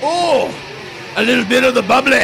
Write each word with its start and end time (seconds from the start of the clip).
Oh, 0.00 0.54
a 1.16 1.22
little 1.22 1.44
bit 1.44 1.64
of 1.64 1.74
the 1.74 1.82
bubbly. 1.82 2.16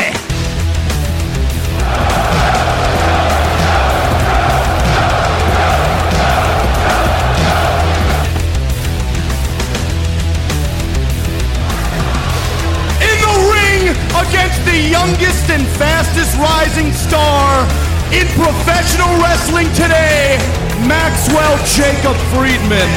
In 13.02 13.16
the 13.26 13.34
ring 13.52 13.82
against 14.22 14.64
the 14.64 14.78
youngest 14.88 15.50
and 15.50 15.66
fastest 15.76 16.38
rising 16.38 16.92
star 16.92 17.43
in 18.14 18.26
professional 18.38 19.10
wrestling 19.18 19.66
today, 19.74 20.38
Maxwell 20.86 21.56
Jacob 21.66 22.16
Friedman. 22.30 22.88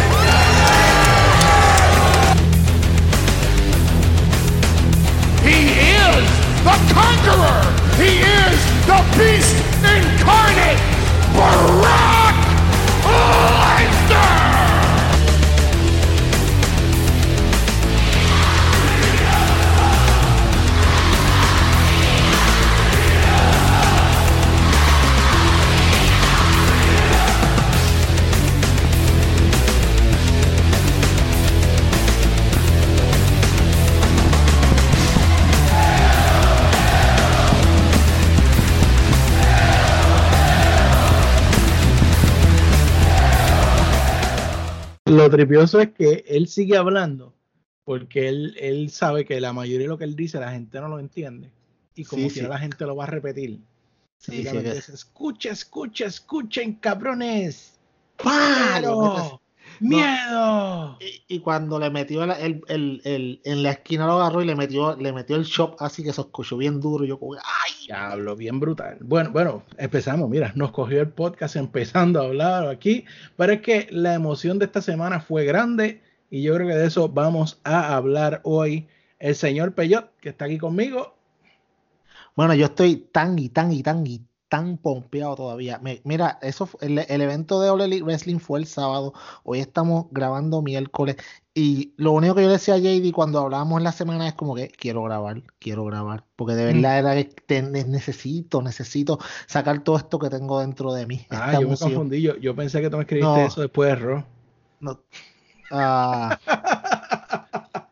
He 5.42 5.74
is 5.90 6.26
the 6.64 6.78
conqueror. 6.94 7.62
He 7.98 8.22
is 8.22 8.58
the 8.86 9.00
beast 9.18 9.58
incarnate. 9.82 10.82
Brock 11.34 12.36
Lesnar. 13.04 14.47
Lo 45.18 45.30
tripioso 45.30 45.80
es 45.80 45.92
que 45.92 46.24
él 46.28 46.48
sigue 46.48 46.78
hablando 46.78 47.34
porque 47.84 48.28
él, 48.28 48.56
él 48.60 48.90
sabe 48.92 49.26
que 49.26 49.40
la 49.40 49.54
mayoría 49.54 49.86
de 49.86 49.88
lo 49.88 49.98
que 49.98 50.04
él 50.04 50.16
dice 50.16 50.40
la 50.40 50.52
gente 50.52 50.80
no 50.80 50.90
lo 50.90 51.00
entiende. 51.00 51.52
Y 51.96 52.04
como 52.04 52.28
Sí, 52.28 52.34
quiera 52.34 52.50
sí. 52.50 52.54
la 52.54 52.60
gente 52.60 52.86
lo 52.86 52.96
va 52.96 53.06
a 53.06 53.08
repetir. 53.08 53.60
Sí, 54.18 54.44
sí, 54.44 54.58
escucha, 54.94 55.52
escucha, 55.52 56.06
escuchen, 56.06 56.74
cabrones. 56.76 57.80
¡Pah! 58.18 59.40
¡Miedo! 59.80 60.06
¡Miedo! 60.06 60.98
Y, 61.00 61.36
y 61.36 61.40
cuando 61.40 61.80
le 61.80 61.90
metió 61.90 62.24
el, 62.24 62.32
el, 62.32 62.62
el, 62.68 63.02
el- 63.04 63.42
en 63.44 63.64
la 63.64 63.72
esquina 63.72 64.06
lo 64.06 64.14
agarró 64.14 64.42
y 64.42 64.46
le 64.46 64.56
metió, 64.56 64.96
le 64.96 65.12
metió 65.14 65.36
el 65.36 65.44
shop 65.44 65.76
así 65.80 66.04
que 66.04 66.14
se 66.14 66.22
escuchó 66.22 66.58
bien 66.58 66.80
duro. 66.82 67.06
Y 67.06 67.10
yo 67.10 67.20
como, 67.20 67.34
¡ay! 67.34 67.74
Diablo, 67.88 68.36
bien 68.36 68.60
brutal. 68.60 68.98
Bueno, 69.02 69.32
bueno, 69.32 69.64
empezamos. 69.78 70.30
Mira, 70.30 70.52
nos 70.56 70.72
cogió 70.72 71.02
el 71.02 71.10
podcast 71.10 71.56
empezando 71.56 72.22
a 72.22 72.26
hablar 72.26 72.68
aquí. 72.68 73.06
Pero 73.36 73.54
es 73.54 73.62
que 73.62 73.88
la 73.92 74.14
emoción 74.14 74.60
de 74.60 74.66
esta 74.66 74.82
semana 74.82 75.20
fue 75.22 75.46
grande 75.46 76.02
y 76.30 76.42
yo 76.44 76.56
creo 76.56 76.68
que 76.68 76.76
de 76.76 76.88
eso 76.88 77.08
vamos 77.10 77.60
a 77.64 77.96
hablar 77.96 78.42
hoy. 78.44 78.88
El 79.20 79.36
señor 79.36 79.74
Peyot, 79.74 80.12
que 80.20 80.30
está 80.30 80.46
aquí 80.46 80.58
conmigo. 80.58 81.16
Bueno, 82.36 82.54
yo 82.54 82.66
estoy 82.66 82.98
tan 82.98 83.40
y 83.40 83.50
tan 83.50 83.72
y 83.72 83.82
tan 83.82 84.06
y 84.06 84.22
tan 84.50 84.78
pompeado 84.78 85.36
todavía. 85.36 85.80
Me- 85.80 86.02
mira, 86.06 86.40
eso 86.42 86.70
el, 86.82 87.00
el 87.00 87.22
evento 87.22 87.60
de 87.62 87.70
All 87.70 87.82
Elite 87.82 88.04
Wrestling 88.04 88.40
fue 88.40 88.60
el 88.60 88.66
sábado. 88.66 89.14
Hoy 89.44 89.60
estamos 89.60 90.06
grabando 90.12 90.62
miércoles. 90.62 91.18
Y 91.54 91.94
lo 91.98 92.12
único 92.12 92.36
que 92.36 92.44
yo 92.44 92.50
decía 92.50 92.76
a 92.76 92.78
JD 92.78 93.12
cuando 93.14 93.40
hablábamos 93.40 93.80
en 93.80 93.84
la 93.84 93.92
semana 93.92 94.28
es 94.28 94.36
como 94.36 94.54
que 94.56 94.68
quiero 94.70 95.04
grabar, 95.04 95.42
quiero 95.60 95.84
grabar. 95.86 96.24
Porque 96.36 96.54
de 96.54 96.72
Mm. 96.72 96.82
verdad 96.82 97.00
era 97.00 97.16
que 97.16 97.24
te- 97.46 97.62
necesito, 97.64 98.62
necesito 98.62 99.20
sacar 99.48 99.84
todo 99.84 99.98
esto 99.98 100.20
que 100.20 100.30
tengo 100.30 100.60
dentro 100.62 100.94
de 100.94 101.06
mí. 101.08 101.26
Ah, 101.32 101.54
yo 101.60 101.68
me 101.68 101.76
confundí. 101.78 102.22
Yo, 102.22 102.38
yo 102.38 102.56
pensé 102.56 102.80
que 102.82 102.90
tú 102.90 102.98
me 102.98 103.04
escribiste 103.04 103.30
No. 103.40 103.46
eso 103.46 103.62
después 103.62 103.90
de 103.90 103.96
Raw. 103.96 104.24
No. 104.80 105.00
Ah, 105.72 106.40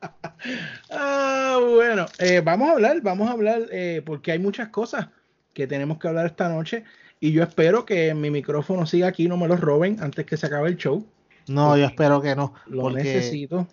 Ah, 0.92 1.60
bueno, 1.62 2.06
eh, 2.20 2.42
vamos 2.44 2.70
a 2.70 2.74
hablar, 2.74 3.02
vamos 3.02 3.28
a 3.28 3.32
hablar, 3.32 3.64
eh, 3.72 4.02
porque 4.06 4.32
hay 4.32 4.40
muchas 4.40 4.70
cosas 4.70 5.08
que 5.56 5.66
tenemos 5.66 5.98
que 5.98 6.08
hablar 6.08 6.28
esta 6.28 6.50
noche. 6.50 6.84
Y 7.20 7.32
yo 7.32 7.42
espero 7.42 7.86
que 7.86 8.14
mi 8.14 8.30
micrófono 8.30 8.86
siga 8.86 9.08
aquí, 9.08 9.28
no 9.28 9.38
me 9.38 9.48
lo 9.48 9.56
roben 9.56 9.98
antes 10.04 10.26
que 10.26 10.38
se 10.38 10.46
acabe 10.46 10.70
el 10.70 10.76
show. 10.78 11.04
no, 11.48 11.76
yo 11.78 11.86
espero 11.86 12.22
que 12.22 12.36
no. 12.36 12.54
Lo 12.68 12.92
necesito. 12.92 13.66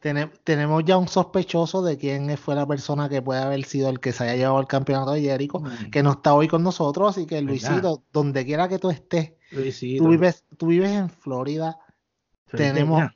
tene- 0.00 0.30
tenemos 0.44 0.84
ya 0.84 0.96
un 0.96 1.08
sospechoso 1.08 1.82
de 1.82 1.98
quién 1.98 2.36
fue 2.38 2.54
la 2.54 2.66
persona 2.66 3.08
que 3.08 3.20
puede 3.20 3.40
haber 3.42 3.64
sido 3.64 3.88
el 3.88 3.98
que 4.00 4.12
se 4.12 4.22
haya 4.24 4.36
llevado 4.36 4.60
el 4.60 4.66
campeonato 4.68 5.12
de 5.12 5.22
Jericho. 5.22 5.58
Mm. 5.60 5.90
que 5.90 6.02
no 6.02 6.12
está 6.12 6.34
hoy 6.34 6.46
con 6.46 6.62
nosotros, 6.62 7.10
así 7.10 7.26
que. 7.26 7.40
Luisito, 7.42 8.02
donde 8.12 8.44
quiera 8.44 8.68
que 8.68 8.78
tú 8.78 8.90
estés, 8.90 9.32
Luisito. 9.50 10.04
tú 10.04 10.10
vives, 10.10 10.44
tú 10.56 10.66
vives 10.68 10.90
en 10.90 11.10
Florida, 11.10 11.78
tenemos, 12.50 13.10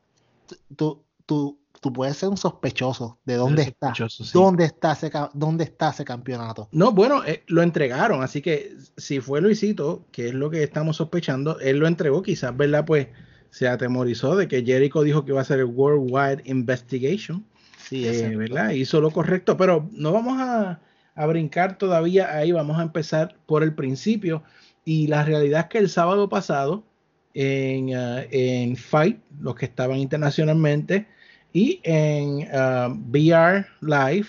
tú, 0.77 1.05
tú, 1.25 1.59
tú 1.81 1.93
puedes 1.93 2.17
ser 2.17 2.29
un 2.29 2.37
sospechoso 2.37 3.19
de 3.25 3.35
dónde 3.35 3.63
está, 3.63 3.93
sí. 3.95 4.25
dónde 4.33 4.65
está 4.65 4.93
ese, 4.93 5.11
dónde 5.35 5.65
está 5.65 5.91
ese 5.91 6.05
campeonato. 6.05 6.69
No, 6.73 6.93
bueno, 6.93 7.25
eh, 7.25 7.43
lo 7.47 7.63
entregaron, 7.63 8.23
así 8.23 8.43
que 8.43 8.77
si 8.97 9.21
fue 9.21 9.41
Luisito, 9.41 10.05
que 10.13 10.29
es 10.29 10.35
lo 10.35 10.51
que 10.51 10.63
estamos 10.63 10.97
sospechando, 10.97 11.59
él 11.61 11.79
lo 11.79 11.87
entregó, 11.87 12.23
quizás, 12.23 12.57
¿verdad? 12.57 12.85
Pues 12.85 13.09
se 13.51 13.69
atemorizó 13.69 14.37
de 14.37 14.49
que 14.49 14.65
Jericho 14.65 15.03
dijo 15.03 15.25
que 15.25 15.33
iba 15.33 15.41
a 15.41 15.45
ser 15.45 15.61
el 15.61 15.67
Worldwide 15.67 16.43
Investigation. 16.45 17.45
Sí, 17.89 18.07
Eh, 18.07 18.37
¿verdad? 18.37 18.71
Hizo 18.71 19.01
lo 19.01 19.11
correcto, 19.11 19.57
pero 19.57 19.89
no 19.93 20.13
vamos 20.13 20.39
a, 20.41 20.81
a 21.15 21.27
brincar 21.27 21.79
todavía 21.79 22.37
ahí, 22.37 22.53
vamos 22.53 22.79
a 22.79 22.83
empezar 22.83 23.37
por 23.47 23.63
el 23.63 23.75
principio. 23.75 24.43
Y 24.85 25.07
la 25.07 25.25
realidad 25.25 25.61
es 25.63 25.67
que 25.67 25.79
el 25.79 25.89
sábado 25.89 26.29
pasado, 26.29 26.85
en, 27.35 27.95
ah, 27.95 28.23
en 28.31 28.77
Fight, 28.77 29.19
los 29.41 29.55
que 29.55 29.65
estaban 29.67 29.99
internacionalmente, 29.99 31.07
y 31.53 31.81
en 31.83 32.49
ah, 32.53 32.95
VR 33.11 33.67
Live, 33.81 34.29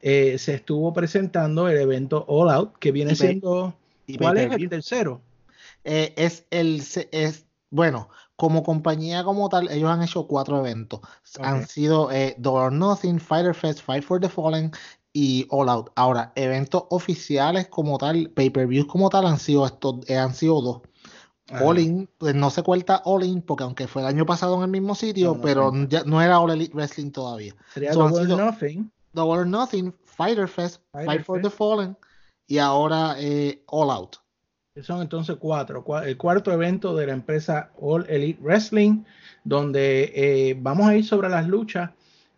eh, 0.00 0.38
se 0.38 0.54
estuvo 0.54 0.92
presentando 0.92 1.68
el 1.68 1.78
evento 1.78 2.24
All 2.28 2.50
Out, 2.50 2.78
que 2.78 2.92
viene 2.92 3.12
Y 3.12 3.16
siendo. 3.16 3.74
y 4.06 4.18
¿Cuál 4.18 4.38
es 4.38 4.52
el 4.52 4.68
tercero? 4.68 5.20
Eh, 5.84 6.12
es 6.16 6.44
el, 6.50 6.82
es, 7.12 7.46
bueno, 7.70 8.08
como 8.36 8.62
compañía 8.62 9.24
como 9.24 9.48
tal, 9.48 9.70
ellos 9.70 9.90
han 9.90 10.02
hecho 10.02 10.26
cuatro 10.26 10.58
eventos. 10.58 11.00
Han 11.40 11.66
sido 11.66 12.12
eh, 12.12 12.36
Double 12.38 12.66
or 12.66 12.72
Nothing, 12.72 13.18
Fighter 13.18 13.54
Fest, 13.54 13.80
Fight 13.80 14.04
for 14.04 14.20
the 14.20 14.28
Fallen 14.28 14.70
y 15.12 15.46
All 15.50 15.68
Out. 15.68 15.90
Ahora, 15.96 16.32
eventos 16.36 16.84
oficiales 16.90 17.66
como 17.66 17.98
tal, 17.98 18.30
pay-per-views 18.30 18.86
como 18.86 19.10
tal, 19.10 19.26
han 19.26 19.38
sido 19.40 19.66
estos, 19.66 20.08
eh, 20.08 20.16
han 20.16 20.34
sido 20.34 20.60
dos. 20.60 20.82
Ajá. 21.50 21.64
All 21.64 21.78
In, 21.78 22.08
pues 22.18 22.34
no 22.34 22.50
se 22.50 22.62
cuenta 22.62 23.00
All 23.04 23.24
In 23.24 23.42
porque 23.42 23.64
aunque 23.64 23.86
fue 23.86 24.02
el 24.02 24.08
año 24.08 24.26
pasado 24.26 24.56
en 24.56 24.62
el 24.64 24.68
mismo 24.70 24.94
sitio, 24.94 25.28
No, 25.28 25.34
no 25.36 25.40
pero 25.42 25.72
ya 25.88 26.04
no 26.04 26.20
era 26.20 26.40
All 26.40 26.50
Elite 26.50 26.74
Wrestling 26.74 27.10
todavía. 27.10 27.54
Sería 27.72 27.92
So 27.92 28.08
Double 28.08 28.32
or 28.32 28.38
Nothing. 28.44 28.90
Double 29.14 29.38
or 29.40 29.46
Nothing, 29.46 29.94
Fighter 30.04 30.46
Fest, 30.48 30.82
Fighter 30.92 31.06
Fight 31.06 31.24
for 31.24 31.40
the. 31.42 31.50
Fallen 31.50 31.96
y 32.46 32.58
ahora 32.58 33.16
eh, 33.18 33.62
All 33.66 33.90
Out. 33.90 34.16
Son 34.82 35.00
entonces 35.02 35.36
cuatro. 35.40 35.84
cua- 35.84 36.04
El 36.06 36.16
cuarto 36.16 36.52
evento 36.52 36.94
de 36.94 37.06
la 37.06 37.12
empresa 37.12 37.72
All 37.80 38.06
Elite 38.08 38.38
Wrestling, 38.40 39.02
donde 39.42 40.12
eh, 40.14 40.56
vamos 40.60 40.86
a 40.86 40.94
ir 40.96 41.04
sobre 41.04 41.28
las 41.28 41.48
luchas. 41.48 41.90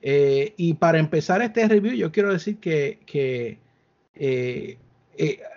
eh, 0.03 0.54
y 0.56 0.72
para 0.75 0.98
empezar 0.98 1.42
este 1.42 1.69
review, 1.69 1.92
yo 1.94 2.10
quiero 2.10 2.32
decir 2.32 2.59
que, 2.59 3.00
que 3.04 3.59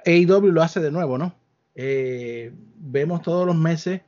AEW 0.06 0.52
lo 0.52 0.62
hace 0.62 0.80
de 0.82 0.92
nuevo, 0.92 1.18
¿no? 1.18 1.34
Eh, 1.76 2.52
vemos 2.78 3.22
todos 3.22 3.46
los 3.46 3.56
meses, 3.56 4.02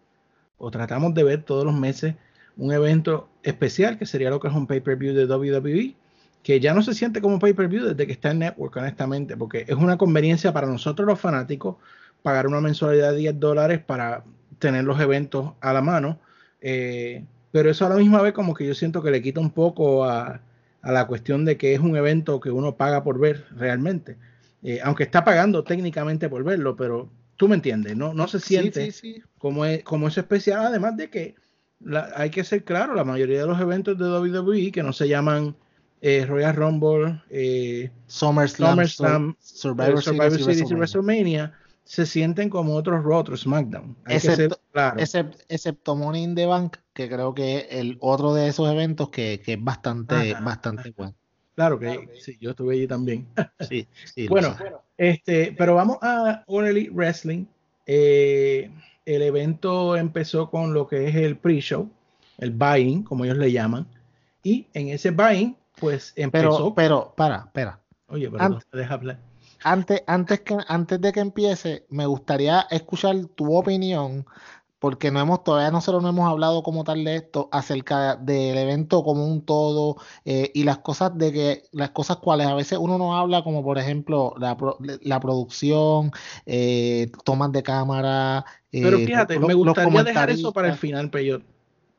o 0.57 0.72
tratamos 0.72 1.13
de 1.13 1.24
ver 1.24 1.44
todos 1.44 1.66
los 1.66 1.74
meses, 1.74 2.16
un 2.57 2.72
evento 2.72 3.30
especial 3.44 3.98
que 3.98 4.06
sería 4.06 4.30
lo 4.30 4.39
que 4.39 4.48
es 4.48 4.54
un 4.54 4.68
pay-per-view 4.68 5.13
de 5.13 5.25
WWE, 5.25 5.95
que 6.44 6.60
ya 6.60 6.74
no 6.74 6.81
se 6.84 6.94
siente 6.94 7.22
como 7.22 7.39
pay-per-view 7.39 7.86
desde 7.86 8.06
que 8.06 8.13
está 8.13 8.31
en 8.31 8.39
Network, 8.39 8.75
honestamente, 8.78 9.36
porque 9.36 9.66
es 9.68 9.75
una 9.75 9.98
conveniencia 9.98 10.54
para 10.54 10.68
nosotros 10.68 11.07
los 11.07 11.19
fanáticos 11.19 11.78
pagar 12.22 12.48
una 12.48 12.62
mensualidad 12.62 13.12
de 13.12 13.18
10 13.18 13.39
dólares 13.39 13.80
para 13.80 14.24
tener 14.60 14.84
los 14.84 15.00
eventos 15.00 15.54
a 15.62 15.74
la 15.74 15.81
mano. 15.81 16.19
eh, 16.62 17.25
pero 17.51 17.69
eso 17.69 17.86
a 17.86 17.89
la 17.89 17.95
misma 17.95 18.22
vez 18.22 18.34
como 18.34 18.54
que 18.54 18.68
yo 18.68 18.75
siento 18.75 19.01
que 19.01 19.12
le 19.12 19.22
quita 19.22 19.39
un 19.39 19.51
poco 19.51 20.04
a, 20.04 20.42
a 20.81 20.92
la 20.92 21.07
cuestión 21.07 21.45
de 21.45 21.57
que 21.57 21.74
es 21.74 21.80
un 21.80 21.95
evento 21.95 22.39
que 22.39 22.51
uno 22.51 22.75
paga 22.75 23.04
por 23.04 23.18
ver 23.19 23.45
realmente. 23.56 24.18
Eh, 24.62 24.80
aunque 24.84 25.04
está 25.04 25.24
pagando 25.24 25.63
técnicamente 25.63 26.28
por 26.30 26.44
verlo, 26.44 26.75
pero 26.75 27.10
tú 27.38 27.48
me 27.48 27.56
entiendes, 27.56 27.96
no, 27.98 28.14
no 28.14 28.28
se 28.28 28.40
siente 28.40 28.92
sí, 28.92 29.16
sí. 29.16 29.24
como 29.38 29.66
es, 29.66 29.84
como 29.84 30.08
es 30.08 30.18
especial, 30.18 30.66
además 30.66 30.98
de 30.98 31.10
que 31.10 31.36
la- 31.80 32.12
hay 32.16 32.30
que 32.30 32.44
ser 32.44 32.64
claro, 32.64 32.96
la 32.96 33.04
mayoría 33.04 33.42
de 33.42 33.48
los 33.48 33.60
eventos 33.60 33.98
de 33.98 34.06
WWE 34.06 34.72
que 34.72 34.84
no 34.84 34.94
se 34.94 35.08
llaman 35.08 35.56
eh, 36.02 36.26
Royal 36.26 36.56
Rumble, 36.56 37.22
eh, 37.30 37.92
SummerSlam, 38.08 38.72
SummerSlam, 38.72 39.36
Sur- 39.40 39.58
Survivor, 39.76 40.00
eh, 40.00 40.02
Survivor 40.02 40.32
Series 40.32 40.42
y 40.42 40.44
Series 40.44 40.72
y 40.72 40.74
WrestleMania. 40.76 41.44
WrestleMania, 41.44 41.60
se 41.84 42.06
sienten 42.06 42.50
como 42.50 42.76
otros 42.76 43.04
Raw, 43.04 43.20
otros 43.20 43.42
SmackDown. 43.42 43.96
excepto, 44.08 44.60
claro. 44.72 45.00
excepto, 45.50 45.96
Money 45.96 46.24
in 46.24 46.36
the 46.36 46.46
Bank, 46.46 46.78
que 46.94 47.08
creo 47.08 47.34
que 47.34 47.58
es 47.58 47.66
el 47.70 47.98
otro 48.02 48.34
de 48.34 48.48
esos 48.48 48.70
eventos 48.70 49.10
que, 49.10 49.42
que 49.44 49.54
es 49.54 49.64
bastante, 49.64 50.34
bastante 50.44 50.94
bueno. 50.96 51.16
Claro 51.56 51.80
que, 51.80 52.10
sí, 52.19 52.38
yo 52.40 52.52
estuve 52.52 52.75
allí 52.75 52.88
también. 52.88 53.28
Sí, 53.69 53.88
sí. 54.13 54.28
bueno, 54.28 54.56
este, 54.98 55.56
pero 55.57 55.75
vamos 55.75 55.98
a 56.02 56.44
All 56.48 56.68
Elite 56.68 56.92
Wrestling. 56.92 57.46
Eh, 57.86 58.69
el 59.06 59.22
evento 59.22 59.96
empezó 59.96 60.50
con 60.50 60.74
lo 60.74 60.88
que 60.88 61.07
es 61.07 61.16
el 61.16 61.38
pre-show, 61.38 61.90
el 62.38 62.52
buy-in, 62.52 63.04
como 63.04 63.25
ellos 63.25 63.38
le 63.38 63.52
llaman. 63.52 63.88
Y 64.44 64.68
en 64.74 64.90
ese 64.90 65.12
buy-in, 65.12 65.56
pues 65.80 66.13
empezó. 66.16 66.50
Pero, 66.50 66.75
pero, 66.75 67.13
para, 67.16 67.38
espera. 67.38 67.80
Oye, 68.08 68.30
pero 68.30 68.50
no 68.50 68.60
te 68.60 68.78
deja 68.78 68.94
hablar 68.94 69.19
antes, 69.66 70.04
antes, 70.06 70.42
que, 70.42 70.58
antes 70.68 71.01
de 71.01 71.12
que 71.12 71.19
empiece, 71.19 71.86
me 71.90 72.06
gustaría 72.06 72.68
escuchar 72.69 73.25
tu 73.36 73.56
opinión, 73.56 74.25
porque 74.86 75.10
no 75.10 75.20
hemos, 75.20 75.44
todavía 75.44 75.72
nosotros 75.72 76.04
no 76.04 76.10
hemos 76.10 76.30
hablado 76.30 76.62
como 76.62 76.84
tal 76.84 77.04
de 77.04 77.16
esto, 77.16 77.50
acerca 77.52 78.18
del 78.18 78.56
evento 78.56 79.04
como 79.04 79.26
un 79.26 79.44
todo, 79.44 79.98
eh, 80.26 80.52
y 80.54 80.64
las 80.64 80.78
cosas 80.78 81.18
de 81.18 81.34
que, 81.34 81.64
las 81.72 81.90
cosas 81.90 82.18
cuales 82.18 82.46
a 82.46 82.54
veces 82.54 82.78
uno 82.80 83.00
no 83.00 83.18
habla, 83.18 83.44
como 83.44 83.64
por 83.64 83.80
ejemplo 83.80 84.36
la, 84.38 84.56
la 85.02 85.20
producción, 85.20 86.12
eh, 86.46 87.12
tomas 87.24 87.52
de 87.52 87.64
cámara. 87.64 88.46
Pero 88.70 88.98
eh, 88.98 89.08
fíjate, 89.08 89.40
me 89.40 89.56
gustaría 89.56 90.04
dejar 90.04 90.30
eso 90.30 90.54
para 90.54 90.68
el 90.68 90.76
final, 90.76 91.10
Peyor. 91.10 91.42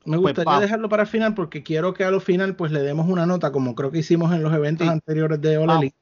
Me 0.04 0.16
pues 0.20 0.36
gustaría 0.36 0.60
dejarlo 0.60 0.88
para 0.88 1.02
el 1.02 1.08
final 1.08 1.34
porque 1.34 1.64
quiero 1.64 1.92
que 1.92 2.04
a 2.04 2.12
lo 2.12 2.20
final 2.20 2.54
pues 2.54 2.70
le 2.70 2.82
demos 2.82 3.08
una 3.08 3.26
nota, 3.26 3.50
como 3.50 3.74
creo 3.74 3.90
que 3.90 3.98
hicimos 3.98 4.32
en 4.32 4.44
los 4.44 4.54
eventos 4.54 4.86
anteriores 4.86 5.40
de 5.40 5.58
Oleli. 5.58 5.92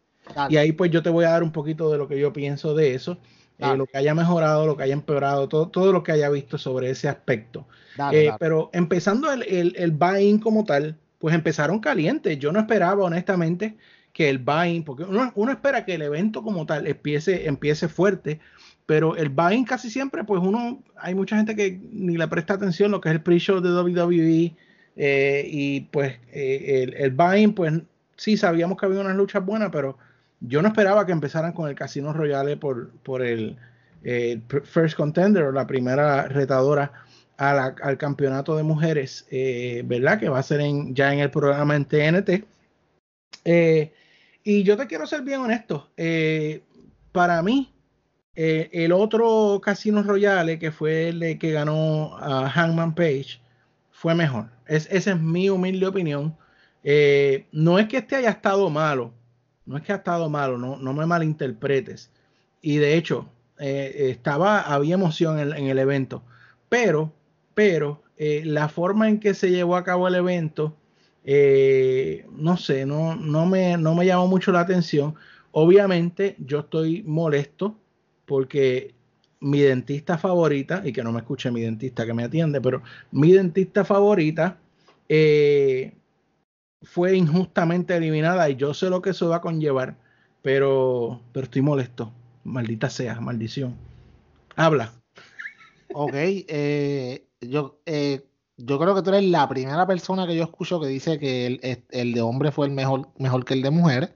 Y 0.51 0.59
ahí 0.59 0.73
pues 0.73 0.91
yo 0.91 1.03
te 1.03 1.09
voy 1.09 1.25
a 1.25 1.31
dar 1.31 1.43
un 1.43 1.53
poquito 1.53 1.91
de 1.91 1.97
lo 1.97 2.09
que 2.09 2.21
yo 2.21 2.31
pienso 2.35 2.75
de 2.75 2.95
eso, 2.95 3.17
eh, 3.59 3.77
lo 3.77 3.87
que 3.87 3.99
haya 3.99 4.15
mejorado, 4.15 4.67
lo 4.67 4.77
que 4.77 4.83
haya 4.83 4.95
empeorado, 4.95 5.49
todo, 5.49 5.69
todo 5.69 5.93
lo 5.93 6.03
que 6.03 6.12
haya 6.12 6.29
visto 6.29 6.59
sobre 6.59 6.91
ese 6.91 7.09
aspecto. 7.09 7.67
Eh, 8.12 8.33
pero 8.41 8.71
empezando 8.73 9.33
el, 9.33 9.45
el, 9.45 9.75
el 9.77 9.93
buy-in 9.93 10.39
como 10.39 10.65
tal, 10.65 10.97
pues 11.19 11.35
empezaron 11.35 11.79
calientes. 11.79 12.39
Yo 12.39 12.53
no 12.53 12.59
esperaba 12.59 13.05
honestamente 13.05 13.77
que 14.12 14.29
el 14.29 14.39
buy-in, 14.39 14.85
porque 14.85 15.05
uno, 15.05 15.33
uno, 15.37 15.53
espera 15.53 15.85
que 15.85 15.95
el 15.95 16.03
evento 16.03 16.43
como 16.43 16.67
tal 16.67 16.87
empiece, 16.87 17.47
empiece 17.47 17.89
fuerte, 17.89 18.41
pero 18.87 19.17
el 19.17 19.29
buy-in 19.29 19.65
casi 19.65 19.91
siempre, 19.91 20.25
pues 20.25 20.43
uno, 20.43 20.83
hay 20.97 21.15
mucha 21.15 21.37
gente 21.37 21.55
que 21.55 21.81
ni 21.93 22.17
le 22.17 22.27
presta 22.29 22.55
atención 22.55 22.91
lo 22.91 23.00
que 23.00 23.09
es 23.09 23.15
el 23.15 23.23
pre-show 23.23 23.61
de 23.61 23.73
WWE 23.73 24.57
eh, 24.97 25.49
y 25.49 25.81
pues 25.83 26.19
el, 26.33 26.95
el 26.95 27.11
buy-in, 27.12 27.55
pues 27.55 27.73
sí 28.17 28.37
sabíamos 28.37 28.79
que 28.79 28.87
había 28.87 29.00
unas 29.00 29.17
luchas 29.17 29.45
buenas, 29.45 29.71
pero 29.71 29.97
yo 30.46 30.62
no 30.62 30.69
esperaba 30.69 31.06
que 31.06 31.12
empezaran 31.12 31.52
con 31.52 31.69
el 31.69 31.75
Casino 31.75 32.12
Royale 32.12 32.56
por, 32.56 32.91
por 33.02 33.23
el 33.23 33.56
First 34.64 34.96
Contender 34.96 35.44
o 35.44 35.52
la 35.52 35.67
primera 35.67 36.29
retadora 36.29 36.93
al 37.37 37.99
campeonato 37.99 38.56
de 38.56 38.62
mujeres, 38.62 39.26
eh, 39.31 39.82
¿verdad? 39.85 40.20
Que 40.20 40.29
va 40.29 40.38
a 40.38 40.43
ser 40.43 40.61
en, 40.61 40.94
ya 40.94 41.12
en 41.12 41.20
el 41.20 41.31
programa 41.31 41.75
en 41.75 41.85
TNT. 41.85 42.44
Eh, 43.44 43.93
y 44.44 44.62
yo 44.62 44.76
te 44.76 44.87
quiero 44.87 45.06
ser 45.06 45.23
bien 45.23 45.41
honesto. 45.41 45.91
Eh, 45.96 46.62
para 47.12 47.43
mí, 47.43 47.73
el 48.37 48.93
otro 48.93 49.61
Casino 49.62 50.02
Royale, 50.02 50.58
que 50.58 50.73
fue 50.73 51.08
el 51.08 51.38
que 51.38 51.52
ganó 51.52 52.17
a 52.19 52.49
Hangman 52.50 52.94
Page, 52.94 53.40
fue 53.90 54.14
mejor. 54.14 54.49
Es, 54.67 54.88
esa 54.90 55.12
es 55.12 55.20
mi 55.20 55.49
humilde 55.49 55.87
opinión. 55.87 56.37
no 57.52 57.79
es 57.79 57.88
que 57.88 57.99
este 57.99 58.17
haya 58.17 58.31
estado 58.31 58.70
malo, 58.70 59.12
no 59.66 59.76
es 59.76 59.82
que 59.82 59.93
ha 59.93 59.96
estado 59.96 60.28
malo, 60.28 60.58
no, 60.58 60.76
no 60.76 60.93
me 60.93 61.06
malinterpretes. 61.06 62.11
Y 62.61 62.76
de 62.76 62.96
hecho, 62.96 63.28
eh, 63.58 64.11
estaba, 64.11 64.61
había 64.61 64.94
emoción 64.94 65.38
en, 65.38 65.66
el 65.66 65.78
evento, 65.78 66.22
pero, 66.69 67.12
pero 67.55 68.02
eh, 68.16 68.43
la 68.44 68.69
forma 68.69 69.08
en 69.08 69.20
que 69.20 69.34
se 69.34 69.50
llevó 69.50 69.76
a 69.76 69.84
cabo 69.84 70.08
el 70.08 70.14
evento, 70.14 70.76
eh, 71.25 72.26
no 72.32 72.56
sé, 72.56 72.87
no, 72.87 73.16
no, 73.16 73.46
me, 73.46 73.76
no 73.76 73.94
me 73.94 74.06
llamó 74.06 74.26
mucho 74.26 74.52
la 74.52 74.61
atención. 74.61 75.14
Obviamente 75.52 76.37
yo 76.38 76.61
estoy 76.61 77.02
molesto 77.05 77.78
porque 78.26 78.94
mi 79.40 79.61
dentista 79.61 80.16
favorita, 80.19 80.82
y 80.84 80.93
que 80.93 81.05
no 81.05 81.12
me 81.12 81.20
escuche 81.20 81.50
mi 81.50 81.61
dentista 81.61 82.06
que 82.06 82.14
me 82.14 82.25
atiende, 82.25 82.61
pero 82.61 82.82
mi 83.12 83.32
dentista 83.32 83.84
favorita 83.84 84.58
eh, 85.08 85.93
fue 86.85 87.17
injustamente 87.17 87.97
eliminada 87.97 88.49
y 88.49 88.57
yo 88.57 88.75
sé 88.75 88.91
lo 88.91 89.03
que 89.03 89.11
eso 89.11 89.29
va 89.29 89.37
a 89.37 89.41
conllevar, 89.41 89.97
pero, 90.43 91.21
pero 91.33 91.45
estoy 91.45 91.63
molesto. 91.63 92.13
Maldita 92.45 92.91
sea, 92.91 93.21
maldición. 93.21 93.77
Habla. 94.57 94.93
Ok, 95.93 96.15
eh, 96.15 97.27
yo, 97.41 97.81
eh, 97.87 98.27
yo 98.57 98.79
creo 98.79 98.95
que 98.95 99.03
tú 99.03 99.11
eres 99.11 99.25
la 99.25 99.49
primera 99.49 99.87
persona 99.87 100.27
que 100.27 100.37
yo 100.37 100.45
escucho 100.45 100.81
que 100.81 100.87
dice 100.87 101.19
que 101.19 101.47
el, 101.47 101.85
el 101.91 102.13
de 102.13 102.21
hombre 102.21 102.53
fue 102.53 102.67
el 102.67 102.73
mejor, 102.73 103.09
mejor 103.19 103.45
que 103.45 103.55
el 103.55 103.63
de 103.63 103.71
mujeres. 103.71 104.11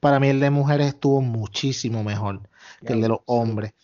Para 0.00 0.20
mí 0.20 0.28
el 0.28 0.40
de 0.40 0.50
mujeres 0.50 0.88
estuvo 0.88 1.20
muchísimo 1.20 2.04
mejor 2.04 2.40
que 2.86 2.92
el 2.92 3.00
de 3.00 3.08
los 3.08 3.20
hombres. 3.26 3.74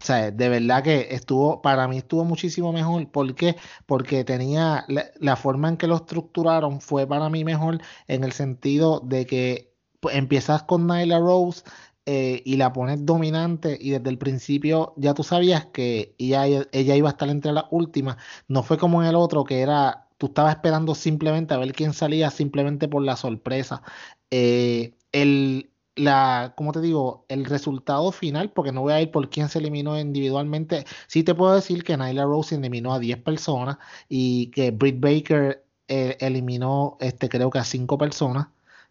O 0.00 0.04
sea, 0.04 0.30
de 0.30 0.48
verdad 0.48 0.82
que 0.82 1.08
estuvo, 1.10 1.60
para 1.62 1.88
mí 1.88 1.98
estuvo 1.98 2.24
muchísimo 2.24 2.72
mejor. 2.72 3.10
¿Por 3.10 3.34
qué? 3.34 3.56
Porque 3.86 4.24
tenía, 4.24 4.84
la, 4.88 5.36
forma 5.36 5.68
en 5.68 5.76
que 5.76 5.86
lo 5.86 5.96
estructuraron 5.96 6.80
fue 6.80 7.06
para 7.06 7.28
mí 7.28 7.44
mejor 7.44 7.80
en 8.06 8.24
el 8.24 8.32
sentido 8.32 9.00
de 9.00 9.26
que 9.26 9.74
pues, 10.00 10.16
empiezas 10.16 10.62
con 10.62 10.86
Nyla 10.86 11.18
Rose 11.18 11.62
eh, 12.06 12.42
y 12.44 12.56
la 12.56 12.72
pones 12.72 13.04
dominante 13.04 13.76
y 13.80 13.90
desde 13.90 14.08
el 14.08 14.18
principio 14.18 14.94
ya 14.96 15.14
tú 15.14 15.22
sabías 15.22 15.66
que 15.66 16.14
ella, 16.18 16.46
ella 16.72 16.96
iba 16.96 17.08
a 17.08 17.12
estar 17.12 17.28
entre 17.28 17.52
las 17.52 17.64
últimas. 17.70 18.16
No 18.48 18.62
fue 18.62 18.78
como 18.78 19.02
en 19.02 19.08
el 19.08 19.16
otro 19.16 19.44
que 19.44 19.60
era, 19.60 20.08
tú 20.16 20.26
estabas 20.26 20.54
esperando 20.54 20.94
simplemente 20.94 21.54
a 21.54 21.58
ver 21.58 21.72
quién 21.72 21.92
salía 21.92 22.30
simplemente 22.30 22.88
por 22.88 23.02
la 23.02 23.16
sorpresa. 23.16 23.82
Eh, 24.30 24.94
el, 25.12 25.70
la, 25.98 26.54
¿cómo 26.56 26.72
te 26.72 26.80
digo? 26.80 27.24
El 27.28 27.44
resultado 27.44 28.12
final, 28.12 28.50
porque 28.52 28.72
no 28.72 28.82
voy 28.82 28.92
a 28.92 29.02
ir 29.02 29.10
por 29.10 29.28
quién 29.30 29.48
se 29.48 29.58
eliminó 29.58 29.98
individualmente. 29.98 30.84
Sí 31.06 31.24
te 31.24 31.34
puedo 31.34 31.54
decir 31.54 31.84
que 31.84 31.96
Nyla 31.96 32.24
Rose 32.24 32.54
eliminó 32.54 32.94
a 32.94 32.98
10 32.98 33.22
personas 33.22 33.78
y 34.08 34.50
que 34.50 34.70
Britt 34.70 35.00
Baker 35.00 35.64
eh, 35.88 36.16
eliminó, 36.20 36.96
este, 37.00 37.28
creo 37.28 37.50
que 37.50 37.58
a 37.58 37.64
5 37.64 37.98
personas. 37.98 38.48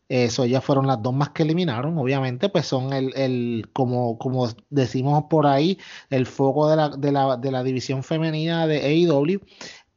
Eso 0.10 0.44
ellas 0.46 0.64
fueron 0.64 0.88
las 0.88 1.02
dos 1.02 1.14
más 1.14 1.30
que 1.32 1.44
eliminaron, 1.44 1.98
obviamente, 1.98 2.48
pues 2.50 2.66
son 2.66 2.94
el, 2.94 3.14
el 3.18 3.70
como, 3.74 4.18
como 4.18 4.48
decimos 4.70 5.26
por 5.30 5.46
ahí, 5.48 5.78
el 6.10 6.26
foco 6.26 6.70
de 6.70 6.78
la, 6.78 6.90
de 6.90 7.12
la, 7.12 7.38
de 7.38 7.52
la 7.52 7.64
división 7.64 8.04
femenina 8.04 8.68
de 8.68 8.86
AEW. 8.86 9.42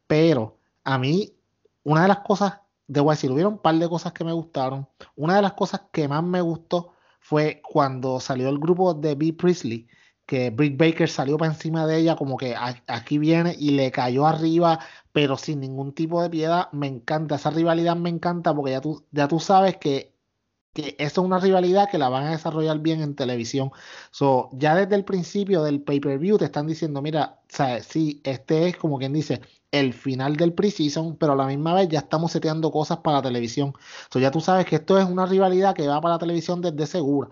Pero 0.06 0.58
a 0.84 0.98
mí, 0.98 1.32
una 1.84 2.02
de 2.02 2.08
las 2.08 2.18
cosas, 2.20 2.60
debo 2.88 3.10
decir, 3.10 3.30
hubieron 3.30 3.54
un 3.54 3.58
par 3.60 3.76
de 3.76 3.88
cosas 3.88 4.12
que 4.12 4.24
me 4.24 4.32
gustaron. 4.32 4.88
Una 5.16 5.36
de 5.36 5.42
las 5.42 5.52
cosas 5.52 5.82
que 5.92 6.08
más 6.08 6.24
me 6.24 6.40
gustó 6.40 6.92
fue 7.20 7.62
cuando 7.62 8.18
salió 8.20 8.48
el 8.48 8.58
grupo 8.58 8.94
de 8.94 9.14
B. 9.14 9.32
Priestley, 9.34 9.88
que 10.26 10.50
Britt 10.50 10.76
Baker 10.78 11.08
salió 11.08 11.36
para 11.38 11.52
encima 11.52 11.86
de 11.86 11.98
ella, 11.98 12.16
como 12.16 12.36
que 12.36 12.54
aquí 12.86 13.18
viene 13.18 13.54
y 13.58 13.72
le 13.72 13.90
cayó 13.90 14.26
arriba, 14.26 14.78
pero 15.12 15.36
sin 15.36 15.60
ningún 15.60 15.92
tipo 15.92 16.22
de 16.22 16.30
piedad. 16.30 16.70
Me 16.72 16.86
encanta, 16.86 17.36
esa 17.36 17.50
rivalidad 17.50 17.96
me 17.96 18.10
encanta 18.10 18.54
porque 18.54 18.72
ya 18.72 18.80
tú, 18.80 19.06
ya 19.10 19.28
tú 19.28 19.40
sabes 19.40 19.76
que, 19.78 20.16
que 20.72 20.94
eso 20.98 21.20
es 21.20 21.26
una 21.26 21.38
rivalidad 21.38 21.90
que 21.90 21.98
la 21.98 22.08
van 22.08 22.26
a 22.26 22.30
desarrollar 22.30 22.78
bien 22.78 23.00
en 23.00 23.14
televisión. 23.16 23.70
So, 24.10 24.50
ya 24.52 24.74
desde 24.74 24.94
el 24.96 25.04
principio 25.04 25.62
del 25.62 25.82
pay-per-view 25.82 26.38
te 26.38 26.44
están 26.46 26.66
diciendo, 26.66 27.02
mira, 27.02 27.40
¿sabes? 27.48 27.86
sí, 27.86 28.20
este 28.24 28.68
es 28.68 28.76
como 28.76 28.98
quien 28.98 29.12
dice, 29.12 29.40
el 29.72 29.92
final 29.94 30.36
del 30.36 30.52
preseason, 30.52 31.16
pero 31.16 31.32
a 31.32 31.36
la 31.36 31.46
misma 31.46 31.74
vez 31.74 31.88
ya 31.88 32.00
estamos 32.00 32.32
seteando 32.32 32.70
cosas 32.70 32.98
para 32.98 33.18
la 33.18 33.22
televisión. 33.22 33.74
So, 34.12 34.18
ya 34.20 34.30
tú 34.30 34.40
sabes 34.40 34.66
que 34.66 34.76
esto 34.76 34.98
es 34.98 35.04
una 35.06 35.26
rivalidad 35.26 35.74
que 35.74 35.86
va 35.88 36.00
para 36.00 36.14
la 36.14 36.18
televisión 36.18 36.60
desde 36.60 36.86
segura. 36.86 37.30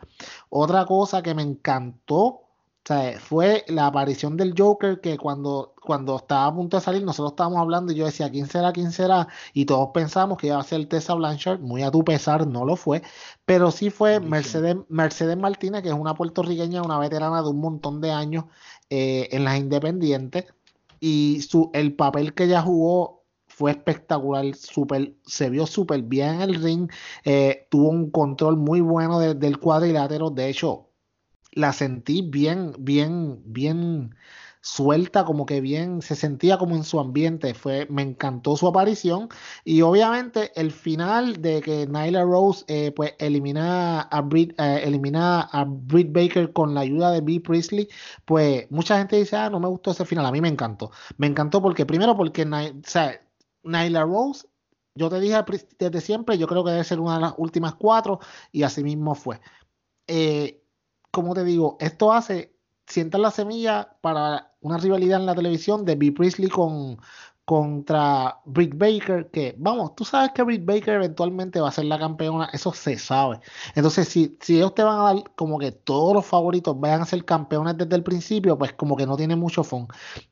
Otra 0.49 0.85
cosa 0.87 1.23
que 1.23 1.35
me 1.35 1.43
encantó 1.43 2.48
fue 3.21 3.65
la 3.69 3.87
aparición 3.87 4.37
del 4.37 4.55
Joker 4.57 5.01
que 5.01 5.19
cuando, 5.19 5.75
cuando 5.83 6.17
estaba 6.17 6.47
a 6.47 6.55
punto 6.55 6.77
de 6.77 6.83
salir 6.83 7.03
nosotros 7.03 7.33
estábamos 7.33 7.59
hablando 7.59 7.93
y 7.93 7.97
yo 7.97 8.07
decía 8.07 8.31
quién 8.31 8.47
será, 8.47 8.73
quién 8.73 8.93
será 8.93 9.29
y 9.53 9.67
todos 9.67 9.91
pensamos 9.93 10.39
que 10.39 10.49
iba 10.49 10.59
a 10.59 10.63
ser 10.63 10.87
Tessa 10.87 11.15
Blanchard, 11.15 11.61
muy 11.61 11.83
a 11.83 11.91
tu 11.91 12.05
pesar 12.05 12.47
no 12.47 12.65
lo 12.65 12.77
fue, 12.77 13.03
pero 13.45 13.71
sí 13.71 13.91
fue 13.91 14.21
Mercedes, 14.21 14.77
Mercedes 14.89 15.37
Martínez 15.37 15.83
que 15.83 15.89
es 15.89 15.95
una 15.95 16.15
puertorriqueña, 16.15 16.83
una 16.83 16.99
veterana 16.99 17.43
de 17.43 17.49
un 17.49 17.61
montón 17.61 18.01
de 18.01 18.11
años 18.11 18.45
eh, 18.91 19.29
en 19.33 19.45
las 19.45 19.59
independientes 19.59 20.47
y 21.01 21.43
su, 21.43 21.71
el 21.75 21.95
papel 21.95 22.35
que 22.35 22.45
ella 22.45 22.63
jugó 22.63 23.25
fue 23.47 23.73
espectacular, 23.73 24.55
super, 24.55 25.15
se 25.27 25.51
vio 25.51 25.67
súper 25.67 26.03
bien 26.03 26.37
en 26.37 26.41
el 26.43 26.55
ring, 26.63 26.91
eh, 27.25 27.67
tuvo 27.71 27.89
un 27.89 28.11
control 28.11 28.57
muy 28.57 28.81
bueno 28.81 29.19
del 29.19 29.59
cuadrilátero, 29.59 30.31
de 30.31 30.49
hecho, 30.49 30.88
la 31.53 31.73
sentí 31.73 32.23
bien, 32.23 32.75
bien, 32.79 33.43
bien, 33.45 34.15
suelta, 34.61 35.25
como 35.25 35.47
que 35.47 35.61
bien, 35.61 36.03
se 36.03 36.17
sentía 36.17 36.59
como 36.59 36.77
en 36.77 36.85
su 36.85 37.01
ambiente. 37.01 37.55
Fue, 37.55 37.87
me 37.91 38.03
encantó 38.03 38.57
su 38.57 38.67
aparición. 38.69 39.29
Y 39.65 39.83
obviamente 39.83 40.53
el 40.61 40.71
final 40.73 41.41
de 41.43 41.61
que 41.63 41.87
Nyla 41.87 42.23
Rose 42.25 42.65
eh, 42.69 42.93
pues 42.95 43.15
elimina 43.19 44.03
a 44.03 44.21
Britt, 44.21 44.59
eh, 44.61 44.83
elimina 44.85 45.43
a 45.43 45.65
Britt 45.65 46.13
Baker 46.13 46.53
con 46.53 46.75
la 46.75 46.81
ayuda 46.81 47.11
de 47.13 47.21
B. 47.21 47.41
Priestley, 47.41 47.89
pues 48.25 48.71
mucha 48.71 48.99
gente 48.99 49.17
dice, 49.17 49.37
ah, 49.37 49.51
no 49.51 49.61
me 49.61 49.69
gustó 49.69 49.91
ese 49.93 50.05
final. 50.05 50.27
A 50.27 50.33
mí 50.33 50.41
me 50.41 50.49
encantó. 50.49 50.91
Me 51.17 51.27
encantó 51.27 51.63
porque, 51.63 51.87
primero, 51.87 52.17
porque 52.17 52.45
Nyla 52.45 54.05
Rose 54.05 54.47
yo 54.95 55.09
te 55.09 55.21
dije 55.21 55.37
desde 55.79 56.01
siempre, 56.01 56.37
yo 56.39 56.47
creo 56.49 56.65
que 56.65 56.73
debe 56.73 56.85
ser 56.85 56.99
una 57.01 57.15
de 57.15 57.21
las 57.21 57.35
últimas 57.39 57.75
cuatro 57.77 58.19
y 58.53 58.65
así 58.65 58.83
mismo 58.83 59.15
fue. 59.15 59.41
Eh, 60.09 60.63
como 61.11 61.35
te 61.35 61.45
digo, 61.45 61.77
esto 61.81 62.13
hace, 62.13 62.55
sienta 62.87 63.19
la 63.19 63.31
semilla 63.31 63.97
para 64.01 64.55
una 64.61 64.79
rivalidad 64.79 65.21
en 65.21 65.27
la 65.27 65.35
televisión 65.35 65.85
de 65.85 65.97
B. 65.97 66.13
Priestley 66.13 66.49
con, 66.49 66.99
contra 67.45 68.41
Britt 68.45 68.75
Baker, 68.77 69.31
que 69.31 69.55
vamos, 69.59 69.95
tú 69.95 70.05
sabes 70.05 70.33
que 70.33 70.43
Britt 70.43 70.65
Baker 70.67 70.95
eventualmente 70.95 71.61
va 71.61 71.69
a 71.69 71.73
ser 71.73 71.87
la 71.87 71.99
campeona, 71.99 72.51
eso 72.53 72.73
se 72.73 72.99
sabe. 72.99 73.41
Entonces, 73.75 74.09
si, 74.09 74.37
si 74.41 74.57
ellos 74.57 74.75
te 74.75 74.83
van 74.83 75.01
a 75.01 75.03
dar 75.05 75.35
como 75.35 75.59
que 75.59 75.73
todos 75.73 76.15
los 76.15 76.27
favoritos 76.27 76.79
vayan 76.79 77.01
a 77.03 77.07
ser 77.07 77.25
campeones 77.25 77.79
desde 77.79 77.97
el 77.97 78.03
principio, 78.03 78.59
pues 78.59 78.75
como 78.75 78.97
que 78.97 79.07
no 79.07 79.17
tiene 79.17 79.37
mucho 79.37 79.65
fun. 79.65 79.89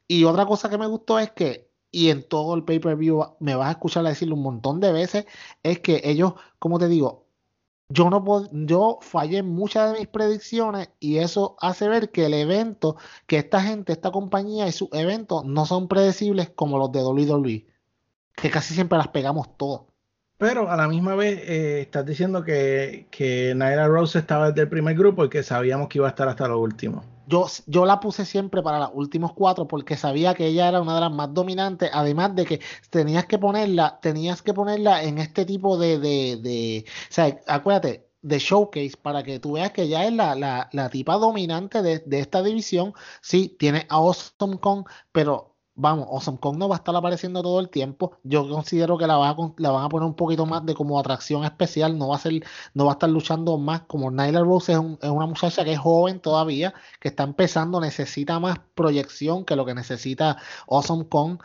Y 0.06 0.24
otra 0.24 0.46
cosa 0.46 0.68
que 0.68 0.78
me 0.78 0.86
gustó 0.86 1.18
es 1.18 1.30
que 1.30 1.70
y 1.90 2.10
en 2.10 2.28
todo 2.28 2.54
el 2.54 2.64
pay-per-view 2.64 3.36
me 3.40 3.54
vas 3.54 3.68
a 3.68 3.70
escuchar 3.70 4.04
decirlo 4.04 4.34
un 4.34 4.42
montón 4.42 4.80
de 4.80 4.92
veces, 4.92 5.24
es 5.62 5.80
que 5.80 6.02
ellos, 6.04 6.34
como 6.58 6.78
te 6.78 6.88
digo, 6.88 7.25
yo 7.88 8.10
no 8.10 8.48
yo 8.52 8.98
fallé 9.00 9.42
muchas 9.42 9.92
de 9.92 10.00
mis 10.00 10.08
predicciones 10.08 10.90
y 10.98 11.18
eso 11.18 11.56
hace 11.60 11.88
ver 11.88 12.10
que 12.10 12.26
el 12.26 12.34
evento, 12.34 12.96
que 13.26 13.38
esta 13.38 13.62
gente, 13.62 13.92
esta 13.92 14.10
compañía 14.10 14.66
y 14.66 14.72
sus 14.72 14.88
eventos 14.92 15.44
no 15.44 15.66
son 15.66 15.88
predecibles 15.88 16.50
como 16.50 16.78
los 16.78 16.90
de 16.92 17.02
WWE, 17.02 17.66
que 18.34 18.50
casi 18.50 18.74
siempre 18.74 18.98
las 18.98 19.08
pegamos 19.08 19.56
todas. 19.56 19.82
Pero 20.38 20.70
a 20.70 20.76
la 20.76 20.88
misma 20.88 21.14
vez 21.14 21.40
eh, 21.44 21.80
estás 21.80 22.04
diciendo 22.04 22.44
que, 22.44 23.06
que 23.10 23.54
Naira 23.56 23.86
Rose 23.86 24.18
estaba 24.18 24.48
desde 24.48 24.62
el 24.62 24.68
primer 24.68 24.94
grupo 24.96 25.24
y 25.24 25.30
que 25.30 25.42
sabíamos 25.42 25.88
que 25.88 25.98
iba 25.98 26.08
a 26.08 26.10
estar 26.10 26.28
hasta 26.28 26.48
lo 26.48 26.60
último 26.60 27.15
yo, 27.26 27.46
yo 27.66 27.86
la 27.86 28.00
puse 28.00 28.24
siempre 28.24 28.62
para 28.62 28.78
los 28.78 28.90
últimos 28.94 29.32
cuatro 29.32 29.66
porque 29.66 29.96
sabía 29.96 30.34
que 30.34 30.46
ella 30.46 30.68
era 30.68 30.80
una 30.80 30.94
de 30.94 31.00
las 31.00 31.12
más 31.12 31.32
dominantes, 31.34 31.90
además 31.92 32.34
de 32.34 32.46
que 32.46 32.60
tenías 32.90 33.26
que 33.26 33.38
ponerla, 33.38 33.98
tenías 34.00 34.42
que 34.42 34.54
ponerla 34.54 35.02
en 35.02 35.18
este 35.18 35.44
tipo 35.44 35.76
de, 35.78 35.98
de, 35.98 36.36
de 36.36 36.84
o 36.86 37.12
sea, 37.12 37.40
acuérdate, 37.46 38.06
de 38.22 38.38
showcase 38.38 38.96
para 39.00 39.22
que 39.22 39.38
tú 39.38 39.52
veas 39.52 39.70
que 39.72 39.82
ella 39.82 40.04
es 40.04 40.12
la, 40.12 40.34
la, 40.34 40.68
la 40.72 40.90
tipa 40.90 41.16
dominante 41.16 41.82
de, 41.82 42.00
de, 42.00 42.20
esta 42.20 42.42
división. 42.42 42.92
Sí, 43.20 43.56
tiene 43.58 43.86
a 43.88 43.96
Awesome 43.96 44.58
Kong, 44.58 44.84
pero 45.12 45.55
vamos, 45.76 46.08
Awesome 46.10 46.38
Kong 46.38 46.56
no 46.58 46.68
va 46.68 46.76
a 46.76 46.78
estar 46.78 46.96
apareciendo 46.96 47.42
todo 47.42 47.60
el 47.60 47.68
tiempo. 47.68 48.18
Yo 48.24 48.48
considero 48.48 48.98
que 48.98 49.06
la, 49.06 49.16
van 49.16 49.36
a, 49.38 49.52
la 49.58 49.70
van 49.70 49.84
a 49.84 49.88
poner 49.88 50.06
un 50.06 50.14
poquito 50.14 50.46
más 50.46 50.64
de 50.66 50.74
como 50.74 50.98
atracción 50.98 51.44
especial. 51.44 51.96
No 51.98 52.08
va 52.08 52.16
a 52.16 52.18
ser, 52.18 52.44
no 52.74 52.86
va 52.86 52.92
a 52.92 52.94
estar 52.94 53.10
luchando 53.10 53.56
más. 53.58 53.82
Como 53.82 54.10
Nyla 54.10 54.40
Rose 54.40 54.72
es, 54.72 54.78
una 54.78 55.26
muchacha 55.26 55.64
que 55.64 55.72
es 55.72 55.78
joven 55.78 56.20
todavía, 56.20 56.74
que 57.00 57.08
está 57.08 57.22
empezando, 57.24 57.80
necesita 57.80 58.40
más 58.40 58.58
proyección 58.74 59.44
que 59.44 59.56
lo 59.56 59.64
que 59.64 59.74
necesita 59.74 60.38
Awesome 60.68 61.08
Kong. 61.08 61.38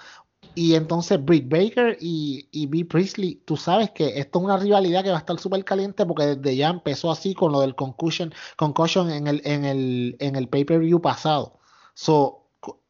Y 0.55 0.75
entonces 0.75 1.23
Britt 1.23 1.49
Baker 1.49 1.97
y, 2.01 2.47
y 2.51 2.65
B. 2.67 2.85
Priestley, 2.85 3.35
tú 3.45 3.55
sabes 3.55 3.91
que 3.91 4.19
esto 4.19 4.39
es 4.39 4.45
una 4.45 4.57
rivalidad 4.57 5.03
que 5.03 5.09
va 5.09 5.17
a 5.17 5.19
estar 5.19 5.39
súper 5.39 5.63
caliente 5.63 6.05
porque 6.05 6.35
desde 6.35 6.55
ya 6.57 6.69
empezó 6.69 7.11
así 7.11 7.33
con 7.33 7.51
lo 7.53 7.61
del 7.61 7.75
concussion, 7.75 8.33
concussion 8.57 9.09
en 9.11 9.27
el, 9.27 9.41
en 9.45 9.63
el, 9.65 10.17
en 10.19 10.35
el 10.35 10.49
pay-per-view 10.49 11.01
pasado. 11.01 11.59
So, 11.93 12.40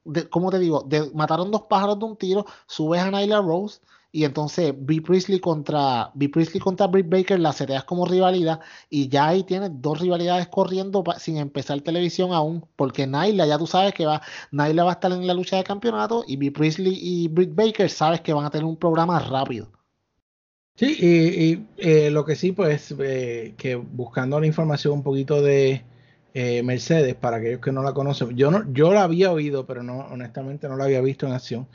de, 0.04 0.30
como 0.30 0.52
te 0.52 0.60
digo, 0.60 0.88
mataron 1.14 1.52
dos 1.52 1.64
pájaros 1.64 2.00
de 2.00 2.06
un 2.06 2.18
tiro, 2.18 2.46
subes 2.68 3.02
a 3.02 3.12
Nyla 3.12 3.42
Rose 3.42 3.80
y 4.12 4.26
entonces 4.26 4.74
B. 4.78 5.02
Priestley 5.02 5.40
contra 5.40 6.12
B. 6.14 6.30
Priestley 6.30 6.60
contra 6.60 6.88
Britt 6.88 7.08
Baker 7.10 7.40
la 7.40 7.54
seteas 7.54 7.86
como 7.86 8.06
rivalidad 8.06 8.60
y 8.90 9.08
ya 9.08 9.28
ahí 9.28 9.44
tienes 9.44 9.72
dos 9.74 10.00
rivalidades 10.00 10.48
corriendo 10.48 11.04
sin 11.18 11.38
empezar 11.38 11.80
televisión 11.82 12.34
aún, 12.34 12.66
porque 12.76 13.08
Nyla 13.08 13.46
ya 13.46 13.58
tú 13.58 13.68
sabes 13.68 13.94
que 13.94 14.06
va, 14.06 14.22
Nyla 14.52 14.84
va 14.84 14.92
a 14.92 14.94
estar 14.94 15.12
en 15.12 15.26
la 15.26 15.34
lucha 15.34 15.58
de 15.58 15.64
campeonato 15.64 16.24
y 16.28 16.36
B. 16.38 16.52
Priestley 16.52 16.98
y 17.02 17.28
Britt 17.30 17.56
Baker 17.56 17.90
sabes 17.90 18.22
que 18.22 18.34
van 18.34 18.46
a 18.46 18.50
tener 18.50 18.66
un 18.66 18.78
programa 18.78 19.20
rápido. 19.20 19.72
Sí, 20.76 20.98
y, 21.00 21.68
eh, 21.78 22.10
lo 22.10 22.26
que 22.26 22.36
sí, 22.36 22.54
pues, 22.54 22.96
eh, 22.98 23.54
que 23.58 23.76
buscando 23.76 24.40
la 24.40 24.48
información 24.48 24.94
un 24.94 25.04
poquito 25.04 25.42
de, 25.42 25.84
eh, 26.34 26.64
Mercedes, 26.64 27.16
para 27.16 27.38
aquellos 27.38 27.60
que 27.60 27.72
no 27.72 27.84
la 27.84 27.94
conocen. 27.94 28.36
Yo, 28.38 28.52
no, 28.52 28.72
yo 28.72 28.94
la 28.94 29.04
había 29.04 29.32
oído, 29.32 29.66
pero 29.66 29.84
no, 29.84 30.00
honestamente 30.12 30.68
no 30.68 30.78
la 30.78 30.86
había 30.86 31.02
visto 31.02 31.28
en 31.28 31.34
acción. 31.34 31.68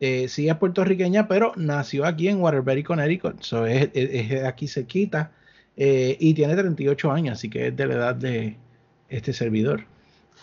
Eh, 0.00 0.28
sí 0.28 0.48
es 0.48 0.56
puertorriqueña, 0.56 1.26
pero 1.26 1.52
nació 1.56 2.06
aquí 2.06 2.28
en 2.28 2.40
Waterbury, 2.40 2.82
Connecticut. 2.82 3.42
So 3.42 3.66
es, 3.66 3.90
es, 3.94 4.44
aquí 4.44 4.68
cerquita 4.68 5.32
eh, 5.76 6.16
y 6.20 6.34
tiene 6.34 6.54
38 6.54 7.10
años, 7.10 7.38
así 7.38 7.50
que 7.50 7.68
es 7.68 7.76
de 7.76 7.86
la 7.86 7.94
edad 7.94 8.14
de 8.14 8.56
este 9.08 9.32
servidor. 9.32 9.84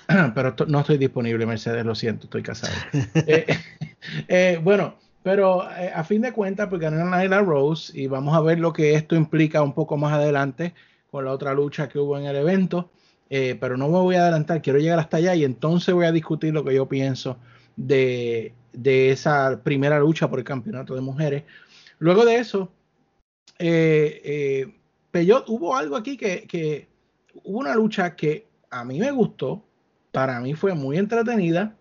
pero 0.35 0.55
no 0.67 0.81
estoy 0.81 0.97
disponible, 0.97 1.45
Mercedes, 1.45 1.85
lo 1.85 1.95
siento, 1.95 2.25
estoy 2.25 2.43
casado. 2.43 2.73
Eh, 4.27 4.59
bueno, 4.63 4.99
pero 5.23 5.63
a 5.63 6.03
fin 6.03 6.21
de 6.21 6.31
cuentas, 6.31 6.67
pues 6.69 6.79
ganó 6.79 7.03
Naila 7.03 7.41
Rose 7.41 7.99
y 7.99 8.05
vamos 8.05 8.35
a 8.37 8.41
ver 8.41 8.59
lo 8.59 8.71
que 8.71 8.93
esto 8.93 9.15
implica 9.15 9.63
un 9.63 9.73
poco 9.73 9.97
más 9.97 10.13
adelante 10.13 10.75
con 11.09 11.25
la 11.25 11.31
otra 11.31 11.55
lucha 11.55 11.89
que 11.89 11.97
hubo 11.97 12.15
en 12.19 12.25
el 12.25 12.35
evento. 12.35 12.91
Eh, 13.29 13.57
pero 13.59 13.75
no 13.75 13.87
me 13.87 13.99
voy 13.99 14.15
a 14.15 14.21
adelantar, 14.21 14.61
quiero 14.61 14.79
llegar 14.79 14.99
hasta 14.99 15.17
allá 15.17 15.35
y 15.35 15.43
entonces 15.43 15.93
voy 15.93 16.05
a 16.05 16.11
discutir 16.11 16.53
lo 16.53 16.63
que 16.63 16.75
yo 16.75 16.87
pienso 16.87 17.37
de, 17.75 18.53
esa 18.73 19.61
primera 19.63 19.99
lucha 19.99 20.29
por 20.29 20.39
el 20.39 20.45
campeonato 20.45 20.93
de 20.95 21.01
mujeres. 21.01 21.43
Luego 21.99 22.25
de 22.25 22.35
eso, 22.35 22.71
eh, 23.57 24.21
eh 24.23 24.71
hubo 25.47 25.75
algo 25.75 25.95
aquí 25.95 26.17
que, 26.17 26.87
hubo 27.43 27.59
una 27.59 27.73
lucha 27.73 28.15
que 28.15 28.47
a 28.69 28.83
mí 28.83 28.99
me 28.99 29.11
gustó, 29.11 29.63
para 30.11 30.39
mí 30.41 30.53
fue 30.53 30.73
muy 30.75 30.97
entretenida, 30.97 31.75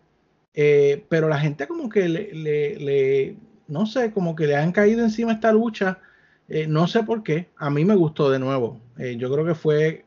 eh, 0.54 1.04
pero 1.08 1.28
la 1.28 1.38
gente 1.40 1.66
como 1.66 1.88
que 1.88 2.08
le, 2.08 3.36
no 3.66 3.86
sé, 3.86 4.12
como 4.12 4.36
que 4.36 4.46
le 4.46 4.56
han 4.56 4.72
caído 4.72 5.02
encima 5.02 5.32
esta 5.32 5.52
lucha, 5.52 5.98
no 6.68 6.86
sé 6.86 7.02
por 7.02 7.24
qué, 7.24 7.48
a 7.56 7.70
mí 7.70 7.84
me 7.84 7.96
gustó 7.96 8.30
de 8.30 8.38
nuevo, 8.38 8.80
yo 8.96 9.32
creo 9.32 9.44
que 9.44 9.54
fue 9.54 10.04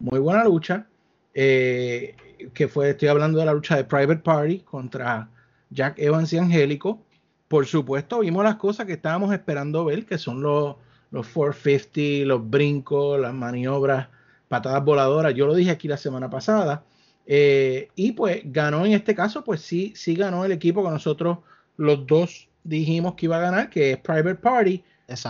muy 0.00 0.18
buena 0.18 0.44
lucha, 0.44 0.86
eh, 1.34 2.16
que 2.54 2.68
fue, 2.68 2.90
estoy 2.90 3.08
hablando 3.08 3.38
de 3.38 3.44
la 3.44 3.52
lucha 3.52 3.76
de 3.76 3.84
Private 3.84 4.22
Party 4.22 4.60
contra 4.60 5.28
Jack 5.70 5.98
Evans 5.98 6.32
y 6.32 6.38
Angélico. 6.38 7.02
Por 7.48 7.66
supuesto, 7.66 8.20
vimos 8.20 8.42
las 8.44 8.56
cosas 8.56 8.86
que 8.86 8.94
estábamos 8.94 9.32
esperando 9.32 9.84
ver, 9.84 10.06
que 10.06 10.18
son 10.18 10.42
los, 10.42 10.76
los 11.10 11.28
450, 11.28 12.26
los 12.26 12.48
brincos, 12.48 13.20
las 13.20 13.34
maniobras, 13.34 14.08
patadas 14.48 14.84
voladoras. 14.84 15.34
Yo 15.34 15.46
lo 15.46 15.54
dije 15.54 15.70
aquí 15.70 15.86
la 15.86 15.96
semana 15.96 16.30
pasada. 16.30 16.84
Eh, 17.26 17.88
y 17.94 18.12
pues 18.12 18.40
ganó 18.44 18.84
en 18.86 18.92
este 18.92 19.14
caso, 19.14 19.44
pues 19.44 19.60
sí, 19.60 19.92
sí 19.94 20.14
ganó 20.16 20.44
el 20.44 20.52
equipo 20.52 20.82
que 20.82 20.90
nosotros 20.90 21.38
los 21.76 22.06
dos 22.06 22.48
dijimos 22.64 23.14
que 23.14 23.26
iba 23.26 23.36
a 23.36 23.40
ganar, 23.40 23.70
que 23.70 23.92
es 23.92 23.98
Private 23.98 24.36
Party. 24.36 24.82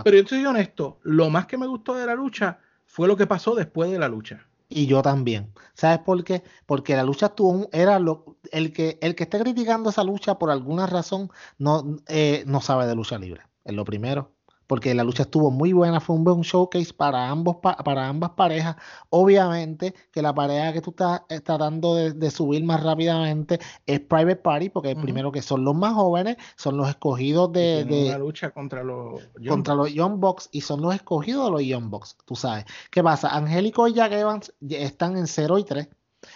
Pero 0.04 0.16
yo 0.16 0.26
soy 0.26 0.44
honesto, 0.44 0.98
lo 1.02 1.28
más 1.30 1.46
que 1.46 1.58
me 1.58 1.66
gustó 1.66 1.94
de 1.94 2.06
la 2.06 2.14
lucha 2.14 2.58
fue 2.86 3.08
lo 3.08 3.16
que 3.16 3.26
pasó 3.26 3.54
después 3.54 3.90
de 3.90 3.98
la 3.98 4.08
lucha. 4.08 4.46
Y 4.70 4.86
yo 4.86 5.02
también. 5.02 5.52
¿Sabes 5.74 5.98
por 6.00 6.24
qué? 6.24 6.42
Porque 6.66 6.96
la 6.96 7.04
lucha 7.04 7.30
tuvo 7.30 7.68
era 7.72 7.98
lo, 7.98 8.38
el 8.52 8.72
que 8.72 8.98
el 9.02 9.14
que 9.14 9.24
esté 9.24 9.38
criticando 9.40 9.90
esa 9.90 10.04
lucha 10.04 10.38
por 10.38 10.50
alguna 10.50 10.86
razón 10.86 11.30
no, 11.58 11.98
eh, 12.08 12.44
no 12.46 12.60
sabe 12.62 12.86
de 12.86 12.94
lucha 12.94 13.18
libre. 13.18 13.42
Es 13.64 13.74
lo 13.74 13.84
primero 13.84 14.32
porque 14.70 14.94
la 14.94 15.02
lucha 15.02 15.24
estuvo 15.24 15.50
muy 15.50 15.72
buena, 15.72 15.98
fue 15.98 16.14
un 16.14 16.22
buen 16.22 16.42
showcase 16.42 16.94
para, 16.94 17.28
ambos, 17.28 17.56
para 17.56 18.06
ambas 18.06 18.30
parejas. 18.30 18.76
Obviamente 19.08 19.96
que 20.12 20.22
la 20.22 20.32
pareja 20.32 20.72
que 20.72 20.80
tú 20.80 20.90
estás, 20.90 21.22
tratando 21.42 21.96
de, 21.96 22.30
subir 22.30 22.62
más 22.62 22.80
rápidamente 22.80 23.58
es 23.84 23.98
Private 23.98 24.36
Party, 24.36 24.68
porque 24.68 24.94
primero 24.94 25.32
que 25.32 25.42
son 25.42 25.64
los 25.64 25.74
más 25.74 25.94
jóvenes, 25.94 26.36
son 26.54 26.76
los 26.76 26.88
escogidos 26.88 27.52
de... 27.52 27.84
de 27.84 28.16
lucha 28.16 28.52
contra 28.52 28.84
los, 28.84 29.20
contra 29.48 29.74
los 29.74 29.92
Young 29.92 30.20
Bucks 30.20 30.48
y 30.52 30.60
son 30.60 30.82
los 30.82 30.94
escogidos 30.94 31.46
de 31.46 31.50
los 31.50 31.62
Young 31.64 31.90
Bucks, 31.90 32.16
tú 32.24 32.36
sabes. 32.36 32.64
¿Qué 32.92 33.02
pasa? 33.02 33.34
Angélico 33.36 33.88
y 33.88 33.94
Jack 33.94 34.12
Evans 34.12 34.54
están 34.68 35.16
en 35.16 35.26
0 35.26 35.58
y 35.58 35.64
3 35.64 35.88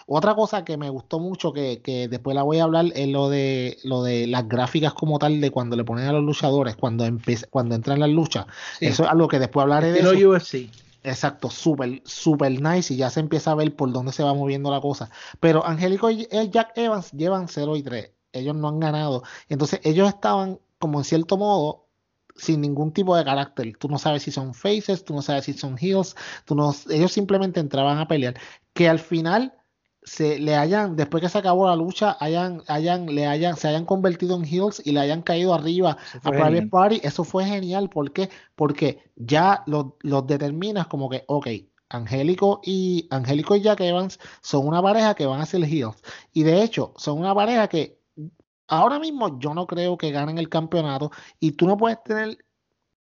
otra 0.06 0.34
cosa 0.34 0.64
que 0.64 0.76
me 0.76 0.90
gustó 0.90 1.18
mucho, 1.18 1.52
que, 1.52 1.80
que, 1.82 2.08
después 2.08 2.34
la 2.34 2.42
voy 2.42 2.58
a 2.58 2.64
hablar, 2.64 2.86
es 2.94 3.08
lo 3.08 3.28
de, 3.28 3.78
lo 3.84 4.02
de 4.02 4.26
las 4.26 4.48
gráficas 4.48 4.94
como 4.94 5.18
tal, 5.18 5.40
de 5.40 5.50
cuando 5.50 5.76
le 5.76 5.84
ponen 5.84 6.06
a 6.06 6.12
los 6.12 6.22
luchadores, 6.22 6.76
cuando, 6.76 7.06
cuando 7.50 7.74
entran 7.74 7.96
en 7.96 8.00
las 8.00 8.10
luchas. 8.10 8.46
Eso 8.80 9.04
es 9.04 9.08
algo 9.08 9.28
que 9.28 9.38
después 9.38 9.62
hablaré 9.62 9.92
de 9.92 10.00
eso. 10.00 10.30
UFC. 10.30 10.70
Exacto, 11.02 11.50
súper, 11.50 12.00
súper 12.06 12.62
nice 12.62 12.94
y 12.94 12.96
ya 12.96 13.10
se 13.10 13.20
empieza 13.20 13.50
a 13.50 13.54
ver 13.54 13.76
por 13.76 13.92
dónde 13.92 14.12
se 14.12 14.22
va 14.22 14.32
moviendo 14.32 14.70
la 14.70 14.80
cosa. 14.80 15.10
Pero 15.38 15.64
Angélico 15.66 16.10
y 16.10 16.26
Jack 16.50 16.72
Evans 16.76 17.12
llevan 17.12 17.46
0 17.46 17.76
y 17.76 17.82
3. 17.82 18.10
Ellos 18.32 18.56
no 18.56 18.68
han 18.68 18.80
ganado. 18.80 19.22
Entonces 19.50 19.80
ellos 19.84 20.08
estaban 20.08 20.60
como 20.78 20.98
en 20.98 21.04
cierto 21.04 21.36
modo 21.36 21.88
sin 22.36 22.62
ningún 22.62 22.92
tipo 22.92 23.14
de 23.16 23.24
carácter. 23.24 23.76
Tú 23.78 23.88
no 23.88 23.98
sabes 23.98 24.22
si 24.22 24.30
son 24.30 24.54
faces, 24.54 25.04
tú 25.04 25.14
no 25.14 25.20
sabes 25.20 25.44
si 25.44 25.52
son 25.52 25.76
heels, 25.78 26.16
tú 26.46 26.54
no, 26.54 26.74
ellos 26.88 27.12
simplemente 27.12 27.60
entraban 27.60 27.98
a 27.98 28.08
pelear. 28.08 28.34
Que 28.72 28.88
al 28.88 28.98
final 28.98 29.52
se 30.04 30.38
le 30.38 30.54
hayan, 30.54 30.96
después 30.96 31.22
que 31.22 31.28
se 31.28 31.38
acabó 31.38 31.66
la 31.66 31.76
lucha, 31.76 32.16
hayan, 32.20 32.62
hayan, 32.68 33.06
le 33.06 33.26
hayan, 33.26 33.56
se 33.56 33.68
hayan 33.68 33.86
convertido 33.86 34.36
en 34.36 34.44
heels 34.44 34.82
y 34.84 34.92
le 34.92 35.00
hayan 35.00 35.22
caído 35.22 35.54
arriba 35.54 35.96
a 36.22 36.30
Private 36.30 36.68
Party, 36.68 37.00
eso 37.02 37.24
fue 37.24 37.44
genial. 37.44 37.88
¿Por 37.88 38.12
qué? 38.12 38.28
Porque 38.54 39.02
ya 39.16 39.62
los, 39.66 39.86
los 40.00 40.26
determinas 40.26 40.86
como 40.86 41.08
que, 41.08 41.24
ok, 41.26 41.48
Angélico 41.88 42.60
y 42.62 43.08
Angélico 43.10 43.56
y 43.56 43.62
Jack 43.62 43.80
Evans 43.80 44.18
son 44.42 44.66
una 44.66 44.82
pareja 44.82 45.14
que 45.14 45.26
van 45.26 45.40
a 45.40 45.46
ser 45.46 45.64
heels. 45.64 46.02
Y 46.32 46.42
de 46.42 46.62
hecho, 46.62 46.92
son 46.96 47.18
una 47.18 47.34
pareja 47.34 47.68
que 47.68 47.98
ahora 48.68 48.98
mismo 48.98 49.38
yo 49.38 49.54
no 49.54 49.66
creo 49.66 49.96
que 49.96 50.10
ganen 50.10 50.38
el 50.38 50.48
campeonato. 50.48 51.10
Y 51.40 51.52
tú 51.52 51.66
no 51.66 51.76
puedes 51.76 52.02
tener 52.02 52.43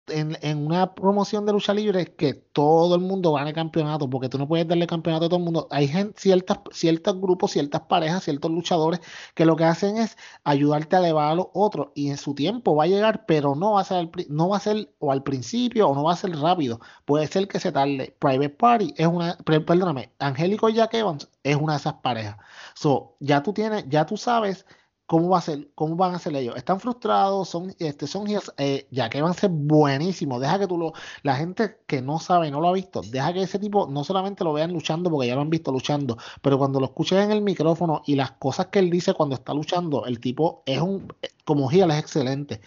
en, 0.09 0.67
una 0.67 0.95
promoción 0.95 1.47
de 1.47 1.53
lucha 1.53 1.73
libre 1.75 2.15
que 2.15 2.35
todo 2.35 2.95
el 2.95 3.01
mundo 3.01 3.33
gane 3.33 3.53
campeonato, 3.53 4.09
porque 4.11 4.29
tú 4.29 4.39
no 4.39 4.49
puedes 4.49 4.67
darle 4.67 4.87
campeonato 4.87 5.27
a 5.27 5.29
todo 5.29 5.39
el 5.39 5.45
mundo. 5.45 5.69
Hay 5.71 5.89
gente, 5.89 6.21
ciertas, 6.21 6.59
ciertos 6.73 7.21
grupos, 7.21 7.53
ciertas 7.53 7.83
parejas, 7.83 8.25
ciertos 8.25 8.51
luchadores 8.51 9.01
que 9.35 9.45
lo 9.47 9.57
que 9.57 9.65
hacen 9.65 9.97
es 9.99 10.17
ayudarte 10.45 10.97
a 10.97 10.99
elevar 11.01 11.33
a 11.33 11.35
los 11.35 11.47
otros 11.55 11.89
y 11.95 12.11
en 12.11 12.17
su 12.17 12.35
tiempo 12.35 12.75
va 12.77 12.85
a 12.85 12.87
llegar, 12.89 13.25
pero 13.27 13.55
no 13.55 13.73
va 13.73 13.83
a 13.83 13.85
ser, 13.85 14.11
no 14.29 14.49
va 14.49 14.57
a 14.57 14.61
ser 14.61 14.93
o 14.99 15.13
al 15.13 15.23
principio 15.23 15.89
o 15.89 15.95
no 15.95 16.05
va 16.05 16.13
a 16.13 16.17
ser 16.17 16.37
rápido. 16.37 16.81
Puede 17.05 17.27
ser 17.27 17.49
que 17.49 17.61
se 17.61 17.73
tarde. 17.73 18.17
Private 18.19 18.51
Party 18.51 18.95
es 18.97 19.07
una, 19.07 19.37
perdóname, 19.45 20.13
Angélico 20.19 20.69
y 20.69 20.75
Jack 20.75 20.95
Evans 20.95 21.29
es 21.43 21.57
una 21.57 21.75
de 21.75 21.79
esas 21.79 21.95
parejas. 21.95 22.37
So, 22.75 23.17
ya 23.21 23.43
tú 23.43 23.53
tienes, 23.53 23.85
ya 23.89 24.07
tú 24.07 24.17
sabes 24.17 24.67
¿Cómo, 25.07 25.29
va 25.29 25.39
a 25.39 25.43
ser, 25.43 25.69
¿Cómo 25.75 25.97
van 25.97 26.15
a 26.15 26.19
ser 26.19 26.35
ellos? 26.37 26.57
¿Están 26.57 26.81
frustrados? 26.81 27.49
¿Son, 27.49 27.75
este, 27.79 28.07
son 28.07 28.27
eh, 28.57 28.87
ya 28.91 29.11
que 29.11 29.21
van 29.21 29.33
a 29.33 29.35
ser 29.35 29.51
buenísimos? 29.51 30.41
Deja 30.41 30.59
que 30.59 30.67
tú 30.67 30.79
lo. 30.79 30.93
La 31.23 31.37
gente 31.37 31.77
que 31.87 32.01
no 32.01 32.19
sabe, 32.19 32.51
no 32.51 32.61
lo 32.61 32.69
ha 32.69 32.73
visto, 32.73 33.03
deja 33.03 33.33
que 33.33 33.43
ese 33.43 33.59
tipo 33.59 33.87
no 33.89 34.05
solamente 34.05 34.43
lo 34.45 34.53
vean 34.53 34.73
luchando 34.73 35.11
porque 35.11 35.29
ya 35.29 35.35
lo 35.35 35.43
han 35.43 35.51
visto 35.51 35.71
luchando, 35.71 36.17
pero 36.41 36.57
cuando 36.57 36.81
lo 36.81 36.87
escuches 36.87 37.19
en 37.19 37.31
el 37.31 37.43
micrófono 37.43 38.03
y 38.07 38.15
las 38.15 38.33
cosas 38.33 38.67
que 38.69 38.79
él 38.79 38.91
dice 38.91 39.13
cuando 39.13 39.35
está 39.35 39.53
luchando, 39.53 40.07
el 40.07 40.19
tipo 40.19 40.63
es 40.65 40.81
un. 40.81 41.13
Como 41.45 41.69
Gial 41.69 41.91
es 41.91 41.99
excelente. 41.99 42.61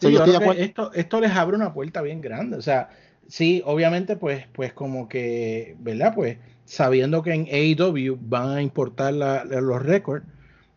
esto, 0.00 0.92
esto 0.94 1.20
les 1.20 1.30
abre 1.30 1.56
una 1.56 1.72
puerta 1.72 2.02
bien 2.02 2.20
grande. 2.20 2.56
O 2.56 2.62
sea, 2.62 2.88
sí, 3.28 3.62
obviamente, 3.64 4.16
pues, 4.16 4.46
pues 4.52 4.72
como 4.72 5.08
que, 5.08 5.76
¿verdad? 5.78 6.14
Pues 6.14 6.38
sabiendo 6.64 7.22
que 7.22 7.32
en 7.32 7.46
AEW 7.46 8.18
van 8.20 8.48
a 8.48 8.62
importar 8.62 9.14
los 9.14 9.82
récords 9.82 10.26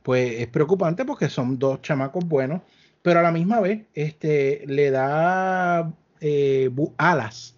pues 0.05 0.39
es 0.39 0.47
preocupante 0.47 1.03
porque 1.03 1.29
son 1.29 1.57
dos 1.57 1.81
chamacos 1.81 2.23
buenos, 2.25 2.61
pero 3.01 3.21
a 3.21 3.23
la 3.23 3.31
misma 3.31 3.59
vez 3.59 3.85
este, 3.95 4.63
le 4.67 4.91
da 4.91 5.91
eh, 6.21 6.69
alas 6.97 7.55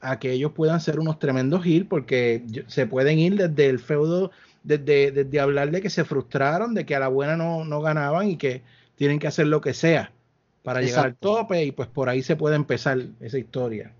a 0.00 0.18
que 0.18 0.32
ellos 0.32 0.52
puedan 0.52 0.80
ser 0.80 0.98
unos 0.98 1.18
tremendos 1.18 1.66
heal 1.66 1.84
porque 1.84 2.42
se 2.68 2.86
pueden 2.86 3.18
ir 3.18 3.36
desde 3.36 3.68
el 3.68 3.78
feudo, 3.78 4.30
desde, 4.62 5.12
desde 5.12 5.40
hablar 5.40 5.70
de 5.70 5.82
que 5.82 5.90
se 5.90 6.06
frustraron, 6.06 6.72
de 6.72 6.86
que 6.86 6.96
a 6.96 7.00
la 7.00 7.08
buena 7.08 7.36
no, 7.36 7.66
no 7.66 7.82
ganaban 7.82 8.30
y 8.30 8.38
que 8.38 8.62
tienen 8.94 9.18
que 9.18 9.26
hacer 9.26 9.48
lo 9.48 9.60
que 9.60 9.74
sea 9.74 10.10
para 10.62 10.80
llegar 10.80 11.04
al 11.04 11.16
tope 11.16 11.66
y 11.66 11.72
pues 11.72 11.88
por 11.88 12.08
ahí 12.08 12.22
se 12.22 12.34
puede 12.34 12.56
empezar 12.56 12.98
esa 13.20 13.36
historia 13.36 13.92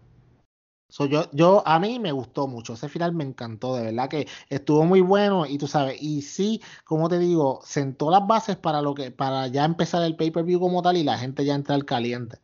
yo, 0.99 1.31
yo, 1.33 1.63
a 1.67 1.79
mí 1.79 1.99
me 1.99 2.13
gustó 2.13 2.47
mucho, 2.47 2.75
ese 2.75 2.89
final 2.89 3.13
me 3.13 3.25
encantó, 3.25 3.77
de 3.77 3.85
verdad 3.85 4.09
que 4.09 4.27
estuvo 4.49 4.85
muy 4.85 5.01
bueno 5.01 5.47
y 5.47 5.59
tú 5.59 5.67
sabes, 5.67 6.01
y 6.03 6.23
sí, 6.23 6.61
como 6.85 7.09
te 7.09 7.19
digo, 7.19 7.61
sentó 7.65 8.11
las 8.11 8.27
bases 8.27 8.57
para 8.57 8.83
lo 8.83 8.95
que, 8.95 9.11
para 9.11 9.47
ya 9.47 9.65
empezar 9.65 10.03
el 10.03 10.17
pay-per-view 10.17 10.59
como 10.59 10.83
tal 10.83 10.97
y 10.97 11.05
la 11.05 11.19
gente 11.19 11.45
ya 11.45 11.55
entra 11.55 11.75
al 11.75 11.85
caliente. 11.85 12.39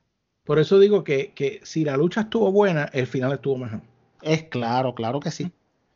Por 0.44 0.60
eso 0.60 0.78
digo 0.78 1.02
que, 1.02 1.32
que, 1.34 1.60
si 1.64 1.84
la 1.84 1.96
lucha 1.96 2.22
estuvo 2.22 2.52
buena, 2.52 2.88
el 2.92 3.06
final 3.06 3.32
estuvo 3.32 3.58
mejor. 3.58 3.80
Es 4.22 4.44
claro, 4.44 4.94
claro 4.94 5.18
que 5.18 5.32
sí. 5.32 5.50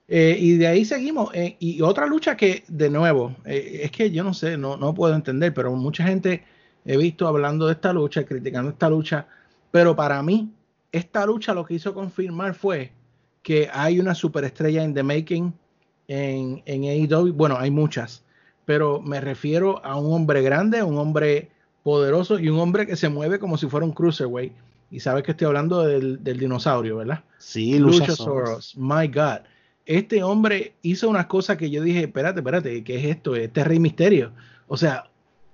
Eh, 0.09 0.37
y 0.41 0.57
de 0.57 0.67
ahí 0.67 0.85
seguimos. 0.85 1.31
Eh, 1.35 1.57
y 1.61 1.81
otra 1.83 2.07
lucha 2.07 2.37
que, 2.37 2.65
de 2.67 2.91
nuevo, 2.91 3.37
eh, 3.45 3.83
es 3.85 3.93
que 3.93 4.11
yo 4.11 4.25
no 4.25 4.35
sé, 4.35 4.57
no, 4.59 4.77
no 4.77 4.93
puedo 4.93 5.15
entender, 5.15 5.55
pero 5.55 5.73
mucha 5.77 6.05
gente 6.05 6.43
he 6.85 6.97
visto 6.97 7.29
hablando 7.29 7.67
de 7.67 7.75
esta 7.75 7.93
lucha, 7.93 8.25
criticando 8.25 8.71
esta 8.71 8.91
lucha, 8.91 9.29
pero 9.71 9.95
para 9.95 10.21
mí 10.25 10.51
esta 10.93 11.27
lucha 11.27 11.55
lo 11.55 11.65
que 11.65 11.75
hizo 11.75 11.95
confirmar 11.95 12.55
fue 12.55 12.93
que 13.43 13.69
hay 13.73 14.01
una 14.01 14.15
superestrella 14.15 14.83
en 14.83 14.95
the 14.95 15.03
making 15.03 15.53
en, 16.09 16.63
en 16.67 16.85
AEW. 16.85 17.33
Bueno, 17.33 17.57
hay 17.59 17.71
muchas, 17.71 18.25
pero 18.65 19.01
me 19.01 19.21
refiero 19.21 19.85
a 19.85 19.97
un 19.97 20.13
hombre 20.13 20.43
grande, 20.43 20.83
un 20.83 20.99
hombre 20.99 21.51
poderoso 21.83 22.39
y 22.39 22.49
un 22.49 22.59
hombre 22.59 22.87
que 22.87 22.97
se 22.97 23.09
mueve 23.09 23.39
como 23.39 23.57
si 23.57 23.67
fuera 23.69 23.87
un 23.87 23.93
cruiserweight. 23.93 24.53
Y 24.91 25.01
sabes 25.01 25.23
que 25.23 25.31
estoy 25.31 25.47
hablando 25.47 25.85
del, 25.85 26.23
dinosaurio, 26.23 26.97
¿verdad? 26.97 27.23
Sí, 27.39 27.79
Luchasaurus. 27.79 28.77
My 28.77 29.07
God. 29.07 29.41
Este 29.87 30.23
hombre 30.23 30.75
hizo 30.83 31.09
unas 31.09 31.27
cosas 31.27 31.57
que 31.57 31.71
yo 31.71 31.83
dije, 31.83 32.01
espérate, 32.01 32.41
espérate, 32.41 32.85
¿qué 32.85 32.97
es 32.97 33.05
esto? 33.05 33.37
Este 33.37 33.65
Rey 33.65 33.79
Misterio. 33.79 34.33
O 34.67 34.77
sea, 34.77 35.11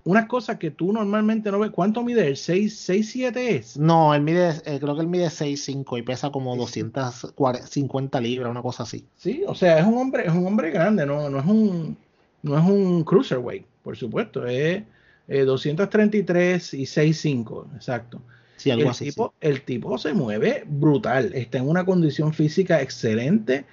una 0.07 0.29
cosa 0.29 0.57
que 0.57 0.71
tú 0.71 0.93
normalmente 0.93 1.51
no 1.51 1.59
ves. 1.59 1.73
¿Cuánto 1.73 2.05
mide 2.05 2.29
él? 2.29 2.37
¿6, 2.37 2.69
6 2.69 3.11
7 3.11 3.57
es? 3.57 3.77
No, 3.77 4.15
él 4.15 4.23
mide, 4.23 4.51
eh, 4.65 4.79
creo 4.81 4.95
que 4.95 5.01
él 5.01 5.09
mide 5.09 5.29
6, 5.29 5.65
5 5.65 5.99
y 5.99 6.03
pesa 6.03 6.31
como 6.31 6.55
250 6.57 8.21
libras, 8.21 8.49
una 8.49 8.63
cosa 8.63 8.85
así. 8.85 9.05
Sí, 9.17 9.43
o 9.49 9.55
sea, 9.57 9.81
es 9.81 9.85
un 9.85 9.99
hombre, 9.99 10.25
es 10.25 10.33
un 10.33 10.47
hombre 10.47 10.71
grande, 10.71 11.05
no, 11.05 11.29
no 11.29 11.41
es 11.41 11.47
un 11.47 11.97
no 12.43 12.57
es 12.57 12.65
un 12.65 13.03
cruiserweight, 13.03 13.67
por 13.83 13.97
supuesto, 13.97 14.47
es 14.47 14.85
233 15.27 16.75
eh, 16.75 16.77
y 16.77 16.83
6'5, 16.85 17.75
exacto. 17.75 18.23
Sí, 18.59 18.71
algo 18.71 18.85
el 18.85 18.91
así. 18.91 19.07
Tipo, 19.07 19.35
El 19.41 19.63
tipo 19.63 19.99
se 19.99 20.15
mueve 20.15 20.63
brutal, 20.67 21.33
está 21.35 21.59
en 21.59 21.69
una 21.69 21.85
condición 21.85 22.33
física 22.33 22.81
excelente 22.81 23.65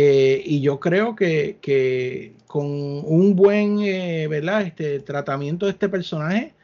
eh, 0.00 0.40
y 0.44 0.60
yo 0.60 0.78
creo 0.78 1.16
que, 1.16 2.36
con 2.46 2.66
un 2.66 3.34
buen 3.34 3.80
eh, 3.80 4.28
¿verdad? 4.28 4.62
Este, 4.62 5.00
tratamiento 5.00 5.66
de 5.66 5.72
este 5.72 5.88
personaje 5.88 6.54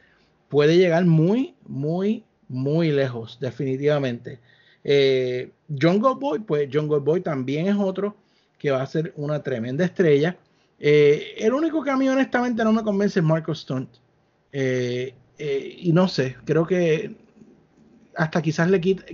puede 0.48 0.76
llegar 0.76 1.04
muy, 1.04 1.56
muy, 1.66 2.22
muy 2.46 2.92
lejos, 2.92 3.38
definitivamente. 3.40 4.38
Eh, 4.84 5.50
John 5.68 5.98
Goldboy, 5.98 6.42
pues 6.46 6.68
John 6.72 6.86
Goldboy 6.86 7.22
también 7.22 7.66
es 7.66 7.74
otro 7.76 8.16
que 8.56 8.70
va 8.70 8.82
a 8.82 8.86
ser 8.86 9.12
una 9.16 9.42
tremenda 9.42 9.84
estrella. 9.84 10.36
el 10.78 11.52
único 11.52 11.82
que 11.82 11.90
a 11.90 11.96
mí 11.96 12.08
honestamente 12.08 12.62
no 12.62 12.72
me 12.72 12.84
convence 12.84 13.18
es 13.18 13.24
Marco 13.24 13.52
Stunt. 13.52 13.88
y 14.52 15.92
no 15.92 16.06
sé, 16.06 16.36
creo 16.44 16.64
que 16.68 17.16
hasta 18.14 18.40
quizás 18.40 18.70
le 18.70 18.80
quita 18.80 19.04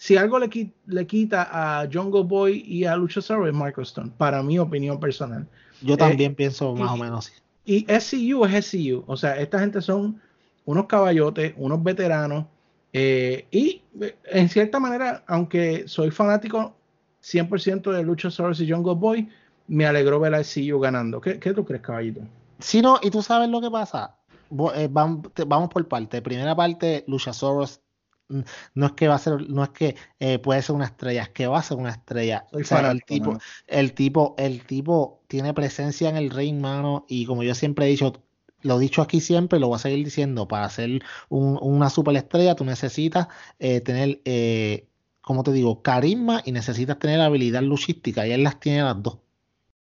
si 0.00 0.16
algo 0.16 0.38
le, 0.38 0.48
le 0.86 1.06
quita 1.06 1.50
a 1.52 1.86
Jungle 1.86 2.22
Boy 2.22 2.64
y 2.66 2.86
a 2.86 2.96
Luchasaurus 2.96 3.48
es 3.48 3.54
Michael 3.54 3.86
Stone, 3.86 4.10
para 4.16 4.42
mi 4.42 4.58
opinión 4.58 4.98
personal. 4.98 5.46
Yo 5.82 5.94
también 5.98 6.32
eh, 6.32 6.34
pienso 6.34 6.74
más 6.74 6.92
o 6.92 6.96
menos 6.96 7.26
así. 7.26 7.38
Y 7.66 7.84
SCU 8.00 8.46
es 8.46 8.64
SCU, 8.64 9.04
o 9.06 9.14
sea, 9.18 9.38
esta 9.38 9.58
gente 9.58 9.82
son 9.82 10.18
unos 10.64 10.86
caballotes, 10.86 11.52
unos 11.58 11.82
veteranos, 11.82 12.46
eh, 12.94 13.44
y 13.50 13.82
eh, 14.00 14.16
en 14.24 14.48
cierta 14.48 14.80
manera, 14.80 15.22
aunque 15.26 15.86
soy 15.86 16.10
fanático 16.10 16.74
100% 17.22 17.92
de 17.92 18.02
Luchasaurus 18.02 18.58
y 18.62 18.72
Jungle 18.72 18.94
Boy, 18.94 19.28
me 19.68 19.84
alegró 19.84 20.18
ver 20.18 20.34
a 20.34 20.42
SCU 20.42 20.80
ganando. 20.80 21.20
¿Qué, 21.20 21.38
¿Qué, 21.38 21.52
tú 21.52 21.62
crees, 21.66 21.82
caballito? 21.82 22.22
Sí, 22.58 22.80
no, 22.80 22.98
y 23.02 23.10
tú 23.10 23.20
sabes 23.20 23.50
lo 23.50 23.60
que 23.60 23.70
pasa. 23.70 24.16
Vamos 24.48 25.68
por 25.68 25.86
parte. 25.88 26.22
Primera 26.22 26.56
parte, 26.56 27.04
Luchasaurus 27.06 27.82
no 28.74 28.86
es 28.86 28.92
que 28.92 29.08
va 29.08 29.16
a 29.16 29.18
ser, 29.18 29.48
no 29.48 29.62
es 29.62 29.70
que 29.70 29.96
eh, 30.18 30.38
puede 30.38 30.62
ser 30.62 30.76
una 30.76 30.86
estrella, 30.86 31.22
es 31.22 31.28
que 31.30 31.46
va 31.46 31.58
a 31.58 31.62
ser 31.62 31.76
una 31.76 31.90
estrella. 31.90 32.46
el 32.52 33.04
tipo, 33.04 33.38
el 33.66 33.92
tipo, 33.92 34.34
el 34.38 34.64
tipo 34.64 35.22
tiene 35.28 35.52
presencia 35.54 36.08
en 36.08 36.16
el 36.16 36.30
ring, 36.30 36.60
mano, 36.60 37.04
y 37.08 37.26
como 37.26 37.42
yo 37.42 37.54
siempre 37.54 37.86
he 37.86 37.88
dicho, 37.88 38.22
lo 38.62 38.76
he 38.76 38.80
dicho 38.80 39.02
aquí 39.02 39.20
siempre, 39.20 39.58
lo 39.58 39.68
voy 39.68 39.76
a 39.76 39.80
seguir 39.80 40.04
diciendo, 40.04 40.46
para 40.48 40.68
ser 40.68 41.02
un, 41.28 41.58
una 41.60 41.90
superestrella 41.90 42.54
tú 42.54 42.64
necesitas 42.64 43.28
eh, 43.58 43.80
tener, 43.80 44.20
eh, 44.24 44.86
como 45.20 45.42
te 45.42 45.52
digo, 45.52 45.82
carisma 45.82 46.42
y 46.44 46.52
necesitas 46.52 46.98
tener 46.98 47.20
habilidad 47.20 47.62
luchística, 47.62 48.26
y 48.26 48.32
él 48.32 48.42
las 48.42 48.60
tiene 48.60 48.82
las 48.82 49.02
dos. 49.02 49.18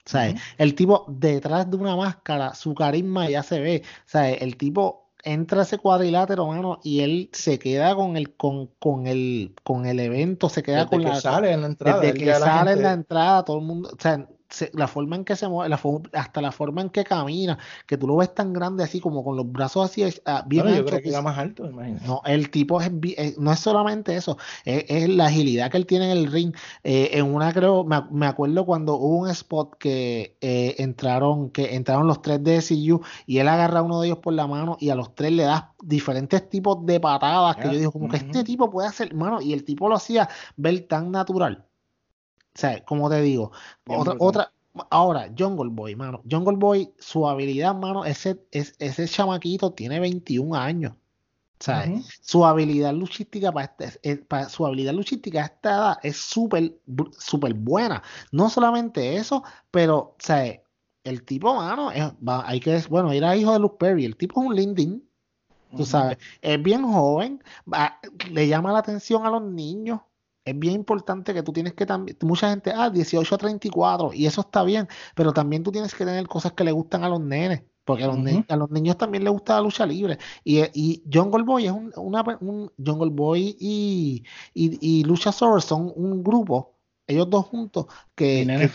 O 0.09 0.11
sea, 0.11 0.35
el 0.57 0.75
tipo 0.75 1.05
detrás 1.07 1.71
de 1.71 1.77
una 1.77 1.95
máscara, 1.95 2.55
su 2.55 2.75
carisma 2.75 3.29
ya 3.29 3.43
se 3.43 3.61
ve. 3.61 3.83
O 3.85 4.09
sea, 4.09 4.31
el 4.31 4.57
tipo 4.57 5.08
entra 5.23 5.63
ese 5.63 5.79
cuadrilátero, 5.79 6.47
mano, 6.47 6.81
y 6.83 7.01
él 7.01 7.31
se 7.33 7.59
queda 7.59 7.95
con 7.95 8.17
el, 8.17 8.35
con, 8.35 8.69
con 8.79 9.07
el, 9.07 9.55
con 9.63 9.87
el 9.87 10.01
evento, 10.01 10.49
se 10.49 10.63
queda 10.63 10.87
con 10.87 11.01
que 11.01 11.09
la. 11.09 11.21
sale 11.21 11.53
en 11.53 11.63
la 11.63 11.67
entrada. 11.69 12.01
Desde 12.01 12.19
que 12.19 12.35
sale 12.35 12.73
en 12.73 12.83
la 12.83 12.93
entrada, 12.93 13.45
todo 13.45 13.59
el 13.59 13.65
mundo. 13.65 13.91
O 13.93 14.01
sea, 14.01 14.27
la 14.73 14.89
forma 14.89 15.17
en 15.17 15.25
que 15.25 15.37
se 15.37 15.47
mueve, 15.49 15.75
hasta 16.13 16.41
la 16.41 16.53
forma 16.53 16.81
en 16.81 16.91
que 16.91 17.05
camina, 17.05 17.59
que 17.87 17.99
tú 17.99 18.07
lo 18.07 18.17
ves 18.17 18.35
tan 18.35 18.53
grande 18.53 18.83
así 18.83 19.01
como 19.01 19.23
con 19.23 19.37
los 19.37 19.51
brazos 19.51 19.91
así 19.91 20.05
ah, 20.25 20.45
bien 20.47 20.67
yo 20.75 20.85
creo 20.85 21.03
que 21.03 21.23
más 21.23 21.39
alto, 21.39 21.67
imagínate. 21.67 22.07
No, 22.07 22.23
el 22.25 22.51
tipo 22.51 22.81
es, 22.81 22.91
eh, 23.03 23.35
no 23.39 23.53
es 23.53 23.59
solamente 23.59 24.17
eso, 24.17 24.39
es, 24.65 25.09
la 25.09 25.27
agilidad 25.27 25.71
que 25.71 25.77
él 25.77 25.87
tiene 25.87 26.11
en 26.11 26.19
el 26.19 26.33
ring. 26.33 26.55
Eh, 26.85 27.11
en 27.13 27.35
una 27.35 27.53
creo, 27.53 27.85
me, 27.85 28.27
acuerdo 28.27 28.65
cuando 28.65 28.97
hubo 28.97 29.19
un 29.19 29.29
spot 29.31 29.77
que 29.79 30.37
eh, 30.41 30.77
entraron, 30.79 31.51
que 31.51 31.75
entraron 31.75 32.07
los 32.07 32.23
tres 32.23 32.43
de 32.43 32.61
SU 32.61 33.01
y 33.27 33.39
él 33.39 33.49
agarra 33.49 33.81
a 33.81 33.83
uno 33.83 34.01
de 34.01 34.09
ellos 34.09 34.19
por 34.19 34.33
la 34.33 34.47
mano 34.47 34.77
y 34.81 34.91
a 34.91 34.95
los 34.95 35.15
tres 35.15 35.33
le 35.33 35.45
da 35.45 35.75
diferentes 35.83 36.49
tipos 36.49 36.85
de 36.87 37.01
patadas 37.01 37.57
que 37.57 37.69
yo 37.73 37.79
digo 37.79 37.93
como 37.93 38.09
que 38.09 38.17
este 38.17 38.45
tipo 38.45 38.71
puede 38.71 38.89
hacer, 38.89 39.15
mano, 39.15 39.41
y 39.41 39.53
el 39.53 39.65
tipo 39.65 39.89
lo 39.89 39.97
hacía 39.97 40.29
ver 40.57 40.87
tan 40.89 41.11
natural 41.11 41.68
o 42.55 42.59
sea, 42.59 42.85
como 42.85 43.09
te 43.09 43.21
digo, 43.23 43.53
otra, 43.87 44.15
otra, 44.19 44.53
Ahora, 44.91 45.29
Jungle 45.37 45.71
Boy, 45.71 45.97
mano. 45.97 46.23
Jungle 46.31 46.57
Boy, 46.57 46.93
su 46.99 47.27
habilidad, 47.29 47.75
mano, 47.75 48.05
ese, 48.05 48.41
ese, 48.53 48.75
ese 48.79 49.09
chamaquito 49.09 49.73
tiene 49.73 49.99
21 49.99 50.55
años. 50.55 50.93
¿sabes? 51.61 52.07
Su 52.21 52.45
habilidad 52.45 52.93
luchística 52.93 53.51
para, 53.53 53.75
este, 53.79 54.17
para, 54.19 54.49
su 54.49 54.65
habilidad 54.65 54.95
luchística 54.95 55.43
a 55.43 55.47
esta 55.47 55.71
edad 55.71 55.99
es 56.03 56.17
súper 56.17 56.79
súper 57.19 57.55
buena. 57.55 58.03
No 58.31 58.49
solamente 58.49 59.17
eso, 59.17 59.43
pero 59.71 60.15
¿sabes? 60.19 60.61
el 61.05 61.25
tipo, 61.25 61.55
mano, 61.55 61.91
hay 61.91 62.61
que 62.61 62.81
bueno, 62.89 63.13
era 63.13 63.37
hijo 63.37 63.53
de 63.53 63.59
Luke 63.59 63.77
Perry, 63.79 64.05
el 64.05 64.17
tipo 64.17 64.41
es 64.41 64.47
un 64.49 64.55
linding, 64.55 65.03
tú 65.77 65.85
sabes, 65.85 66.19
es 66.43 66.63
bien 66.63 66.83
joven, 66.85 67.43
le 68.31 68.47
llama 68.47 68.73
la 68.73 68.81
atención 68.81 69.25
a 69.25 69.31
los 69.31 69.43
niños, 69.43 70.01
es 70.51 70.59
bien 70.59 70.75
importante 70.75 71.35
que 71.35 71.43
tú 71.43 71.53
tienes 71.53 71.75
que 71.75 71.87
también, 71.87 72.17
mucha 72.23 72.51
gente, 72.51 72.73
ah, 72.75 72.91
18 72.91 73.35
a 73.35 73.39
34, 73.39 74.13
y 74.15 74.27
eso 74.27 74.41
está 74.43 74.63
bien, 74.65 74.89
pero 75.15 75.33
también 75.33 75.63
tú 75.63 75.73
tienes 75.73 75.95
que 75.95 76.05
tener 76.05 76.27
cosas 76.29 76.53
que 76.53 76.65
le 76.65 76.73
gustan 76.73 77.05
a 77.05 77.09
los 77.09 77.21
nenes, 77.21 77.63
porque 77.85 78.05
a 78.05 78.09
los, 78.09 78.19
a 78.49 78.57
los 78.57 78.71
niños 78.71 78.99
también 78.99 79.25
les 79.25 79.33
gusta 79.33 79.55
la 79.55 79.63
lucha 79.63 79.87
libre. 79.87 80.19
Y, 80.45 80.61
y 80.75 81.03
Jungle 81.13 81.43
Boy 81.45 81.67
es 81.67 81.73
un, 81.73 81.93
una, 81.97 82.23
un 82.41 82.71
Jungle 82.85 83.11
Boy 83.11 83.57
y, 83.59 84.25
y, 84.55 84.79
y 85.01 85.05
Lucha 85.05 85.33
Sour 85.33 85.63
son 85.63 85.93
un 85.97 86.23
grupo, 86.23 86.75
ellos 87.07 87.31
dos 87.31 87.47
juntos, 87.47 87.87
que, 88.15 88.51
que, 88.57 88.69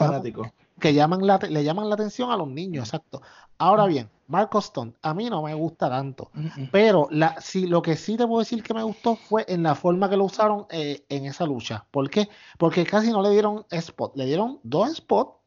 que 0.83 0.93
llaman 0.93 1.25
la, 1.25 1.37
le 1.37 1.63
llaman 1.63 1.87
la 1.87 1.95
atención 1.95 2.29
a 2.29 2.35
los 2.35 2.49
niños, 2.49 2.89
exacto. 2.89 3.21
Ahora 3.57 3.85
bien, 3.85 4.09
Marco 4.27 4.59
Stone, 4.59 4.91
a 5.01 5.13
mí 5.13 5.29
no 5.29 5.41
me 5.41 5.53
gusta 5.53 5.89
tanto, 5.89 6.29
pero 6.73 7.07
la, 7.09 7.39
sí, 7.39 7.67
lo 7.67 7.81
que 7.81 7.95
sí 7.95 8.17
te 8.17 8.27
puedo 8.27 8.39
decir 8.39 8.61
que 8.61 8.73
me 8.73 8.83
gustó 8.83 9.15
fue 9.15 9.45
en 9.47 9.63
la 9.63 9.75
forma 9.75 10.09
que 10.09 10.17
lo 10.17 10.25
usaron 10.25 10.65
eh, 10.69 11.05
en 11.07 11.25
esa 11.25 11.45
lucha. 11.45 11.87
¿Por 11.89 12.09
qué? 12.09 12.27
Porque 12.57 12.85
casi 12.85 13.11
no 13.11 13.21
le 13.21 13.29
dieron 13.29 13.65
spot, 13.69 14.17
le 14.17 14.25
dieron 14.25 14.59
dos 14.63 14.97
spots 14.97 15.37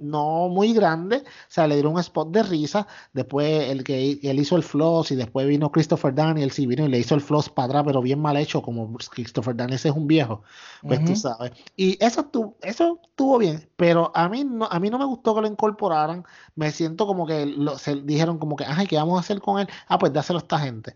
no 0.00 0.48
muy 0.48 0.72
grande, 0.72 1.18
o 1.18 1.22
sea, 1.48 1.66
le 1.66 1.74
dieron 1.74 1.94
un 1.94 2.00
spot 2.00 2.30
de 2.30 2.42
risa, 2.42 2.86
después 3.12 3.68
el 3.70 3.84
que 3.84 4.18
él 4.22 4.38
hizo 4.38 4.56
el 4.56 4.62
floss 4.62 5.10
y 5.10 5.16
después 5.16 5.46
vino 5.46 5.70
Christopher 5.70 6.14
Daniels 6.14 6.58
y 6.58 6.66
vino 6.66 6.86
y 6.86 6.88
le 6.88 6.98
hizo 6.98 7.14
el 7.14 7.20
floss 7.20 7.48
para 7.48 7.66
atrás, 7.66 7.84
pero 7.86 8.00
bien 8.00 8.20
mal 8.20 8.36
hecho, 8.36 8.62
como 8.62 8.90
Christopher 9.10 9.54
Daniels 9.54 9.84
es 9.84 9.92
un 9.92 10.06
viejo, 10.06 10.42
pues 10.82 11.04
tú 11.04 11.14
sabes. 11.14 11.52
Y 11.76 12.02
eso 12.04 12.22
estuvo, 12.22 12.56
eso 12.62 13.00
estuvo 13.02 13.38
bien, 13.38 13.68
pero 13.76 14.10
a 14.14 14.28
mí 14.28 14.44
no, 14.44 14.66
a 14.66 14.80
mí 14.80 14.88
no 14.88 14.98
me 14.98 15.04
gustó 15.04 15.34
que 15.34 15.42
lo 15.42 15.46
incorporaran, 15.46 16.24
me 16.54 16.70
siento 16.70 17.06
como 17.06 17.26
que 17.26 17.46
lo, 17.46 17.76
se 17.78 17.96
dijeron 17.96 18.38
como 18.38 18.56
que, 18.56 18.64
ay, 18.64 18.86
¿qué 18.86 18.96
vamos 18.96 19.16
a 19.18 19.20
hacer 19.20 19.40
con 19.40 19.60
él? 19.60 19.68
Ah, 19.88 19.98
pues 19.98 20.12
dáselo 20.12 20.38
a 20.38 20.42
esta 20.42 20.58
gente. 20.58 20.94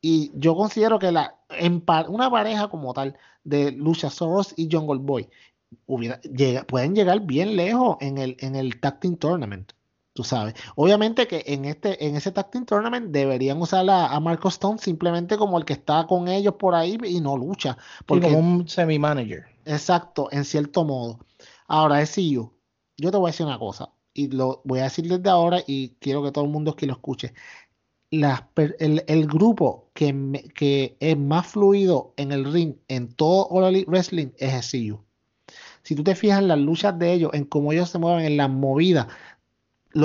Y 0.00 0.30
yo 0.34 0.54
considero 0.54 0.98
que 0.98 1.10
la, 1.10 1.38
en 1.50 1.84
una 2.08 2.30
pareja 2.30 2.68
como 2.68 2.94
tal 2.94 3.16
de 3.42 3.72
Lucha 3.72 4.10
Soros 4.10 4.54
y 4.56 4.68
Jungle 4.70 5.00
Boy 5.00 5.28
pueden 6.66 6.94
llegar 6.94 7.20
bien 7.20 7.56
lejos 7.56 7.96
en 8.00 8.18
el, 8.18 8.36
en 8.40 8.56
el 8.56 8.80
Tag 8.80 9.00
Tournament. 9.18 9.72
Tú 10.12 10.24
sabes. 10.24 10.54
Obviamente 10.74 11.28
que 11.28 11.44
en 11.46 11.64
este, 11.64 12.04
en 12.04 12.16
ese 12.16 12.32
Tag 12.32 12.50
Tournament 12.66 13.10
deberían 13.12 13.60
usar 13.60 13.88
a, 13.88 14.08
a 14.08 14.20
Marco 14.20 14.48
Stone 14.48 14.78
simplemente 14.78 15.36
como 15.36 15.58
el 15.58 15.64
que 15.64 15.74
está 15.74 16.06
con 16.06 16.28
ellos 16.28 16.54
por 16.58 16.74
ahí 16.74 16.98
y 17.04 17.20
no 17.20 17.36
lucha. 17.36 17.78
Porque, 18.04 18.26
como 18.26 18.38
un 18.38 18.68
semi-manager. 18.68 19.44
Exacto, 19.64 20.28
en 20.32 20.44
cierto 20.44 20.84
modo. 20.84 21.20
Ahora, 21.68 22.02
es 22.02 22.16
yo. 22.16 22.52
Yo 22.96 23.10
te 23.10 23.16
voy 23.16 23.28
a 23.28 23.32
decir 23.32 23.46
una 23.46 23.58
cosa. 23.58 23.90
Y 24.12 24.28
lo 24.28 24.60
voy 24.64 24.80
a 24.80 24.84
decir 24.84 25.06
desde 25.06 25.30
ahora 25.30 25.62
y 25.64 25.90
quiero 26.00 26.24
que 26.24 26.32
todo 26.32 26.44
el 26.44 26.50
mundo 26.50 26.72
aquí 26.72 26.86
lo 26.86 26.94
escuche. 26.94 27.32
el, 28.10 29.04
el, 29.06 29.26
grupo 29.28 29.90
que, 29.94 30.50
que, 30.54 30.96
es 30.98 31.16
más 31.16 31.46
fluido 31.46 32.14
en 32.16 32.32
el 32.32 32.52
ring 32.52 32.74
en 32.88 33.12
todo 33.12 33.46
All 33.48 33.64
Elite 33.64 33.88
Wrestling 33.88 34.30
es 34.38 34.66
SCU 34.66 35.04
si 35.88 35.94
tú 35.94 36.04
te 36.04 36.14
fijas 36.14 36.40
en 36.40 36.48
las 36.48 36.58
luchas 36.58 36.98
de 36.98 37.14
ellos, 37.14 37.30
en 37.32 37.46
cómo 37.46 37.72
ellos 37.72 37.88
se 37.88 37.98
mueven, 37.98 38.26
en 38.26 38.36
las 38.36 38.50
movidas, 38.50 39.06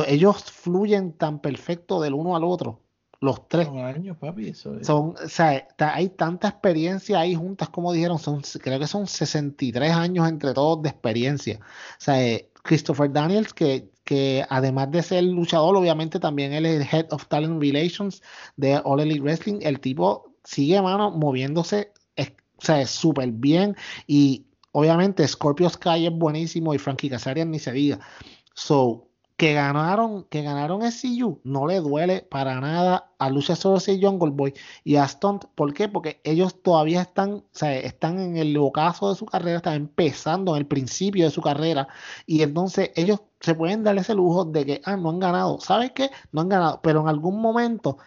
ellos 0.07 0.41
fluyen 0.45 1.11
tan 1.11 1.41
perfecto 1.41 1.99
del 1.99 2.13
uno 2.13 2.37
al 2.37 2.45
otro. 2.45 2.79
Los 3.19 3.49
tres. 3.49 3.67
Son 3.67 3.79
años, 3.79 4.15
papi, 4.15 4.53
Son, 4.53 4.79
o 5.21 5.27
sea, 5.27 5.67
hay 5.77 6.07
tanta 6.07 6.47
experiencia 6.47 7.19
ahí 7.19 7.35
juntas, 7.35 7.67
como 7.67 7.91
dijeron, 7.91 8.17
son, 8.17 8.43
creo 8.61 8.79
que 8.79 8.87
son 8.87 9.07
63 9.07 9.91
años 9.91 10.29
entre 10.29 10.53
todos 10.53 10.81
de 10.81 10.87
experiencia. 10.87 11.59
O 11.61 11.95
sea, 11.97 12.25
eh, 12.25 12.49
Christopher 12.63 13.11
Daniels, 13.11 13.53
que, 13.53 13.91
que 14.05 14.45
además 14.49 14.89
de 14.89 15.03
ser 15.03 15.25
luchador, 15.25 15.75
obviamente 15.75 16.17
también 16.17 16.53
él 16.53 16.65
es 16.65 16.79
el 16.79 16.87
Head 16.89 17.07
of 17.11 17.27
Talent 17.27 17.61
Relations 17.61 18.23
de 18.55 18.79
All 18.85 19.01
Elite 19.01 19.19
Wrestling. 19.19 19.59
El 19.63 19.81
tipo 19.81 20.33
sigue, 20.45 20.81
mano, 20.81 21.11
moviéndose, 21.11 21.91
o 22.17 22.65
sea, 22.65 22.87
súper 22.87 23.29
bien 23.33 23.75
y 24.07 24.45
Obviamente, 24.73 25.27
Scorpio 25.27 25.69
Sky 25.69 26.07
es 26.07 26.13
buenísimo 26.13 26.73
y 26.73 26.79
Frankie 26.79 27.09
Kazarian 27.09 27.51
ni 27.51 27.59
se 27.59 27.71
diga. 27.71 27.99
So, 28.55 29.07
que 29.37 29.53
ganaron, 29.53 30.25
que 30.25 30.41
ganaron 30.41 30.83
SCU, 30.83 31.41
no 31.43 31.67
le 31.67 31.79
duele 31.79 32.21
para 32.21 32.59
nada 32.59 33.11
a 33.19 33.29
Luchasaurus 33.29 33.87
y 33.89 34.01
Jungle 34.01 34.31
Boy 34.31 34.53
y 34.83 34.95
a 34.95 35.07
Stunt. 35.07 35.45
¿Por 35.55 35.73
qué? 35.73 35.87
Porque 35.87 36.21
ellos 36.23 36.61
todavía 36.61 37.01
están, 37.01 37.33
o 37.33 37.43
sea, 37.51 37.75
están 37.77 38.19
en 38.19 38.37
el 38.37 38.55
ocaso 38.57 39.09
de 39.09 39.15
su 39.15 39.25
carrera, 39.25 39.57
están 39.57 39.75
empezando 39.75 40.55
en 40.55 40.61
el 40.61 40.67
principio 40.67 41.25
de 41.25 41.31
su 41.31 41.41
carrera. 41.41 41.87
Y 42.25 42.41
entonces 42.43 42.91
ellos 42.95 43.21
se 43.39 43.55
pueden 43.55 43.83
dar 43.83 43.97
ese 43.97 44.15
lujo 44.15 44.45
de 44.45 44.65
que, 44.65 44.81
ah, 44.85 44.97
no 44.97 45.09
han 45.09 45.19
ganado. 45.19 45.59
¿Sabes 45.59 45.91
qué? 45.91 46.09
No 46.31 46.41
han 46.41 46.49
ganado. 46.49 46.79
Pero 46.81 47.01
en 47.01 47.09
algún 47.09 47.41
momento 47.41 47.97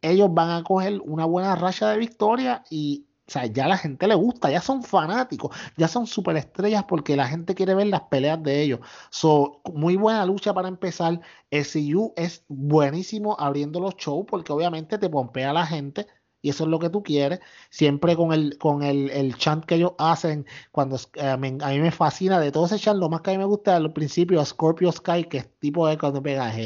ellos 0.00 0.32
van 0.32 0.50
a 0.50 0.62
coger 0.64 1.00
una 1.04 1.24
buena 1.26 1.56
racha 1.56 1.90
de 1.90 1.98
victoria 1.98 2.64
y 2.70 3.07
o 3.28 3.30
sea, 3.30 3.44
ya 3.46 3.66
a 3.66 3.68
la 3.68 3.76
gente 3.76 4.08
le 4.08 4.14
gusta, 4.14 4.50
ya 4.50 4.62
son 4.62 4.82
fanáticos, 4.82 5.54
ya 5.76 5.86
son 5.86 6.06
superestrellas 6.06 6.84
porque 6.84 7.14
la 7.14 7.28
gente 7.28 7.54
quiere 7.54 7.74
ver 7.74 7.88
las 7.88 8.00
peleas 8.02 8.42
de 8.42 8.62
ellos. 8.62 8.80
So, 9.10 9.60
muy 9.74 9.96
buena 9.96 10.24
lucha 10.24 10.54
para 10.54 10.68
empezar. 10.68 11.20
SU 11.50 12.14
es 12.16 12.44
buenísimo 12.48 13.36
abriendo 13.38 13.80
los 13.80 13.96
shows 13.96 14.24
porque 14.26 14.52
obviamente 14.52 14.96
te 14.96 15.10
pompea 15.10 15.50
a 15.50 15.52
la 15.52 15.66
gente 15.66 16.06
y 16.40 16.48
eso 16.50 16.64
es 16.64 16.70
lo 16.70 16.78
que 16.78 16.88
tú 16.88 17.02
quieres. 17.02 17.40
Siempre 17.68 18.16
con 18.16 18.32
el, 18.32 18.56
con 18.56 18.82
el, 18.82 19.10
el 19.10 19.36
chant 19.36 19.66
que 19.66 19.74
ellos 19.74 19.92
hacen, 19.98 20.46
cuando 20.72 20.96
eh, 21.14 21.26
a 21.26 21.36
mí 21.36 21.52
me 21.80 21.90
fascina 21.90 22.40
de 22.40 22.50
todo 22.50 22.64
ese 22.64 22.78
chant, 22.78 22.98
lo 22.98 23.10
más 23.10 23.20
que 23.20 23.30
a 23.30 23.34
mí 23.34 23.38
me 23.38 23.44
gusta 23.44 23.76
al 23.76 23.92
principio 23.92 24.42
Scorpio 24.44 24.90
Sky, 24.90 25.24
que 25.24 25.38
es 25.38 25.48
tipo 25.58 25.86
de 25.86 25.98
cuando 25.98 26.22
pega. 26.22 26.50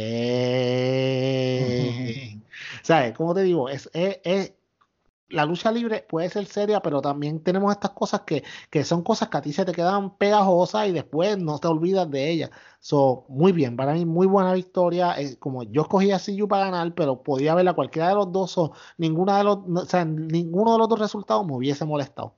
¿Sabes? 2.82 3.14
Como 3.16 3.34
te 3.34 3.42
digo, 3.42 3.68
es, 3.68 3.90
es 3.92 4.52
la 5.32 5.46
lucha 5.46 5.72
libre 5.72 6.04
puede 6.08 6.28
ser 6.28 6.46
seria, 6.46 6.80
pero 6.80 7.00
también 7.00 7.40
tenemos 7.40 7.72
estas 7.72 7.92
cosas 7.92 8.20
que, 8.22 8.44
que, 8.70 8.84
son 8.84 9.02
cosas 9.02 9.28
que 9.28 9.36
a 9.38 9.42
ti 9.42 9.52
se 9.52 9.64
te 9.64 9.72
quedan 9.72 10.16
pegajosas 10.16 10.88
y 10.88 10.92
después 10.92 11.38
no 11.38 11.58
te 11.58 11.68
olvidas 11.68 12.10
de 12.10 12.30
ellas. 12.30 12.50
So, 12.80 13.24
muy 13.28 13.52
bien, 13.52 13.76
para 13.76 13.94
mí 13.94 14.04
muy 14.04 14.26
buena 14.26 14.52
victoria. 14.52 15.14
Eh, 15.18 15.36
como 15.38 15.62
yo 15.62 15.82
escogí 15.82 16.12
a 16.12 16.18
CU 16.18 16.46
para 16.46 16.66
ganar, 16.66 16.94
pero 16.94 17.22
podía 17.22 17.54
verla 17.54 17.72
cualquiera 17.72 18.08
de 18.08 18.14
los 18.14 18.30
dos, 18.30 18.58
o 18.58 18.72
ninguna 18.98 19.38
de 19.38 19.44
los, 19.44 19.58
o 19.74 19.86
sea, 19.86 20.04
ninguno 20.04 20.72
de 20.72 20.78
los 20.78 20.88
dos 20.88 20.98
resultados 20.98 21.46
me 21.46 21.54
hubiese 21.54 21.84
molestado. 21.84 22.34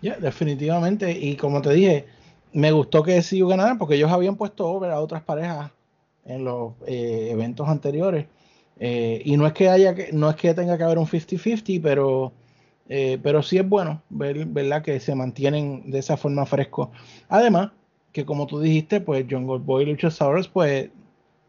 Ya, 0.00 0.16
definitivamente. 0.16 1.12
Y 1.12 1.36
como 1.36 1.62
te 1.62 1.72
dije, 1.72 2.06
me 2.52 2.72
gustó 2.72 3.02
que 3.02 3.22
CU 3.22 3.46
ganara 3.46 3.76
porque 3.78 3.94
ellos 3.94 4.10
habían 4.10 4.36
puesto 4.36 4.66
over 4.66 4.90
a 4.90 5.00
otras 5.00 5.22
parejas 5.22 5.70
en 6.24 6.44
los 6.44 6.72
eh, 6.86 7.28
eventos 7.30 7.68
anteriores. 7.68 8.26
Eh, 8.78 9.22
y 9.24 9.36
no 9.36 9.46
es 9.46 9.52
que 9.52 9.68
haya 9.68 9.94
que, 9.94 10.12
no 10.12 10.30
es 10.30 10.36
que 10.36 10.54
tenga 10.54 10.76
que 10.76 10.84
haber 10.84 10.98
un 10.98 11.06
50-50, 11.06 11.80
pero, 11.82 12.32
eh, 12.88 13.18
pero 13.22 13.42
sí 13.42 13.58
es 13.58 13.68
bueno 13.68 14.02
ver 14.10 14.46
¿verdad? 14.46 14.82
que 14.82 14.98
se 15.00 15.14
mantienen 15.14 15.90
de 15.90 15.98
esa 15.98 16.16
forma 16.16 16.46
fresco. 16.46 16.90
Además, 17.28 17.70
que 18.12 18.24
como 18.24 18.46
tú 18.46 18.60
dijiste, 18.60 19.00
pues 19.00 19.26
Jungle 19.28 19.58
Boy 19.58 19.84
y 19.84 19.86
Luchasaurus, 19.86 20.48
pues 20.48 20.90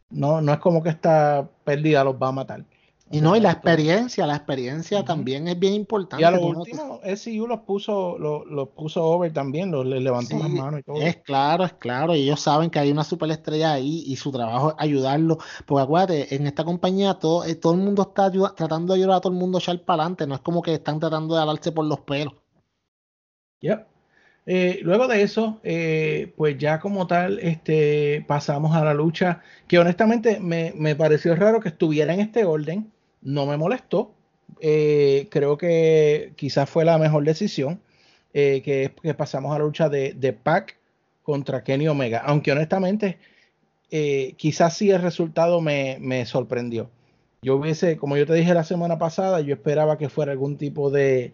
no, 0.09 0.41
no 0.41 0.53
es 0.53 0.59
como 0.59 0.83
que 0.83 0.89
está 0.89 1.49
perdida, 1.63 2.03
los 2.03 2.15
va 2.15 2.29
a 2.29 2.31
matar. 2.33 2.63
Y 3.11 3.21
no, 3.21 3.35
y 3.35 3.39
la 3.39 3.51
experiencia, 3.51 4.25
la 4.25 4.35
experiencia 4.35 5.03
también 5.05 5.47
es 5.47 5.59
bien 5.59 5.73
importante. 5.73 6.23
Y 6.23 6.25
a 6.25 6.31
lo 6.31 6.41
último, 6.45 6.99
SCU 7.03 7.45
los 7.45 7.59
puso, 7.59 8.17
los, 8.17 8.69
puso 8.69 9.03
over 9.03 9.31
también, 9.31 9.71
los, 9.71 9.85
les 9.85 10.01
levantó 10.01 10.37
las 10.39 10.49
manos 10.49 10.79
y 10.79 10.83
todo. 10.83 10.99
Es 10.99 11.17
claro, 11.17 11.63
es 11.63 11.73
claro, 11.73 12.15
y 12.15 12.21
ellos 12.23 12.39
saben 12.39 12.69
que 12.69 12.79
hay 12.79 12.91
una 12.91 13.03
superestrella 13.03 13.73
ahí 13.73 14.03
y 14.07 14.15
su 14.15 14.31
trabajo 14.31 14.71
es 14.71 14.75
ayudarlo. 14.79 15.37
Porque 15.65 15.83
acuérdate, 15.83 16.35
en 16.35 16.47
esta 16.47 16.63
compañía 16.63 17.15
todo, 17.15 17.43
eh, 17.43 17.55
todo 17.55 17.73
el 17.73 17.81
mundo 17.81 18.01
está 18.01 18.31
tratando 18.55 18.93
de 18.93 18.99
ayudar 19.01 19.17
a 19.17 19.21
todo 19.21 19.33
el 19.33 19.39
mundo 19.39 19.57
a 19.57 19.61
echar 19.61 19.79
para 19.83 20.03
adelante, 20.03 20.25
no 20.25 20.35
es 20.35 20.41
como 20.41 20.61
que 20.61 20.73
están 20.73 20.99
tratando 20.99 21.35
de 21.35 21.41
alarse 21.41 21.71
por 21.71 21.85
los 21.85 21.99
pelos. 21.99 22.33
Yep. 23.61 23.92
Eh, 24.45 24.79
luego 24.83 25.07
de 25.07 25.21
eso, 25.23 25.59
eh, 25.63 26.33
pues 26.35 26.57
ya 26.57 26.79
como 26.79 27.07
tal, 27.07 27.39
este, 27.39 28.23
pasamos 28.27 28.75
a 28.75 28.83
la 28.83 28.93
lucha, 28.93 29.41
que 29.67 29.79
honestamente 29.79 30.39
me, 30.39 30.73
me 30.75 30.95
pareció 30.95 31.35
raro 31.35 31.61
que 31.61 31.69
estuviera 31.69 32.13
en 32.13 32.19
este 32.19 32.43
orden 32.45 32.91
no 33.21 33.45
me 33.45 33.57
molestó. 33.57 34.13
Eh, 34.59 35.27
creo 35.31 35.57
que 35.57 36.33
quizás 36.35 36.69
fue 36.69 36.83
la 36.85 36.97
mejor 36.97 37.23
decisión, 37.23 37.81
que, 38.33 38.91
que, 39.01 39.13
pasamos 39.13 39.55
a 39.55 39.59
la 39.59 39.65
lucha 39.65 39.89
de, 39.89 40.13
de 40.13 40.33
Pac 40.33 40.77
contra 41.21 41.63
Kenny 41.63 41.87
Omega. 41.87 42.23
Aunque 42.25 42.51
honestamente, 42.51 43.19
quizás 44.37 44.75
sí 44.75 44.89
el 44.89 45.01
resultado 45.01 45.61
me, 45.61 45.97
me, 46.01 46.25
sorprendió. 46.25 46.89
Yo 47.43 47.57
hubiese, 47.57 47.97
como 47.97 48.17
yo 48.17 48.25
te 48.25 48.33
dije 48.33 48.53
la 48.53 48.63
semana 48.63 48.97
pasada, 48.97 49.41
yo 49.41 49.53
esperaba 49.53 49.97
que 49.97 50.09
fuera 50.09 50.31
algún 50.31 50.57
tipo 50.57 50.89
de, 50.89 51.33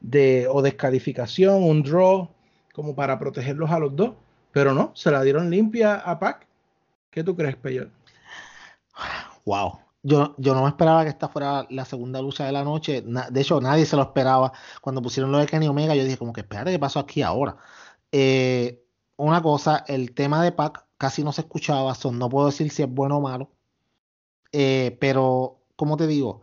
de 0.00 0.48
o 0.48 0.60
descalificación, 0.60 1.62
un 1.62 1.82
draw, 1.82 2.30
como 2.72 2.94
para 2.94 3.18
protegerlos 3.18 3.70
a 3.70 3.78
los 3.78 3.94
dos. 3.94 4.14
Pero 4.52 4.74
no, 4.74 4.92
se 4.94 5.10
la 5.10 5.22
dieron 5.22 5.50
limpia 5.50 5.96
a 5.96 6.18
Pac. 6.18 6.46
¿Qué 7.10 7.22
tú 7.22 7.36
crees, 7.36 7.56
Peyot? 7.56 7.90
Wow. 9.44 9.78
Yo, 10.02 10.34
yo 10.38 10.54
no 10.54 10.62
me 10.62 10.68
esperaba 10.68 11.04
que 11.04 11.10
esta 11.10 11.28
fuera 11.28 11.66
la 11.70 11.84
segunda 11.84 12.22
lucha 12.22 12.46
de 12.46 12.52
la 12.52 12.64
noche. 12.64 13.02
de 13.02 13.40
hecho, 13.40 13.60
nadie 13.60 13.86
se 13.86 13.96
lo 13.96 14.02
esperaba. 14.02 14.52
Cuando 14.80 15.02
pusieron 15.02 15.30
lo 15.30 15.38
de 15.38 15.46
Kenny 15.46 15.68
Omega, 15.68 15.94
yo 15.94 16.04
dije 16.04 16.16
como 16.16 16.32
que 16.32 16.40
espérate, 16.40 16.70
¿qué 16.72 16.78
pasó 16.78 17.00
aquí 17.00 17.22
ahora? 17.22 17.56
Eh, 18.12 18.82
una 19.16 19.42
cosa, 19.42 19.84
el 19.86 20.14
tema 20.14 20.42
de 20.42 20.52
Pac 20.52 20.86
casi 20.96 21.22
no 21.22 21.32
se 21.32 21.42
escuchaba, 21.42 21.94
son, 21.94 22.18
no 22.18 22.28
puedo 22.28 22.46
decir 22.46 22.70
si 22.70 22.82
es 22.82 22.88
bueno 22.90 23.18
o 23.18 23.20
malo. 23.20 23.50
Eh, 24.52 24.96
pero, 25.00 25.60
como 25.76 25.96
te 25.96 26.06
digo, 26.06 26.42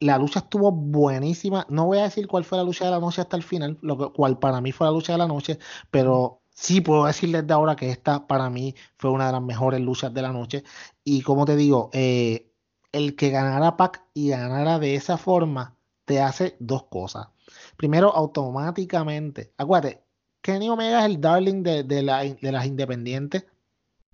la 0.00 0.18
lucha 0.18 0.40
estuvo 0.40 0.72
buenísima. 0.72 1.66
No 1.68 1.86
voy 1.86 1.98
a 1.98 2.04
decir 2.04 2.26
cuál 2.26 2.44
fue 2.44 2.58
la 2.58 2.64
lucha 2.64 2.84
de 2.84 2.90
la 2.90 3.00
noche 3.00 3.20
hasta 3.20 3.36
el 3.36 3.42
final, 3.42 3.78
lo 3.82 4.12
cual 4.12 4.38
para 4.38 4.60
mí 4.60 4.72
fue 4.72 4.86
la 4.86 4.92
lucha 4.92 5.12
de 5.12 5.18
la 5.18 5.26
noche, 5.26 5.58
pero 5.90 6.40
sí 6.50 6.80
puedo 6.80 7.06
decirles 7.06 7.46
de 7.46 7.54
ahora 7.54 7.76
que 7.76 7.90
esta 7.90 8.26
para 8.26 8.50
mí 8.50 8.74
fue 8.96 9.10
una 9.10 9.26
de 9.26 9.32
las 9.32 9.42
mejores 9.42 9.80
luchas 9.80 10.12
de 10.12 10.22
la 10.22 10.32
noche. 10.32 10.64
Y 11.04 11.22
como 11.22 11.44
te 11.44 11.56
digo, 11.56 11.90
eh, 11.92 12.50
el 12.92 13.16
que 13.16 13.30
ganara 13.30 13.76
Pac 13.76 14.04
y 14.14 14.30
ganara 14.30 14.78
de 14.78 14.94
esa 14.96 15.18
forma 15.18 15.76
te 16.04 16.20
hace 16.20 16.56
dos 16.60 16.84
cosas. 16.84 17.28
Primero, 17.76 18.14
automáticamente, 18.14 19.52
acuérdate, 19.56 20.02
Kenny 20.40 20.68
Omega 20.68 21.00
es 21.00 21.06
el 21.06 21.20
darling 21.20 21.62
de, 21.62 21.82
de 21.84 22.02
las 22.02 22.66
independientes 22.66 23.46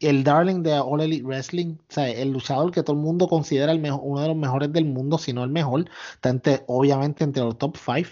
el 0.08 0.24
darling 0.24 0.62
de 0.62 0.78
All 0.78 1.00
Elite 1.00 1.24
Wrestling, 1.24 1.76
o 1.88 1.92
sea, 1.92 2.08
el 2.08 2.32
luchador 2.32 2.70
que 2.70 2.82
todo 2.82 2.96
el 2.96 3.02
mundo 3.02 3.28
considera 3.28 3.72
el 3.72 3.80
mejor, 3.80 4.00
uno 4.02 4.20
de 4.20 4.28
los 4.28 4.36
mejores 4.36 4.72
del 4.72 4.84
mundo, 4.84 5.18
si 5.18 5.32
no 5.32 5.44
el 5.44 5.50
mejor, 5.50 5.88
está 6.14 6.32
obviamente 6.66 7.24
entre 7.24 7.42
los 7.42 7.58
top 7.58 7.76
5, 7.76 8.10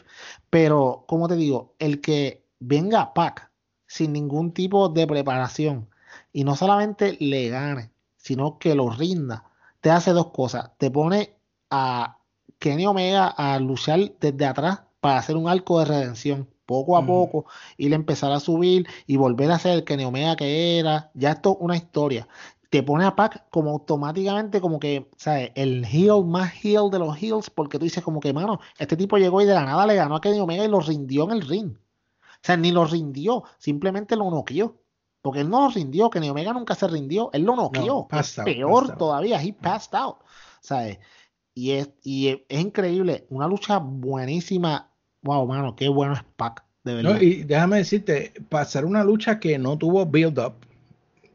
pero 0.50 1.04
como 1.06 1.28
te 1.28 1.36
digo, 1.36 1.74
el 1.78 2.00
que 2.00 2.44
venga 2.58 3.00
a 3.00 3.14
Pac 3.14 3.50
sin 3.86 4.12
ningún 4.12 4.52
tipo 4.52 4.88
de 4.88 5.06
preparación 5.06 5.88
y 6.32 6.44
no 6.44 6.56
solamente 6.56 7.16
le 7.20 7.48
gane, 7.48 7.90
sino 8.16 8.58
que 8.58 8.74
lo 8.74 8.90
rinda, 8.90 9.44
te 9.80 9.90
hace 9.90 10.12
dos 10.12 10.30
cosas, 10.30 10.70
te 10.78 10.90
pone 10.90 11.36
a 11.70 12.18
Kenny 12.58 12.86
Omega 12.86 13.26
a 13.28 13.58
luchar 13.58 14.12
desde 14.20 14.46
atrás 14.46 14.82
para 15.00 15.18
hacer 15.18 15.36
un 15.36 15.48
arco 15.48 15.78
de 15.78 15.86
redención 15.86 16.48
poco 16.70 16.96
a 16.96 17.04
poco, 17.04 17.46
ir 17.78 17.92
a 17.92 17.96
empezar 17.96 18.30
a 18.30 18.38
subir 18.38 18.86
y 19.08 19.16
volver 19.16 19.50
a 19.50 19.58
ser 19.58 19.72
el 19.72 19.84
Kenny 19.84 20.04
Omega 20.04 20.36
que 20.36 20.78
era. 20.78 21.10
Ya 21.14 21.32
esto 21.32 21.50
es 21.50 21.56
una 21.58 21.76
historia. 21.76 22.28
Te 22.70 22.84
pone 22.84 23.04
a 23.04 23.16
Pac 23.16 23.50
como 23.50 23.70
automáticamente 23.70 24.60
como 24.60 24.78
que, 24.78 25.10
¿sabes? 25.16 25.50
El 25.56 25.84
heel 25.84 26.24
más 26.24 26.52
heel 26.62 26.88
de 26.92 27.00
los 27.00 27.20
heels, 27.20 27.50
porque 27.50 27.76
tú 27.80 27.86
dices 27.86 28.04
como 28.04 28.20
que, 28.20 28.32
mano, 28.32 28.60
este 28.78 28.96
tipo 28.96 29.18
llegó 29.18 29.42
y 29.42 29.46
de 29.46 29.54
la 29.54 29.64
nada 29.64 29.84
le 29.84 29.96
ganó 29.96 30.14
a 30.14 30.20
Kenny 30.20 30.38
Omega 30.38 30.64
y 30.64 30.68
lo 30.68 30.78
rindió 30.78 31.24
en 31.24 31.30
el 31.32 31.42
ring. 31.42 31.72
O 31.72 32.42
sea, 32.42 32.56
ni 32.56 32.70
lo 32.70 32.84
rindió, 32.84 33.42
simplemente 33.58 34.14
lo 34.14 34.30
noqueó. 34.30 34.76
Porque 35.22 35.40
él 35.40 35.50
no 35.50 35.62
lo 35.64 35.70
rindió, 35.70 36.08
Kenny 36.08 36.30
Omega 36.30 36.52
nunca 36.52 36.76
se 36.76 36.86
rindió, 36.86 37.30
él 37.32 37.42
lo 37.42 37.56
noqueó. 37.56 38.06
peor 38.44 38.96
todavía, 38.96 39.42
he 39.42 39.52
passed 39.52 39.94
out. 39.94 40.18
¿Sabes? 40.60 41.00
Y 41.52 41.72
es, 41.72 41.90
y 42.04 42.28
es 42.48 42.60
increíble, 42.60 43.26
una 43.28 43.48
lucha 43.48 43.78
buenísima 43.78 44.89
wow, 45.22 45.46
mano, 45.46 45.76
qué 45.76 45.88
bueno 45.88 46.14
es 46.14 46.22
Pac, 46.36 46.64
de 46.84 46.94
verdad. 46.94 47.20
y 47.20 47.42
déjame 47.44 47.78
decirte, 47.78 48.32
pasar 48.48 48.84
una 48.84 49.04
lucha 49.04 49.38
que 49.38 49.58
no 49.58 49.76
tuvo 49.76 50.06
build-up, 50.06 50.54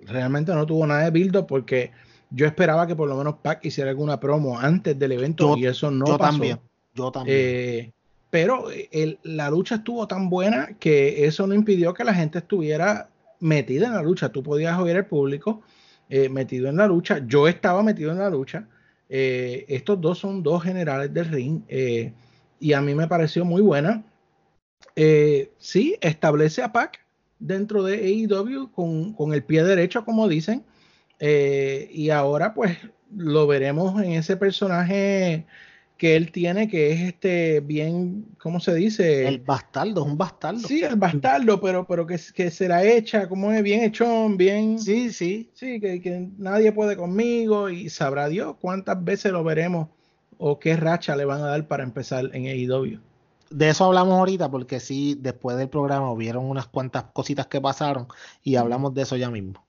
realmente 0.02 0.54
no 0.54 0.66
tuvo 0.66 0.86
nada 0.88 1.06
de 1.06 1.12
build-up 1.12 1.48
porque 1.48 1.92
yo 2.30 2.46
esperaba 2.46 2.88
que 2.88 2.96
por 2.96 3.08
lo 3.08 3.16
menos 3.16 3.36
Pac 3.42 3.64
hiciera 3.66 3.90
alguna 3.90 4.20
promo 4.20 4.60
antes 4.60 4.98
del 4.98 5.12
evento 5.14 5.56
y 5.58 5.66
eso 5.66 5.92
no 5.92 6.06
yo 6.06 6.18
pasó. 6.18 6.32
También, 6.32 6.60
yo 6.94 7.12
también. 7.12 7.38
Eh, 7.40 7.92
pero 8.30 8.66
la 9.24 9.50
lucha 9.50 9.76
estuvo 9.76 10.08
tan 10.08 10.30
buena 10.30 10.76
que 10.80 11.26
eso 11.26 11.48
no 11.48 11.54
impidió 11.54 11.94
que 11.94 12.04
la 12.04 12.14
gente 12.14 12.40
estuviera 12.40 13.10
metida 13.40 13.88
en 13.88 13.94
la 13.94 14.02
lucha. 14.02 14.30
Tú 14.30 14.44
podías 14.44 14.78
oír 14.78 14.98
el 14.98 15.06
público 15.06 15.62
eh, 16.10 16.28
metido 16.28 16.68
en 16.68 16.76
la 16.76 16.88
lucha. 16.88 17.22
Yo 17.26 17.48
estaba 17.48 17.82
metido 17.82 18.12
en 18.12 18.20
la 18.20 18.30
lucha. 18.30 18.68
Eh, 19.08 19.66
estos 19.70 20.02
dos 20.02 20.18
son 20.18 20.44
dos 20.44 20.64
generales 20.64 21.14
del 21.14 21.30
ring 21.30 21.62
y 22.60 22.74
a 22.74 22.82
mí 22.82 22.96
me 22.96 23.08
pareció 23.08 23.46
muy 23.46 23.62
buena. 23.62 24.04
Eh, 24.96 25.52
sí, 25.58 25.98
establece 26.02 26.64
a 26.64 26.72
Pac 26.72 27.06
dentro 27.40 27.84
de 27.84 27.96
AEW 27.98 28.72
con, 28.72 29.34
el 29.34 29.44
pie 29.44 29.64
derecho, 29.64 30.06
como 30.06 30.28
dicen. 30.28 30.64
Eh, 31.20 31.90
y 31.92 32.10
ahora 32.10 32.54
pues 32.54 32.78
lo 33.16 33.48
veremos 33.48 34.02
en 34.02 34.12
ese 34.14 34.36
personaje 34.38 35.46
que 35.98 36.18
él 36.18 36.32
tiene, 36.32 36.68
que 36.68 36.92
es 36.92 37.02
este 37.02 37.62
bien, 37.62 38.26
¿cómo 38.38 38.60
se 38.60 38.76
dice? 38.76 39.28
El 39.28 39.40
bastardo, 39.40 40.04
un 40.04 40.18
bastardo. 40.18 40.68
Sí, 40.68 40.84
el 40.84 40.98
bastardo, 40.98 41.62
pero, 41.62 41.88
pero 41.88 42.06
que, 42.06 42.20
que 42.34 42.52
se 42.52 42.68
la 42.68 42.84
echa, 42.84 43.30
como 43.30 43.52
es 43.52 43.64
bien 43.64 43.82
hechón, 43.84 44.36
bien. 44.36 44.78
Sí, 44.78 45.12
sí. 45.12 45.50
Sí, 45.54 45.80
que, 45.80 46.02
que 46.02 46.28
nadie 46.38 46.74
puede 46.74 46.98
conmigo 46.98 47.70
y 47.70 47.90
sabrá 47.90 48.28
Dios 48.28 48.58
cuántas 48.60 49.02
veces 49.04 49.32
lo 49.32 49.44
veremos 49.44 49.88
o 50.38 50.60
qué 50.60 50.76
racha 50.76 51.16
le 51.16 51.26
van 51.26 51.42
a 51.42 51.48
dar 51.48 51.68
para 51.68 51.84
empezar 51.84 52.30
en 52.34 52.46
AEW. 52.46 53.00
De 53.50 53.70
eso 53.70 53.86
hablamos 53.86 54.18
ahorita 54.18 54.50
porque 54.50 54.80
sí, 54.80 55.18
después 55.20 55.58
del 55.58 55.70
programa 55.70 56.12
hubieron 56.12 56.46
unas 56.46 56.68
cuantas 56.68 57.06
cositas 57.14 57.48
que 57.48 57.62
pasaron 57.62 58.08
y 58.44 58.56
hablamos 58.56 58.94
de 58.94 59.04
eso 59.04 59.16
ya 59.16 59.30
mismo. 59.30 59.64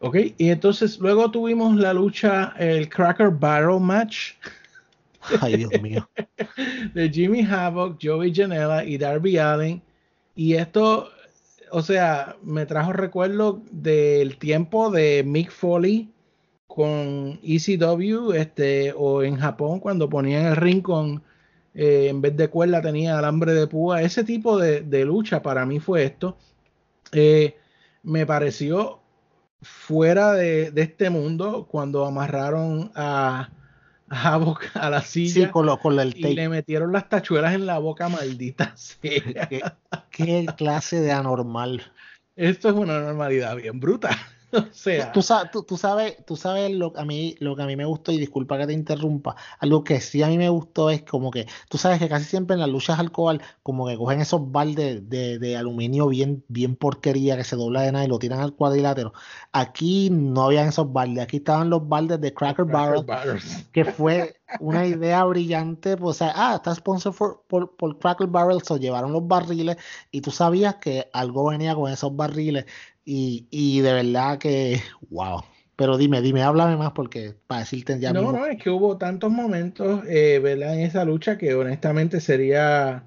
Ok, 0.00 0.16
y 0.38 0.48
entonces 0.48 0.98
luego 0.98 1.30
tuvimos 1.30 1.76
la 1.76 1.92
lucha, 1.92 2.54
el 2.58 2.88
Cracker 2.88 3.30
Barrel 3.30 3.80
Match. 3.80 4.32
Ay, 5.40 5.56
Dios 5.58 5.82
mío. 5.82 6.08
de 6.94 7.10
Jimmy 7.10 7.42
Havoc, 7.44 7.98
Joey 8.02 8.34
Janela 8.34 8.84
y 8.84 8.96
Darby 8.96 9.36
Allen. 9.36 9.82
Y 10.34 10.54
esto, 10.54 11.10
o 11.70 11.82
sea, 11.82 12.36
me 12.42 12.64
trajo 12.64 12.92
recuerdo 12.92 13.62
del 13.70 14.38
tiempo 14.38 14.90
de 14.90 15.22
Mick 15.26 15.50
Foley 15.50 16.10
con 16.74 17.40
ECW 17.42 18.32
este, 18.32 18.94
o 18.96 19.24
en 19.24 19.36
Japón 19.36 19.80
cuando 19.80 20.08
ponían 20.08 20.46
el 20.46 20.54
ring 20.54 20.82
con, 20.82 21.20
eh, 21.74 22.06
en 22.08 22.20
vez 22.20 22.36
de 22.36 22.46
cuerda 22.46 22.80
tenía 22.80 23.18
alambre 23.18 23.54
de 23.54 23.66
púa. 23.66 24.02
Ese 24.02 24.22
tipo 24.22 24.56
de, 24.56 25.04
lucha 25.04 25.42
para 25.42 25.66
mí 25.66 25.80
fue 25.80 26.04
esto. 26.04 26.38
Eh, 27.10 27.56
me 28.04 28.24
pareció 28.24 29.00
fuera 29.62 30.32
de, 30.34 30.72
este 30.76 31.10
mundo 31.10 31.66
cuando 31.68 32.06
amarraron 32.06 32.92
a, 32.94 33.50
a, 34.08 34.54
a 34.74 34.90
la 34.90 35.02
silla 35.02 35.50
con 35.50 35.68
y 36.14 36.34
le 36.34 36.48
metieron 36.48 36.92
las 36.92 37.08
tachuelas 37.08 37.52
en 37.52 37.66
la 37.66 37.78
boca 37.78 38.08
maldita. 38.08 38.76
¿Qué, 39.02 39.60
qué 40.12 40.46
clase 40.56 41.00
de 41.00 41.10
anormal. 41.10 41.82
Esto 42.36 42.68
es 42.68 42.76
una 42.76 43.00
normalidad 43.00 43.56
bien 43.56 43.80
bruta. 43.80 44.16
sea. 44.72 45.12
Tú, 45.12 45.22
sabes, 45.22 45.50
tú, 45.66 45.76
sabes, 45.76 46.16
tú 46.26 46.36
sabes 46.36 46.70
lo, 46.72 46.92
a 46.96 47.04
mí, 47.04 47.36
lo 47.40 47.56
que 47.56 47.62
a 47.62 47.66
mí 47.66 47.76
me 47.76 47.84
gustó, 47.84 48.12
y 48.12 48.18
disculpa 48.18 48.58
que 48.58 48.66
te 48.66 48.72
interrumpa, 48.72 49.36
algo 49.58 49.84
que 49.84 50.00
sí 50.00 50.22
a 50.22 50.28
mí 50.28 50.38
me 50.38 50.48
gustó 50.48 50.90
es 50.90 51.02
como 51.02 51.30
que, 51.30 51.46
tú 51.68 51.78
sabes 51.78 51.98
que 51.98 52.08
casi 52.08 52.24
siempre 52.24 52.54
en 52.54 52.60
las 52.60 52.68
luchas 52.68 52.98
alcohol, 52.98 53.40
como 53.62 53.86
que 53.86 53.96
cogen 53.96 54.20
esos 54.20 54.50
baldes 54.50 55.08
de, 55.08 55.56
aluminio 55.56 56.08
bien, 56.08 56.44
bien 56.48 56.76
porquería 56.76 57.36
que 57.36 57.44
se 57.44 57.56
dobla 57.56 57.82
de 57.82 57.92
nada 57.92 58.04
y 58.04 58.08
lo 58.08 58.18
tiran 58.18 58.40
al 58.40 58.54
cuadrilátero. 58.54 59.12
Aquí 59.52 60.10
no 60.10 60.44
habían 60.44 60.68
esos 60.68 60.92
baldes, 60.92 61.24
aquí 61.24 61.38
estaban 61.38 61.70
los 61.70 61.88
baldes 61.88 62.20
de 62.20 62.32
Cracker, 62.32 62.64
Barrel, 62.64 63.04
que 63.72 63.84
fue 63.84 64.40
una 64.58 64.86
idea 64.86 65.24
brillante, 65.24 65.96
pues, 65.96 66.16
o 66.16 66.18
sea, 66.18 66.32
ah, 66.34 66.54
está 66.56 66.74
sponsor 66.74 67.14
por, 67.46 67.76
por, 67.76 67.98
Cracker 67.98 68.26
Barrel, 68.26 68.62
se 68.62 68.78
llevaron 68.78 69.12
los 69.12 69.26
barriles 69.26 69.76
y 70.10 70.20
tú 70.20 70.30
sabías 70.30 70.76
que 70.76 71.08
algo 71.12 71.50
venía 71.50 71.74
con 71.74 71.90
esos 71.90 72.14
barriles 72.16 72.66
y, 73.04 73.80
de 73.80 73.92
verdad 73.92 74.38
que, 74.38 74.80
wow. 75.10 75.42
Pero 75.76 75.96
dime, 75.96 76.20
dime, 76.20 76.42
háblame 76.42 76.76
más 76.76 76.92
porque 76.92 77.34
para 77.46 77.62
decirte 77.62 77.98
ya. 77.98 78.12
No, 78.12 78.32
no, 78.32 78.44
es 78.44 78.62
que 78.62 78.68
hubo 78.68 78.98
tantos 78.98 79.30
momentos, 79.30 80.02
eh, 80.06 80.38
¿verdad? 80.42 80.74
En 80.74 80.80
esa 80.80 81.06
lucha 81.06 81.38
que 81.38 81.54
honestamente 81.54 82.20
sería 82.20 83.02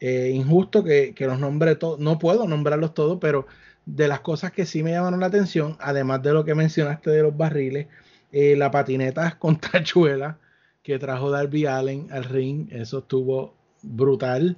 eh, 0.00 0.30
injusto 0.34 0.82
que, 0.82 1.14
los 1.18 1.38
nombre 1.38 1.76
todos. 1.76 2.00
No 2.00 2.18
puedo 2.18 2.48
nombrarlos 2.48 2.94
todos, 2.94 3.18
pero 3.20 3.46
de 3.84 4.08
las 4.08 4.20
cosas 4.20 4.52
que 4.52 4.64
sí 4.64 4.82
me 4.82 4.92
llamaron 4.92 5.20
la 5.20 5.26
atención, 5.26 5.76
además 5.80 6.22
de 6.22 6.32
lo 6.32 6.46
que 6.46 6.54
mencionaste 6.54 7.10
de 7.10 7.22
los 7.22 7.36
barriles, 7.36 7.88
eh, 8.32 8.56
la 8.56 8.70
patineta 8.70 9.32
con 9.38 9.60
tachuela 9.60 10.38
que 10.82 10.98
trajo 10.98 11.30
Darby 11.30 11.66
Allen 11.66 12.08
al 12.10 12.24
ring, 12.24 12.68
eso 12.72 13.00
estuvo 13.00 13.54
brutal. 13.82 14.56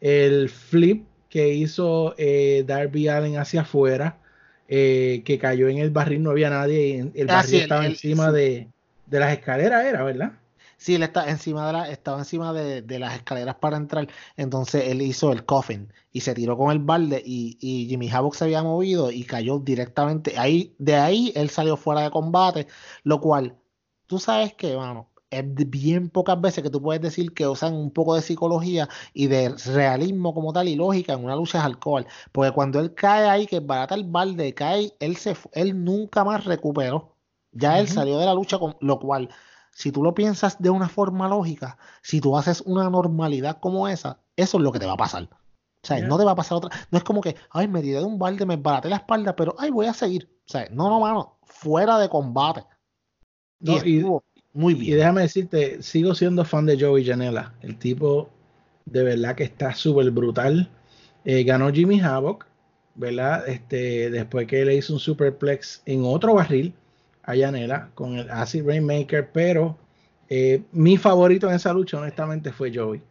El 0.00 0.48
flip 0.48 1.06
que 1.28 1.54
hizo 1.54 2.14
Darby 2.66 3.08
Allen 3.08 3.36
hacia 3.36 3.62
afuera, 3.62 4.19
eh, 4.72 5.22
que 5.24 5.36
cayó 5.36 5.68
en 5.68 5.78
el 5.78 5.90
barril, 5.90 6.22
no 6.22 6.30
había 6.30 6.48
nadie, 6.48 7.10
el 7.14 7.28
ah, 7.28 7.38
barril 7.38 7.54
estaba 7.56 7.86
encima 7.86 8.30
de, 8.30 8.68
las 9.10 9.32
escaleras, 9.32 9.84
era, 9.84 10.04
¿verdad? 10.04 10.34
Sí, 10.76 10.94
él 10.94 11.02
está 11.02 11.28
encima 11.28 11.66
de 11.66 11.72
la, 11.72 11.90
estaba 11.90 12.20
encima 12.20 12.52
de, 12.52 12.98
las 13.00 13.16
escaleras 13.16 13.56
para 13.56 13.76
entrar, 13.76 14.06
entonces 14.36 14.84
él 14.86 15.02
hizo 15.02 15.32
el 15.32 15.44
coffin 15.44 15.92
y 16.12 16.20
se 16.20 16.34
tiró 16.34 16.56
con 16.56 16.70
el 16.70 16.78
balde 16.78 17.20
y, 17.26 17.86
Jimmy 17.88 18.08
Havoc 18.10 18.36
se 18.36 18.44
había 18.44 18.62
movido 18.62 19.10
y 19.10 19.24
cayó 19.24 19.58
directamente, 19.58 20.38
ahí, 20.38 20.72
de 20.78 20.94
ahí 20.94 21.32
él 21.34 21.50
salió 21.50 21.76
fuera 21.76 22.02
de 22.02 22.12
combate, 22.12 22.68
lo 23.02 23.20
cual, 23.20 23.56
tú 24.06 24.20
sabes 24.20 24.54
que, 24.54 24.76
bueno, 24.76 25.09
es 25.30 25.70
bien 25.70 26.10
pocas 26.10 26.40
veces 26.40 26.62
que 26.62 26.70
tú 26.70 26.82
puedes 26.82 27.00
decir 27.00 27.32
que 27.32 27.46
usan 27.46 27.74
un 27.74 27.90
poco 27.90 28.14
de 28.14 28.22
psicología 28.22 28.88
y 29.14 29.28
de 29.28 29.50
realismo 29.66 30.34
como 30.34 30.52
tal 30.52 30.68
y 30.68 30.76
lógica 30.76 31.12
en 31.12 31.24
una 31.24 31.36
lucha 31.36 31.58
de 31.58 31.64
alcohol. 31.64 32.06
Porque 32.32 32.52
cuando 32.52 32.80
él 32.80 32.94
cae 32.94 33.28
ahí, 33.28 33.46
que 33.46 33.60
barata 33.60 33.94
el 33.94 34.04
balde, 34.04 34.54
cae, 34.54 34.92
él, 34.98 35.16
se, 35.16 35.36
él 35.52 35.84
nunca 35.84 36.24
más 36.24 36.44
recuperó. 36.44 37.14
Ya 37.52 37.78
él 37.78 37.88
salió 37.88 38.18
de 38.18 38.26
la 38.26 38.34
lucha, 38.34 38.58
con 38.58 38.76
lo 38.80 38.98
cual, 39.00 39.28
si 39.72 39.90
tú 39.90 40.02
lo 40.02 40.14
piensas 40.14 40.60
de 40.60 40.70
una 40.70 40.88
forma 40.88 41.28
lógica, 41.28 41.78
si 42.02 42.20
tú 42.20 42.36
haces 42.36 42.60
una 42.62 42.88
normalidad 42.90 43.58
como 43.60 43.88
esa, 43.88 44.20
eso 44.36 44.58
es 44.58 44.62
lo 44.62 44.72
que 44.72 44.78
te 44.78 44.86
va 44.86 44.92
a 44.92 44.96
pasar. 44.96 45.28
O 45.82 45.86
sea, 45.86 46.00
no 46.00 46.18
te 46.18 46.24
va 46.24 46.32
a 46.32 46.36
pasar 46.36 46.58
otra. 46.58 46.70
No 46.90 46.98
es 46.98 47.04
como 47.04 47.20
que, 47.22 47.36
ay, 47.50 47.66
me 47.66 47.80
tiré 47.80 47.98
de 47.98 48.04
un 48.04 48.18
balde, 48.18 48.44
me 48.44 48.56
baraté 48.56 48.88
la 48.88 48.96
espalda, 48.96 49.34
pero 49.34 49.54
ay, 49.58 49.70
voy 49.70 49.86
a 49.86 49.94
seguir. 49.94 50.30
O 50.46 50.50
sea, 50.50 50.68
no, 50.70 50.90
no, 50.90 51.00
mano, 51.00 51.38
fuera 51.42 51.98
de 51.98 52.08
combate. 52.08 52.64
y, 53.60 54.04
muy 54.52 54.74
bien. 54.74 54.94
Y 54.94 54.96
déjame 54.96 55.22
decirte, 55.22 55.82
sigo 55.82 56.14
siendo 56.14 56.44
fan 56.44 56.66
de 56.66 56.78
Joey 56.78 57.04
Janela. 57.04 57.54
El 57.62 57.78
tipo 57.78 58.30
de 58.84 59.02
verdad 59.02 59.36
que 59.36 59.44
está 59.44 59.74
súper 59.74 60.10
brutal. 60.10 60.68
Eh, 61.24 61.44
ganó 61.44 61.72
Jimmy 61.72 62.00
Havoc, 62.00 62.46
¿verdad? 62.94 63.48
Este, 63.48 64.10
después 64.10 64.46
que 64.46 64.64
le 64.64 64.76
hizo 64.76 64.92
un 64.94 65.00
superplex 65.00 65.82
en 65.86 66.04
otro 66.04 66.34
barril 66.34 66.74
a 67.22 67.36
Janela 67.36 67.90
con 67.94 68.16
el 68.16 68.30
Acid 68.30 68.64
Rainmaker, 68.64 69.30
pero 69.32 69.76
eh, 70.28 70.62
mi 70.72 70.96
favorito 70.96 71.48
en 71.48 71.54
esa 71.54 71.72
lucha, 71.72 71.98
honestamente, 71.98 72.52
fue 72.52 72.72
Joey. 72.74 73.02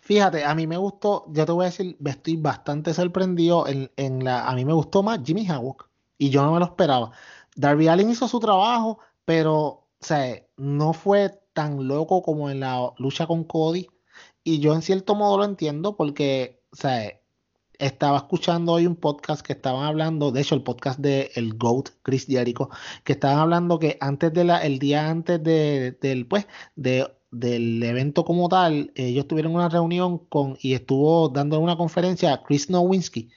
Fíjate, 0.00 0.44
a 0.44 0.54
mí 0.54 0.66
me 0.66 0.76
gustó, 0.76 1.24
yo 1.28 1.46
te 1.46 1.52
voy 1.52 1.64
a 1.64 1.68
decir, 1.68 1.96
estoy 2.04 2.36
bastante 2.36 2.92
sorprendido 2.92 3.66
en, 3.68 3.90
en 3.96 4.24
la, 4.24 4.46
a 4.48 4.54
mí 4.54 4.64
me 4.64 4.72
gustó 4.72 5.02
más 5.02 5.20
Jimmy 5.24 5.46
Havoc 5.48 5.88
y 6.18 6.30
yo 6.30 6.42
no 6.42 6.52
me 6.52 6.58
lo 6.58 6.64
esperaba. 6.64 7.12
Darby 7.54 7.88
Allin 7.88 8.10
hizo 8.10 8.26
su 8.26 8.40
trabajo, 8.40 8.98
pero 9.24 9.79
o 10.00 10.06
sea, 10.06 10.42
no 10.56 10.92
fue 10.92 11.30
tan 11.52 11.86
loco 11.88 12.22
como 12.22 12.50
en 12.50 12.60
la 12.60 12.92
lucha 12.98 13.26
con 13.26 13.44
Cody. 13.44 13.88
Y 14.44 14.60
yo 14.60 14.74
en 14.74 14.82
cierto 14.82 15.14
modo 15.14 15.38
lo 15.38 15.44
entiendo 15.44 15.96
porque, 15.96 16.62
o 16.72 16.76
sea, 16.76 17.20
estaba 17.78 18.18
escuchando 18.18 18.72
hoy 18.72 18.86
un 18.86 18.96
podcast 18.96 19.44
que 19.44 19.52
estaban 19.54 19.84
hablando, 19.84 20.32
de 20.32 20.42
hecho 20.42 20.54
el 20.54 20.62
podcast 20.62 21.00
de 21.00 21.30
el 21.34 21.54
GOAT, 21.54 21.90
Chris 22.02 22.26
Jericho, 22.26 22.70
que 23.04 23.12
estaban 23.14 23.38
hablando 23.38 23.78
que 23.78 23.96
antes 24.00 24.32
de 24.32 24.44
la, 24.44 24.58
el 24.58 24.78
día 24.78 25.08
antes 25.10 25.42
de, 25.42 25.92
del, 26.00 26.26
pues, 26.26 26.46
de, 26.76 27.06
del 27.30 27.82
evento 27.82 28.24
como 28.24 28.48
tal, 28.48 28.92
ellos 28.94 29.26
tuvieron 29.28 29.54
una 29.54 29.68
reunión 29.68 30.18
con, 30.18 30.56
y 30.60 30.74
estuvo 30.74 31.28
dando 31.30 31.58
una 31.60 31.76
conferencia 31.76 32.34
a 32.34 32.42
Chris 32.42 32.70
Nowinski, 32.70 33.30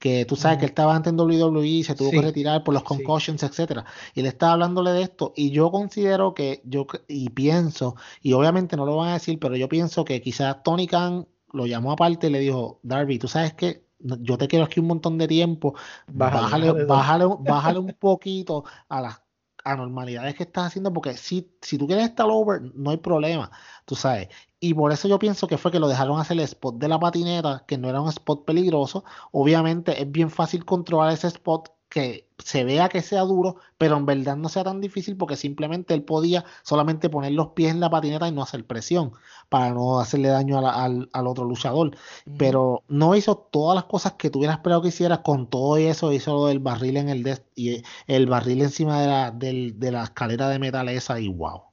que 0.00 0.24
tú 0.24 0.34
sabes 0.34 0.56
que 0.58 0.64
él 0.64 0.70
estaba 0.70 0.96
antes 0.96 1.12
en 1.12 1.20
WWE, 1.20 1.84
se 1.84 1.94
tuvo 1.94 2.10
que 2.10 2.22
retirar 2.22 2.64
por 2.64 2.72
los 2.72 2.82
concussions, 2.82 3.42
etcétera. 3.42 3.84
Y 4.14 4.22
le 4.22 4.28
estaba 4.28 4.54
hablándole 4.54 4.92
de 4.92 5.02
esto. 5.02 5.34
Y 5.36 5.50
yo 5.50 5.70
considero 5.70 6.32
que, 6.32 6.62
yo 6.64 6.86
y 7.06 7.28
pienso, 7.28 7.96
y 8.22 8.32
obviamente 8.32 8.78
no 8.78 8.86
lo 8.86 8.96
van 8.96 9.10
a 9.10 9.12
decir, 9.12 9.38
pero 9.38 9.56
yo 9.56 9.68
pienso 9.68 10.04
que 10.06 10.22
quizás 10.22 10.62
Tony 10.64 10.86
Khan 10.86 11.28
lo 11.52 11.66
llamó 11.66 11.92
aparte 11.92 12.28
y 12.28 12.30
le 12.30 12.38
dijo, 12.40 12.80
Darby, 12.82 13.18
tú 13.18 13.28
sabes 13.28 13.52
que 13.52 13.84
yo 13.98 14.38
te 14.38 14.48
quiero 14.48 14.64
aquí 14.64 14.80
un 14.80 14.86
montón 14.86 15.18
de 15.18 15.28
tiempo, 15.28 15.74
bájale, 16.06 16.72
bájale, 16.86 17.26
bájale 17.40 17.78
un 17.78 17.92
poquito 18.00 18.64
a 18.88 19.02
las 19.02 19.20
anormalidades 19.64 20.34
que 20.34 20.44
estás 20.44 20.68
haciendo, 20.68 20.92
porque 20.92 21.16
si, 21.16 21.50
si 21.60 21.78
tú 21.78 21.86
quieres 21.86 22.06
estar 22.06 22.26
over, 22.28 22.62
no 22.74 22.90
hay 22.90 22.96
problema, 22.98 23.50
tú 23.84 23.94
sabes. 23.94 24.28
Y 24.60 24.74
por 24.74 24.92
eso 24.92 25.08
yo 25.08 25.18
pienso 25.18 25.46
que 25.46 25.58
fue 25.58 25.72
que 25.72 25.78
lo 25.80 25.88
dejaron 25.88 26.20
hacer 26.20 26.36
el 26.38 26.44
spot 26.44 26.76
de 26.76 26.88
la 26.88 26.98
patineta, 27.00 27.64
que 27.66 27.78
no 27.78 27.88
era 27.88 28.00
un 28.00 28.08
spot 28.08 28.44
peligroso. 28.44 29.04
Obviamente 29.32 30.00
es 30.00 30.10
bien 30.10 30.30
fácil 30.30 30.64
controlar 30.64 31.12
ese 31.12 31.28
spot 31.28 31.70
que 31.90 32.28
se 32.38 32.64
vea 32.64 32.88
que 32.88 33.02
sea 33.02 33.22
duro, 33.22 33.56
pero 33.76 33.96
en 33.96 34.06
verdad 34.06 34.36
no 34.36 34.48
sea 34.48 34.64
tan 34.64 34.80
difícil 34.80 35.16
porque 35.16 35.36
simplemente 35.36 35.92
él 35.92 36.04
podía 36.04 36.44
solamente 36.62 37.10
poner 37.10 37.32
los 37.32 37.48
pies 37.48 37.72
en 37.72 37.80
la 37.80 37.90
patineta 37.90 38.28
y 38.28 38.32
no 38.32 38.42
hacer 38.42 38.66
presión 38.66 39.12
para 39.48 39.74
no 39.74 40.00
hacerle 40.00 40.28
daño 40.28 40.58
al, 40.66 41.08
otro 41.12 41.44
luchador. 41.44 41.96
Pero 42.38 42.84
no 42.88 43.16
hizo 43.16 43.36
todas 43.36 43.74
las 43.74 43.84
cosas 43.84 44.14
que 44.14 44.30
tuviera 44.30 44.54
esperado 44.54 44.82
que 44.82 44.88
hiciera 44.88 45.22
con 45.22 45.48
todo 45.50 45.76
eso, 45.76 46.12
hizo 46.12 46.32
lo 46.34 46.46
del 46.46 46.60
barril 46.60 46.96
en 46.96 47.08
el 47.10 47.40
y 47.56 47.82
el 48.06 48.26
barril 48.26 48.62
encima 48.62 49.00
de 49.00 49.06
la, 49.08 49.30
de 49.32 49.90
la 49.92 50.04
escalera 50.04 50.48
de 50.48 50.58
metal 50.58 50.88
esa 50.88 51.20
y 51.20 51.28
wow. 51.28 51.64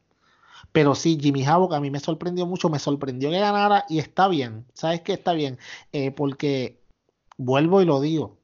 Pero 0.72 0.96
sí, 0.96 1.18
Jimmy 1.22 1.46
Havoc 1.46 1.74
a 1.74 1.80
mí 1.80 1.90
me 1.92 2.00
sorprendió 2.00 2.46
mucho, 2.46 2.70
me 2.70 2.80
sorprendió 2.80 3.30
que 3.32 3.40
ganara 3.40 3.86
y 3.90 4.00
está 4.00 4.28
bien. 4.28 4.66
¿Sabes 4.74 5.02
qué? 5.02 5.14
Está 5.14 5.34
bien. 5.34 5.58
Eh, 5.92 6.12
porque, 6.12 6.82
vuelvo 7.38 7.82
y 7.82 7.86
lo 7.86 8.02
digo, 8.02 8.37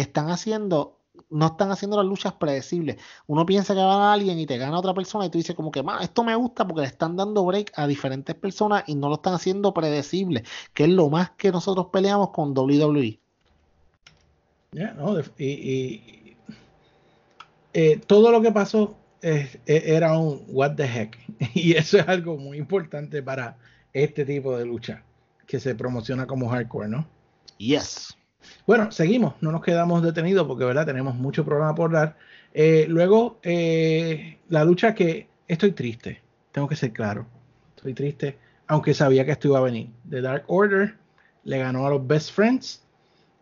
están 0.00 0.30
haciendo, 0.30 0.98
no 1.30 1.46
están 1.46 1.70
haciendo 1.70 1.96
las 1.96 2.06
luchas 2.06 2.34
predecibles. 2.34 2.96
Uno 3.26 3.46
piensa 3.46 3.74
que 3.74 3.80
va 3.80 4.10
a 4.10 4.12
alguien 4.12 4.38
y 4.38 4.46
te 4.46 4.58
gana 4.58 4.78
otra 4.78 4.94
persona 4.94 5.26
y 5.26 5.30
tú 5.30 5.38
dices 5.38 5.56
como 5.56 5.70
que, 5.70 5.84
esto 6.00 6.24
me 6.24 6.34
gusta 6.34 6.66
porque 6.66 6.82
le 6.82 6.86
están 6.88 7.16
dando 7.16 7.44
break 7.44 7.72
a 7.76 7.86
diferentes 7.86 8.34
personas 8.34 8.84
y 8.86 8.94
no 8.94 9.08
lo 9.08 9.16
están 9.16 9.34
haciendo 9.34 9.72
predecible, 9.74 10.44
que 10.74 10.84
es 10.84 10.90
lo 10.90 11.08
más 11.08 11.30
que 11.30 11.50
nosotros 11.50 11.88
peleamos 11.92 12.30
con 12.30 12.56
WWE. 12.56 13.18
No, 14.72 15.18
y, 15.38 16.36
eh, 17.72 18.00
todo 18.06 18.30
lo 18.30 18.42
que 18.42 18.52
pasó 18.52 18.96
e, 19.22 19.48
era 19.66 20.18
un 20.18 20.44
what 20.48 20.76
the 20.76 20.84
heck. 20.84 21.18
Y 21.54 21.72
eso 21.72 21.98
es 21.98 22.08
algo 22.08 22.36
muy 22.36 22.58
importante 22.58 23.22
para 23.22 23.56
este 23.92 24.24
tipo 24.24 24.56
de 24.56 24.66
lucha 24.66 25.02
que 25.46 25.60
se 25.60 25.74
promociona 25.74 26.26
como 26.26 26.48
hardcore, 26.48 26.88
¿no? 26.88 27.06
Yes. 27.58 28.16
Bueno, 28.66 28.90
seguimos, 28.90 29.34
no 29.40 29.52
nos 29.52 29.62
quedamos 29.62 30.02
detenidos 30.02 30.46
porque, 30.46 30.64
¿verdad? 30.64 30.86
Tenemos 30.86 31.14
mucho 31.14 31.44
programa 31.44 31.74
por 31.74 31.92
dar. 31.92 32.16
Eh, 32.52 32.86
luego, 32.88 33.38
eh, 33.42 34.38
la 34.48 34.64
lucha 34.64 34.94
que 34.94 35.28
estoy 35.46 35.72
triste, 35.72 36.22
tengo 36.52 36.68
que 36.68 36.76
ser 36.76 36.92
claro, 36.92 37.26
estoy 37.76 37.94
triste, 37.94 38.38
aunque 38.66 38.94
sabía 38.94 39.24
que 39.24 39.32
esto 39.32 39.48
iba 39.48 39.58
a 39.58 39.62
venir. 39.62 39.90
The 40.08 40.20
Dark 40.20 40.44
Order 40.48 40.94
le 41.44 41.58
ganó 41.58 41.86
a 41.86 41.90
los 41.90 42.06
Best 42.06 42.32
Friends. 42.32 42.82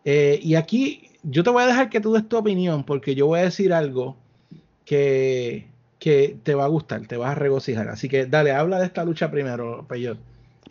Eh, 0.03 0.39
y 0.41 0.55
aquí 0.55 1.09
yo 1.23 1.43
te 1.43 1.49
voy 1.49 1.63
a 1.63 1.67
dejar 1.67 1.89
que 1.89 1.99
tú 1.99 2.13
des 2.13 2.27
tu 2.27 2.37
opinión 2.37 2.83
porque 2.83 3.15
yo 3.15 3.27
voy 3.27 3.39
a 3.39 3.43
decir 3.43 3.73
algo 3.73 4.15
que, 4.85 5.67
que 5.97 6.37
te 6.43 6.53
va 6.53 6.65
a 6.65 6.67
gustar, 6.67 7.07
te 7.07 7.17
vas 7.17 7.31
a 7.31 7.35
regocijar. 7.35 7.89
Así 7.89 8.07
que 8.07 8.25
dale, 8.27 8.51
habla 8.51 8.79
de 8.79 8.85
esta 8.85 9.03
lucha 9.03 9.31
primero, 9.31 9.85
Peyot. 9.87 10.19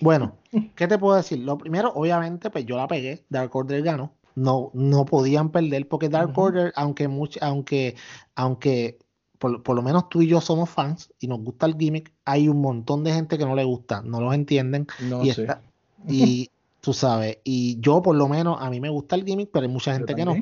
Bueno, 0.01 0.37
¿qué 0.75 0.87
te 0.87 0.99
puedo 0.99 1.17
decir? 1.17 1.39
Lo 1.39 1.59
primero, 1.59 1.93
obviamente, 1.95 2.51
pues 2.51 2.67
yo 2.67 2.77
la 2.77 2.89
pegué, 2.89 3.25
Dark 3.29 3.55
Order 3.55 3.83
ganó. 3.83 4.13
No, 4.35 4.71
no 4.75 5.05
podían 5.05 5.51
perder 5.51 5.89
porque 5.89 6.09
Dark 6.09 6.37
Order, 6.37 6.73
aunque 6.77 7.09
aunque, 7.41 7.97
aunque 8.35 8.99
por, 9.39 9.75
lo 9.75 9.83
menos 9.83 10.09
tú 10.09 10.23
y 10.23 10.27
yo 10.27 10.41
somos 10.41 10.71
fans 10.71 11.13
y 11.21 11.27
nos 11.27 11.41
gusta 11.41 11.67
el 11.67 11.77
gimmick, 11.77 12.13
hay 12.25 12.49
un 12.49 12.61
montón 12.61 13.05
de 13.05 13.13
gente 13.13 13.37
que 13.37 13.45
no 13.45 13.55
le 13.55 13.65
gusta, 13.65 14.03
no 14.03 14.21
los 14.21 14.35
entienden. 14.35 14.87
No 15.01 15.23
y, 15.25 15.33
sé. 15.33 15.47
y 16.09 16.51
tú 16.81 16.93
sabes, 16.93 17.39
y 17.45 17.79
yo 17.81 18.03
por 18.03 18.17
lo 18.17 18.29
menos 18.29 18.59
a 18.61 18.71
mí 18.71 18.81
me 18.81 18.89
gusta 18.89 19.17
el 19.17 19.25
gimmick, 19.25 19.51
pero 19.53 19.67
hay 19.67 19.73
mucha 19.73 19.93
gente 19.93 20.15
que 20.15 20.25
no. 20.25 20.37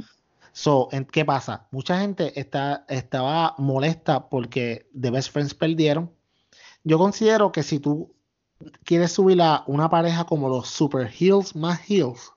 So, 0.52 0.88
¿qué 1.10 1.24
pasa? 1.24 1.66
Mucha 1.70 1.98
gente 2.00 2.38
está, 2.38 2.84
estaba 2.88 3.54
molesta 3.58 4.28
porque 4.28 4.86
The 4.98 5.10
Best 5.10 5.32
Friends 5.32 5.54
perdieron. 5.54 6.10
Yo 6.84 6.98
considero 6.98 7.52
que 7.52 7.62
si 7.62 7.78
tú 7.78 8.14
quieres 8.84 9.12
subir 9.12 9.40
a 9.40 9.64
una 9.66 9.88
pareja 9.88 10.24
como 10.24 10.48
los 10.48 10.68
Super 10.68 11.10
Heels 11.10 11.56
más 11.56 11.80
Heels 11.88 12.32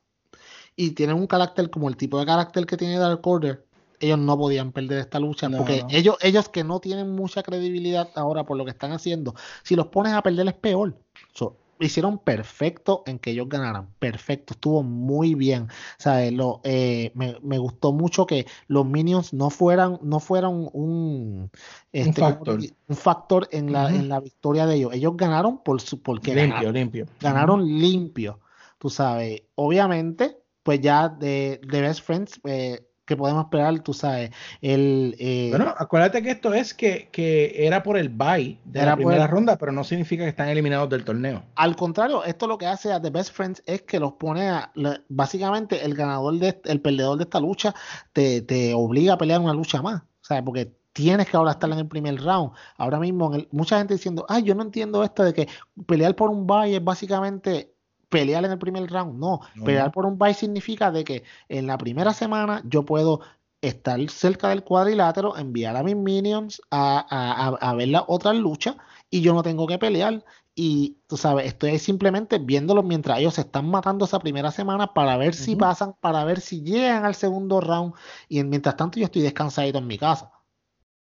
y 0.75 0.91
tienen 0.91 1.15
un 1.15 1.27
carácter 1.27 1.69
como 1.69 1.89
el 1.89 1.97
tipo 1.97 2.19
de 2.19 2.25
carácter 2.25 2.65
que 2.65 2.77
tiene 2.77 2.97
Dark 2.97 3.25
Order, 3.25 3.65
ellos 3.99 4.19
no 4.19 4.37
podían 4.37 4.71
perder 4.71 4.99
esta 4.99 5.19
lucha 5.19 5.49
porque 5.49 5.85
ellos 5.89 6.17
ellos 6.21 6.49
que 6.49 6.63
no 6.63 6.79
tienen 6.79 7.11
mucha 7.11 7.43
credibilidad 7.43 8.09
ahora 8.15 8.43
por 8.45 8.57
lo 8.57 8.65
que 8.65 8.71
están 8.71 8.91
haciendo, 8.91 9.35
si 9.63 9.75
los 9.75 9.87
pones 9.87 10.13
a 10.13 10.21
perder 10.21 10.47
es 10.47 10.53
peor. 10.53 10.97
So, 11.33 11.57
hicieron 11.79 12.19
perfecto 12.19 13.03
en 13.05 13.19
que 13.19 13.31
ellos 13.31 13.49
ganaran. 13.49 13.89
Perfecto, 13.99 14.53
estuvo 14.53 14.83
muy 14.83 15.35
bien. 15.35 15.67
¿sabes? 15.97 16.31
Lo, 16.33 16.61
eh, 16.63 17.11
me, 17.15 17.37
me, 17.41 17.57
gustó 17.57 17.91
mucho 17.91 18.25
que 18.25 18.45
los 18.67 18.85
Minions 18.85 19.33
no 19.33 19.49
fueran, 19.49 19.99
no 20.01 20.19
fueran 20.19 20.69
un, 20.73 21.51
este, 21.91 22.21
un 22.21 22.95
factor, 22.95 23.47
en, 23.51 23.71
la, 23.71 23.89
en 23.89 24.09
la 24.09 24.19
victoria 24.19 24.65
de 24.65 24.75
ellos. 24.75 24.93
Ellos 24.93 25.17
ganaron 25.17 25.61
por 25.63 25.81
su, 25.81 26.01
porque 26.01 26.33
limpio, 26.33 26.53
ganaron, 26.53 26.73
limpio. 26.73 27.05
Ganaron 27.19 27.79
limpio. 27.79 28.39
Tú 28.77 28.89
sabes, 28.89 29.43
obviamente, 29.55 30.37
pues 30.65 30.81
ya 30.81 31.09
de, 31.09 31.61
de 31.63 31.81
Best 31.81 32.01
Friends, 32.01 32.41
eh, 32.43 32.83
que 33.05 33.15
podemos 33.15 33.43
esperar, 33.43 33.79
tú 33.81 33.93
sabes. 33.93 34.31
El, 34.61 35.15
eh, 35.19 35.49
bueno, 35.51 35.75
acuérdate 35.77 36.23
que 36.23 36.31
esto 36.31 36.55
es 36.55 36.73
que, 36.73 37.07
que 37.11 37.67
era 37.67 37.83
por 37.83 37.97
el 37.97 38.09
bye 38.09 38.59
de 38.65 38.83
la 38.83 38.95
primera 38.95 39.27
ronda, 39.27 39.59
pero 39.59 39.71
no 39.71 39.83
significa 39.83 40.23
que 40.23 40.31
están 40.31 40.49
eliminados 40.49 40.89
del 40.89 41.05
torneo. 41.05 41.43
Al 41.53 41.75
contrario, 41.75 42.23
esto 42.23 42.47
lo 42.47 42.57
que 42.57 42.65
hace 42.65 42.91
a 42.91 42.99
The 42.99 43.11
Best 43.11 43.31
Friends 43.31 43.61
es 43.67 43.83
que 43.83 43.99
los 43.99 44.13
pone 44.13 44.49
a, 44.49 44.71
básicamente 45.07 45.85
el 45.85 45.93
ganador, 45.93 46.39
de, 46.39 46.59
el 46.65 46.81
perdedor 46.81 47.19
de 47.19 47.25
esta 47.25 47.39
lucha, 47.39 47.75
te, 48.11 48.41
te 48.41 48.73
obliga 48.73 49.13
a 49.13 49.17
pelear 49.19 49.41
una 49.41 49.53
lucha 49.53 49.83
más, 49.83 50.01
¿sabes? 50.21 50.41
Porque 50.43 50.73
tienes 50.93 51.29
que 51.29 51.37
ahora 51.37 51.51
estar 51.51 51.69
en 51.69 51.77
el 51.77 51.87
primer 51.87 52.19
round. 52.23 52.53
Ahora 52.77 52.99
mismo, 52.99 53.31
mucha 53.51 53.77
gente 53.77 53.93
diciendo, 53.93 54.25
ay, 54.29 54.41
yo 54.41 54.55
no 54.55 54.63
entiendo 54.63 55.03
esto 55.03 55.23
de 55.23 55.33
que 55.33 55.47
pelear 55.85 56.15
por 56.15 56.31
un 56.31 56.47
bye 56.47 56.75
es 56.75 56.83
básicamente 56.83 57.74
pelear 58.09 58.45
en 58.45 58.51
el 58.51 58.57
primer 58.57 58.89
round. 58.89 59.19
No, 59.19 59.41
pelear 59.63 59.91
por 59.91 60.05
un 60.05 60.17
bye 60.17 60.33
significa 60.33 60.91
de 60.91 61.03
que 61.03 61.23
en 61.49 61.67
la 61.67 61.77
primera 61.77 62.13
semana 62.13 62.61
yo 62.65 62.83
puedo 62.83 63.21
estar 63.61 63.99
cerca 64.09 64.49
del 64.49 64.63
cuadrilátero, 64.63 65.37
enviar 65.37 65.75
a 65.75 65.83
mis 65.83 65.95
minions 65.95 66.61
a, 66.71 67.73
ver 67.77 67.87
la 67.89 68.05
otra 68.07 68.33
lucha 68.33 68.77
y 69.09 69.21
yo 69.21 69.33
no 69.33 69.43
tengo 69.43 69.67
que 69.67 69.77
pelear. 69.77 70.23
Y 70.57 70.97
tú 71.07 71.17
sabes, 71.17 71.47
estoy 71.47 71.77
simplemente 71.79 72.39
viéndolos 72.39 72.85
mientras 72.85 73.19
ellos 73.19 73.33
se 73.33 73.41
están 73.41 73.69
matando 73.69 74.05
esa 74.05 74.19
primera 74.19 74.51
semana 74.51 74.93
para 74.93 75.17
ver 75.17 75.35
si 75.35 75.55
pasan, 75.57 75.95
para 75.99 76.23
ver 76.23 76.39
si 76.39 76.61
llegan 76.61 77.03
al 77.03 77.15
segundo 77.15 77.59
round. 77.59 77.93
Y 78.29 78.41
mientras 78.43 78.77
tanto, 78.77 78.97
yo 78.97 79.05
estoy 79.05 79.21
descansadito 79.21 79.79
en 79.79 79.87
mi 79.87 79.97
casa. 79.97 80.31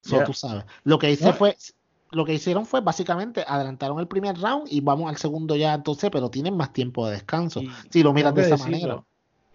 Eso 0.03 0.23
tú 0.23 0.33
sabes. 0.33 0.65
Lo 0.83 0.97
que 0.97 1.11
hice 1.11 1.33
fue, 1.33 1.55
lo 2.11 2.25
que 2.25 2.33
hicieron 2.33 2.65
fue 2.65 2.81
básicamente 2.81 3.43
adelantaron 3.47 3.99
el 3.99 4.07
primer 4.07 4.37
round 4.37 4.67
y 4.71 4.81
vamos 4.81 5.09
al 5.09 5.17
segundo 5.17 5.55
ya 5.55 5.73
entonces, 5.73 6.09
pero 6.11 6.29
tienen 6.29 6.55
más 6.55 6.73
tiempo 6.73 7.07
de 7.07 7.13
descanso. 7.13 7.61
si 7.89 8.03
lo 8.03 8.13
miras 8.13 8.33
de 8.33 8.41
esa 8.43 8.57
manera 8.57 9.03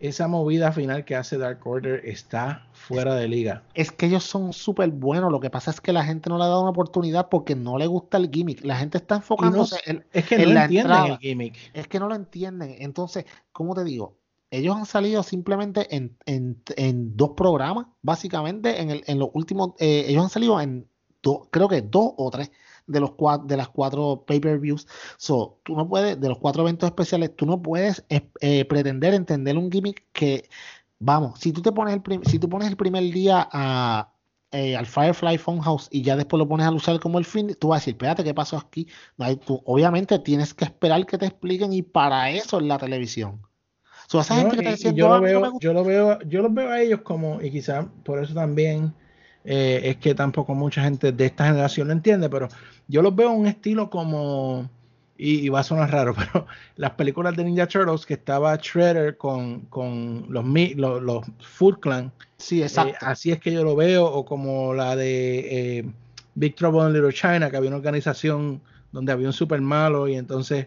esa 0.03 0.27
movida 0.27 0.73
final 0.73 1.05
que 1.05 1.15
hace 1.15 1.39
Dark 1.39 1.65
Order 1.65 2.05
está 2.05 2.67
fuera 2.73 3.15
de 3.15 3.29
liga. 3.29 3.63
Es 3.75 3.93
que 3.93 4.07
ellos 4.07 4.25
son 4.25 4.53
súper 4.53 4.91
buenos. 4.91 5.31
Lo 5.31 5.39
que 5.39 5.49
pasa 5.49 5.71
es 5.71 5.81
que 5.81 5.93
la 5.93 6.05
gente 6.05 6.29
no 6.29 6.39
le 6.39 6.45
ha 6.45 6.49
dado 6.49 6.63
una 6.63 6.71
oportunidad 6.71 7.29
porque 7.29 7.55
no 7.55 7.79
le 7.79 7.87
gusta 7.87 8.17
el 8.17 8.29
gimmick. 8.29 8.65
La 8.65 8.77
gente 8.77 8.99
está 8.99 9.17
enfocándose 9.17 9.79
en, 9.87 10.05
es 10.13 10.27
que 10.27 10.45
no 10.45 10.61
entienden 10.61 11.05
el 11.05 11.19
gimmick. 11.19 11.57
Es 11.73 11.87
que 11.87 12.01
no 12.01 12.09
lo 12.09 12.17
entienden. 12.17 12.75
Entonces, 12.81 13.27
¿cómo 13.53 13.77
te 13.77 13.85
digo? 13.85 14.19
Ellos 14.51 14.77
han 14.77 14.87
salido 14.87 15.23
simplemente 15.23 15.87
en, 15.89 17.17
dos 17.17 17.31
programas, 17.37 17.87
básicamente. 18.03 18.83
En, 18.83 18.91
el, 18.91 19.05
en 19.07 19.21
los 19.21 19.29
últimos, 19.35 19.71
eh, 19.79 20.07
ellos 20.09 20.25
han 20.25 20.31
salido 20.31 20.61
en 20.61 20.89
dos, 21.23 21.49
creo 21.51 21.69
que 21.69 21.83
dos 21.83 22.13
o 22.17 22.31
tres 22.31 22.51
de, 22.87 23.01
los 23.01 23.13
de 23.45 23.57
las 23.57 23.69
cuatro 23.69 24.25
pay-per-views. 24.27 24.87
So, 25.17 25.59
tú 25.63 25.77
no 25.77 25.89
puedes, 25.89 26.21
de 26.21 26.29
los 26.29 26.39
cuatro 26.39 26.63
eventos 26.63 26.89
especiales, 26.89 27.35
tú 27.37 27.47
no 27.47 27.63
puedes 27.63 28.05
eh, 28.09 28.65
pretender 28.65 29.15
entender 29.15 29.57
un 29.57 29.71
gimmick 29.71 30.05
que, 30.13 30.49
vamos, 30.99 31.39
si 31.41 31.53
tú 31.53 31.63
te 31.63 31.73
pones 31.73 31.95
el, 31.95 32.21
si 32.25 32.39
tú 32.39 32.49
pones 32.49 32.69
el 32.69 32.77
primer 32.77 33.05
día 33.05 33.49
a, 33.53 34.13
eh, 34.53 34.77
al 34.77 34.87
Firefly 34.87 35.39
Funhouse 35.39 35.89
y 35.91 36.03
ya 36.03 36.17
después 36.17 36.39
lo 36.39 36.49
pones 36.49 36.67
a 36.67 36.71
luchar 36.71 37.01
como 37.01 37.19
el 37.19 37.25
fin, 37.25 37.57
tú 37.59 37.69
vas 37.69 37.79
a 37.79 37.81
decir, 37.81 37.95
espérate, 37.95 38.25
¿qué 38.25 38.35
pasó 38.35 38.57
aquí? 38.59 38.87
No, 39.17 39.37
tú, 39.39 39.63
obviamente 39.65 40.19
tienes 40.19 40.55
que 40.55 40.65
esperar 40.65 41.07
que 41.07 41.19
te 41.19 41.27
expliquen 41.27 41.73
y 41.73 41.83
para 41.83 42.31
eso 42.31 42.59
es 42.59 42.67
la 42.67 42.79
televisión. 42.79 43.41
yo, 44.95 45.09
lo 45.09 45.21
veo, 45.23 45.53
yo 45.61 45.73
lo 45.73 45.85
veo, 45.85 46.19
yo 46.27 46.43
los 46.43 46.53
veo 46.53 46.71
a 46.71 46.81
ellos 46.81 47.01
como, 47.01 47.41
y 47.41 47.51
quizás 47.51 47.87
por 48.05 48.23
eso 48.23 48.35
también 48.35 48.93
es 49.45 49.97
que 49.97 50.15
tampoco 50.15 50.55
mucha 50.55 50.83
gente 50.83 51.13
de 51.13 51.27
esta 51.27 51.47
generación 51.47 51.89
lo 51.89 51.95
entiende, 51.95 52.29
pero 52.29 52.49
yo 52.89 53.03
los 53.03 53.15
veo 53.15 53.31
un 53.31 53.47
estilo 53.47 53.91
como, 53.91 54.69
y, 55.17 55.49
va 55.49 55.61
a 55.61 55.65
sonar 55.65 55.91
raro, 55.91 56.15
pero 56.19 56.47
las 56.77 56.93
películas 56.93 57.37
de 57.37 57.45
Ninja 57.45 57.67
Turtles 57.67 58.07
que 58.07 58.15
estaba 58.15 58.57
Shredder 58.57 59.17
con, 59.17 59.61
con 59.63 60.27
los, 60.29 60.45
los, 60.77 61.03
los 61.03 61.27
Food 61.41 61.79
Clan. 61.81 62.13
Sí, 62.39 62.61
eh, 62.61 62.65
exacto. 62.65 62.97
así 63.01 63.31
es 63.31 63.41
que 63.41 63.53
yo 63.53 63.65
lo 63.65 63.77
veo, 63.77 64.05
o 64.05 64.25
como 64.25 64.75
la 64.75 64.97
de 64.97 65.79
eh, 65.79 65.85
Big 66.35 66.57
Trouble 66.57 66.89
in 66.89 66.93
Little 66.93 67.13
China, 67.13 67.51
que 67.51 67.57
había 67.57 67.69
una 67.69 67.77
organización 67.77 68.61
donde 68.91 69.13
había 69.13 69.27
un 69.27 69.33
super 69.33 69.61
malo 69.61 70.09
y 70.09 70.17
entonces 70.17 70.67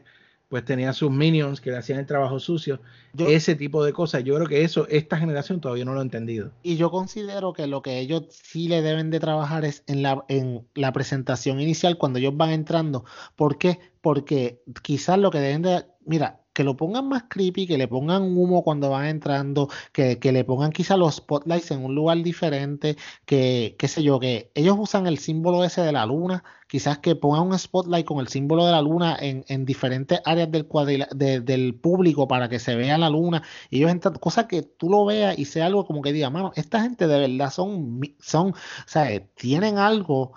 pues 0.50 0.64
tenía 0.66 0.94
sus 0.94 1.12
minions 1.12 1.60
que 1.62 1.72
le 1.72 1.78
hacían 1.78 2.00
el 2.00 2.06
trabajo 2.06 2.40
sucio. 2.40 2.80
ese 3.18 3.56
tipo 3.56 3.84
de 3.84 3.94
cosas, 3.94 4.24
yo 4.24 4.36
creo 4.36 4.48
que 4.48 4.64
eso 4.64 4.88
esta 4.90 5.18
generación 5.18 5.60
todavía 5.62 5.86
no 5.86 5.94
lo 5.94 6.00
ha 6.00 6.04
entendido. 6.04 6.52
Y 6.64 6.78
yo 6.78 6.92
considero 6.92 7.54
que 7.54 7.68
lo 7.68 7.82
que 7.82 8.00
ellos 8.00 8.24
sí 8.30 8.68
le 8.68 8.82
deben 8.82 9.10
de 9.10 9.20
trabajar 9.20 9.66
es 9.66 9.84
en 9.88 10.04
la, 10.04 10.24
en 10.28 10.68
la 10.76 10.94
presentación 10.94 11.60
inicial 11.60 11.98
cuando 11.98 12.20
ellos 12.20 12.36
van 12.38 12.52
entrando. 12.52 13.06
¿Por 13.36 13.58
qué? 13.58 13.80
Porque 14.02 14.62
quizás 14.82 15.18
lo 15.18 15.32
que 15.32 15.40
deben 15.40 15.62
de... 15.64 15.86
Mira, 16.06 16.45
que 16.56 16.64
lo 16.64 16.78
pongan 16.78 17.10
más 17.10 17.26
creepy, 17.30 17.68
que 17.68 17.78
le 17.78 17.88
pongan 17.88 18.24
humo 18.24 18.64
cuando 18.64 18.90
van 18.90 19.08
entrando, 19.08 19.70
que, 19.92 20.18
le 20.32 20.44
pongan 20.46 20.72
quizá 20.72 20.96
los 20.98 21.16
spotlights 21.16 21.72
en 21.72 21.84
un 21.84 21.94
lugar 21.94 22.24
diferente, 22.24 22.96
que, 23.26 23.76
qué 23.78 23.88
sé 23.90 24.02
yo, 24.04 24.20
que 24.20 24.52
ellos 24.56 24.78
usan 24.80 25.06
el 25.06 25.20
símbolo 25.20 25.66
ese 25.66 25.82
de 25.82 25.92
la 25.92 26.06
luna, 26.06 26.46
quizás 26.68 27.00
que 27.00 27.16
pongan 27.16 27.48
un 27.48 27.60
spotlight 27.60 28.06
con 28.06 28.20
el 28.20 28.30
símbolo 28.30 28.66
de 28.66 28.72
la 28.72 28.82
luna 28.82 29.18
en, 29.20 29.44
en 29.50 29.66
diferentes 29.66 30.22
áreas 30.24 30.50
del, 30.50 31.46
del 31.46 31.76
público 31.76 32.28
para 32.28 32.48
que 32.48 32.60
se 32.60 32.76
vea 32.76 32.98
la 32.98 33.10
luna, 33.10 33.44
y 33.70 33.80
ellos 33.80 33.92
entran, 33.92 34.16
cosa 34.16 34.48
que 34.48 34.62
tú 34.64 34.90
lo 34.90 35.06
veas 35.06 35.38
y 35.38 35.46
sea 35.46 35.66
algo 35.66 35.86
como 35.86 36.02
que 36.02 36.14
diga, 36.14 36.30
mano, 36.30 36.54
esta 36.56 36.82
gente 36.82 37.08
de 37.08 37.20
verdad 37.20 37.52
son, 37.52 38.00
son, 38.20 38.52
o 38.52 38.56
sea, 38.88 39.20
tienen 39.36 39.78
algo 39.78 40.32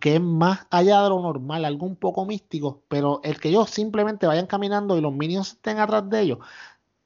que 0.00 0.16
es 0.16 0.20
más 0.20 0.66
allá 0.70 1.02
de 1.02 1.10
lo 1.10 1.20
normal, 1.20 1.64
algo 1.64 1.86
un 1.86 1.96
poco 1.96 2.24
místico, 2.24 2.82
pero 2.88 3.20
el 3.22 3.38
que 3.38 3.50
ellos 3.50 3.70
simplemente 3.70 4.26
vayan 4.26 4.46
caminando 4.46 4.96
y 4.96 5.00
los 5.00 5.12
minions 5.12 5.52
estén 5.52 5.78
atrás 5.78 6.08
de 6.08 6.20
ellos, 6.20 6.38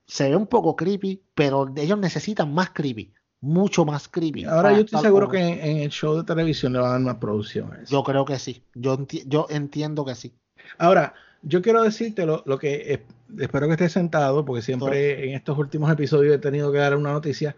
se 0.07 0.29
ve 0.29 0.37
un 0.37 0.47
poco 0.47 0.77
creepy, 0.77 1.23
pero 1.35 1.73
ellos 1.77 1.99
necesitan 1.99 2.53
más 2.53 2.71
creepy, 2.71 3.12
mucho 3.41 3.85
más 3.85 4.09
creepy. 4.09 4.45
Ahora 4.45 4.73
yo 4.73 4.81
estoy 4.81 5.01
seguro 5.01 5.29
que 5.29 5.39
en, 5.39 5.79
el 5.79 5.91
show 5.91 6.16
de 6.16 6.25
televisión 6.25 6.73
le 6.73 6.79
van 6.79 6.89
a 6.89 6.93
dar 6.93 7.01
más 7.01 7.16
producción. 7.16 7.71
Yo 7.89 8.03
creo 8.03 8.25
que 8.25 8.39
sí, 8.39 8.62
yo, 8.75 9.07
yo 9.27 9.47
entiendo 9.51 10.05
que 10.05 10.14
sí. 10.14 10.33
Ahora, 10.79 11.14
yo 11.43 11.62
quiero 11.62 11.83
decirte 11.83 12.27
lo, 12.27 12.59
que 12.59 13.03
espero 13.39 13.66
que 13.66 13.73
estés 13.73 13.93
sentado, 13.93 14.45
porque 14.45 14.62
siempre 14.62 15.29
en 15.29 15.35
estos 15.35 15.59
últimos 15.59 15.91
episodios 15.91 16.35
he 16.35 16.39
tenido 16.39 16.71
que 16.71 16.79
dar 16.79 16.97
una 16.97 17.12
noticia. 17.12 17.57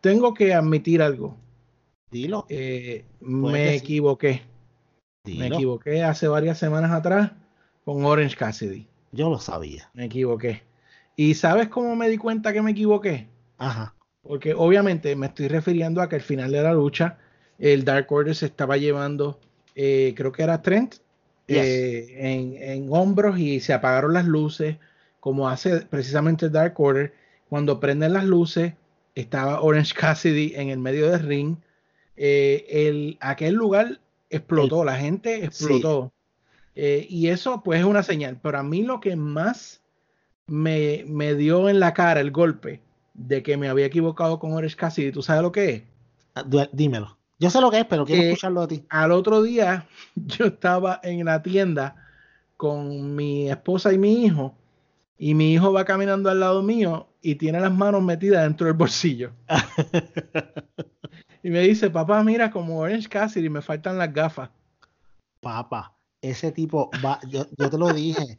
Tengo 0.00 0.32
que 0.32 0.54
admitir 0.54 1.02
algo. 1.02 1.36
Dilo. 2.10 2.46
Eh, 2.48 3.04
me 3.20 3.74
equivoqué. 3.74 4.42
Me 5.24 5.46
equivoqué 5.46 6.02
hace 6.02 6.28
varias 6.28 6.58
semanas 6.58 6.90
atrás 6.90 7.32
con 7.84 8.04
Orange 8.04 8.36
Cassidy. 8.36 8.86
Yo 9.12 9.30
lo 9.30 9.38
sabía. 9.38 9.90
Me 9.94 10.06
equivoqué. 10.06 10.62
¿Y 11.16 11.34
sabes 11.34 11.68
cómo 11.68 11.94
me 11.96 12.08
di 12.08 12.16
cuenta 12.16 12.52
que 12.52 12.62
me 12.62 12.72
equivoqué? 12.72 13.28
Ajá. 13.58 13.94
Porque 14.22 14.54
obviamente 14.54 15.14
me 15.16 15.26
estoy 15.26 15.48
refiriendo 15.48 16.00
a 16.00 16.08
que 16.08 16.16
al 16.16 16.22
final 16.22 16.50
de 16.50 16.62
la 16.62 16.72
lucha 16.72 17.18
el 17.58 17.84
Dark 17.84 18.10
Order 18.10 18.34
se 18.34 18.46
estaba 18.46 18.76
llevando, 18.76 19.38
eh, 19.74 20.14
creo 20.16 20.32
que 20.32 20.42
era 20.42 20.62
Trent, 20.62 20.96
eh, 21.46 22.16
en, 22.16 22.56
en, 22.56 22.88
hombros 22.92 23.38
y 23.38 23.60
se 23.60 23.72
apagaron 23.72 24.14
las 24.14 24.24
luces, 24.24 24.76
como 25.18 25.48
hace 25.48 25.80
precisamente 25.80 26.46
el 26.46 26.52
Dark 26.52 26.74
Order. 26.78 27.12
Cuando 27.48 27.80
prenden 27.80 28.12
las 28.14 28.24
luces, 28.24 28.74
estaba 29.14 29.60
Orange 29.60 29.94
Cassidy 29.98 30.54
en 30.54 30.70
el 30.70 30.78
medio 30.78 31.10
del 31.10 31.26
ring 31.26 31.56
eh, 32.22 32.66
el, 32.68 33.16
aquel 33.20 33.54
lugar 33.54 33.98
explotó, 34.28 34.84
la 34.84 34.96
gente 34.96 35.42
explotó. 35.42 36.12
Eh, 36.74 37.06
y 37.08 37.28
eso 37.28 37.62
pues 37.64 37.80
es 37.80 37.86
una 37.86 38.02
señal. 38.02 38.38
Pero 38.42 38.58
a 38.58 38.62
mí 38.62 38.82
lo 38.82 39.00
que 39.00 39.16
más 39.16 39.80
me, 40.46 41.06
me, 41.08 41.34
dio 41.34 41.70
en 41.70 41.80
la 41.80 41.94
cara 41.94 42.20
el 42.20 42.30
golpe 42.30 42.82
de 43.14 43.42
que 43.42 43.56
me 43.56 43.70
había 43.70 43.86
equivocado 43.86 44.38
con 44.38 44.52
Orange 44.52 44.76
Cassidy, 44.76 45.12
¿tú 45.12 45.22
sabes 45.22 45.42
lo 45.42 45.50
que 45.50 45.70
es? 45.70 45.82
Ah, 46.34 46.44
dímelo. 46.72 47.16
Yo 47.38 47.48
sé 47.48 47.58
lo 47.58 47.70
que 47.70 47.78
es, 47.80 47.86
pero 47.86 48.04
quiero 48.04 48.22
escucharlo 48.24 48.60
a 48.60 48.68
ti. 48.68 48.84
Al 48.90 49.12
otro 49.12 49.42
día 49.42 49.88
yo 50.14 50.44
estaba 50.44 51.00
en 51.02 51.24
la 51.24 51.42
tienda 51.42 51.96
con 52.58 53.16
mi 53.16 53.48
esposa 53.48 53.94
y 53.94 53.98
mi 53.98 54.26
hijo 54.26 54.54
y 55.16 55.32
mi 55.32 55.54
hijo 55.54 55.72
va 55.72 55.86
caminando 55.86 56.28
al 56.28 56.40
lado 56.40 56.62
mío 56.62 57.08
y 57.22 57.36
tiene 57.36 57.60
las 57.60 57.72
manos 57.72 58.02
metidas 58.02 58.42
dentro 58.42 58.66
del 58.66 58.76
bolsillo. 58.76 59.30
y 61.42 61.50
me 61.50 61.60
dice, 61.60 61.90
papá, 61.90 62.22
mira 62.22 62.50
como 62.50 62.80
Orange 62.80 63.08
Cassidy, 63.08 63.48
me 63.48 63.62
faltan 63.62 63.98
las 63.98 64.12
gafas. 64.12 64.50
Papá, 65.40 65.96
ese 66.20 66.52
tipo 66.52 66.90
va, 67.04 67.18
yo, 67.28 67.46
te 67.46 67.78
lo 67.78 67.92
dije, 67.92 68.38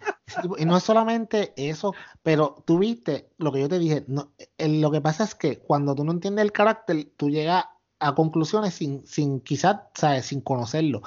y 0.57 0.65
no 0.65 0.77
es 0.77 0.83
solamente 0.83 1.53
eso, 1.55 1.93
pero 2.21 2.63
tú 2.65 2.79
viste 2.79 3.29
lo 3.37 3.51
que 3.51 3.61
yo 3.61 3.69
te 3.69 3.79
dije, 3.79 4.05
no, 4.07 4.31
lo 4.57 4.91
que 4.91 5.01
pasa 5.01 5.23
es 5.23 5.35
que 5.35 5.59
cuando 5.59 5.95
tú 5.95 6.03
no 6.03 6.11
entiendes 6.11 6.43
el 6.43 6.51
carácter, 6.51 7.11
tú 7.17 7.29
llegas 7.29 7.65
a 7.99 8.13
conclusiones 8.15 8.73
sin, 8.73 9.05
sin 9.05 9.39
quizás, 9.39 9.77
¿sabes? 9.95 10.25
sin 10.27 10.41
conocerlo. 10.41 11.01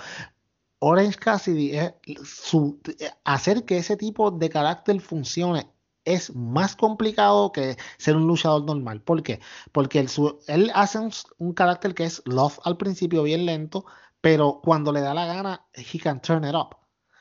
Orange 0.80 1.16
Cassidy 1.16 1.76
es 1.76 1.94
su, 2.24 2.80
hacer 3.24 3.64
que 3.64 3.78
ese 3.78 3.96
tipo 3.96 4.30
de 4.30 4.50
carácter 4.50 5.00
funcione 5.00 5.73
es 6.04 6.34
más 6.34 6.76
complicado 6.76 7.52
que 7.52 7.76
ser 7.98 8.16
un 8.16 8.26
luchador 8.26 8.64
normal. 8.64 9.00
¿Por 9.00 9.22
qué? 9.22 9.40
Porque 9.72 10.00
él, 10.46 10.70
hace 10.74 10.98
un, 11.38 11.52
carácter 11.54 11.94
que 11.94 12.04
es 12.04 12.22
love 12.24 12.58
al 12.64 12.76
principio 12.76 13.22
bien 13.22 13.46
lento, 13.46 13.84
pero 14.20 14.60
cuando 14.62 14.92
le 14.92 15.00
da 15.00 15.14
la 15.14 15.26
gana, 15.26 15.66
he 15.74 15.98
can 15.98 16.20
turn 16.20 16.44
it 16.44 16.54
up. 16.54 16.76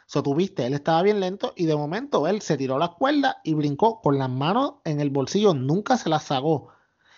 So, 0.05 0.21
tú 0.21 0.35
viste, 0.35 0.65
él 0.65 0.73
estaba 0.73 1.01
bien 1.01 1.19
lento 1.19 1.53
y 1.55 1.65
de 1.65 1.75
momento 1.75 2.27
él 2.27 2.41
se 2.41 2.57
tiró 2.57 2.77
la 2.77 2.89
cuerda 2.89 3.37
y 3.43 3.53
brincó 3.53 4.01
con 4.01 4.17
las 4.19 4.29
manos 4.29 4.75
en 4.83 4.99
el 4.99 5.09
bolsillo, 5.09 5.53
nunca 5.53 5.97
se 5.97 6.09
las 6.09 6.23
sacó. 6.23 6.69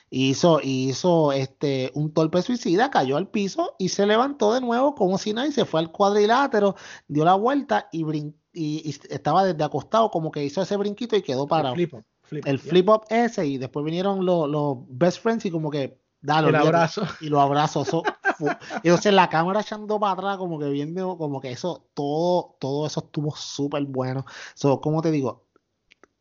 Hizo, 0.10 0.60
hizo 0.64 1.32
este, 1.32 1.92
un 1.94 2.14
torpe 2.14 2.42
suicida, 2.42 2.92
cayó 2.92 3.18
al 3.18 3.28
piso 3.28 3.76
y 3.80 3.90
se 3.90 4.06
levantó 4.06 4.54
de 4.54 4.62
nuevo 4.62 4.96
como 4.96 5.18
si 5.18 5.34
nadie 5.34 5.52
se 5.52 5.66
fue 5.66 5.80
al 5.80 5.92
cuadrilátero, 5.92 6.76
dio 7.08 7.26
la 7.26 7.34
vuelta 7.34 7.90
y 7.92 8.04
brincó 8.04 8.38
y, 8.56 8.96
estaba 9.10 9.44
desde 9.44 9.64
acostado, 9.64 10.10
como 10.10 10.32
que 10.32 10.44
hizo 10.44 10.62
ese 10.62 10.78
brinquito 10.78 11.16
y 11.16 11.22
quedó 11.22 11.46
parado. 11.46 11.76
El 12.32 12.58
flip 12.58 12.90
up, 12.90 13.04
ese, 13.10 13.46
y 13.46 13.58
después 13.58 13.86
vinieron 13.86 14.26
los, 14.26 14.78
best 14.88 15.22
friends 15.22 15.46
y 15.46 15.52
como 15.52 15.70
que 15.70 16.00
dale, 16.22 16.50
el 16.50 16.56
abrazo. 16.56 17.04
Y 17.22 17.28
lo 17.28 17.40
abrazo. 17.40 17.84
entonces 18.84 19.14
la 19.14 19.30
cámara 19.30 19.62
echando 19.62 20.00
para 20.00 20.14
atrás, 20.14 20.38
como 20.38 20.58
que 20.58 20.70
viendo, 20.70 21.18
como 21.18 21.40
que 21.40 21.52
eso, 21.52 21.88
todo, 21.94 22.56
todo 22.60 22.88
eso 22.88 23.02
estuvo 23.02 23.36
súper 23.36 23.84
bueno. 23.84 24.26
So, 24.56 24.82
como 24.82 25.02
te 25.02 25.12
digo, 25.12 25.45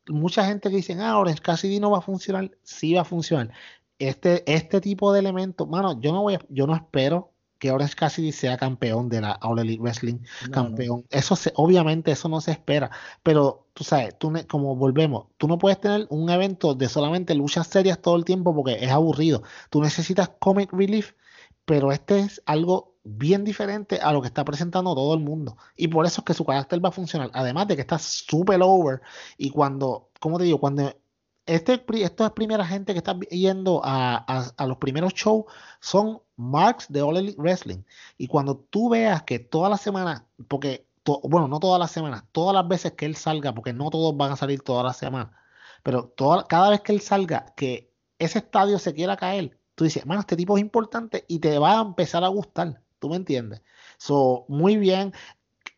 mucha 0.08 0.44
gente 0.44 0.70
que 0.70 0.76
dice, 0.76 0.96
ah, 1.00 1.18
Orange 1.18 1.42
Cassidy 1.42 1.80
no 1.80 1.90
va 1.90 1.98
a 1.98 2.02
funcionar, 2.02 2.50
sí 2.62 2.94
va 2.94 3.02
a 3.02 3.04
funcionar. 3.04 3.50
este, 3.98 4.42
este 4.52 4.80
tipo 4.80 5.12
de 5.12 5.20
elementos, 5.20 5.68
mano, 5.68 6.00
yo 6.00 6.12
no 6.12 6.22
voy 6.22 6.38
yo 6.48 6.66
no 6.66 6.74
espero 6.74 7.34
que 7.58 7.70
Orange 7.70 7.94
Cassidy 7.94 8.32
sea 8.32 8.58
campeón 8.58 9.08
de 9.08 9.22
la 9.22 9.38
All 9.40 9.58
Elite 9.58 9.80
Wrestling, 9.80 10.18
campeón. 10.50 11.06
Eso 11.10 11.34
se, 11.36 11.52
obviamente 11.56 12.10
eso 12.10 12.28
no 12.28 12.40
se 12.40 12.50
espera, 12.50 12.90
pero 13.22 13.68
tú 13.72 13.84
sabes, 13.84 14.18
tú 14.18 14.32
como 14.48 14.76
volvemos, 14.76 15.28
tú 15.38 15.48
no 15.48 15.56
puedes 15.58 15.80
tener 15.80 16.06
un 16.10 16.28
evento 16.28 16.74
de 16.74 16.88
solamente 16.88 17.34
luchas 17.34 17.66
serias 17.66 18.00
todo 18.02 18.16
el 18.16 18.24
tiempo 18.24 18.54
porque 18.54 18.84
es 18.84 18.90
aburrido. 18.90 19.44
Tú 19.70 19.80
necesitas 19.80 20.30
comic 20.40 20.72
relief, 20.72 21.12
pero 21.64 21.92
este 21.92 22.20
es 22.20 22.42
algo 22.44 22.93
bien 23.04 23.44
diferente 23.44 24.00
a 24.00 24.12
lo 24.12 24.22
que 24.22 24.28
está 24.28 24.44
presentando 24.44 24.94
todo 24.94 25.14
el 25.14 25.20
mundo. 25.20 25.56
Y 25.76 25.88
por 25.88 26.06
eso 26.06 26.22
es 26.22 26.24
que 26.24 26.34
su 26.34 26.44
carácter 26.44 26.84
va 26.84 26.88
a 26.88 26.92
funcionar. 26.92 27.30
Además 27.34 27.68
de 27.68 27.76
que 27.76 27.82
está 27.82 27.98
súper 27.98 28.60
over. 28.62 29.02
Y 29.38 29.50
cuando, 29.50 30.10
como 30.20 30.38
te 30.38 30.44
digo, 30.44 30.58
cuando 30.58 30.94
este, 31.46 31.84
esta 32.02 32.34
primera 32.34 32.64
gente 32.64 32.92
que 32.94 32.98
está 32.98 33.18
yendo 33.30 33.82
a, 33.84 34.52
los 34.66 34.78
primeros 34.78 35.12
shows 35.12 35.44
son 35.80 36.22
marks 36.36 36.86
de 36.90 37.02
All 37.02 37.16
Elite 37.18 37.40
Wrestling. 37.40 37.82
Y 38.16 38.26
cuando 38.28 38.56
tú 38.56 38.88
veas 38.88 39.22
que 39.24 39.38
todas 39.38 39.70
las 39.70 39.82
semanas, 39.82 40.22
porque, 40.48 40.86
bueno, 41.22 41.48
no 41.48 41.60
todas 41.60 41.78
las 41.78 41.90
semanas, 41.90 42.24
todas 42.32 42.54
las 42.54 42.66
veces 42.66 42.92
que 42.92 43.04
él 43.06 43.16
salga, 43.16 43.54
porque 43.54 43.72
no 43.74 43.90
todos 43.90 44.16
van 44.16 44.32
a 44.32 44.36
salir 44.36 44.62
todas 44.62 44.84
las 44.84 44.96
semanas, 44.96 45.30
pero 45.82 46.14
cada 46.48 46.70
vez 46.70 46.80
que 46.80 46.92
él 46.92 47.00
salga, 47.02 47.46
que 47.56 47.92
ese 48.18 48.38
estadio 48.38 48.78
se 48.78 48.94
quiera 48.94 49.16
caer, 49.16 49.58
tú 49.74 49.84
dices, 49.84 50.06
mano, 50.06 50.20
este 50.20 50.36
tipo 50.36 50.56
es 50.56 50.62
importante 50.62 51.24
y 51.28 51.40
te 51.40 51.58
va 51.58 51.78
a 51.78 51.82
empezar 51.82 52.24
a 52.24 52.28
gustar. 52.28 52.80
¿Tú 53.04 53.10
me 53.10 53.16
entiendes? 53.16 53.60
So, 53.98 54.46
muy 54.48 54.78
bien 54.78 55.12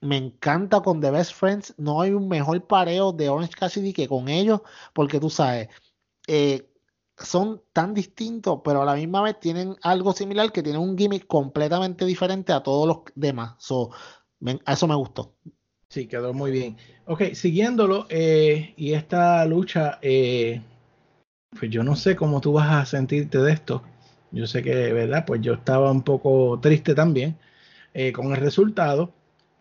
me 0.01 0.17
encanta 0.17 0.81
con 0.81 1.01
The 1.01 1.11
Best 1.11 1.33
Friends. 1.33 1.75
No 1.77 2.01
hay 2.01 2.13
un 2.13 2.29
mejor 2.29 2.65
pareo 2.69 3.11
de 3.11 3.29
Orange 3.29 3.55
Cassidy 3.55 3.93
que 3.93 4.07
con 4.07 4.29
ellos, 4.29 4.61
porque 4.93 5.19
tú 5.19 5.29
sabes, 5.29 5.69
eh, 6.29 6.69
son 7.19 7.61
tan 7.73 7.95
distintos, 7.95 8.61
pero 8.65 8.83
a 8.83 8.85
la 8.85 8.95
misma 8.95 9.23
vez 9.23 9.41
tienen 9.41 9.75
algo 9.83 10.13
similar 10.13 10.53
que 10.53 10.63
tienen 10.63 10.81
un 10.81 10.97
gimmick 10.97 11.27
completamente 11.27 12.05
diferente 12.05 12.53
a 12.53 12.63
todos 12.63 12.87
los 12.87 12.99
demás. 13.17 13.57
So, 13.59 13.91
a 14.65 14.73
eso 14.73 14.87
me 14.87 14.95
gustó. 14.95 15.35
Sí, 15.89 16.07
quedó 16.07 16.33
muy 16.33 16.53
bien. 16.53 16.77
Ok, 17.07 17.33
siguiéndolo, 17.35 18.07
eh, 18.09 18.73
y 18.77 18.93
esta 18.93 19.45
lucha, 19.47 19.99
eh, 20.01 20.63
pues 21.59 21.73
yo 21.73 21.83
no 21.83 21.97
sé 21.97 22.15
cómo 22.15 22.41
tú 22.41 22.53
vas 22.53 22.71
a 22.71 22.87
sentirte 22.87 23.39
de 23.39 23.53
esto. 23.53 23.83
Yo 24.37 24.47
sé 24.47 24.63
que, 24.63 24.93
¿verdad? 24.93 25.25
Pues 25.27 25.41
yo 25.41 25.55
estaba 25.55 25.91
un 25.91 26.03
poco 26.03 26.59
triste 26.61 26.95
también 26.95 27.37
con 28.15 28.33
el 28.33 28.37
resultado. 28.37 29.13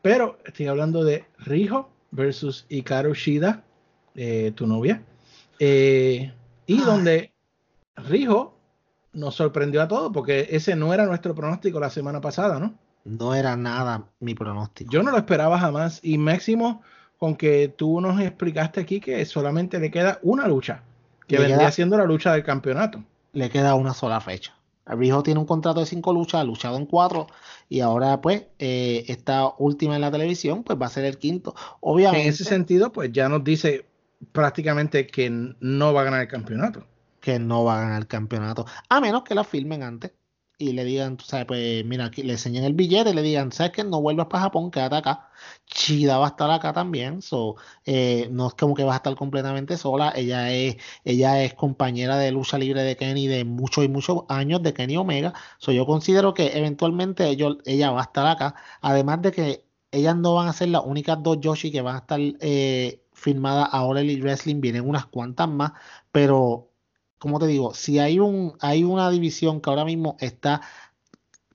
Pero 0.02 0.38
estoy 0.46 0.68
hablando 0.68 1.04
de 1.04 1.26
Rijo 1.40 1.90
versus 2.12 2.68
Hikaru 2.70 3.16
Shida, 3.16 3.64
eh, 4.14 4.52
tu 4.54 4.68
novia. 4.68 5.02
Eh, 5.58 6.32
y 6.68 6.78
donde 6.82 7.34
Rijo 7.96 8.56
nos 9.14 9.34
sorprendió 9.34 9.82
a 9.82 9.88
todos, 9.88 10.12
porque 10.14 10.48
ese 10.52 10.76
no 10.76 10.94
era 10.94 11.06
nuestro 11.06 11.34
pronóstico 11.34 11.80
la 11.80 11.90
semana 11.90 12.22
pasada, 12.22 12.60
¿no? 12.60 12.76
No 13.04 13.34
era 13.34 13.56
nada 13.56 14.06
mi 14.20 14.36
pronóstico. 14.36 14.92
Yo 14.92 15.02
no 15.02 15.12
lo 15.12 15.18
esperaba 15.18 15.58
jamás. 15.58 16.00
Y 16.04 16.18
máximo 16.18 16.84
con 17.18 17.36
que 17.36 17.74
tú 17.76 18.02
nos 18.02 18.20
explicaste 18.22 18.82
aquí 18.82 19.00
que 19.00 19.26
solamente 19.26 19.80
le 19.80 19.90
queda 19.90 20.20
una 20.22 20.48
lucha, 20.48 20.84
que 21.28 21.40
vendría 21.40 21.72
siendo 21.72 21.98
la 21.98 22.06
lucha 22.06 22.34
del 22.34 22.44
campeonato. 22.44 23.04
Le 23.34 23.50
queda 23.50 23.76
una 23.76 23.94
sola 23.94 24.22
fecha. 24.22 24.55
Rijo 24.86 25.24
tiene 25.24 25.40
un 25.40 25.46
contrato 25.46 25.80
de 25.80 25.86
cinco 25.86 26.14
luchas, 26.14 26.42
ha 26.42 26.44
luchado 26.44 26.78
en 26.78 26.86
cuatro 26.86 27.28
y 27.70 27.80
ahora 27.80 28.22
pues 28.22 28.44
eh, 28.60 29.06
esta 29.08 29.54
última 29.58 29.96
en 29.96 30.02
la 30.02 30.12
televisión 30.12 30.64
pues 30.64 30.80
va 30.80 30.86
a 30.86 30.90
ser 30.90 31.06
el 31.06 31.18
quinto. 31.18 31.56
Obviamente. 31.80 32.24
En 32.24 32.30
ese 32.30 32.44
sentido 32.44 32.92
pues 32.92 33.12
ya 33.12 33.28
nos 33.30 33.44
dice 33.44 33.86
prácticamente 34.32 35.08
que 35.08 35.30
no 35.30 35.94
va 35.94 36.02
a 36.02 36.06
ganar 36.06 36.22
el 36.22 36.28
campeonato. 36.28 36.86
Que 37.20 37.40
no 37.40 37.64
va 37.64 37.78
a 37.78 37.82
ganar 37.82 38.02
el 38.02 38.08
campeonato, 38.08 38.66
a 38.90 39.02
menos 39.02 39.24
que 39.24 39.34
la 39.34 39.44
filmen 39.44 39.82
antes 39.82 40.12
y 40.58 40.74
le 40.74 40.84
digan, 40.86 41.18
tú 41.18 41.26
sabes, 41.26 41.46
pues 41.46 41.86
mira, 41.86 42.06
aquí 42.06 42.24
le 42.24 42.34
enseñen 42.34 42.64
el 42.64 42.74
billete 42.74 43.10
y 43.12 43.14
le 43.14 43.22
digan, 43.22 43.52
¿sabes 43.52 43.72
que 43.74 43.84
No 43.84 44.02
vuelvas 44.02 44.28
para 44.28 44.44
Japón, 44.44 44.72
quédate 44.72 44.96
acá. 44.96 45.30
Chida 45.66 46.18
va 46.18 46.28
a 46.28 46.30
estar 46.30 46.50
acá 46.52 46.74
también, 46.74 47.22
so, 47.22 47.56
eh, 47.86 48.28
no 48.32 48.48
es 48.48 48.54
como 48.54 48.76
que 48.76 48.84
va 48.84 48.94
a 48.94 48.98
estar 48.98 49.16
completamente 49.16 49.78
sola, 49.78 50.14
ella 50.16 50.52
es, 50.52 50.78
ella 51.04 51.44
es 51.44 51.54
compañera 51.54 52.18
de 52.18 52.32
lucha 52.32 52.58
libre 52.58 52.84
de 52.84 52.96
Kenny 52.96 53.28
de 53.28 53.44
muchos 53.46 53.84
y 53.84 53.90
muchos 53.90 54.24
años 54.30 54.64
de 54.64 54.74
Kenny 54.74 54.98
Omega, 54.98 55.34
so, 55.58 55.72
yo 55.72 55.86
considero 55.86 56.34
que 56.34 56.58
eventualmente 56.58 57.30
ella 57.30 57.92
va 57.92 58.02
a 58.02 58.04
estar 58.04 58.28
acá, 58.28 58.56
además 58.82 59.22
de 59.22 59.32
que 59.32 59.66
ellas 59.92 60.16
no 60.16 60.36
van 60.36 60.48
a 60.48 60.54
ser 60.54 60.70
las 60.70 60.84
únicas 60.86 61.22
dos 61.24 61.40
Yoshi 61.40 61.72
que 61.72 61.82
van 61.82 61.96
a 61.96 62.00
estar 62.00 62.20
eh, 62.42 63.02
firmadas 63.14 63.70
a 63.72 63.84
All 63.86 63.96
Wrestling, 64.22 64.62
vienen 64.62 64.88
unas 64.88 65.06
cuantas 65.08 65.48
más, 65.50 65.72
pero 66.12 66.70
como 67.18 67.40
te 67.40 67.48
digo, 67.48 67.74
si 67.74 68.00
hay 68.00 68.20
un, 68.20 68.54
hay 68.60 68.84
una 68.84 69.10
división 69.10 69.62
que 69.62 69.70
ahora 69.70 69.86
mismo 69.86 70.18
está 70.20 70.62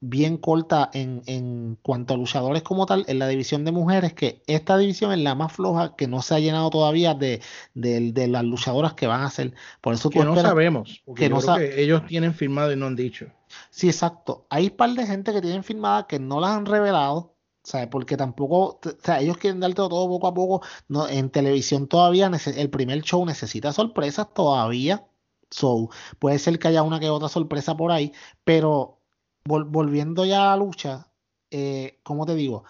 bien 0.01 0.39
corta 0.39 0.91
en, 0.95 1.23
en, 1.27 1.79
cuanto 1.83 2.15
a 2.15 2.17
luchadores 2.17 2.63
como 2.63 2.87
tal, 2.87 3.05
en 3.07 3.19
la 3.19 3.29
división 3.29 3.65
de 3.67 3.73
mujeres, 3.73 4.15
que 4.15 4.43
esta 4.47 4.79
división 4.79 5.13
es 5.13 5.19
la 5.19 5.35
más 5.35 5.53
floja 5.53 5.95
que 5.95 6.09
no 6.09 6.23
se 6.23 6.35
ha 6.35 6.39
llenado 6.39 6.71
todavía 6.71 7.15
de, 7.15 7.43
de, 7.75 8.29
las 8.29 8.45
luchadoras 8.45 8.95
que 8.95 9.07
van 9.07 9.23
a 9.23 9.31
ser. 9.31 9.53
Por 9.81 9.95
eso 9.95 10.09
que 10.09 10.25
no 10.25 10.35
sabemos, 10.37 11.03
que, 11.15 11.29
no 11.29 11.41
que 11.41 11.83
ellos 11.83 12.07
tienen 12.07 12.33
firmado 12.33 12.73
y 12.73 12.77
no 12.77 12.87
han 12.87 12.97
dicho. 12.97 13.27
Sí, 13.69 13.89
exacto. 13.89 14.47
Hay 14.49 14.69
un 14.69 14.77
par 14.77 14.91
de 14.91 15.07
gente 15.07 15.33
que 15.33 15.43
tienen 15.43 15.65
firmada 15.65 16.07
que 16.07 16.19
no 16.19 16.41
las 16.41 16.53
han 16.53 16.67
revelado. 16.67 17.35
¿sabes? 17.63 17.89
Porque 17.89 18.17
tampoco, 18.17 18.81
o 18.83 18.97
sea, 19.05 19.21
ellos 19.21 19.37
quieren 19.37 19.61
darte 19.61 19.77
todo 19.77 20.09
poco 20.09 20.27
a 20.27 20.35
poco. 20.35 20.63
No, 20.89 21.07
en 21.09 21.29
televisión 21.29 21.87
todavía, 21.89 22.31
el 22.57 22.71
primer 22.71 23.03
show 23.03 23.25
necesita 23.27 23.73
sorpresas 23.73 24.33
todavía. 24.33 25.07
So, 25.51 25.89
puede 26.19 26.39
ser 26.39 26.59
que 26.59 26.69
haya 26.69 26.83
una 26.83 27.01
que 27.01 27.11
otra 27.11 27.29
sorpresa 27.29 27.77
por 27.77 27.91
ahí, 27.93 28.13
pero 28.45 29.01
volviendo 29.45 30.25
ya 30.25 30.53
a 30.53 30.57
la 30.57 30.65
lucha, 30.65 31.13
eh, 31.51 32.01
como 32.05 32.27
te 32.27 32.35
digo, 32.35 32.65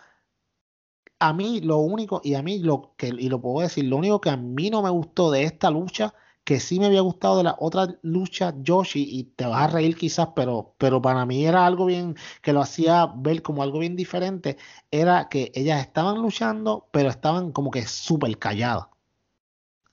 a 1.18 1.32
mí 1.32 1.60
lo 1.60 1.78
único, 1.78 2.20
y 2.24 2.34
a 2.34 2.42
mí 2.42 2.58
lo 2.58 2.94
que, 2.96 3.08
y 3.08 3.28
lo 3.28 3.40
puedo 3.40 3.60
decir, 3.60 3.84
lo 3.84 3.96
único 3.96 4.20
que 4.20 4.30
a 4.30 4.36
mí 4.36 4.70
no 4.70 4.82
me 4.82 4.90
gustó 4.90 5.30
de 5.30 5.44
esta 5.44 5.70
lucha, 5.70 6.14
que 6.44 6.58
sí 6.60 6.80
me 6.80 6.86
había 6.86 7.02
gustado 7.02 7.36
de 7.36 7.44
la 7.44 7.56
otra 7.60 7.98
lucha 8.02 8.54
Yoshi, 8.62 9.02
y 9.08 9.24
te 9.24 9.46
vas 9.46 9.62
a 9.64 9.66
reír 9.68 9.96
quizás, 9.96 10.28
pero, 10.34 10.74
pero 10.78 11.00
para 11.02 11.26
mí 11.26 11.44
era 11.46 11.66
algo 11.66 11.86
bien, 11.86 12.16
que 12.42 12.52
lo 12.52 12.60
hacía 12.62 13.06
ver 13.16 13.42
como 13.42 13.62
algo 13.62 13.78
bien 13.80 13.96
diferente, 13.96 14.56
era 14.90 15.28
que 15.28 15.52
ellas 15.54 15.80
estaban 15.80 16.20
luchando, 16.22 16.88
pero 16.92 17.10
estaban 17.10 17.52
como 17.52 17.70
que 17.70 17.86
súper 17.86 18.38
calladas. 18.38 18.86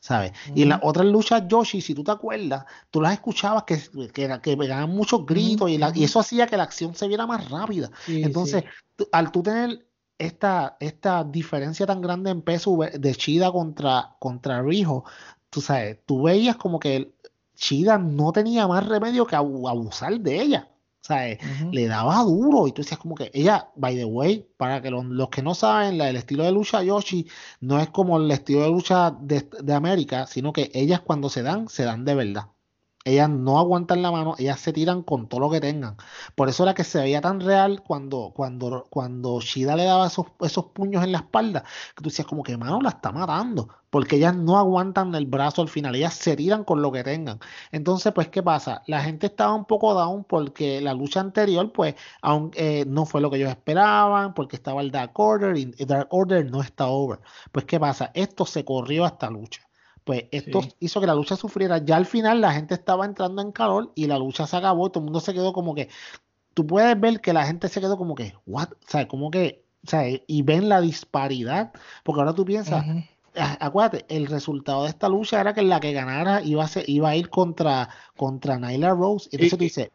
¿Sabes? 0.08 0.32
Y 0.56 0.62
en 0.62 0.70
las 0.70 0.80
otras 0.84 1.06
luchas, 1.06 1.44
Yoshi, 1.50 1.82
si 1.82 1.94
tú 1.94 2.02
te 2.02 2.12
acuerdas, 2.12 2.64
tú 2.90 3.02
las 3.02 3.12
escuchabas 3.12 3.64
que, 3.64 3.78
que, 4.14 4.40
que 4.42 4.56
pegaban 4.56 4.90
muchos 4.90 5.26
gritos 5.26 5.70
y, 5.70 5.78
y, 5.96 6.04
eso 6.06 6.22
hacía 6.22 6.48
que 6.48 6.56
la 6.56 6.64
acción 6.64 6.96
se 6.96 7.10
viera 7.10 7.28
más 7.28 7.50
rápida. 7.50 7.92
Entonces, 8.08 8.64
al 9.12 9.34
tú 9.34 9.44
tener 9.44 9.86
esta, 10.18 10.78
esta 10.80 11.26
diferencia 11.26 11.86
tan 11.86 12.00
grande 12.00 12.32
en 12.32 12.42
peso 12.42 12.78
de 12.78 13.16
Chida 13.16 13.52
contra, 13.52 14.16
contra 14.20 14.62
Rijo, 14.62 15.04
tú 15.50 15.60
sabes, 15.60 16.00
tú 16.06 16.24
veías 16.24 16.56
como 16.56 16.80
que 16.80 17.14
Chida 17.56 17.98
no 17.98 18.32
tenía 18.32 18.66
más 18.66 18.88
remedio 18.88 19.28
que 19.28 19.36
abusar 19.36 20.18
de 20.22 20.42
ella 20.42 20.70
sea, 21.08 21.38
le 21.72 21.88
daba 21.88 22.24
duro 22.24 22.68
y 22.68 22.72
tú 22.72 22.82
decías 22.82 23.00
como 23.00 23.16
que 23.16 23.32
ella, 23.34 23.70
by 23.76 23.96
the 23.96 24.06
way, 24.06 24.48
para 24.58 24.82
que 24.82 24.90
los, 24.92 25.30
que 25.30 25.42
no 25.42 25.56
saben, 25.56 26.00
el 26.02 26.16
estilo 26.16 26.44
de 26.44 26.52
lucha 26.52 26.84
Yoshi 26.84 27.28
no 27.62 27.80
es 27.80 27.90
como 27.90 28.18
el 28.18 28.30
estilo 28.32 28.64
de 28.64 28.70
lucha 28.70 29.12
de, 29.12 29.50
de 29.62 29.74
América, 29.74 30.28
sino 30.28 30.54
que 30.54 30.72
ellas 30.74 31.02
cuando 31.02 31.30
se 31.30 31.44
dan, 31.44 31.70
se 31.70 31.84
dan 31.84 32.06
de 32.06 32.16
verdad. 32.16 32.48
Ellas 33.08 33.30
no 33.30 33.58
aguantan 33.58 34.02
la 34.02 34.12
mano, 34.12 34.36
ellas 34.38 34.60
se 34.60 34.74
tiran 34.74 35.02
con 35.02 35.28
todo 35.30 35.40
lo 35.40 35.50
que 35.50 35.62
tengan. 35.62 35.96
Por 36.36 36.50
eso 36.50 36.64
era 36.64 36.74
que 36.74 36.84
se 36.84 37.00
veía 37.00 37.22
tan 37.22 37.40
real 37.40 37.82
cuando, 37.82 38.34
cuando, 38.36 38.86
cuando 38.90 39.40
Shida 39.40 39.78
le 39.78 39.86
daba 39.86 40.08
esos, 40.08 40.26
esos 40.42 40.66
puños 40.66 41.04
en 41.06 41.14
la 41.14 41.20
espalda, 41.20 41.64
que 41.96 42.04
tú 42.04 42.10
decías 42.10 42.28
como 42.28 42.44
que 42.44 42.58
mano 42.58 42.82
la 42.82 42.90
está 42.90 43.14
matando, 43.14 43.70
porque 43.90 44.18
ellas 44.18 44.36
no 44.36 44.58
aguantan 44.58 45.16
el 45.16 45.26
brazo 45.26 45.62
al 45.62 45.70
final, 45.70 45.96
ellas 45.96 46.16
se 46.16 46.36
tiran 46.36 46.66
con 46.66 46.82
lo 46.82 46.92
que 46.92 47.04
tengan. 47.04 47.40
Entonces, 47.72 48.12
pues, 48.14 48.28
¿qué 48.28 48.44
pasa? 48.44 48.84
La 48.88 49.02
gente 49.02 49.28
estaba 49.28 49.54
un 49.54 49.66
poco 49.66 49.94
down 49.94 50.26
porque 50.26 50.82
la 50.82 50.94
lucha 50.94 51.22
anterior, 51.22 51.72
pues, 51.72 51.96
aunque, 52.22 52.82
eh, 52.82 52.86
no 52.86 53.06
fue 53.06 53.22
lo 53.22 53.30
que 53.32 53.38
ellos 53.38 53.50
esperaban, 53.50 54.34
porque 54.34 54.58
estaba 54.58 54.82
el 54.82 54.92
Dark 54.92 55.18
Order 55.18 55.56
y 55.58 55.86
Dark 55.86 56.10
Order 56.12 56.50
no 56.52 56.62
está 56.62 56.88
over. 56.88 57.20
Pues, 57.54 57.66
¿qué 57.66 57.80
pasa? 57.80 58.12
Esto 58.14 58.46
se 58.46 58.66
corrió 58.66 59.06
a 59.06 59.08
esta 59.08 59.30
lucha 59.30 59.67
pues 60.08 60.24
esto 60.32 60.62
hizo 60.80 61.02
que 61.02 61.06
la 61.06 61.14
lucha 61.14 61.36
sufriera. 61.36 61.80
Ya 61.80 61.98
al 61.98 62.06
final 62.06 62.40
la 62.40 62.54
gente 62.54 62.74
estaba 62.74 63.06
entrando 63.06 63.42
en 63.42 63.52
calor 63.52 63.92
y 63.94 64.08
la 64.08 64.18
lucha 64.18 64.48
se 64.48 64.56
acabó. 64.56 64.88
Y 64.88 64.90
todo 64.90 65.02
el 65.02 65.04
mundo 65.04 65.20
se 65.20 65.34
quedó 65.34 65.52
como 65.52 65.76
que, 65.76 65.90
tú 66.54 66.66
puedes 66.66 66.98
ver 66.98 67.20
que 67.20 67.34
la 67.34 67.46
gente 67.46 67.68
se 67.68 67.82
quedó 67.82 67.98
como 67.98 68.16
que, 68.16 68.34
what, 68.46 68.70
o 68.72 68.90
sea, 68.90 69.06
como 69.10 69.30
que, 69.30 69.66
o 69.86 69.90
sea, 69.90 70.06
y 70.26 70.42
ven 70.44 70.70
la 70.70 70.80
disparidad, 70.80 71.74
porque 72.06 72.22
ahora 72.22 72.34
tú 72.34 72.46
piensas, 72.46 72.86
acuérdate, 73.36 74.06
el 74.08 74.28
resultado 74.28 74.84
de 74.84 74.90
esta 74.90 75.10
lucha 75.10 75.42
era 75.42 75.54
que 75.54 75.62
la 75.62 75.82
que 75.82 75.92
ganara 75.92 76.42
iba 76.42 76.64
a, 76.64 76.68
ser, 76.70 76.90
iba 76.90 77.10
a 77.10 77.16
ir 77.18 77.30
contra, 77.30 77.90
contra 78.16 78.58
Nyla 78.58 78.92
Rose, 78.92 79.28
y 79.30 79.36
entonces 79.36 79.58
tú 79.58 79.64
dices, 79.64 79.90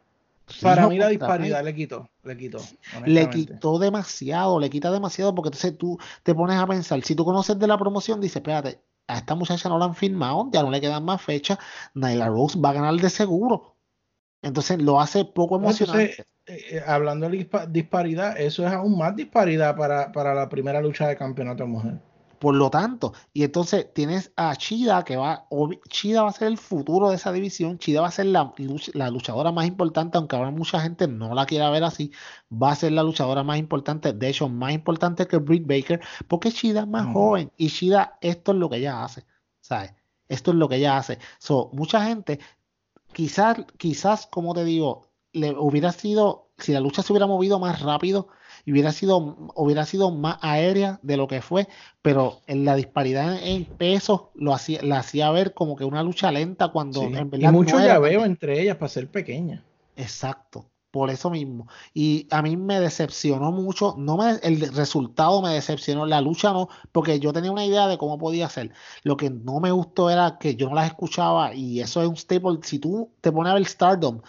para 0.60 0.88
mí 0.88 0.98
la 0.98 1.08
disparidad 1.08 1.64
le 1.64 1.74
quitó, 1.74 2.10
le 2.22 2.36
quitó. 2.36 2.58
Le 3.06 3.30
quitó 3.30 3.78
demasiado, 3.78 4.60
le 4.60 4.68
quita 4.68 4.90
demasiado 4.90 5.34
porque 5.34 5.48
entonces 5.48 5.78
tú 5.78 5.98
te 6.22 6.34
pones 6.34 6.58
a 6.58 6.66
pensar, 6.66 7.02
si 7.02 7.14
tú 7.14 7.24
conoces 7.24 7.58
de 7.58 7.66
la 7.66 7.78
promoción, 7.78 8.20
dices, 8.20 8.36
espérate, 8.36 8.78
a 9.12 9.18
esta 9.18 9.34
muchacha 9.34 9.68
no 9.68 9.78
la 9.78 9.86
han 9.86 9.94
firmado, 9.94 10.48
ya 10.52 10.62
no 10.62 10.70
le 10.70 10.80
quedan 10.80 11.04
más 11.04 11.22
fechas, 11.22 11.58
Nyla 11.94 12.28
Rose 12.28 12.58
va 12.58 12.70
a 12.70 12.74
ganar 12.74 12.94
de 12.94 13.10
seguro. 13.10 13.76
Entonces 14.42 14.80
lo 14.80 15.00
hace 15.00 15.24
poco 15.24 15.56
emocionante. 15.56 16.24
Eh, 16.46 16.82
hablando 16.84 17.28
de 17.28 17.48
disparidad, 17.68 18.38
eso 18.38 18.66
es 18.66 18.72
aún 18.72 18.98
más 18.98 19.14
disparidad 19.14 19.76
para, 19.76 20.10
para 20.10 20.34
la 20.34 20.48
primera 20.48 20.80
lucha 20.80 21.06
de 21.06 21.16
campeonato 21.16 21.62
de 21.62 21.68
mujer. 21.68 22.00
Por 22.42 22.56
lo 22.56 22.70
tanto, 22.70 23.12
y 23.32 23.44
entonces 23.44 23.94
tienes 23.94 24.32
a 24.34 24.56
Chida 24.56 25.04
que 25.04 25.16
va, 25.16 25.46
Chida 25.88 26.24
va 26.24 26.30
a 26.30 26.32
ser 26.32 26.48
el 26.48 26.58
futuro 26.58 27.08
de 27.10 27.14
esa 27.14 27.30
división, 27.30 27.78
Chida 27.78 28.00
va 28.00 28.08
a 28.08 28.10
ser 28.10 28.26
la, 28.26 28.52
la, 28.94 29.10
luchadora 29.10 29.52
más 29.52 29.64
importante, 29.64 30.18
aunque 30.18 30.34
ahora 30.34 30.50
mucha 30.50 30.80
gente 30.80 31.06
no 31.06 31.36
la 31.36 31.46
quiera 31.46 31.70
ver 31.70 31.84
así, 31.84 32.10
va 32.52 32.72
a 32.72 32.74
ser 32.74 32.90
la 32.90 33.04
luchadora 33.04 33.44
más 33.44 33.58
importante, 33.58 34.12
de 34.12 34.28
hecho 34.28 34.48
más 34.48 34.72
importante 34.72 35.28
que 35.28 35.36
Britt 35.36 35.68
Baker, 35.68 36.00
porque 36.26 36.50
Chida 36.50 36.80
es 36.80 36.88
más 36.88 37.06
joven 37.12 37.52
y 37.56 37.68
Chida 37.68 38.18
esto 38.20 38.50
es 38.50 38.58
lo 38.58 38.68
que 38.68 38.78
ella 38.78 39.04
hace, 39.04 39.24
¿sabes? 39.60 39.94
Esto 40.26 40.50
es 40.50 40.56
lo 40.56 40.68
que 40.68 40.76
ella 40.78 40.96
hace. 40.96 41.20
So, 41.38 41.70
mucha 41.72 42.04
gente, 42.06 42.40
quizás, 43.12 43.58
quizás, 43.78 44.26
como 44.26 44.52
te 44.52 44.64
digo, 44.64 45.12
le 45.32 45.52
hubiera 45.52 45.92
sido, 45.92 46.50
si 46.58 46.72
la 46.72 46.80
lucha 46.80 47.04
se 47.04 47.12
hubiera 47.12 47.28
movido 47.28 47.60
más 47.60 47.82
rápido, 47.82 48.30
y 48.64 48.72
hubiera 48.72 48.92
sido, 48.92 49.36
hubiera 49.54 49.84
sido 49.86 50.10
más 50.10 50.38
aérea 50.40 50.98
de 51.02 51.16
lo 51.16 51.26
que 51.28 51.42
fue, 51.42 51.68
pero 52.00 52.40
en 52.46 52.64
la 52.64 52.76
disparidad 52.76 53.38
en 53.42 53.64
pesos 53.64 54.22
lo 54.34 54.54
hacía, 54.54 54.80
la 54.82 54.98
hacía 54.98 55.30
ver 55.30 55.54
como 55.54 55.76
que 55.76 55.84
una 55.84 56.02
lucha 56.02 56.30
lenta 56.30 56.68
cuando 56.68 57.02
en 57.02 57.30
verdad. 57.30 57.50
Y 57.50 57.52
mucho 57.52 57.80
ya 57.80 57.98
veo 57.98 58.24
entre 58.24 58.60
ellas 58.60 58.76
para 58.76 58.88
ser 58.88 59.08
pequeña. 59.08 59.64
Exacto. 59.96 60.66
Por 60.92 61.08
eso 61.08 61.30
mismo. 61.30 61.68
Y 61.94 62.26
a 62.30 62.42
mí 62.42 62.58
me 62.58 62.78
decepcionó 62.78 63.50
mucho. 63.50 63.94
No 63.96 64.18
me, 64.18 64.32
el 64.42 64.60
resultado 64.74 65.40
me 65.40 65.54
decepcionó. 65.54 66.04
La 66.04 66.20
lucha 66.20 66.52
no, 66.52 66.68
porque 66.92 67.18
yo 67.18 67.32
tenía 67.32 67.50
una 67.50 67.64
idea 67.64 67.88
de 67.88 67.96
cómo 67.96 68.18
podía 68.18 68.46
ser. 68.50 68.72
Lo 69.02 69.16
que 69.16 69.30
no 69.30 69.58
me 69.58 69.70
gustó 69.70 70.10
era 70.10 70.36
que 70.38 70.54
yo 70.54 70.68
no 70.68 70.74
las 70.74 70.88
escuchaba. 70.88 71.54
Y 71.54 71.80
eso 71.80 72.02
es 72.02 72.08
un 72.08 72.16
staple. 72.18 72.58
Si 72.62 72.78
tú 72.78 73.10
te 73.22 73.32
pones 73.32 73.52
a 73.52 73.54
ver 73.54 73.64
Stardom, 73.64 74.20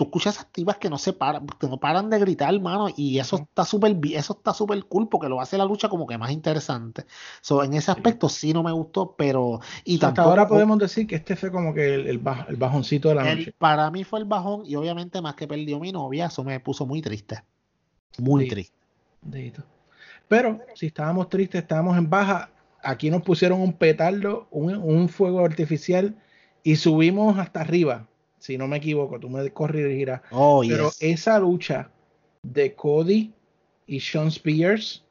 tú 0.00 0.04
escuchas 0.04 0.40
activas 0.40 0.78
que 0.78 0.88
no 0.88 0.96
se 0.96 1.12
paran, 1.12 1.46
que 1.46 1.66
no 1.66 1.76
paran 1.76 2.08
de 2.08 2.18
gritar, 2.18 2.54
hermano, 2.54 2.88
y 2.96 3.18
eso 3.18 3.36
está 3.36 3.66
súper 3.66 3.98
eso 4.14 4.32
está 4.32 4.54
súper 4.54 4.82
cool 4.86 5.10
porque 5.10 5.28
lo 5.28 5.42
hace 5.42 5.58
la 5.58 5.66
lucha 5.66 5.90
como 5.90 6.06
que 6.06 6.16
más 6.16 6.30
interesante. 6.30 7.04
So, 7.42 7.62
en 7.62 7.74
ese 7.74 7.90
aspecto 7.90 8.30
sí 8.30 8.54
no 8.54 8.62
me 8.62 8.72
gustó, 8.72 9.14
pero 9.18 9.60
y 9.84 10.02
hasta 10.02 10.22
ahora 10.22 10.48
podemos 10.48 10.78
decir 10.78 11.06
que 11.06 11.16
este 11.16 11.36
fue 11.36 11.52
como 11.52 11.74
que 11.74 11.96
el, 11.96 12.18
bajoncito 12.18 13.10
de 13.10 13.14
la 13.14 13.34
noche. 13.34 13.54
Para 13.58 13.90
mí 13.90 14.02
fue 14.04 14.20
el 14.20 14.24
bajón 14.24 14.62
y 14.64 14.74
obviamente 14.74 15.20
más 15.20 15.34
que 15.34 15.46
perdió 15.46 15.78
mi 15.78 15.92
novia, 15.92 16.26
eso 16.28 16.44
me 16.44 16.58
puso 16.60 16.86
muy 16.86 17.02
triste. 17.02 17.42
Muy 18.16 18.48
triste. 18.48 18.74
Pero 20.28 20.60
si 20.76 20.86
estábamos 20.86 21.28
tristes, 21.28 21.60
estábamos 21.60 21.98
en 21.98 22.08
baja, 22.08 22.48
aquí 22.82 23.10
nos 23.10 23.20
pusieron 23.20 23.60
un 23.60 23.74
petardo, 23.74 24.48
un, 24.50 24.76
un 24.76 25.10
fuego 25.10 25.44
artificial 25.44 26.16
y 26.62 26.76
subimos 26.76 27.38
hasta 27.38 27.60
arriba 27.60 28.06
si 28.40 28.56
no 28.56 28.66
me 28.66 28.78
equivoco, 28.78 29.20
tú 29.20 29.28
me 29.28 29.48
corregirás. 29.50 30.22
Oh, 30.32 30.62
Pero 30.66 30.90
esa 30.98 31.38
lucha 31.38 31.90
de 32.42 32.74
Cody 32.74 33.32
y 33.86 34.00
Sean 34.00 34.28
Spears 34.28 35.04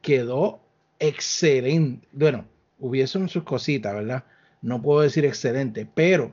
quedó 0.00 0.60
excelente. 1.00 2.06
Bueno, 2.12 2.46
hubiesen 2.78 3.28
sus 3.28 3.42
cositas, 3.42 3.92
¿verdad? 3.92 4.24
No 4.62 4.80
puedo 4.80 5.00
decir 5.00 5.24
excelente, 5.24 5.86
pero 5.92 6.30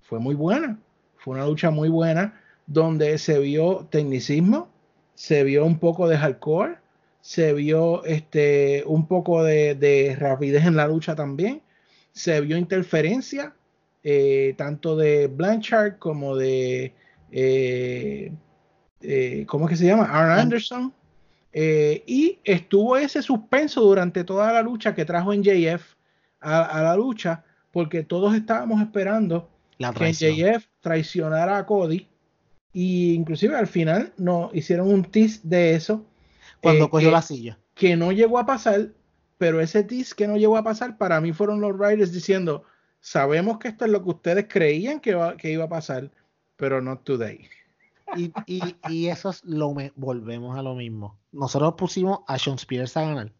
fue 0.00 0.18
muy 0.18 0.34
buena. 0.34 0.78
Fue 1.18 1.34
una 1.34 1.46
lucha 1.46 1.70
muy 1.70 1.90
buena 1.90 2.40
donde 2.66 3.18
se 3.18 3.38
vio 3.38 3.86
tecnicismo, 3.90 4.70
se 5.14 5.44
vio 5.44 5.66
un 5.66 5.78
poco 5.78 6.08
de 6.08 6.16
hardcore, 6.16 6.78
se 7.20 7.52
vio 7.52 8.04
este, 8.04 8.84
un 8.86 9.06
poco 9.06 9.44
de, 9.44 9.74
de 9.74 10.16
rapidez 10.18 10.64
en 10.64 10.76
la 10.76 10.88
lucha 10.88 11.14
también, 11.14 11.60
se 12.12 12.40
vio 12.40 12.56
interferencia 12.56 13.54
eh, 14.02 14.54
tanto 14.56 14.96
de 14.96 15.26
Blanchard 15.26 15.98
como 15.98 16.36
de, 16.36 16.94
eh, 17.30 18.32
eh, 19.02 19.44
¿cómo 19.46 19.66
es 19.66 19.70
que 19.70 19.76
se 19.76 19.86
llama? 19.86 20.04
Aaron 20.04 20.38
Anderson. 20.38 20.94
y 21.52 22.38
estuvo 22.44 22.96
ese 22.96 23.22
suspenso 23.22 23.82
durante 23.82 24.24
toda 24.24 24.52
la 24.52 24.62
lucha 24.62 24.94
que 24.94 25.04
trajo 25.04 25.32
en 25.32 25.42
JF 25.42 25.82
a, 26.40 26.82
la 26.82 26.96
lucha, 26.96 27.44
porque 27.72 28.02
todos 28.02 28.34
estábamos 28.34 28.80
esperando 28.80 29.50
que 29.78 30.12
JF 30.12 30.64
traicionara 30.80 31.58
a 31.58 31.66
Cody. 31.66 32.06
Y 32.72 33.14
inclusive 33.14 33.56
al 33.56 33.66
final 33.66 34.12
nos 34.16 34.54
hicieron 34.54 34.88
un 34.88 35.04
tease 35.04 35.40
de 35.42 35.74
eso. 35.74 36.06
Cuando 36.62 36.88
cogió 36.88 37.10
la 37.10 37.20
silla. 37.20 37.58
Que 37.74 37.96
no 37.96 38.12
llegó 38.12 38.38
a 38.38 38.46
pasar, 38.46 38.92
pero 39.38 39.60
ese 39.60 39.82
tease 39.82 40.14
que 40.14 40.28
no 40.28 40.36
llegó 40.36 40.56
a 40.56 40.62
pasar, 40.62 40.96
para 40.96 41.20
mí 41.20 41.32
fueron 41.32 41.60
los 41.60 41.76
Riders 41.76 42.12
diciendo, 42.12 42.64
sabemos 43.00 43.58
que 43.58 43.68
esto 43.68 43.84
es 43.84 43.90
lo 43.90 44.02
que 44.02 44.10
ustedes 44.10 44.46
creían 44.48 45.00
que, 45.00 45.16
que 45.38 45.50
iba 45.50 45.64
a 45.64 45.68
pasar, 45.68 46.10
pero 46.56 46.80
no 46.80 46.98
today. 46.98 47.48
Y, 48.16 48.32
y, 48.46 48.76
y, 48.88 49.06
eso 49.06 49.30
es 49.30 49.44
lo 49.44 49.72
me, 49.72 49.92
volvemos 49.96 50.58
a 50.58 50.62
lo 50.62 50.74
mismo. 50.74 51.18
Nosotros 51.32 51.74
pusimos 51.76 52.20
a 52.26 52.38
Sean 52.38 52.56
Spears 52.56 52.96
a 52.96 53.02
ganar. 53.02 53.32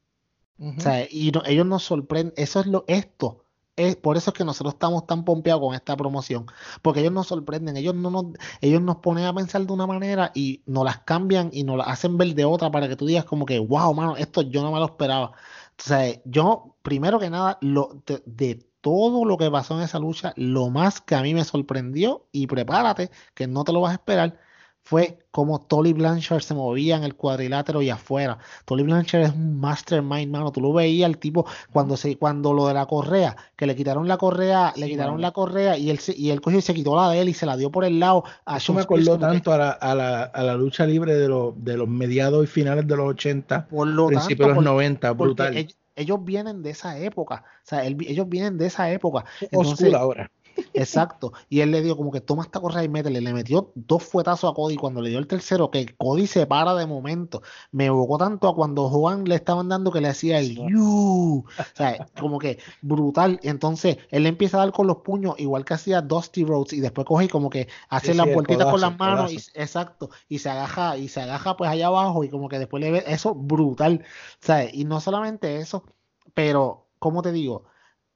o 0.59 0.81
sea, 0.81 1.07
y 1.11 1.33
ellos 1.47 1.67
nos 1.67 1.83
sorprenden. 1.83 2.33
Eso 2.37 2.61
es 2.61 2.67
lo 2.67 2.85
esto. 2.87 3.45
Es, 3.77 3.97
por 3.97 4.17
eso 4.17 4.31
es 4.31 4.37
que 4.37 4.45
nosotros 4.45 4.75
estamos 4.75 5.07
tan 5.07 5.25
pompeados 5.25 5.63
con 5.63 5.75
esta 5.75 5.97
promoción. 5.97 6.47
Porque 6.83 7.01
ellos 7.01 7.13
nos 7.13 7.27
sorprenden. 7.27 7.77
Ellos 7.77 7.95
no 7.95 8.11
nos, 8.11 8.27
ellos 8.61 8.81
nos 8.81 8.97
ponen 8.97 9.25
a 9.25 9.35
pensar 9.35 9.67
de 9.67 9.73
una 9.73 9.87
manera 9.87 10.31
y 10.35 10.63
nos 10.67 10.85
las 10.85 11.01
cambian 11.01 11.51
y 11.53 11.65
nos 11.65 11.77
las 11.77 11.89
hacen 11.89 12.17
ver 12.17 12.35
de 12.35 12.45
otra 12.45 12.71
para 12.71 12.89
que 12.89 12.97
tú 12.97 13.07
digas 13.07 13.25
como 13.25 13.47
que, 13.47 13.59
wow, 13.59 13.93
mano, 13.93 14.17
esto 14.17 14.43
yo 14.43 14.63
no 14.63 14.71
me 14.71 14.79
lo 14.79 14.85
esperaba. 14.85 15.33
O 15.79 15.83
sea, 15.83 16.15
yo, 16.25 16.77
primero 16.83 17.19
que 17.19 17.31
nada, 17.31 17.59
lo, 17.61 18.03
de, 18.07 18.23
de 18.27 18.70
todo 18.81 19.25
lo 19.25 19.37
que 19.37 19.51
pasó 19.51 19.77
en 19.77 19.83
esa 19.83 19.99
lucha, 19.99 20.33
lo 20.37 20.71
más 20.71 21.01
que 21.01 21.15
a 21.15 21.23
mí 21.23 21.35
me 21.35 21.45
sorprendió, 21.45 22.27
y 22.33 22.47
prepárate, 22.47 23.11
que 23.35 23.47
no 23.47 23.65
te 23.65 23.73
lo 23.73 23.81
vas 23.81 23.93
a 23.93 23.95
esperar, 23.95 24.39
fue 24.83 25.19
como 25.31 25.61
Tolly 25.61 25.93
Blanchard 25.93 26.41
se 26.41 26.55
movía 26.55 26.97
en 26.97 27.05
el 27.05 27.15
cuadrilátero 27.15 27.83
y 27.83 27.91
afuera. 27.91 28.39
Tolly 28.65 28.83
Blanchard 28.83 29.23
es 29.23 29.33
un 29.33 29.61
mastermind, 29.61 30.33
mano. 30.33 30.51
Tú 30.51 30.61
lo 30.61 30.73
veías 30.73 31.09
el 31.09 31.19
tipo 31.19 31.47
cuando 31.73 31.97
se, 31.97 32.17
cuando 32.17 32.53
lo 32.53 32.67
de 32.67 32.75
la 32.75 32.87
correa, 32.87 33.37
que 33.55 33.67
le 33.67 33.77
quitaron 33.77 34.09
la 34.09 34.17
correa, 34.17 34.73
le 34.77 34.89
quitaron 34.89 35.21
la 35.21 35.31
correa 35.31 35.77
y 35.77 35.91
él 35.91 36.01
se, 36.01 36.17
y 36.17 36.31
él 36.31 36.41
cogió 36.41 36.59
y 36.59 36.63
se 36.63 36.75
quitó 36.75 36.97
la 36.97 37.11
de 37.11 37.21
él 37.21 37.29
y 37.29 37.35
se 37.35 37.47
la 37.47 37.57
dio 37.57 37.71
por 37.71 37.85
el 37.85 38.01
lado. 38.01 38.25
A 38.45 38.57
Eso 38.57 38.73
me 38.73 38.81
acordó 38.81 39.19
tanto 39.19 39.53
a 39.53 39.59
la, 39.59 39.71
a, 39.71 39.95
la, 39.95 40.23
a 40.25 40.43
la, 40.43 40.55
lucha 40.57 40.87
libre 40.87 41.15
de, 41.15 41.29
los 41.29 41.55
de 41.63 41.77
los 41.77 41.87
mediados 41.87 42.43
y 42.43 42.47
finales 42.49 42.89
de 42.89 42.97
los 42.97 43.11
80, 43.11 43.69
por 43.69 43.87
lo 43.87 44.09
principios 44.09 44.49
de 44.49 44.55
los 44.55 44.65
90, 44.65 45.13
brutal 45.13 45.57
ellos 45.57 45.80
vienen 46.25 46.63
de 46.63 46.71
esa 46.71 46.99
época. 46.99 47.45
O 47.65 47.67
sea, 47.67 47.85
ellos 47.85 48.29
vienen 48.29 48.59
de 48.59 48.67
esa 48.67 48.91
época. 48.91 49.25
Entonces, 49.41 49.93
ahora. 49.95 50.31
Exacto. 50.75 51.33
Y 51.49 51.61
él 51.61 51.71
le 51.71 51.83
dio 51.83 51.97
como 51.97 52.11
que 52.11 52.21
toma 52.21 52.43
esta 52.43 52.61
correa 52.61 52.85
y 52.85 52.89
métele. 52.89 53.21
Le 53.21 53.33
metió 53.33 53.73
dos 53.75 54.03
fuetazos 54.03 54.51
a 54.51 54.55
Cody. 54.55 54.77
Cuando 54.77 55.01
le 55.01 55.11
dio 55.11 55.19
el 55.19 55.27
tercero, 55.27 55.71
que 55.71 55.95
Cody 55.97 56.27
se 56.27 56.47
para 56.47 56.75
de 56.75 56.87
momento. 56.87 57.43
Me 57.73 57.87
evocó 57.87 58.19
tanto 58.19 58.49
a 58.49 58.55
cuando 58.55 58.89
Juan 58.89 59.25
le 59.25 59.35
estaban 59.35 59.69
dando 59.69 59.91
que 59.91 60.01
le 60.01 60.09
hacía 60.09 60.39
el 60.39 60.57
you. 60.57 61.45
O 61.47 61.63
sea, 61.75 62.07
como 62.19 62.39
que 62.39 62.59
brutal. 62.83 63.41
Entonces, 63.43 63.99
él 64.11 64.25
le 64.25 64.29
empieza 64.29 64.57
a 64.59 64.61
dar 64.61 64.73
con 64.73 64.87
los 64.87 64.99
puños, 64.99 65.35
igual 65.39 65.65
que 65.65 65.75
hacía 65.75 66.01
Dusty 66.03 66.45
Rhodes. 66.45 66.73
Y 66.73 66.81
después 66.81 67.07
coge 67.07 67.25
y 67.25 67.29
como 67.29 67.51
que 67.51 67.69
hace 67.89 68.15
la 68.15 68.25
vueltita 68.25 68.71
con 68.71 68.81
las 68.81 68.99
manos. 68.99 69.33
Y, 69.33 69.37
exacto. 69.55 70.11
Y 70.29 70.39
se 70.39 70.51
agaja, 70.51 70.97
y 70.97 71.09
se 71.09 71.21
agaja 71.21 71.57
pues 71.57 71.71
allá 71.71 71.89
abajo. 71.89 72.25
Y 72.25 72.29
como 72.29 72.49
que 72.49 72.59
después 72.59 72.81
le 72.83 72.91
ve 72.91 73.05
eso 73.07 73.35
brutal. 73.35 74.05
Sea, 74.41 74.73
y 74.73 74.85
no 74.85 75.01
solamente 75.01 75.59
eso, 75.59 75.85
pero, 76.35 76.89
como 76.99 77.23
te 77.23 77.33
digo, 77.33 77.65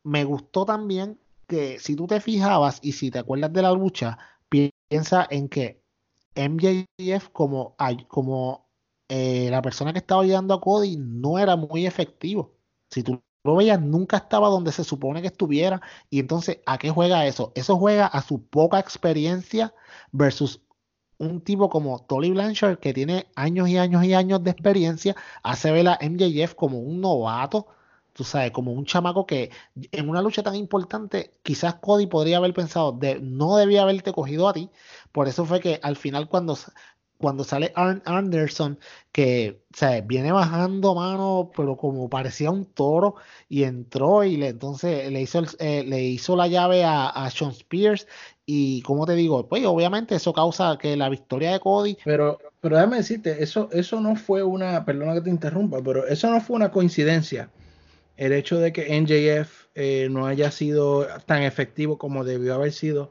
me 0.02 0.24
gustó 0.24 0.64
también 0.64 1.18
que 1.46 1.78
si 1.78 1.96
tú 1.96 2.06
te 2.06 2.20
fijabas 2.20 2.78
y 2.82 2.92
si 2.92 3.10
te 3.10 3.18
acuerdas 3.18 3.52
de 3.52 3.62
la 3.62 3.72
lucha, 3.72 4.18
piensa 4.48 5.26
en 5.30 5.48
que 5.48 5.82
MJF 6.36 7.28
como, 7.32 7.76
como 8.08 8.68
eh, 9.08 9.48
la 9.50 9.62
persona 9.62 9.92
que 9.92 9.98
estaba 10.00 10.22
ayudando 10.22 10.54
a 10.54 10.60
Cody 10.60 10.96
no 10.96 11.38
era 11.38 11.56
muy 11.56 11.86
efectivo. 11.86 12.56
Si 12.90 13.02
tú 13.02 13.22
lo 13.44 13.56
veías, 13.56 13.80
nunca 13.80 14.16
estaba 14.16 14.48
donde 14.48 14.72
se 14.72 14.84
supone 14.84 15.20
que 15.20 15.28
estuviera. 15.28 15.80
Y 16.10 16.20
entonces, 16.20 16.60
¿a 16.66 16.78
qué 16.78 16.90
juega 16.90 17.26
eso? 17.26 17.52
Eso 17.54 17.76
juega 17.76 18.06
a 18.06 18.22
su 18.22 18.46
poca 18.46 18.78
experiencia 18.78 19.74
versus 20.12 20.62
un 21.18 21.40
tipo 21.42 21.68
como 21.68 22.00
Tolly 22.00 22.30
Blanchard 22.30 22.78
que 22.78 22.92
tiene 22.92 23.26
años 23.36 23.68
y 23.68 23.78
años 23.78 24.04
y 24.04 24.14
años 24.14 24.42
de 24.42 24.50
experiencia, 24.50 25.16
hace 25.42 25.70
ver 25.72 25.88
a 25.88 25.98
MJF 26.00 26.54
como 26.54 26.78
un 26.78 27.00
novato 27.00 27.68
tú 28.14 28.24
sabes, 28.24 28.52
como 28.52 28.72
un 28.72 28.86
chamaco 28.86 29.26
que 29.26 29.50
en 29.92 30.08
una 30.08 30.22
lucha 30.22 30.42
tan 30.42 30.54
importante, 30.54 31.32
quizás 31.42 31.74
Cody 31.74 32.06
podría 32.06 32.38
haber 32.38 32.54
pensado, 32.54 32.92
de, 32.92 33.20
no 33.20 33.56
debía 33.56 33.82
haberte 33.82 34.12
cogido 34.12 34.48
a 34.48 34.54
ti. 34.54 34.70
Por 35.12 35.28
eso 35.28 35.44
fue 35.44 35.60
que 35.60 35.80
al 35.82 35.96
final 35.96 36.28
cuando, 36.28 36.56
cuando 37.18 37.42
sale 37.42 37.72
Arn 37.74 38.02
Anderson, 38.04 38.78
que 39.10 39.62
o 39.82 40.06
viene 40.06 40.30
bajando 40.30 40.94
mano, 40.94 41.50
pero 41.56 41.76
como 41.76 42.08
parecía 42.08 42.50
un 42.52 42.66
toro, 42.66 43.16
y 43.48 43.64
entró 43.64 44.22
y 44.22 44.36
le, 44.36 44.48
entonces 44.48 45.10
le 45.10 45.20
hizo, 45.20 45.42
eh, 45.58 45.84
le 45.84 46.02
hizo 46.04 46.36
la 46.36 46.46
llave 46.46 46.84
a, 46.84 47.08
a 47.08 47.30
Sean 47.30 47.50
Spears. 47.50 48.06
Y 48.46 48.82
como 48.82 49.06
te 49.06 49.14
digo, 49.14 49.48
pues 49.48 49.64
obviamente 49.66 50.14
eso 50.14 50.32
causa 50.32 50.78
que 50.78 50.96
la 50.96 51.08
victoria 51.08 51.52
de 51.52 51.60
Cody. 51.60 51.96
Pero, 52.04 52.38
pero 52.60 52.76
déjame 52.76 52.98
decirte, 52.98 53.42
eso, 53.42 53.68
eso 53.72 54.00
no 54.00 54.14
fue 54.14 54.44
una, 54.44 54.84
perdona 54.84 55.14
que 55.14 55.22
te 55.22 55.30
interrumpa, 55.30 55.82
pero 55.82 56.06
eso 56.06 56.30
no 56.30 56.40
fue 56.40 56.56
una 56.56 56.70
coincidencia 56.70 57.50
el 58.16 58.32
hecho 58.32 58.58
de 58.58 58.72
que 58.72 59.00
NJF 59.00 59.66
eh, 59.74 60.08
no 60.10 60.26
haya 60.26 60.50
sido 60.50 61.06
tan 61.26 61.42
efectivo 61.42 61.98
como 61.98 62.24
debió 62.24 62.54
haber 62.54 62.72
sido 62.72 63.10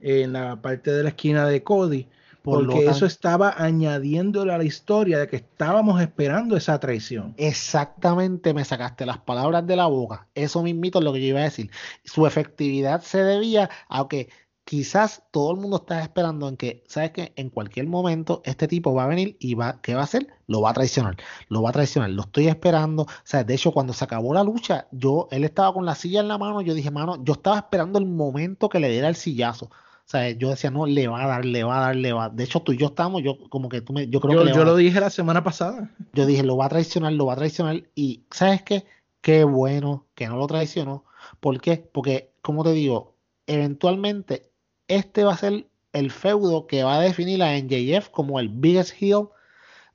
en 0.00 0.32
la 0.32 0.60
parte 0.60 0.92
de 0.92 1.02
la 1.02 1.08
esquina 1.10 1.46
de 1.46 1.62
Cody, 1.62 2.08
porque 2.42 2.84
eso 2.84 3.06
estaba 3.06 3.54
añadiéndole 3.56 4.52
a 4.52 4.58
la 4.58 4.64
historia 4.64 5.18
de 5.18 5.28
que 5.28 5.36
estábamos 5.36 6.02
esperando 6.02 6.58
esa 6.58 6.78
traición. 6.78 7.32
Exactamente, 7.38 8.52
me 8.52 8.66
sacaste 8.66 9.06
las 9.06 9.16
palabras 9.16 9.66
de 9.66 9.76
la 9.76 9.86
boca. 9.86 10.28
Eso 10.34 10.62
mismito 10.62 10.98
es 10.98 11.06
lo 11.06 11.14
que 11.14 11.22
yo 11.22 11.28
iba 11.28 11.40
a 11.40 11.44
decir. 11.44 11.70
Su 12.04 12.26
efectividad 12.26 13.00
se 13.00 13.24
debía 13.24 13.70
a 13.88 14.06
que 14.08 14.28
quizás 14.64 15.22
todo 15.30 15.52
el 15.52 15.60
mundo 15.60 15.76
está 15.76 16.00
esperando 16.00 16.48
en 16.48 16.56
que, 16.56 16.82
¿sabes 16.88 17.12
qué? 17.12 17.32
En 17.36 17.50
cualquier 17.50 17.86
momento 17.86 18.42
este 18.44 18.66
tipo 18.66 18.94
va 18.94 19.04
a 19.04 19.08
venir 19.08 19.36
y 19.38 19.54
va, 19.54 19.80
¿qué 19.82 19.94
va 19.94 20.00
a 20.00 20.04
hacer? 20.04 20.28
Lo 20.46 20.62
va 20.62 20.70
a 20.70 20.74
traicionar, 20.74 21.16
lo 21.48 21.62
va 21.62 21.70
a 21.70 21.72
traicionar, 21.72 22.10
lo 22.10 22.22
estoy 22.22 22.48
esperando. 22.48 23.02
O 23.02 23.08
sea, 23.24 23.44
de 23.44 23.54
hecho, 23.54 23.72
cuando 23.72 23.92
se 23.92 24.04
acabó 24.04 24.32
la 24.34 24.42
lucha, 24.42 24.88
yo, 24.90 25.28
él 25.30 25.44
estaba 25.44 25.72
con 25.72 25.84
la 25.84 25.94
silla 25.94 26.20
en 26.20 26.28
la 26.28 26.38
mano, 26.38 26.62
yo 26.62 26.74
dije, 26.74 26.90
mano, 26.90 27.22
yo 27.22 27.34
estaba 27.34 27.58
esperando 27.58 27.98
el 27.98 28.06
momento 28.06 28.68
que 28.68 28.80
le 28.80 28.88
diera 28.88 29.08
el 29.08 29.16
sillazo. 29.16 29.66
O 29.66 30.06
sea, 30.06 30.30
yo 30.30 30.50
decía, 30.50 30.70
no, 30.70 30.84
le 30.84 31.08
va 31.08 31.24
a 31.24 31.26
dar, 31.26 31.44
le 31.46 31.64
va 31.64 31.78
a 31.78 31.80
dar, 31.80 31.96
le 31.96 32.12
va. 32.12 32.28
De 32.28 32.44
hecho, 32.44 32.60
tú 32.60 32.72
y 32.72 32.76
yo 32.76 32.86
estamos, 32.88 33.22
yo 33.22 33.38
como 33.48 33.70
que 33.70 33.80
tú 33.80 33.94
me, 33.94 34.08
yo 34.08 34.20
creo 34.20 34.44
que 34.44 34.52
yo 34.52 34.64
lo 34.64 34.76
dije 34.76 35.00
la 35.00 35.08
semana 35.08 35.42
pasada. 35.42 35.90
Yo 36.12 36.26
dije, 36.26 36.42
lo 36.42 36.58
va 36.58 36.66
a 36.66 36.68
traicionar, 36.68 37.12
lo 37.12 37.26
va 37.26 37.34
a 37.34 37.36
traicionar. 37.36 37.84
Y, 37.94 38.24
¿sabes 38.30 38.62
qué? 38.62 38.84
Qué 39.22 39.44
bueno 39.44 40.06
que 40.14 40.28
no 40.28 40.36
lo 40.36 40.46
traicionó. 40.46 41.04
¿Por 41.40 41.58
qué? 41.60 41.78
Porque, 41.78 42.34
como 42.42 42.64
te 42.64 42.72
digo, 42.72 43.16
eventualmente 43.46 44.50
este 44.88 45.24
va 45.24 45.34
a 45.34 45.38
ser 45.38 45.68
el 45.92 46.10
feudo 46.10 46.66
que 46.66 46.84
va 46.84 46.96
a 46.96 47.00
definir 47.00 47.42
a 47.42 47.56
NJF 47.56 48.10
como 48.10 48.40
el 48.40 48.48
biggest 48.48 48.94
heel, 49.00 49.28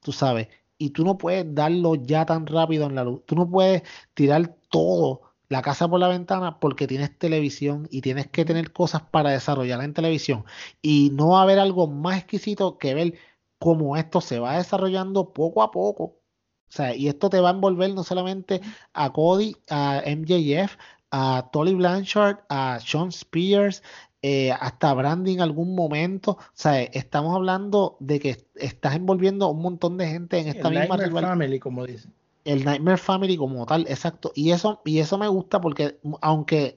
tú 0.02 0.12
sabes, 0.12 0.48
y 0.78 0.92
tú 0.92 1.04
no 1.04 1.18
puedes 1.18 1.54
darlo 1.54 1.96
ya 1.96 2.26
tan 2.26 2.48
rápido 2.48 2.88
en 2.88 2.96
la 2.96 3.04
luz, 3.04 3.26
tú 3.26 3.36
no 3.36 3.50
puedes 3.50 3.84
tirar 4.14 4.56
todo 4.70 5.30
la 5.50 5.62
casa 5.62 5.88
por 5.88 6.00
la 6.00 6.08
ventana 6.08 6.60
porque 6.60 6.88
tienes 6.88 7.18
televisión 7.18 7.88
y 7.92 8.02
tienes 8.02 8.28
que 8.28 8.46
tener 8.46 8.72
cosas 8.72 9.02
para 9.04 9.32
desarrollar 9.32 9.84
en 9.84 9.94
televisión. 9.94 10.46
Y 10.82 11.10
no 11.14 11.30
va 11.30 11.40
a 11.40 11.44
haber 11.44 11.60
algo 11.60 11.88
más 11.88 12.18
exquisito 12.20 12.78
que 12.78 12.94
ver 12.94 13.16
cómo 13.58 13.98
esto 13.98 14.22
se 14.22 14.40
va 14.40 14.58
desarrollando 14.58 15.34
poco 15.34 15.64
a 15.64 15.72
poco. 15.72 16.04
O 16.04 16.72
sea, 16.72 16.96
y 16.96 17.08
esto 17.08 17.30
te 17.30 17.40
va 17.40 17.50
a 17.50 17.54
envolver 17.54 17.94
no 17.94 18.04
solamente 18.04 18.62
a 18.94 19.12
Cody, 19.12 19.56
a 19.70 20.04
MJF, 20.06 20.78
a 21.12 21.50
Tolly 21.52 21.74
Blanchard, 21.74 22.40
a 22.50 22.80
Sean 22.80 23.10
Spears, 23.10 23.82
eh, 24.22 24.52
hasta 24.52 24.94
Brandy 24.94 25.34
en 25.34 25.42
algún 25.42 25.76
momento. 25.76 26.32
O 26.32 26.52
sea, 26.54 26.82
estamos 26.82 27.36
hablando 27.36 27.96
de 28.00 28.20
que 28.20 28.46
estás 28.56 28.96
envolviendo 28.96 29.46
a 29.46 29.50
un 29.50 29.62
montón 29.62 29.98
de 29.98 30.08
gente 30.08 30.40
en 30.40 30.48
esta 30.48 30.68
el 30.68 30.80
misma 30.80 30.98
Nightmare 30.98 31.28
Family, 31.28 31.60
como 31.60 31.86
dicen. 31.86 32.14
El 32.44 32.66
Nightmare 32.66 32.98
Family 32.98 33.38
como 33.38 33.66
tal, 33.66 33.82
exacto. 33.88 34.32
Y 34.36 34.52
eso, 34.52 34.82
y 34.86 35.00
eso 35.00 35.18
me 35.18 35.28
gusta 35.28 35.62
porque, 35.62 36.00
aunque, 36.22 36.76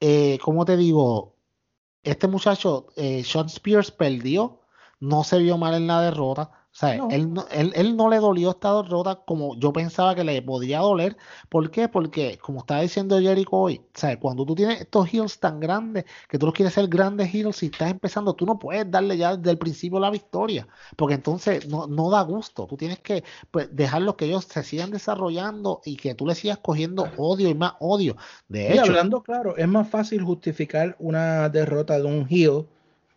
eh, 0.00 0.38
como 0.42 0.64
te 0.64 0.76
digo, 0.76 1.34
este 2.02 2.28
muchacho, 2.28 2.86
eh, 2.96 3.22
Sean 3.24 3.46
Spears, 3.46 3.90
perdió, 3.90 4.60
no 5.00 5.24
se 5.24 5.38
vio 5.38 5.58
mal 5.58 5.74
en 5.74 5.86
la 5.86 6.00
derrota. 6.00 6.59
O 6.72 6.78
sea, 6.80 6.94
él, 7.10 7.34
no, 7.34 7.46
él, 7.50 7.72
él, 7.74 7.96
no 7.96 8.08
le 8.08 8.18
dolió 8.18 8.50
esta 8.50 8.72
derrota 8.80 9.16
como 9.26 9.56
yo 9.58 9.72
pensaba 9.72 10.14
que 10.14 10.22
le 10.22 10.40
podía 10.40 10.78
doler. 10.78 11.16
¿Por 11.48 11.68
qué? 11.70 11.88
Porque, 11.88 12.38
como 12.38 12.60
estaba 12.60 12.80
diciendo 12.80 13.18
Jericho 13.18 13.50
hoy, 13.50 13.82
sea, 13.92 14.18
cuando 14.20 14.46
tú 14.46 14.54
tienes 14.54 14.80
estos 14.80 15.12
heels 15.12 15.40
tan 15.40 15.58
grandes, 15.58 16.04
que 16.28 16.38
tú 16.38 16.46
los 16.46 16.54
quieres 16.54 16.74
ser 16.74 16.86
grandes 16.86 17.34
heels 17.34 17.62
y 17.64 17.66
estás 17.66 17.90
empezando, 17.90 18.34
tú 18.34 18.46
no 18.46 18.58
puedes 18.58 18.88
darle 18.88 19.16
ya 19.16 19.36
desde 19.36 19.50
el 19.50 19.58
principio 19.58 19.98
la 19.98 20.10
victoria, 20.10 20.68
porque 20.96 21.14
entonces 21.14 21.66
no, 21.68 21.88
no 21.88 22.08
da 22.08 22.22
gusto. 22.22 22.66
Tú 22.66 22.76
tienes 22.76 23.00
que 23.00 23.24
pues, 23.50 23.68
dejarlos 23.74 24.14
que 24.14 24.26
ellos 24.26 24.44
se 24.44 24.62
sigan 24.62 24.92
desarrollando 24.92 25.80
y 25.84 25.96
que 25.96 26.14
tú 26.14 26.24
le 26.24 26.36
sigas 26.36 26.58
cogiendo 26.58 27.10
odio 27.16 27.48
y 27.48 27.54
más 27.54 27.74
odio. 27.80 28.16
De 28.48 28.72
hecho, 28.72 28.82
hablando 28.82 29.22
claro, 29.22 29.56
es 29.56 29.66
más 29.66 29.88
fácil 29.88 30.22
justificar 30.22 30.94
una 31.00 31.48
derrota 31.48 31.98
de 31.98 32.04
un 32.04 32.26
heel 32.30 32.66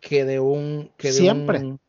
que 0.00 0.24
de 0.24 0.40
un. 0.40 0.90
Que 0.96 1.08
de 1.08 1.14
siempre. 1.14 1.58
Un 1.60 1.83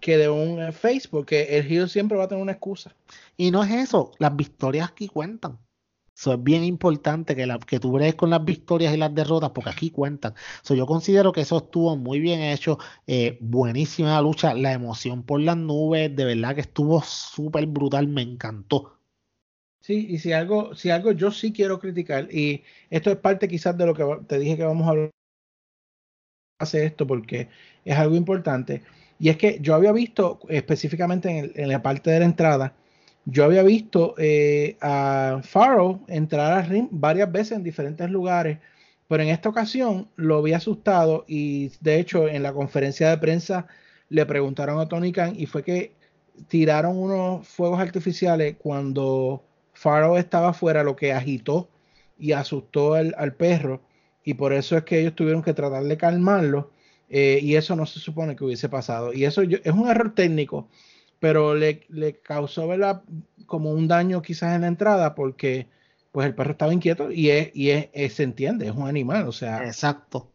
que 0.00 0.16
de 0.16 0.28
un 0.28 0.60
eh, 0.62 0.72
face, 0.72 1.08
porque 1.10 1.58
el 1.58 1.70
heel 1.70 1.88
siempre 1.88 2.16
va 2.16 2.24
a 2.24 2.28
tener 2.28 2.42
una 2.42 2.52
excusa. 2.52 2.94
Y 3.36 3.50
no 3.50 3.62
es 3.62 3.70
eso, 3.70 4.12
las 4.18 4.34
victorias 4.36 4.90
aquí 4.90 5.08
cuentan. 5.08 5.58
Eso 6.16 6.32
es 6.32 6.42
bien 6.42 6.64
importante 6.64 7.36
que, 7.36 7.46
la, 7.46 7.60
que 7.60 7.78
tú 7.78 7.92
bregues 7.92 8.16
con 8.16 8.30
las 8.30 8.44
victorias 8.44 8.92
y 8.92 8.96
las 8.96 9.14
derrotas, 9.14 9.50
porque 9.50 9.70
aquí 9.70 9.90
cuentan. 9.90 10.34
So, 10.62 10.74
yo 10.74 10.84
considero 10.84 11.30
que 11.30 11.42
eso 11.42 11.58
estuvo 11.58 11.96
muy 11.96 12.18
bien 12.18 12.40
hecho, 12.40 12.78
eh, 13.06 13.38
buenísima 13.40 14.14
la 14.14 14.22
lucha, 14.22 14.52
la 14.54 14.72
emoción 14.72 15.22
por 15.22 15.40
las 15.40 15.56
nubes, 15.56 16.14
de 16.16 16.24
verdad 16.24 16.56
que 16.56 16.62
estuvo 16.62 17.00
súper 17.02 17.66
brutal, 17.66 18.08
me 18.08 18.22
encantó. 18.22 18.98
Sí, 19.80 20.08
y 20.10 20.18
si 20.18 20.32
algo, 20.32 20.74
si 20.74 20.90
algo 20.90 21.12
yo 21.12 21.30
sí 21.30 21.52
quiero 21.52 21.78
criticar, 21.78 22.34
y 22.34 22.64
esto 22.90 23.10
es 23.12 23.16
parte 23.18 23.46
quizás 23.46 23.78
de 23.78 23.86
lo 23.86 23.94
que 23.94 24.04
te 24.26 24.40
dije 24.40 24.56
que 24.56 24.64
vamos 24.64 24.88
a 24.88 24.90
hablar, 24.90 25.10
hace 26.58 26.84
esto 26.84 27.06
porque 27.06 27.48
es 27.84 27.96
algo 27.96 28.16
importante 28.16 28.82
y 29.18 29.30
es 29.30 29.36
que 29.36 29.58
yo 29.60 29.74
había 29.74 29.92
visto, 29.92 30.40
específicamente 30.48 31.52
en, 31.54 31.68
la 31.68 31.82
parte 31.82 32.10
de 32.10 32.20
la 32.20 32.24
entrada, 32.24 32.74
yo 33.24 33.44
había 33.44 33.62
visto 33.62 34.14
eh, 34.16 34.76
a 34.80 35.40
Farrow 35.42 36.04
entrar 36.08 36.52
al 36.52 36.68
ring 36.68 36.88
varias 36.90 37.30
veces 37.30 37.52
en 37.52 37.64
diferentes 37.64 38.08
lugares, 38.10 38.58
pero 39.08 39.22
en 39.22 39.30
esta 39.30 39.48
ocasión 39.48 40.08
lo 40.16 40.42
vi 40.42 40.52
asustado 40.52 41.24
y 41.26 41.72
de 41.80 41.98
hecho 41.98 42.28
en 42.28 42.42
la 42.42 42.52
conferencia 42.52 43.10
de 43.10 43.18
prensa 43.18 43.66
le 44.08 44.24
preguntaron 44.24 44.80
a 44.80 44.88
Tony 44.88 45.12
Khan 45.12 45.34
y 45.36 45.46
fue 45.46 45.62
que 45.64 45.92
tiraron 46.46 46.96
unos 46.96 47.46
fuegos 47.46 47.80
artificiales 47.80 48.56
cuando 48.58 49.44
Farrow 49.74 50.16
estaba 50.16 50.50
afuera, 50.50 50.84
lo 50.84 50.96
que 50.96 51.12
agitó 51.12 51.68
y 52.18 52.32
asustó 52.32 52.94
al 52.94 53.34
perro. 53.34 53.80
Y 54.24 54.34
por 54.34 54.52
eso 54.52 54.76
es 54.76 54.84
que 54.84 55.00
ellos 55.00 55.14
tuvieron 55.14 55.42
que 55.42 55.54
tratar 55.54 55.84
de 55.84 55.96
calmarlo 55.96 56.70
eh, 57.08 57.40
y 57.42 57.56
eso 57.56 57.76
no 57.76 57.86
se 57.86 58.00
supone 58.00 58.36
que 58.36 58.44
hubiese 58.44 58.68
pasado. 58.68 59.12
Y 59.12 59.24
eso 59.24 59.42
es 59.42 59.72
un 59.72 59.88
error 59.88 60.14
técnico, 60.14 60.68
pero 61.18 61.54
le, 61.54 61.86
le 61.88 62.20
causó 62.20 62.68
¿verdad? 62.68 63.02
como 63.46 63.72
un 63.72 63.88
daño 63.88 64.22
quizás 64.22 64.54
en 64.54 64.62
la 64.62 64.68
entrada 64.68 65.14
porque 65.14 65.68
pues 66.12 66.26
el 66.26 66.34
perro 66.34 66.52
estaba 66.52 66.72
inquieto 66.72 67.10
y, 67.10 67.30
es, 67.30 67.50
y 67.54 67.70
es, 67.70 68.14
se 68.14 68.22
entiende, 68.22 68.66
es 68.66 68.74
un 68.74 68.88
animal, 68.88 69.28
o 69.28 69.32
sea. 69.32 69.64
Exacto. 69.64 70.30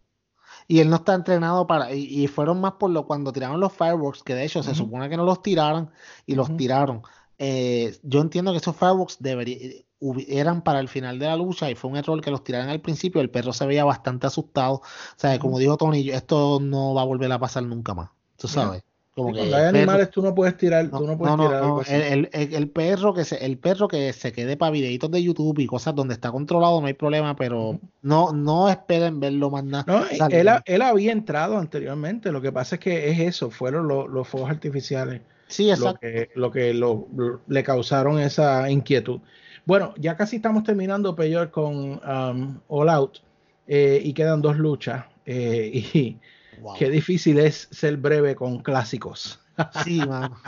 Y 0.68 0.80
él 0.80 0.90
no 0.90 0.98
está 0.98 1.14
entrenado 1.14 1.68
para. 1.68 1.94
Y, 1.94 2.28
fueron 2.28 2.62
más 2.62 2.74
por 2.74 2.90
lo 2.90 3.06
cuando 3.06 3.34
tiraron 3.34 3.60
los 3.60 3.74
fireworks, 3.74 4.24
que 4.24 4.34
de 4.34 4.46
hecho 4.46 4.64
se 4.64 4.76
supone 4.76 5.10
que 5.10 5.18
no 5.18 5.26
los 5.26 5.42
tiraron 5.42 5.92
y 6.26 6.36
los 6.36 6.56
tiraron. 6.56 7.02
Eh, 7.38 7.98
yo 8.04 8.22
entiendo 8.22 8.52
que 8.52 8.60
esos 8.60 8.76
fireworks 8.76 9.18
deberían 9.20 9.84
eran 10.28 10.64
para 10.64 10.80
el 10.80 10.88
final 10.88 11.20
de 11.20 11.28
la 11.28 11.36
lucha 11.36 11.70
y 11.70 11.76
fue 11.76 11.92
un 11.92 11.98
error 11.98 12.22
que 12.22 12.32
los 12.32 12.44
tiraran 12.44 12.70
al 12.70 12.82
principio. 12.82 13.22
El 13.22 13.30
perro 13.30 13.54
se 13.54 13.66
veía 13.66 13.86
bastante 13.86 14.28
asustado. 14.28 14.76
O 14.76 14.82
sea, 15.16 15.38
como 15.40 15.60
dijo 15.60 15.78
Tony, 15.78 16.10
esto 16.10 16.60
no 16.62 16.94
va 16.94 17.02
a 17.02 17.06
volver 17.06 17.32
a 17.32 17.40
pasar 17.40 17.64
nunca 17.64 17.94
más. 17.94 18.10
Tú 18.38 18.48
sabes. 18.48 18.84
Como 19.16 19.32
que 19.32 19.42
hay 19.42 19.54
animales 19.54 20.10
tú 20.10 20.24
no 20.24 20.34
puedes 20.34 20.58
tirar, 20.58 20.90
tú 20.90 21.06
no 21.06 21.16
puedes 21.16 21.36
tirar 21.36 21.64
algo 21.64 21.82
así. 21.82 21.94
El, 21.94 22.30
el, 22.34 22.70
perro 22.70 23.14
que 23.14 23.24
se, 23.24 23.46
el 23.46 23.60
perro 23.60 23.88
que 23.88 24.12
se 24.12 24.32
quede 24.32 24.58
para 24.58 24.72
videitos 24.72 25.12
de 25.12 25.22
YouTube 25.22 25.60
y 25.60 25.68
cosas 25.68 25.94
donde 25.94 26.16
está 26.16 26.32
controlado 26.32 26.82
no 26.82 26.88
hay 26.88 26.96
problema, 26.96 27.36
pero 27.36 27.80
no, 28.02 28.34
no 28.34 28.70
esperen 28.70 29.20
verlo 29.20 29.52
más 29.52 29.66
nada. 29.66 30.08
él, 30.32 30.50
él, 30.66 30.82
había 30.82 31.12
entrado 31.12 31.60
anteriormente, 31.60 32.32
lo 32.32 32.42
que 32.42 32.52
pasa 32.52 32.76
es 32.76 32.82
que 32.82 33.12
es 33.12 33.20
eso, 33.20 33.52
fueron 33.52 33.88
los, 33.88 34.10
los 34.10 34.28
fuegos 34.28 34.50
artificiales. 34.50 35.22
Sí, 35.48 35.70
exacto. 35.70 36.08
Lo 36.34 36.50
que, 36.52 36.74
lo 36.74 37.08
que 37.14 37.40
le 37.54 37.64
causaron 37.64 38.20
esa 38.20 38.68
inquietud. 38.72 39.20
Bueno, 39.66 39.94
ya 39.98 40.18
casi 40.18 40.38
estamos 40.38 40.64
terminando, 40.64 41.16
Peyor, 41.16 41.52
con 41.52 42.02
um, 42.04 42.60
All 42.68 42.90
Out 42.90 43.20
eh, 43.68 44.02
y 44.04 44.14
quedan 44.14 44.42
dos 44.42 44.58
luchas. 44.58 45.06
Eh, 45.26 45.72
y 45.74 46.20
qué 46.78 46.90
difícil 46.90 47.40
es 47.40 47.70
ser 47.72 47.98
breve 47.98 48.36
con 48.36 48.60
clásicos. 48.60 49.40
Sí, 49.84 50.02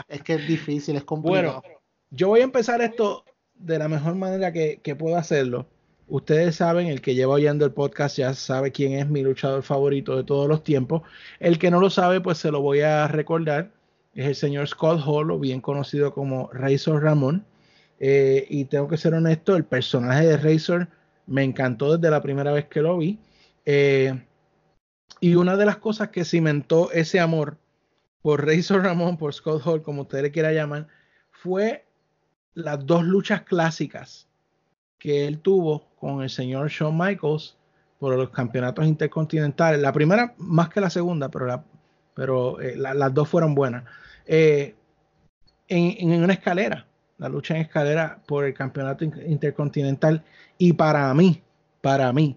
es 0.08 0.22
que 0.22 0.34
es 0.34 0.46
difícil, 0.46 0.96
es 0.96 1.04
complicado. 1.04 1.62
Bueno, 1.62 1.78
yo 2.10 2.28
voy 2.28 2.40
a 2.40 2.44
empezar 2.44 2.80
esto 2.82 3.24
de 3.54 3.78
la 3.78 3.88
mejor 3.88 4.14
manera 4.16 4.52
que, 4.52 4.80
que 4.82 4.96
puedo 4.96 5.16
hacerlo. 5.16 5.66
Ustedes 6.08 6.56
saben, 6.56 6.86
el 6.86 7.00
que 7.00 7.14
lleva 7.14 7.34
oyendo 7.34 7.64
el 7.64 7.72
podcast 7.72 8.16
ya 8.16 8.32
sabe 8.34 8.70
quién 8.70 8.92
es 8.92 9.08
mi 9.08 9.22
luchador 9.22 9.62
favorito 9.62 10.16
de 10.16 10.22
todos 10.22 10.48
los 10.48 10.62
tiempos. 10.62 11.02
El 11.40 11.58
que 11.58 11.70
no 11.70 11.80
lo 11.80 11.90
sabe, 11.90 12.20
pues 12.20 12.38
se 12.38 12.50
lo 12.52 12.60
voy 12.60 12.80
a 12.80 13.08
recordar. 13.08 13.72
Es 14.14 14.26
el 14.26 14.34
señor 14.36 14.68
Scott 14.68 15.02
Hall, 15.04 15.38
bien 15.40 15.60
conocido 15.60 16.12
como 16.12 16.48
Razor 16.52 17.02
Ramón. 17.02 17.44
Eh, 17.98 18.46
y 18.48 18.66
tengo 18.66 18.88
que 18.88 18.96
ser 18.96 19.14
honesto, 19.14 19.56
el 19.56 19.64
personaje 19.64 20.26
de 20.26 20.36
Razor 20.36 20.88
me 21.26 21.42
encantó 21.42 21.96
desde 21.96 22.10
la 22.10 22.22
primera 22.22 22.52
vez 22.52 22.66
que 22.66 22.82
lo 22.82 22.98
vi. 22.98 23.18
Eh, 23.64 24.22
y 25.20 25.34
una 25.34 25.56
de 25.56 25.66
las 25.66 25.78
cosas 25.78 26.10
que 26.10 26.24
cimentó 26.24 26.90
ese 26.92 27.20
amor 27.20 27.56
por 28.22 28.46
Razor 28.46 28.82
Ramón, 28.82 29.16
por 29.16 29.32
Scott 29.32 29.62
Hall, 29.64 29.82
como 29.82 30.02
usted 30.02 30.22
le 30.22 30.30
quiera 30.30 30.52
llamar, 30.52 30.88
fue 31.30 31.86
las 32.54 32.84
dos 32.84 33.04
luchas 33.04 33.42
clásicas 33.42 34.28
que 34.98 35.26
él 35.26 35.40
tuvo 35.40 35.88
con 35.96 36.22
el 36.22 36.30
señor 36.30 36.68
Shawn 36.68 36.96
Michaels 36.96 37.56
por 37.98 38.14
los 38.16 38.30
campeonatos 38.30 38.86
intercontinentales. 38.86 39.80
La 39.80 39.92
primera 39.92 40.34
más 40.38 40.68
que 40.68 40.80
la 40.80 40.90
segunda, 40.90 41.30
pero, 41.30 41.64
pero 42.14 42.60
eh, 42.60 42.76
las 42.76 43.14
dos 43.14 43.28
fueron 43.28 43.54
buenas. 43.54 43.84
en, 44.26 44.74
en, 45.68 46.22
una 46.22 46.32
escalera 46.32 46.86
la 47.18 47.28
lucha 47.28 47.54
en 47.54 47.62
escalera 47.62 48.20
por 48.26 48.44
el 48.44 48.54
campeonato 48.54 49.04
intercontinental. 49.04 50.22
Y 50.58 50.72
para 50.72 51.12
mí, 51.14 51.42
para 51.80 52.12
mí, 52.12 52.36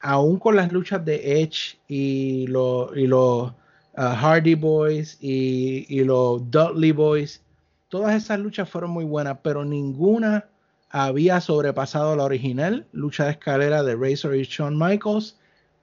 aún 0.00 0.38
con 0.38 0.56
las 0.56 0.72
luchas 0.72 1.04
de 1.04 1.42
Edge 1.42 1.78
y 1.88 2.46
los, 2.46 2.96
y 2.96 3.06
los 3.06 3.50
uh, 3.50 3.54
Hardy 3.96 4.54
Boys 4.54 5.18
y, 5.20 5.86
y 5.88 6.04
los 6.04 6.50
Dudley 6.50 6.92
Boys, 6.92 7.42
todas 7.88 8.14
esas 8.14 8.38
luchas 8.38 8.68
fueron 8.68 8.90
muy 8.90 9.04
buenas, 9.04 9.38
pero 9.42 9.64
ninguna 9.64 10.46
había 10.90 11.40
sobrepasado 11.40 12.16
la 12.16 12.24
original 12.24 12.86
lucha 12.92 13.26
de 13.26 13.32
escalera 13.32 13.82
de 13.82 13.94
Razor 13.94 14.34
y 14.34 14.42
Shawn 14.42 14.76
Michaels 14.76 15.38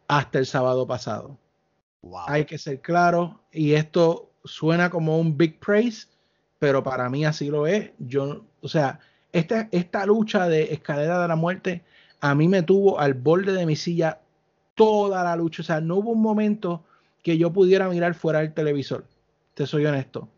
hasta 0.08 0.40
el 0.40 0.46
sábado 0.46 0.86
pasado. 0.86 1.38
Hay 2.28 2.46
que 2.46 2.58
ser 2.58 2.82
claro, 2.82 3.42
y 3.52 3.74
esto 3.74 4.32
suena 4.44 4.90
como 4.90 5.20
un 5.20 5.38
big 5.38 5.60
praise, 5.60 6.08
pero 6.60 6.84
para 6.84 7.10
mí 7.10 7.26
así 7.26 7.50
lo 7.50 7.68
es. 7.68 7.92
Yo, 8.00 8.46
o 8.62 8.68
sea, 8.68 9.00
esta, 9.32 9.68
esta 9.72 10.06
lucha 10.06 10.48
de 10.48 10.74
escalera 10.74 11.22
de 11.22 11.28
la 11.28 11.36
muerte 11.36 11.84
a 12.20 12.34
mí 12.34 12.48
me 12.48 12.64
tuvo 12.64 13.00
al 13.00 13.14
borde 13.14 13.54
de 13.54 13.66
mi 13.66 13.76
silla 13.76 14.20
toda 14.76 15.24
la 15.24 15.36
lucha. 15.36 15.62
O 15.62 15.66
sea, 15.66 15.82
no 15.82 15.98
hubo 15.98 16.12
un 16.12 16.22
momento 16.22 16.84
que 17.24 17.38
yo 17.38 17.52
pudiera 17.52 17.90
mirar 17.90 18.14
fuera 18.14 18.40
del 18.40 18.54
televisor. 18.54 19.06
Te 19.54 19.66
soy 19.66 19.86
honesto. 19.86 20.30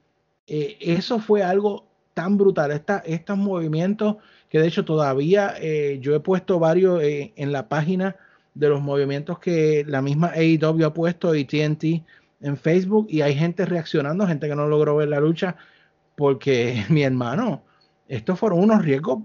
Eh, 0.48 0.78
eso 0.82 1.20
fue 1.20 1.44
algo 1.44 1.86
tan 2.14 2.38
brutal. 2.38 2.72
Esta, 2.72 3.00
estos 3.00 3.38
movimientos 3.38 4.18
que 4.50 4.60
de 4.60 4.68
hecho 4.68 4.84
todavía 4.84 5.54
eh, 5.60 6.00
yo 6.02 6.16
he 6.16 6.20
puesto 6.20 6.60
varios 6.60 7.02
eh, 7.04 7.34
en 7.36 7.52
la 7.52 7.70
página 7.70 8.16
de 8.56 8.68
los 8.68 8.82
movimientos 8.82 9.40
que 9.40 9.86
la 9.88 10.02
misma 10.02 10.32
AEW 10.36 10.86
ha 10.86 10.94
puesto 10.94 11.36
y 11.36 11.46
TNT 11.46 12.04
en 12.42 12.58
Facebook 12.58 13.08
y 13.10 13.22
hay 13.22 13.36
gente 13.36 13.66
reaccionando, 13.66 14.26
gente 14.26 14.48
que 14.48 14.56
no 14.56 14.68
logró 14.68 14.96
ver 14.96 15.10
la 15.10 15.20
lucha 15.20 15.56
porque 16.20 16.84
mi 16.90 17.04
hermano, 17.04 17.64
estos 18.10 18.38
fueron 18.38 18.60
unos 18.60 18.84
riesgos 18.84 19.20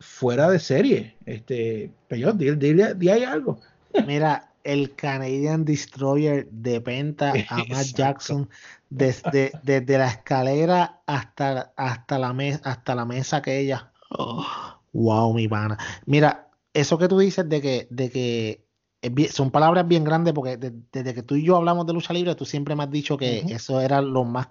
fuera 0.00 0.50
de 0.50 0.58
serie. 0.58 1.16
Este, 1.24 1.92
pero 2.08 2.32
dile, 2.32 2.56
dile, 2.56 3.12
hay 3.12 3.22
algo. 3.22 3.60
Mira, 4.06 4.50
el 4.64 4.96
Canadian 4.96 5.64
Destroyer 5.64 6.48
de 6.50 6.80
Penta 6.80 7.32
a 7.48 7.56
Matt 7.68 7.86
Jackson 7.94 8.50
desde, 8.90 9.52
desde 9.62 9.96
la 9.96 10.08
escalera 10.08 11.02
hasta, 11.06 11.72
hasta, 11.76 12.18
la, 12.18 12.34
hasta 12.64 12.94
la 12.96 13.04
mesa 13.04 13.36
aquella. 13.36 13.92
Oh, 14.10 14.44
wow, 14.92 15.32
mi 15.32 15.46
pana. 15.46 15.78
Mira, 16.06 16.50
eso 16.74 16.98
que 16.98 17.06
tú 17.06 17.20
dices 17.20 17.48
de 17.48 17.60
que, 17.60 17.86
de 17.90 18.10
que 18.10 18.66
son 19.30 19.52
palabras 19.52 19.86
bien 19.86 20.02
grandes 20.02 20.34
porque 20.34 20.56
desde 20.56 21.14
que 21.14 21.22
tú 21.22 21.36
y 21.36 21.44
yo 21.44 21.56
hablamos 21.56 21.86
de 21.86 21.92
lucha 21.92 22.12
libre, 22.12 22.34
tú 22.34 22.44
siempre 22.44 22.74
me 22.74 22.82
has 22.82 22.90
dicho 22.90 23.16
que 23.16 23.44
eso 23.48 23.80
era 23.80 24.02
lo 24.02 24.24
más, 24.24 24.48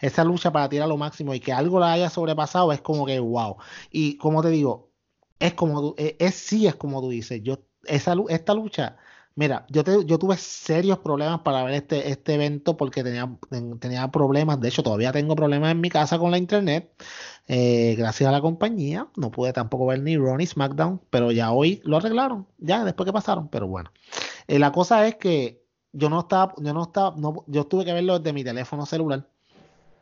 esa 0.00 0.24
lucha 0.24 0.52
para 0.52 0.68
tirar 0.68 0.88
lo 0.88 0.96
máximo 0.96 1.34
y 1.34 1.40
que 1.40 1.52
algo 1.52 1.80
la 1.80 1.92
haya 1.92 2.10
sobrepasado 2.10 2.72
es 2.72 2.80
como 2.80 3.06
que 3.06 3.18
wow. 3.20 3.56
Y 3.90 4.16
como 4.18 4.42
te 4.42 4.50
digo, 4.50 4.90
es 5.38 5.54
como 5.54 5.94
es, 5.96 6.14
es 6.18 6.34
sí 6.34 6.66
es 6.66 6.76
como 6.76 7.00
tú 7.00 7.10
dices, 7.10 7.42
yo 7.42 7.60
esa 7.84 8.14
esta 8.28 8.54
lucha 8.54 8.96
Mira, 9.38 9.64
yo, 9.70 9.84
yo 10.02 10.18
tuve 10.18 10.36
serios 10.36 10.98
problemas 10.98 11.42
para 11.42 11.62
ver 11.62 11.74
este, 11.74 12.10
este 12.10 12.34
evento 12.34 12.76
porque 12.76 13.04
tenía, 13.04 13.30
tenía 13.78 14.08
problemas. 14.10 14.60
De 14.60 14.66
hecho, 14.68 14.82
todavía 14.82 15.12
tengo 15.12 15.36
problemas 15.36 15.70
en 15.70 15.80
mi 15.80 15.90
casa 15.90 16.18
con 16.18 16.32
la 16.32 16.38
internet. 16.38 16.90
Eh, 17.46 17.94
gracias 17.96 18.28
a 18.28 18.32
la 18.32 18.40
compañía. 18.40 19.08
No 19.16 19.30
pude 19.30 19.52
tampoco 19.52 19.86
ver 19.86 20.00
ni 20.02 20.16
Ronnie 20.16 20.44
SmackDown, 20.48 21.00
pero 21.08 21.30
ya 21.30 21.52
hoy 21.52 21.80
lo 21.84 21.98
arreglaron. 21.98 22.48
Ya, 22.58 22.82
después 22.84 23.06
que 23.06 23.12
pasaron. 23.12 23.46
Pero 23.48 23.68
bueno. 23.68 23.92
Eh, 24.48 24.58
la 24.58 24.72
cosa 24.72 25.06
es 25.06 25.14
que 25.14 25.64
yo 25.92 26.10
no 26.10 26.18
estaba, 26.18 26.52
yo 26.58 26.74
no 26.74 26.82
estaba, 26.82 27.14
no, 27.16 27.44
yo 27.46 27.64
tuve 27.64 27.84
que 27.84 27.92
verlo 27.92 28.18
desde 28.18 28.32
mi 28.32 28.42
teléfono 28.42 28.86
celular. 28.86 29.28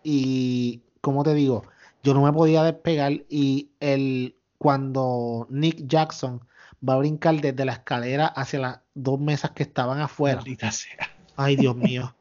Y, 0.08 0.82
como 1.00 1.24
te 1.24 1.34
digo, 1.34 1.64
yo 2.04 2.14
no 2.14 2.22
me 2.22 2.32
podía 2.32 2.62
despegar. 2.62 3.24
Y 3.28 3.70
el, 3.80 4.36
cuando 4.56 5.48
Nick 5.50 5.84
Jackson 5.88 6.40
va 6.88 6.94
a 6.94 6.98
brincar 6.98 7.40
desde 7.40 7.64
la 7.64 7.72
escalera 7.72 8.26
hacia 8.26 8.60
las 8.60 8.80
dos 8.94 9.18
mesas 9.18 9.50
que 9.50 9.64
estaban 9.64 10.00
afuera. 10.00 10.40
Ay, 11.34 11.56
Dios 11.56 11.74
mío. 11.74 12.14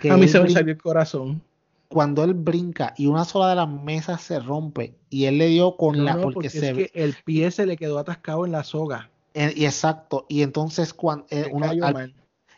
a 0.10 0.16
mí 0.16 0.28
se 0.28 0.40
me 0.40 0.48
salió 0.48 0.72
el 0.72 0.80
corazón. 0.80 1.42
Cuando 1.88 2.24
él 2.24 2.32
brinca 2.32 2.94
y 2.96 3.06
una 3.06 3.26
sola 3.26 3.50
de 3.50 3.56
las 3.56 3.68
mesas 3.68 4.22
se 4.22 4.40
rompe 4.40 4.94
y 5.10 5.26
él 5.26 5.36
le 5.36 5.48
dio 5.48 5.76
con 5.76 6.06
la. 6.06 6.18
porque, 6.18 6.48
se 6.48 6.70
es 6.70 6.74
que 6.74 6.90
el 6.94 7.16
pie 7.22 7.50
se 7.50 7.66
le 7.66 7.76
quedó 7.76 7.98
atascado 7.98 8.46
en 8.46 8.52
la 8.52 8.64
soga. 8.64 9.10
y 9.34 9.66
exacto. 9.66 10.24
Y 10.30 10.40
entonces 10.40 10.94
cuando 10.94 11.26
eh, 11.28 11.52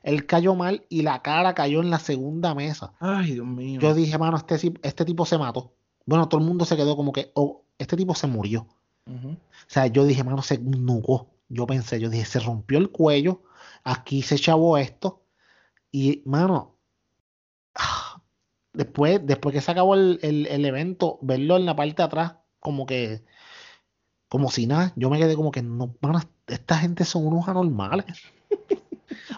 él 0.08 0.26
cayó 0.26 0.54
mal 0.54 0.84
y 0.88 1.02
la 1.02 1.22
cara 1.22 1.54
cayó 1.54 1.80
en 1.80 1.90
la 1.90 1.98
segunda 1.98 2.54
mesa. 2.54 2.92
Ay, 3.00 3.32
Dios 3.32 3.46
mío. 3.46 3.80
Yo 3.80 3.94
dije, 3.94 4.18
mano, 4.18 4.36
este, 4.36 4.72
este 4.82 5.04
tipo 5.04 5.26
se 5.26 5.38
mató. 5.38 5.74
Bueno, 6.06 6.28
todo 6.28 6.40
el 6.40 6.46
mundo 6.46 6.64
se 6.64 6.76
quedó 6.76 6.96
como 6.96 7.12
que, 7.12 7.30
oh, 7.34 7.62
este 7.78 7.96
tipo 7.96 8.14
se 8.14 8.26
murió. 8.26 8.66
O 9.06 9.36
sea, 9.68 9.86
yo 9.86 10.04
dije, 10.04 10.22
mano, 10.22 10.42
se 10.42 10.58
nugó 10.58 11.28
yo 11.48 11.66
pensé, 11.66 12.00
yo 12.00 12.10
dije, 12.10 12.24
se 12.24 12.40
rompió 12.40 12.78
el 12.78 12.90
cuello, 12.90 13.42
aquí 13.84 14.22
se 14.22 14.38
chavó 14.38 14.78
esto, 14.78 15.22
y 15.90 16.22
mano, 16.26 16.76
después, 18.72 19.20
después 19.24 19.54
que 19.54 19.60
se 19.60 19.70
acabó 19.70 19.94
el, 19.94 20.18
evento, 20.22 21.18
verlo 21.22 21.56
en 21.56 21.66
la 21.66 21.76
parte 21.76 21.94
de 21.96 22.02
atrás, 22.02 22.34
como 22.60 22.86
que, 22.86 23.24
como 24.28 24.50
si 24.50 24.66
nada, 24.66 24.92
yo 24.96 25.08
me 25.10 25.18
quedé 25.18 25.34
como 25.36 25.50
que, 25.50 25.62
no, 25.62 25.96
mano, 26.00 26.20
esta 26.46 26.78
gente 26.78 27.04
son 27.04 27.26
unos 27.26 27.48
anormales. 27.48 28.04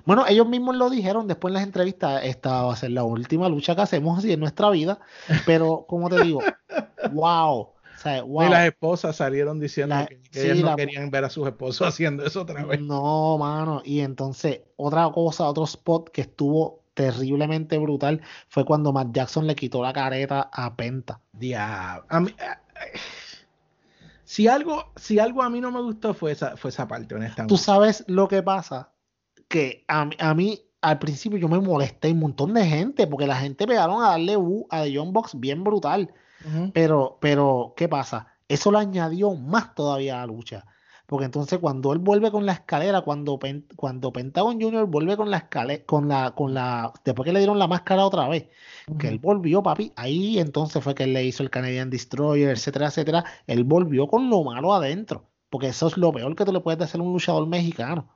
Bueno, 0.05 0.25
ellos 0.29 0.49
mismos 0.49 0.77
lo 0.77 0.91
dijeron 0.91 1.27
después 1.27 1.51
en 1.51 1.55
las 1.55 1.63
entrevistas, 1.65 2.23
esta 2.25 2.63
va 2.63 2.73
a 2.73 2.77
ser 2.77 2.91
la 2.93 3.05
última 3.05 3.49
lucha 3.49 3.75
que 3.75 3.83
hacemos 3.83 4.19
así 4.19 4.33
en 4.33 4.41
nuestra 4.41 4.71
vida, 4.71 5.01
pero 5.47 5.85
como 5.89 6.09
te 6.09 6.23
digo, 6.23 6.41
wow, 7.13 7.69
y 8.05 8.49
las 8.49 8.67
esposas 8.67 9.17
salieron 9.17 9.61
diciendo 9.61 9.95
que, 10.31 10.43
ellas 10.43 10.61
no 10.61 10.77
querían 10.77 11.11
ver 11.11 11.25
a 11.25 11.31
sus 11.31 11.47
esposos 11.47 11.87
haciendo 11.87 12.25
eso 12.25 12.43
otra 12.43 12.65
vez. 12.65 12.81
No, 12.81 13.37
mano. 13.39 13.83
Y 13.85 14.01
entonces, 14.01 14.63
otra 14.77 15.11
cosa, 15.11 15.47
otro 15.47 15.65
spot 15.65 16.11
que 16.11 16.23
estuvo 16.23 16.83
terriblemente 16.95 17.79
brutal 17.79 18.23
fue 18.49 18.65
cuando 18.65 18.93
Matt 18.93 19.09
Jackson 19.13 19.47
le 19.47 19.55
quitó 19.55 19.83
la 19.83 19.93
careta 19.93 20.51
a 20.53 20.75
Penta. 20.77 21.21
Diablo. 21.33 22.07
si 24.25 24.49
algo, 24.49 24.93
si 24.97 25.19
algo 25.19 25.43
a 25.43 25.51
mí 25.51 25.61
no 25.61 25.71
me 25.71 25.83
gustó 25.83 26.15
fue 26.15 26.33
esa, 26.33 26.57
fue 26.57 26.71
esa 26.71 26.89
parte, 26.89 27.15
honestamente. 27.15 27.53
Tú 27.53 27.59
sabes 27.59 28.05
lo 28.07 28.29
que 28.29 28.43
pasa, 28.43 28.93
que 29.51 29.85
a, 29.89 30.09
a 30.21 30.35
mí 30.35 30.63
al 30.81 30.99
principio 30.99 31.39
yo 31.39 31.49
me 31.49 31.61
molesté 31.61 32.13
un 32.13 32.21
montón 32.21 32.55
de 32.55 32.65
gente, 32.65 33.07
porque 33.07 33.27
la 33.27 33.37
gente 33.37 33.67
pegaron 33.67 34.03
a 34.03 34.11
darle 34.11 34.37
U 34.37 34.67
a 34.71 34.85
The 34.85 34.97
John 34.97 35.13
Box 35.13 35.39
bien 35.39 35.63
brutal. 35.65 36.15
Pero, 36.73 37.19
pero, 37.21 37.75
¿qué 37.77 37.87
pasa? 37.87 38.29
Eso 38.49 38.73
le 38.73 38.79
añadió 38.79 39.35
más 39.35 39.75
todavía 39.75 40.23
a 40.23 40.27
la 40.27 40.33
lucha. 40.33 40.65
Porque 41.05 41.27
entonces 41.27 41.59
cuando 41.59 41.93
él 41.93 41.99
vuelve 41.99 42.31
con 42.31 42.47
la 42.47 42.53
escalera, 42.53 43.03
cuando, 43.03 43.39
cuando 43.77 44.13
Pentagon 44.13 44.59
Junior 44.59 44.87
vuelve 44.87 45.17
con 45.17 45.31
la 45.31 45.39
escalera, 45.39 45.85
con 45.85 46.09
la, 46.09 46.31
con 46.31 46.55
la, 46.55 46.93
después 47.05 47.27
que 47.27 47.33
le 47.33 47.41
dieron 47.41 47.59
la 47.59 47.67
máscara 47.67 48.07
otra 48.07 48.29
vez, 48.29 48.49
que 48.99 49.09
él 49.09 49.19
volvió, 49.19 49.63
papi, 49.63 49.93
ahí 49.97 50.39
entonces 50.39 50.83
fue 50.83 50.95
que 50.95 51.03
él 51.03 51.13
le 51.13 51.25
hizo 51.25 51.43
el 51.43 51.51
Canadian 51.51 51.91
Destroyer, 51.91 52.49
etcétera, 52.49 52.87
etcétera. 52.87 53.25
Él 53.47 53.65
volvió 53.65 54.07
con 54.07 54.31
lo 54.31 54.45
malo 54.45 54.73
adentro. 54.73 55.27
Porque 55.51 55.67
eso 55.67 55.89
es 55.89 55.97
lo 55.97 56.13
peor 56.13 56.35
que 56.37 56.45
tú 56.45 56.53
le 56.53 56.61
puedes 56.61 56.81
hacer 56.81 57.01
a 57.01 57.05
un 57.05 57.13
luchador 57.13 57.47
mexicano. 57.47 58.09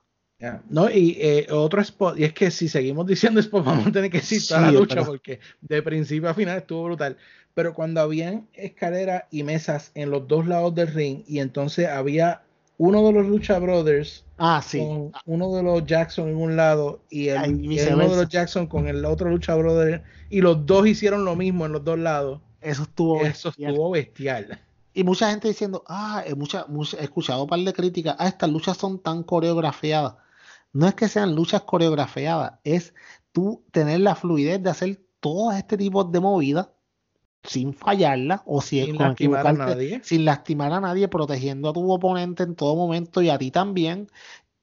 No, 0.69 0.91
y 0.91 1.17
eh, 1.21 1.47
otro 1.51 1.81
spot, 1.81 2.19
y 2.19 2.25
es 2.25 2.33
que 2.33 2.51
si 2.51 2.69
seguimos 2.69 3.07
diciendo 3.07 3.41
spot, 3.41 3.65
vamos 3.65 3.87
a 3.87 3.93
tener 3.93 4.11
que 4.11 4.19
decir 4.19 4.43
toda 4.47 4.61
la 4.63 4.73
lucha, 4.73 5.05
porque 5.05 5.41
de 5.61 5.83
principio 5.83 6.29
a 6.29 6.35
final 6.35 6.59
estuvo 6.59 6.85
brutal 6.85 7.17
pero 7.55 7.73
cuando 7.73 8.01
habían 8.01 8.49
escaleras 8.53 9.25
y 9.31 9.45
mesas 9.45 9.93
en 9.95 10.11
los 10.11 10.27
dos 10.27 10.47
lados 10.47 10.75
del 10.75 10.89
ring 10.89 11.23
y 11.27 11.39
entonces 11.39 11.89
había 11.89 12.43
uno 12.77 13.07
de 13.07 13.13
los 13.13 13.27
Lucha 13.27 13.59
Brothers 13.61 14.25
ah, 14.39 14.61
sí. 14.65 14.79
con 14.79 15.13
uno 15.27 15.55
de 15.55 15.63
los 15.63 15.87
Jackson 15.87 16.29
en 16.29 16.37
un 16.37 16.57
lado 16.57 17.01
y, 17.09 17.29
el, 17.29 17.55
uno 17.95 18.09
de 18.09 18.17
los 18.17 18.29
Jackson 18.29 18.67
con 18.67 18.89
el 18.89 19.05
otro 19.05 19.31
Lucha 19.31 19.55
Brother 19.55 20.03
y 20.29 20.41
los 20.41 20.67
dos 20.67 20.87
hicieron 20.87 21.25
lo 21.25 21.37
mismo 21.37 21.65
en 21.67 21.73
los 21.73 21.85
dos 21.85 21.99
lados. 21.99 22.41
Eso 22.61 22.83
estuvo 22.83 23.21
Eso 23.21 23.51
bestial. 23.51 23.71
estuvo 23.71 23.91
bestial. 23.91 24.61
Y 24.93 25.05
mucha 25.05 25.31
gente 25.31 25.49
diciendo, 25.49 25.85
ah, 25.87 26.25
mucha, 26.37 26.67
he 26.99 27.05
escuchado 27.05 27.45
un 27.45 27.49
par 27.49 27.61
de 27.61 27.73
críticas, 27.73 28.17
ah, 28.19 28.29
estas 28.29 28.51
luchas 28.51 28.77
son 28.77 28.99
tan 28.99 29.23
coreografiadas. 29.23 30.15
No 30.75 30.89
es 30.89 30.95
que 30.95 31.09
sean 31.09 31.35
luchas 31.35 31.63
coreografiadas, 31.63 32.59
es 32.65 32.95
tú 33.33 33.65
tener 33.71 34.01
la 34.01 34.17
fluidez 34.17 34.63
de 34.63 34.71
hacer 34.71 35.01
todo 35.21 35.53
este 35.53 35.79
tipo 35.79 36.05
de 36.05 36.21
movidas 36.21 36.69
sin 37.45 37.75
fallarla 37.75 38.43
o 38.45 38.61
si 38.61 38.85
sin 38.85 38.99
lastimar 38.99 39.47
a 39.47 39.53
nadie. 39.53 40.01
sin 40.03 40.25
lastimar 40.25 40.73
a 40.73 40.81
nadie, 40.81 41.09
protegiendo 41.09 41.69
a 41.69 41.73
tu 41.73 41.91
oponente 41.93 42.43
en 42.43 42.57
todo 42.57 42.75
momento 42.75 43.23
y 43.23 43.31
a 43.31 43.39
ti 43.39 43.51
también 43.51 44.09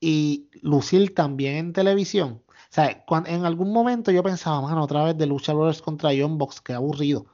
y 0.01 0.49
lucir 0.61 1.15
también 1.15 1.55
en 1.55 1.73
televisión. 1.73 2.43
O 2.47 2.73
sea, 2.73 3.05
en 3.27 3.45
algún 3.45 3.71
momento 3.71 4.11
yo 4.11 4.21
pensaba, 4.21 4.61
mano, 4.61 4.83
otra 4.83 5.05
vez 5.05 5.17
de 5.17 5.27
Lucha 5.27 5.53
Brothers 5.53 5.81
contra 5.81 6.11
John 6.17 6.37
Box, 6.37 6.59
qué 6.59 6.73
aburrido. 6.73 7.25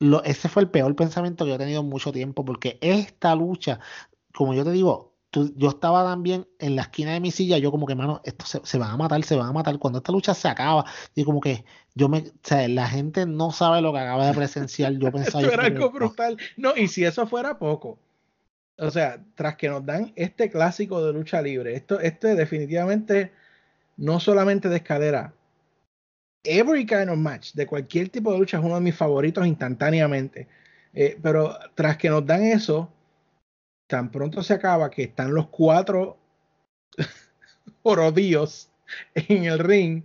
Lo, 0.00 0.24
ese 0.24 0.48
fue 0.48 0.62
el 0.62 0.70
peor 0.70 0.96
pensamiento 0.96 1.44
que 1.44 1.50
yo 1.50 1.54
he 1.54 1.58
tenido 1.58 1.82
en 1.82 1.88
mucho 1.88 2.10
tiempo, 2.10 2.44
porque 2.44 2.78
esta 2.80 3.34
lucha, 3.36 3.78
como 4.34 4.54
yo 4.54 4.64
te 4.64 4.72
digo, 4.72 5.11
yo 5.32 5.70
estaba 5.70 6.04
también 6.04 6.46
en 6.58 6.76
la 6.76 6.82
esquina 6.82 7.12
de 7.12 7.20
mi 7.20 7.30
silla, 7.30 7.58
yo 7.58 7.70
como 7.70 7.86
que, 7.86 7.94
mano, 7.94 8.20
esto 8.24 8.44
se, 8.44 8.60
se, 8.64 8.78
van 8.78 8.90
a 8.90 8.96
matar, 8.96 9.22
se 9.24 9.36
van 9.36 9.48
a 9.48 9.52
matar. 9.52 9.78
Cuando 9.78 9.98
esta 9.98 10.12
lucha 10.12 10.34
se 10.34 10.48
acaba, 10.48 10.84
y 11.14 11.24
como 11.24 11.40
que 11.40 11.64
yo 11.94 12.08
me, 12.08 12.18
o 12.18 12.24
sea, 12.42 12.68
la 12.68 12.86
gente 12.86 13.24
no 13.26 13.50
sabe 13.50 13.80
lo 13.80 13.92
que 13.92 14.00
acaba 14.00 14.26
de 14.26 14.34
presenciar. 14.34 14.92
Yo 14.94 15.10
pensaba. 15.12 15.42
Esto 15.42 15.54
era 15.54 15.64
algo 15.64 15.90
brutal. 15.90 16.36
No, 16.56 16.76
y 16.76 16.88
si 16.88 17.04
eso 17.04 17.26
fuera 17.26 17.58
poco, 17.58 17.98
o 18.78 18.90
sea, 18.90 19.24
tras 19.34 19.56
que 19.56 19.68
nos 19.68 19.84
dan 19.84 20.12
este 20.16 20.50
clásico 20.50 21.04
de 21.04 21.12
lucha 21.12 21.40
libre, 21.40 21.74
esto, 21.74 22.00
este 22.00 22.34
definitivamente 22.34 23.32
no 23.96 24.20
solamente 24.20 24.68
de 24.68 24.76
escalera, 24.76 25.34
every 26.44 26.84
kind 26.84 27.08
of 27.08 27.16
match, 27.16 27.52
de 27.54 27.66
cualquier 27.66 28.08
tipo 28.08 28.32
de 28.32 28.38
lucha 28.38 28.58
es 28.58 28.64
uno 28.64 28.74
de 28.74 28.80
mis 28.80 28.96
favoritos 28.96 29.46
instantáneamente. 29.46 30.48
Eh, 30.94 31.18
pero 31.22 31.56
tras 31.74 31.96
que 31.96 32.10
nos 32.10 32.26
dan 32.26 32.42
eso, 32.42 32.92
tan 33.92 34.10
pronto 34.10 34.42
se 34.42 34.54
acaba 34.54 34.88
que 34.88 35.02
están 35.02 35.34
los 35.34 35.48
cuatro 35.48 36.16
orodíos 37.82 38.70
en 39.14 39.44
el 39.44 39.58
ring, 39.58 40.04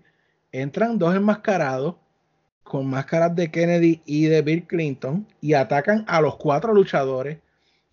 entran 0.52 1.00
dos 1.00 1.16
enmascarados 1.16 1.96
con 2.64 2.86
máscaras 2.86 3.34
de 3.34 3.50
Kennedy 3.50 4.02
y 4.06 4.26
de 4.26 4.42
Bill 4.42 4.68
Clinton 4.68 5.26
y 5.40 5.54
atacan 5.54 6.04
a 6.10 6.20
los 6.20 6.36
cuatro 6.36 6.74
luchadores 6.74 7.40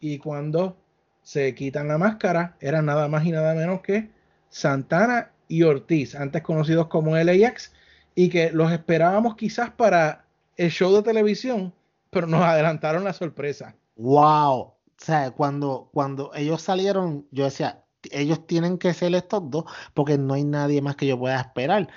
y 0.00 0.18
cuando 0.18 0.76
se 1.22 1.54
quitan 1.54 1.86
la 1.86 1.96
máscara 1.96 2.56
eran 2.58 2.86
nada 2.86 3.06
más 3.06 3.24
y 3.24 3.30
nada 3.30 3.54
menos 3.54 3.80
que 3.80 4.10
Santana 4.48 5.30
y 5.46 5.62
Ortiz, 5.62 6.16
antes 6.16 6.42
conocidos 6.42 6.88
como 6.88 7.16
LAX, 7.16 7.72
y 8.16 8.30
que 8.30 8.50
los 8.50 8.72
esperábamos 8.72 9.36
quizás 9.36 9.70
para 9.70 10.24
el 10.56 10.72
show 10.72 10.92
de 10.92 11.04
televisión, 11.04 11.72
pero 12.10 12.26
nos 12.26 12.42
adelantaron 12.42 13.04
la 13.04 13.12
sorpresa. 13.12 13.76
Wow. 13.94 14.73
O 15.04 15.06
sea, 15.06 15.32
cuando, 15.32 15.90
cuando 15.92 16.32
ellos 16.34 16.62
salieron, 16.62 17.28
yo 17.30 17.44
decía, 17.44 17.84
ellos 18.10 18.46
tienen 18.46 18.78
que 18.78 18.94
ser 18.94 19.14
estos 19.14 19.50
dos, 19.50 19.64
porque 19.92 20.16
no 20.16 20.32
hay 20.32 20.44
nadie 20.44 20.80
más 20.80 20.96
que 20.96 21.06
yo 21.06 21.18
pueda 21.18 21.38
esperar. 21.38 21.90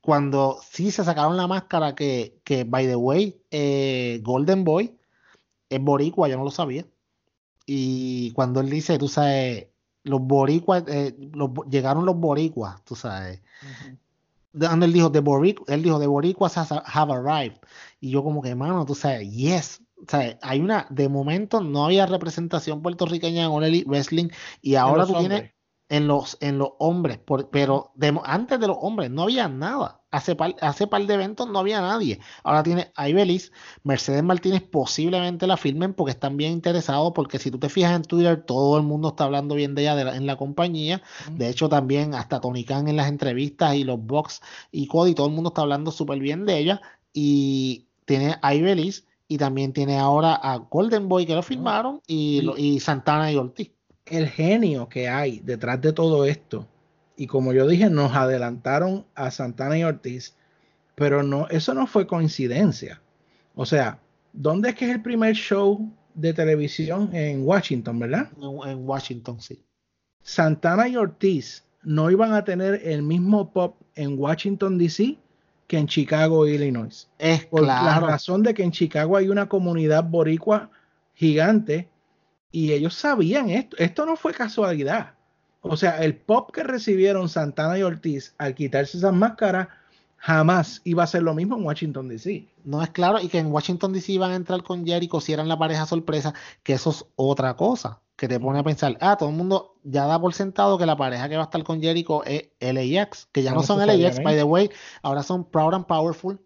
Cuando 0.00 0.58
sí 0.62 0.90
se 0.90 1.04
sacaron 1.04 1.36
la 1.36 1.46
máscara, 1.46 1.94
que, 1.94 2.40
que 2.42 2.64
by 2.64 2.86
the 2.86 2.96
way, 2.96 3.38
eh, 3.50 4.18
Golden 4.22 4.64
Boy 4.64 4.98
es 5.68 5.78
boricua, 5.78 6.26
yo 6.28 6.38
no 6.38 6.44
lo 6.44 6.50
sabía. 6.50 6.86
Y 7.66 8.32
cuando 8.32 8.60
él 8.60 8.70
dice, 8.70 8.96
tú 8.96 9.08
sabes, 9.08 9.68
los 10.02 10.22
boricuas, 10.22 10.84
eh, 10.86 11.14
llegaron 11.68 12.06
los 12.06 12.16
boricuas, 12.16 12.82
tú 12.86 12.96
sabes. 12.96 13.42
Donde 14.54 14.86
él 14.86 14.92
dijo, 14.94 15.10
de 15.10 15.18
él 15.66 15.82
dijo, 15.82 16.00
the 16.00 16.06
boricuas 16.06 16.56
have 16.56 17.12
arrived. 17.12 17.58
Y 18.00 18.08
yo 18.08 18.24
como 18.24 18.40
que, 18.40 18.54
mano, 18.54 18.86
tú 18.86 18.94
sabes, 18.94 19.30
yes. 19.30 19.83
O 19.96 20.04
sea, 20.08 20.38
hay 20.42 20.60
una, 20.60 20.86
de 20.90 21.08
momento 21.08 21.60
no 21.60 21.86
había 21.86 22.06
representación 22.06 22.82
puertorriqueña 22.82 23.44
en 23.44 23.50
All 23.50 23.64
Elite 23.64 23.88
Wrestling 23.88 24.28
y 24.60 24.74
ahora 24.74 25.06
tú 25.06 25.14
tienes 25.14 25.54
en 25.88 26.08
los, 26.08 26.38
en 26.40 26.58
los 26.58 26.70
hombres, 26.78 27.20
pero 27.52 27.92
antes 28.24 28.58
de 28.58 28.66
los 28.66 28.76
hombres 28.80 29.10
no 29.10 29.22
había 29.22 29.48
nada. 29.48 30.00
Hace 30.10 30.34
par, 30.34 30.54
hace 30.60 30.86
par 30.86 31.06
de 31.06 31.14
eventos 31.14 31.48
no 31.48 31.58
había 31.58 31.80
nadie. 31.80 32.20
Ahora 32.42 32.62
tiene 32.62 32.92
a 32.94 33.08
Ibelis, 33.08 33.52
Mercedes 33.82 34.22
Martínez 34.22 34.62
posiblemente 34.62 35.46
la 35.46 35.56
firmen 35.56 35.92
porque 35.92 36.12
están 36.12 36.36
bien 36.36 36.52
interesados, 36.52 37.12
porque 37.14 37.38
si 37.38 37.50
tú 37.50 37.58
te 37.58 37.68
fijas 37.68 37.94
en 37.94 38.02
Twitter, 38.02 38.44
todo 38.44 38.78
el 38.78 38.84
mundo 38.84 39.08
está 39.08 39.24
hablando 39.24 39.54
bien 39.54 39.74
de 39.74 39.82
ella 39.82 40.16
en 40.16 40.26
la 40.26 40.36
compañía. 40.36 41.02
De 41.32 41.48
hecho, 41.48 41.68
también 41.68 42.14
hasta 42.14 42.40
Tony 42.40 42.64
Khan 42.64 42.88
en 42.88 42.96
las 42.96 43.08
entrevistas 43.08 43.74
y 43.74 43.84
los 43.84 44.00
box 44.00 44.40
y 44.70 44.86
Cody, 44.86 45.14
todo 45.14 45.26
el 45.26 45.32
mundo 45.32 45.48
está 45.48 45.62
hablando 45.62 45.90
súper 45.90 46.18
bien 46.18 46.46
de 46.46 46.58
ella. 46.58 46.80
Y 47.12 47.88
tiene 48.04 48.36
a 48.40 48.54
Ibelis 48.54 49.06
y 49.34 49.38
también 49.38 49.72
tiene 49.72 49.98
ahora 49.98 50.34
a 50.34 50.56
Golden 50.56 51.08
Boy 51.08 51.26
que 51.26 51.34
lo 51.34 51.42
firmaron 51.42 52.00
y, 52.06 52.48
y 52.56 52.80
Santana 52.80 53.32
y 53.32 53.36
Ortiz 53.36 53.70
el 54.06 54.28
genio 54.28 54.88
que 54.88 55.08
hay 55.08 55.40
detrás 55.40 55.80
de 55.80 55.92
todo 55.92 56.24
esto. 56.24 56.68
Y 57.16 57.26
como 57.26 57.52
yo 57.52 57.66
dije, 57.66 57.90
nos 57.90 58.14
adelantaron 58.14 59.06
a 59.14 59.30
Santana 59.30 59.78
y 59.78 59.84
Ortiz, 59.84 60.34
pero 60.94 61.22
no, 61.22 61.48
eso 61.48 61.74
no 61.74 61.86
fue 61.86 62.06
coincidencia. 62.06 63.00
O 63.54 63.66
sea, 63.66 64.00
¿dónde 64.32 64.70
es 64.70 64.74
que 64.74 64.86
es 64.86 64.90
el 64.92 65.02
primer 65.02 65.34
show 65.34 65.90
de 66.14 66.34
televisión 66.34 67.10
en 67.14 67.46
Washington, 67.46 67.98
verdad? 67.98 68.30
En 68.66 68.88
Washington, 68.88 69.40
sí. 69.40 69.64
Santana 70.22 70.88
y 70.88 70.96
Ortiz 70.96 71.64
no 71.82 72.10
iban 72.10 72.32
a 72.32 72.44
tener 72.44 72.80
el 72.84 73.02
mismo 73.02 73.52
pop 73.52 73.76
en 73.94 74.18
Washington, 74.18 74.78
D.C. 74.78 75.18
que 75.66 75.78
en 75.78 75.86
Chicago, 75.86 76.46
Illinois. 76.46 77.08
Es 77.18 77.46
Por 77.46 77.62
la 77.62 78.00
razón 78.00 78.42
de 78.42 78.54
que 78.54 78.62
en 78.62 78.70
Chicago 78.70 79.16
hay 79.16 79.28
una 79.28 79.48
comunidad 79.48 80.04
boricua 80.04 80.70
gigante 81.14 81.88
y 82.50 82.72
ellos 82.72 82.94
sabían 82.94 83.50
esto. 83.50 83.76
Esto 83.78 84.06
no 84.06 84.16
fue 84.16 84.32
casualidad. 84.32 85.14
O 85.62 85.76
sea, 85.76 86.02
el 86.02 86.14
pop 86.16 86.50
que 86.52 86.62
recibieron 86.62 87.28
Santana 87.28 87.78
y 87.78 87.82
Ortiz 87.82 88.34
al 88.36 88.54
quitarse 88.54 88.98
esas 88.98 89.14
máscaras 89.14 89.68
jamás 90.18 90.80
iba 90.84 91.02
a 91.02 91.06
ser 91.06 91.22
lo 91.22 91.34
mismo 91.34 91.56
en 91.56 91.64
Washington 91.64 92.08
DC. 92.08 92.46
No 92.64 92.82
es 92.82 92.90
claro, 92.90 93.20
y 93.20 93.28
que 93.28 93.38
en 93.38 93.52
Washington 93.52 93.92
DC 93.92 94.12
iban 94.12 94.30
a 94.30 94.36
entrar 94.36 94.62
con 94.62 94.86
Jericho 94.86 95.20
si 95.20 95.32
eran 95.32 95.48
la 95.48 95.58
pareja 95.58 95.86
sorpresa, 95.86 96.34
que 96.62 96.74
eso 96.74 96.90
es 96.90 97.04
otra 97.16 97.56
cosa, 97.56 98.00
que 98.16 98.28
te 98.28 98.38
pone 98.38 98.58
a 98.58 98.62
pensar, 98.62 98.96
ah, 99.00 99.16
todo 99.16 99.28
el 99.28 99.34
mundo 99.34 99.76
ya 99.82 100.06
da 100.06 100.20
por 100.20 100.34
sentado 100.34 100.78
que 100.78 100.86
la 100.86 100.96
pareja 100.96 101.28
que 101.28 101.36
va 101.36 101.42
a 101.42 101.44
estar 101.46 101.62
con 101.64 101.80
Jericho 101.80 102.24
es 102.24 102.50
LAX, 102.60 103.26
que 103.32 103.42
ya 103.42 103.52
no, 103.52 103.62
son 103.62 103.84
LAX, 103.84 104.22
by 104.22 104.36
the 104.36 104.44
way, 104.44 104.70
ahora 105.02 105.22
son 105.22 105.44
Proud 105.50 105.74
and 105.74 105.86
Powerful. 105.86 106.40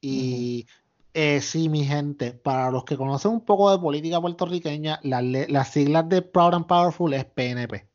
Y 0.00 0.66
eh, 1.14 1.40
sí, 1.40 1.68
mi 1.68 1.84
gente, 1.84 2.32
para 2.32 2.70
los 2.70 2.84
que 2.84 2.96
conocen 2.96 3.32
un 3.32 3.44
poco 3.44 3.70
de 3.70 3.78
política 3.78 4.20
puertorriqueña, 4.20 5.00
las 5.02 5.72
siglas 5.72 6.08
de 6.08 6.22
Proud 6.22 6.54
and 6.54 6.66
Powerful 6.66 7.14
es 7.14 7.24
PNP. 7.24 7.88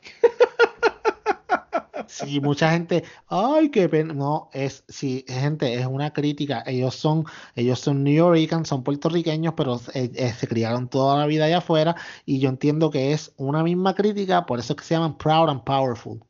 Sí, 2.10 2.40
mucha 2.40 2.72
gente, 2.72 3.04
ay, 3.28 3.70
qué 3.70 3.88
pena. 3.88 4.12
No, 4.12 4.50
es, 4.52 4.84
sí, 4.88 5.24
gente, 5.28 5.74
es 5.74 5.86
una 5.86 6.12
crítica. 6.12 6.62
Ellos 6.66 6.94
son, 6.96 7.24
ellos 7.54 7.78
son 7.78 8.02
New 8.02 8.14
Yorkers, 8.14 8.68
son 8.68 8.82
puertorriqueños, 8.82 9.54
pero 9.56 9.80
eh, 9.94 10.32
se 10.36 10.48
criaron 10.48 10.88
toda 10.88 11.16
la 11.18 11.26
vida 11.26 11.44
allá 11.44 11.58
afuera. 11.58 11.94
Y 12.26 12.40
yo 12.40 12.48
entiendo 12.48 12.90
que 12.90 13.12
es 13.12 13.32
una 13.36 13.62
misma 13.62 13.94
crítica, 13.94 14.44
por 14.44 14.58
eso 14.58 14.72
es 14.72 14.78
que 14.78 14.84
se 14.84 14.94
llaman 14.94 15.16
Proud 15.18 15.50
and 15.50 15.62
Powerful. 15.64 16.20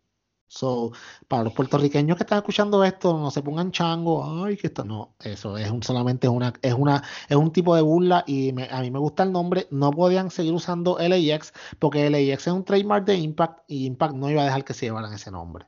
So, 0.49 0.93
para 1.29 1.45
los 1.45 1.53
puertorriqueños 1.55 2.17
que 2.17 2.25
están 2.25 2.39
escuchando 2.39 2.83
esto, 2.85 3.17
no 3.17 3.31
se 3.31 3.41
pongan 3.43 3.71
chango, 3.71 4.45
ay, 4.45 4.57
que 4.57 4.67
esto 4.67 4.85
no, 4.85 5.15
eso 5.21 5.57
es 5.57 5.71
un, 5.71 5.83
solamente 5.83 6.27
es 6.27 6.33
una, 6.33 6.53
es 6.61 6.75
una, 6.75 7.05
es 7.29 7.37
un 7.37 7.53
tipo 7.53 7.75
de 7.77 7.83
burla 7.83 8.25
y 8.27 8.51
a 8.71 8.81
mí 8.81 8.91
me 8.91 8.99
gusta 8.99 9.23
el 9.23 9.31
nombre, 9.33 9.69
no 9.71 9.93
podían 9.93 10.31
seguir 10.31 10.53
usando 10.53 10.99
LAX 10.99 11.53
porque 11.79 12.11
LAX 12.11 12.49
es 12.49 12.53
un 12.53 12.65
trademark 12.65 13.05
de 13.07 13.15
Impact 13.17 13.61
y 13.69 13.87
Impact 13.87 14.15
no 14.15 14.29
iba 14.29 14.43
a 14.43 14.47
dejar 14.47 14.65
que 14.65 14.75
se 14.75 14.87
llevaran 14.87 15.13
ese 15.13 15.31
nombre. 15.31 15.67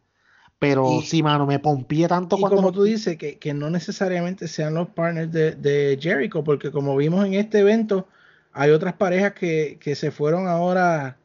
Pero 0.63 1.01
sí, 1.05 1.25
mano, 1.25 1.45
me 1.45 1.59
pompié 1.59 2.07
tanto 2.07 2.39
y 2.39 2.43
como 2.43 2.71
tú 2.71 2.85
dices, 2.85 3.17
que, 3.17 3.37
que, 3.37 3.53
no 3.53 3.69
necesariamente 3.69 4.47
sean 4.47 4.75
los 4.75 4.89
partners 4.91 5.33
de, 5.33 5.57
de, 5.57 5.99
Jericho, 6.01 6.45
porque 6.45 6.71
como 6.71 6.97
vimos 6.97 7.27
en 7.27 7.35
este 7.35 7.59
evento, 7.59 8.07
hay 8.53 8.71
otras 8.71 8.95
parejas 8.95 9.33
que, 9.33 9.77
que 9.81 9.97
se 9.97 10.13
fueron 10.13 10.47
ahora 10.47 11.19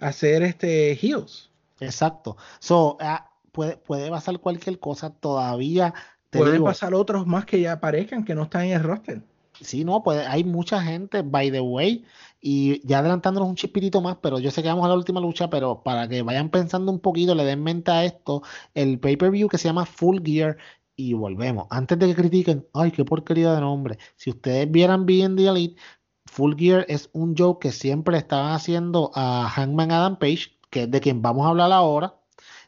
a 0.00 0.08
hacer 0.08 0.42
este 0.42 0.98
heels. 1.00 1.50
Exacto. 1.78 2.36
So, 2.58 2.96
ah, 2.98 3.30
puede, 3.52 3.76
puede 3.76 4.10
pasar 4.10 4.40
cualquier 4.40 4.80
cosa 4.80 5.10
todavía. 5.10 5.94
Pueden 6.30 6.64
pasar 6.64 6.92
otros 6.92 7.28
más 7.28 7.44
que 7.44 7.60
ya 7.60 7.74
aparezcan, 7.74 8.24
que 8.24 8.34
no 8.34 8.42
están 8.42 8.64
en 8.64 8.72
el 8.72 8.82
roster. 8.82 9.22
Sí, 9.60 9.84
no, 9.84 10.02
pues 10.02 10.26
hay 10.26 10.42
mucha 10.42 10.82
gente, 10.82 11.22
by 11.22 11.52
the 11.52 11.60
way, 11.60 12.04
y 12.40 12.86
ya 12.86 13.00
adelantándonos 13.00 13.48
un 13.48 13.56
chispirito 13.56 14.00
más, 14.00 14.16
pero 14.22 14.38
yo 14.38 14.50
sé 14.50 14.62
que 14.62 14.68
vamos 14.68 14.84
a 14.86 14.88
la 14.88 14.94
última 14.94 15.20
lucha, 15.20 15.50
pero 15.50 15.82
para 15.82 16.08
que 16.08 16.22
vayan 16.22 16.50
pensando 16.50 16.90
un 16.92 17.00
poquito, 17.00 17.34
le 17.34 17.44
den 17.44 17.62
mente 17.62 17.90
a 17.90 18.04
esto, 18.04 18.42
el 18.74 18.98
pay-per-view 18.98 19.48
que 19.48 19.58
se 19.58 19.68
llama 19.68 19.86
Full 19.86 20.20
Gear, 20.24 20.56
y 21.00 21.14
volvemos. 21.14 21.66
Antes 21.70 21.98
de 21.98 22.08
que 22.08 22.14
critiquen, 22.14 22.66
ay, 22.74 22.90
qué 22.92 23.04
porquería 23.04 23.54
de 23.54 23.60
nombre. 23.60 23.98
Si 24.16 24.30
ustedes 24.30 24.70
vieran 24.70 25.06
bien 25.06 25.36
The 25.36 25.48
Elite, 25.48 25.80
Full 26.26 26.56
Gear 26.58 26.84
es 26.88 27.10
un 27.12 27.34
joke 27.36 27.62
que 27.62 27.72
siempre 27.72 28.18
estaban 28.18 28.52
haciendo 28.52 29.10
a 29.14 29.48
Hangman 29.48 29.92
Adam 29.92 30.18
Page, 30.18 30.58
que 30.70 30.82
es 30.84 30.90
de 30.90 31.00
quien 31.00 31.22
vamos 31.22 31.46
a 31.46 31.50
hablar 31.50 31.72
ahora. 31.72 32.19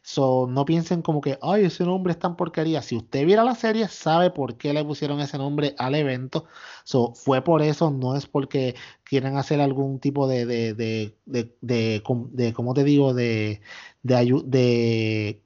So, 0.05 0.47
no 0.49 0.65
piensen 0.65 1.01
como 1.01 1.21
que, 1.21 1.39
ay, 1.41 1.63
ese 1.63 1.85
nombre 1.85 2.11
es 2.11 2.19
tan 2.19 2.35
porquería. 2.35 2.81
Si 2.81 2.97
usted 2.97 3.25
viera 3.25 3.43
la 3.45 3.55
serie, 3.55 3.87
sabe 3.87 4.31
por 4.31 4.57
qué 4.57 4.73
le 4.73 4.83
pusieron 4.83 5.21
ese 5.21 5.37
nombre 5.37 5.75
al 5.77 5.95
evento. 5.95 6.45
So, 6.83 7.13
fue 7.15 7.41
por 7.41 7.61
eso, 7.61 7.89
no 7.89 8.17
es 8.17 8.27
porque 8.27 8.75
quieran 9.05 9.37
hacer 9.37 9.61
algún 9.61 9.99
tipo 9.99 10.27
de, 10.27 10.45
de, 10.45 10.73
de, 10.73 11.15
de, 11.25 11.55
de, 11.61 12.03
¿cómo 12.53 12.73
te 12.73 12.83
digo? 12.83 13.13
De, 13.13 13.61
de, 14.03 14.41
de 14.45 15.41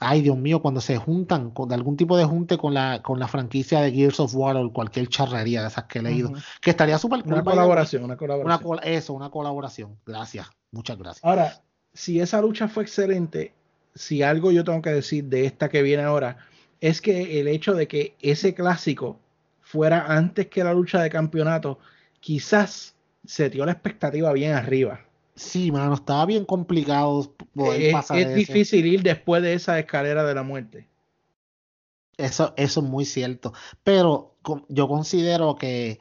ay 0.00 0.22
Dios 0.22 0.36
mío, 0.36 0.60
cuando 0.60 0.80
se 0.80 0.96
juntan 0.96 1.50
con 1.50 1.72
algún 1.72 1.96
tipo 1.96 2.16
de 2.16 2.24
junte 2.24 2.58
con 2.58 2.74
la, 2.74 3.02
con 3.02 3.18
la 3.18 3.28
franquicia 3.28 3.80
de 3.80 3.92
Gears 3.92 4.20
of 4.20 4.34
War 4.34 4.56
o 4.56 4.72
cualquier 4.72 5.08
charrería 5.08 5.62
de 5.62 5.68
esas 5.68 5.84
que 5.84 6.00
he 6.00 6.02
leído, 6.02 6.32
que 6.60 6.70
estaría 6.70 6.98
súper 6.98 7.22
cool. 7.22 7.34
Una 7.34 7.44
colaboración, 7.44 8.04
una 8.04 8.16
colaboración. 8.16 8.80
eso, 8.82 9.14
una 9.14 9.30
colaboración. 9.30 9.96
Gracias, 10.04 10.48
muchas 10.70 10.98
gracias. 10.98 11.24
Ahora, 11.24 11.62
si 11.92 12.20
esa 12.20 12.40
lucha 12.42 12.68
fue 12.68 12.82
excelente, 12.82 13.54
si 13.96 14.22
algo 14.22 14.52
yo 14.52 14.62
tengo 14.62 14.82
que 14.82 14.90
decir 14.90 15.24
de 15.24 15.46
esta 15.46 15.68
que 15.68 15.82
viene 15.82 16.04
ahora, 16.04 16.36
es 16.80 17.00
que 17.00 17.40
el 17.40 17.48
hecho 17.48 17.74
de 17.74 17.88
que 17.88 18.14
ese 18.20 18.54
clásico 18.54 19.18
fuera 19.62 20.06
antes 20.06 20.46
que 20.46 20.62
la 20.62 20.72
lucha 20.72 21.02
de 21.02 21.10
campeonato, 21.10 21.80
quizás 22.20 22.94
se 23.24 23.50
dio 23.50 23.66
la 23.66 23.72
expectativa 23.72 24.32
bien 24.32 24.52
arriba. 24.52 25.00
Sí, 25.34 25.72
mano, 25.72 25.94
estaba 25.94 26.24
bien 26.26 26.44
complicado 26.44 27.34
poder 27.54 27.94
es, 27.94 28.10
Es 28.10 28.34
difícil 28.34 28.86
ir 28.86 29.02
después 29.02 29.42
de 29.42 29.54
esa 29.54 29.78
escalera 29.78 30.22
de 30.24 30.34
la 30.34 30.42
muerte. 30.44 30.86
Eso, 32.16 32.54
eso 32.56 32.80
es 32.80 32.86
muy 32.86 33.04
cierto. 33.04 33.52
Pero 33.82 34.36
yo 34.68 34.86
considero 34.86 35.56
que 35.56 35.98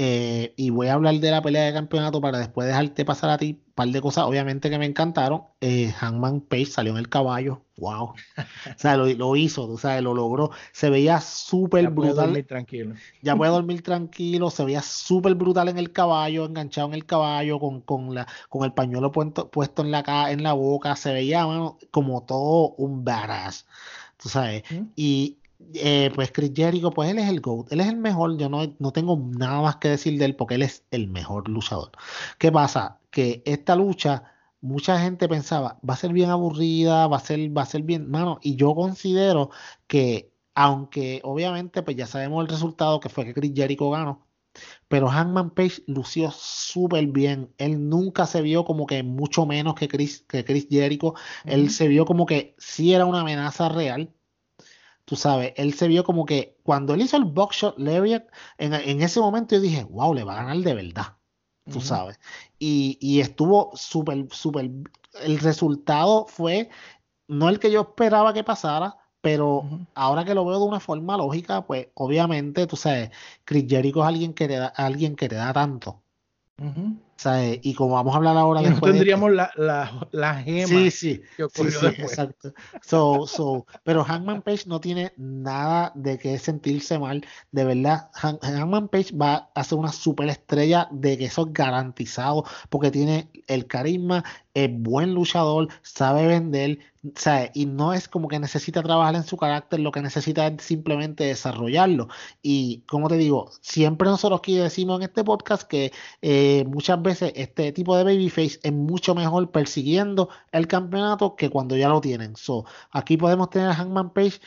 Eh, 0.00 0.54
y 0.56 0.70
voy 0.70 0.86
a 0.86 0.92
hablar 0.94 1.16
de 1.16 1.28
la 1.32 1.42
pelea 1.42 1.64
de 1.64 1.72
campeonato 1.72 2.20
para 2.20 2.38
después 2.38 2.68
dejarte 2.68 3.04
pasar 3.04 3.30
a 3.30 3.36
ti 3.36 3.58
par 3.78 3.88
de 3.88 4.00
cosas, 4.00 4.24
obviamente 4.24 4.70
que 4.70 4.78
me 4.78 4.86
encantaron. 4.86 5.42
Eh, 5.60 5.92
Hangman 5.92 6.40
Page 6.40 6.66
salió 6.66 6.90
en 6.90 6.98
el 6.98 7.08
caballo, 7.08 7.62
wow. 7.76 8.06
o 8.36 8.76
sea, 8.76 8.96
lo, 8.96 9.36
hizo, 9.36 9.70
o 9.70 9.78
sea, 9.78 10.00
lo 10.00 10.14
logró. 10.14 10.50
Se 10.72 10.90
veía 10.90 11.20
súper 11.20 11.88
brutal. 11.90 12.16
Ya 12.16 12.22
dormir 12.22 12.46
tranquilo. 12.48 12.94
Ya 13.22 13.36
puede 13.36 13.52
dormir 13.52 13.82
tranquilo, 13.82 14.50
se 14.50 14.64
veía 14.64 14.82
súper 14.82 15.36
brutal 15.36 15.68
en 15.68 15.78
el 15.78 15.92
caballo, 15.92 16.44
enganchado 16.44 16.88
en 16.88 16.94
el 16.94 17.06
caballo, 17.06 17.60
con, 17.60 17.80
con, 17.82 18.12
la, 18.12 18.26
con 18.48 18.64
el 18.64 18.72
pañuelo 18.72 19.12
puesto, 19.12 19.48
puesto 19.48 19.82
en, 19.82 19.92
la, 19.92 20.26
en 20.32 20.42
la 20.42 20.54
boca. 20.54 20.96
Se 20.96 21.12
veía, 21.12 21.46
como 21.92 22.24
todo 22.24 22.74
un 22.78 23.04
badass. 23.04 23.64
Tú 24.20 24.28
sabes, 24.28 24.64
y 24.96 25.38
eh, 25.74 26.10
pues 26.14 26.30
Chris 26.32 26.52
Jericho, 26.54 26.90
pues 26.90 27.10
él 27.10 27.18
es 27.18 27.28
el 27.28 27.40
GOAT, 27.40 27.72
él 27.72 27.80
es 27.80 27.88
el 27.88 27.96
mejor, 27.96 28.38
yo 28.38 28.48
no, 28.48 28.74
no 28.78 28.92
tengo 28.92 29.16
nada 29.16 29.60
más 29.60 29.76
que 29.76 29.88
decir 29.88 30.18
de 30.18 30.24
él 30.24 30.36
porque 30.36 30.54
él 30.54 30.62
es 30.62 30.84
el 30.90 31.08
mejor 31.08 31.48
luchador. 31.48 31.90
¿Qué 32.38 32.52
pasa? 32.52 33.00
Que 33.10 33.42
esta 33.44 33.76
lucha, 33.76 34.24
mucha 34.60 35.00
gente 35.00 35.28
pensaba, 35.28 35.78
va 35.88 35.94
a 35.94 35.96
ser 35.96 36.12
bien 36.12 36.30
aburrida, 36.30 37.06
va 37.08 37.16
a 37.18 37.20
ser, 37.20 37.56
va 37.56 37.62
a 37.62 37.66
ser 37.66 37.82
bien, 37.82 38.10
mano, 38.10 38.38
y 38.42 38.56
yo 38.56 38.74
considero 38.74 39.50
que, 39.86 40.32
aunque 40.54 41.20
obviamente 41.24 41.82
pues 41.82 41.96
ya 41.96 42.06
sabemos 42.06 42.42
el 42.42 42.48
resultado 42.48 43.00
que 43.00 43.08
fue 43.08 43.24
que 43.24 43.34
Chris 43.34 43.52
Jericho 43.54 43.90
ganó, 43.90 44.26
pero 44.88 45.08
Hangman 45.08 45.50
Page 45.50 45.82
lució 45.86 46.30
súper 46.32 47.06
bien. 47.08 47.52
Él 47.58 47.88
nunca 47.88 48.26
se 48.26 48.42
vio 48.42 48.64
como 48.64 48.86
que 48.86 49.02
mucho 49.02 49.46
menos 49.46 49.74
que 49.74 49.88
Chris, 49.88 50.24
que 50.28 50.44
Chris 50.44 50.66
Jericho. 50.70 51.14
Él 51.44 51.70
se 51.70 51.88
vio 51.88 52.04
como 52.04 52.26
que 52.26 52.54
sí 52.58 52.92
era 52.94 53.06
una 53.06 53.20
amenaza 53.20 53.68
real 53.68 54.12
tú 55.08 55.16
sabes, 55.16 55.54
él 55.56 55.72
se 55.72 55.88
vio 55.88 56.04
como 56.04 56.26
que 56.26 56.58
cuando 56.62 56.92
él 56.92 57.00
hizo 57.00 57.16
el 57.16 57.24
box 57.24 57.56
shot 57.56 57.78
Lariat, 57.78 58.24
en, 58.58 59.00
ese 59.00 59.20
momento 59.20 59.54
yo 59.54 59.62
dije, 59.62 59.84
wow, 59.84 60.12
le 60.12 60.22
va 60.22 60.34
a 60.34 60.42
ganar 60.44 60.58
de 60.58 60.74
verdad, 60.74 61.16
tú 61.72 61.80
sabes. 61.80 62.20
Y, 62.58 62.98
y 63.00 63.20
estuvo 63.20 63.70
súper, 63.74 64.26
súper, 64.30 64.70
el 65.22 65.38
resultado 65.38 66.26
fue 66.26 66.68
no 67.26 67.48
el 67.48 67.58
que 67.58 67.70
yo 67.70 67.80
esperaba 67.80 68.34
que 68.34 68.44
pasara, 68.44 68.98
pero 69.22 69.64
ahora 69.94 70.26
que 70.26 70.34
lo 70.34 70.44
veo 70.44 70.58
de 70.58 70.66
una 70.66 70.78
forma 70.78 71.16
lógica, 71.16 71.64
pues 71.64 71.88
obviamente, 71.94 72.66
tú 72.66 72.76
sabes, 72.76 73.10
Chris 73.46 73.64
Jericho 73.66 74.02
es 74.02 74.08
alguien 74.08 74.34
que 74.34 74.46
te 74.46 74.56
da, 74.56 74.66
alguien 74.66 75.16
que 75.16 75.30
te 75.30 75.36
da 75.36 75.54
tanto. 75.54 76.02
Y 77.62 77.74
como 77.74 77.94
vamos 77.94 78.14
a 78.14 78.18
hablar 78.18 78.36
ahora 78.36 78.60
después. 78.60 78.80
No 78.80 78.92
tendríamos 78.92 79.32
la, 79.32 79.50
la, 80.12 80.34
gema 80.36 80.68
sí, 80.68 80.90
sí, 80.90 81.22
que 81.36 81.44
ocurrió 81.44 81.88
Exacto. 81.88 82.52
So, 82.82 83.66
pero 83.82 84.04
Hangman 84.04 84.42
Page 84.42 84.64
no 84.66 84.80
tiene 84.80 85.12
nada 85.16 85.92
de 85.94 86.18
que 86.18 86.38
sentirse 86.38 86.98
mal. 86.98 87.26
De 87.50 87.64
verdad, 87.64 88.10
Hangman 88.14 88.88
Page 88.88 89.16
va 89.16 89.50
a 89.54 89.60
hacer 89.60 89.78
una 89.78 89.92
superestrella 89.92 90.88
de 90.92 91.18
que 91.18 91.24
eso 91.24 91.46
es 91.46 91.52
garantizado, 91.52 92.44
porque 92.68 92.90
tiene 92.90 93.30
el 93.48 93.66
carisma, 93.66 94.24
es 94.54 94.70
buen 94.72 95.14
luchador, 95.14 95.68
sabe 95.82 96.26
vender, 96.26 96.78
y 97.54 97.66
no 97.66 97.92
es 97.92 98.08
como 98.08 98.28
que 98.28 98.38
necesita 98.38 98.82
trabajar 98.82 99.14
en 99.14 99.22
su 99.22 99.36
carácter, 99.36 99.80
lo 99.80 99.92
que 99.92 100.02
necesita 100.02 100.46
es 100.46 100.62
simplemente 100.62 101.24
desarrollarlo. 101.24 102.08
Y 102.42 102.82
como 102.88 103.08
te 103.08 103.16
digo, 103.16 103.50
siempre 103.60 104.08
nosotros 104.08 104.40
aquí 104.40 104.56
decimos 104.56 104.98
en 104.98 105.04
este 105.04 105.24
podcast 105.24 105.62
que 105.62 105.92
eh, 106.22 106.64
muchas 106.66 107.00
veces 107.00 107.07
este 107.10 107.72
tipo 107.72 107.96
de 107.96 108.04
babyface 108.04 108.58
es 108.62 108.72
mucho 108.72 109.14
mejor 109.14 109.50
persiguiendo 109.50 110.28
el 110.52 110.66
campeonato 110.66 111.36
que 111.36 111.50
cuando 111.50 111.76
ya 111.76 111.88
lo 111.88 112.00
tienen. 112.00 112.36
So, 112.36 112.64
aquí 112.90 113.16
podemos 113.16 113.50
tener 113.50 113.68
a 113.68 113.74
Hangman 113.74 114.10
Page 114.10 114.40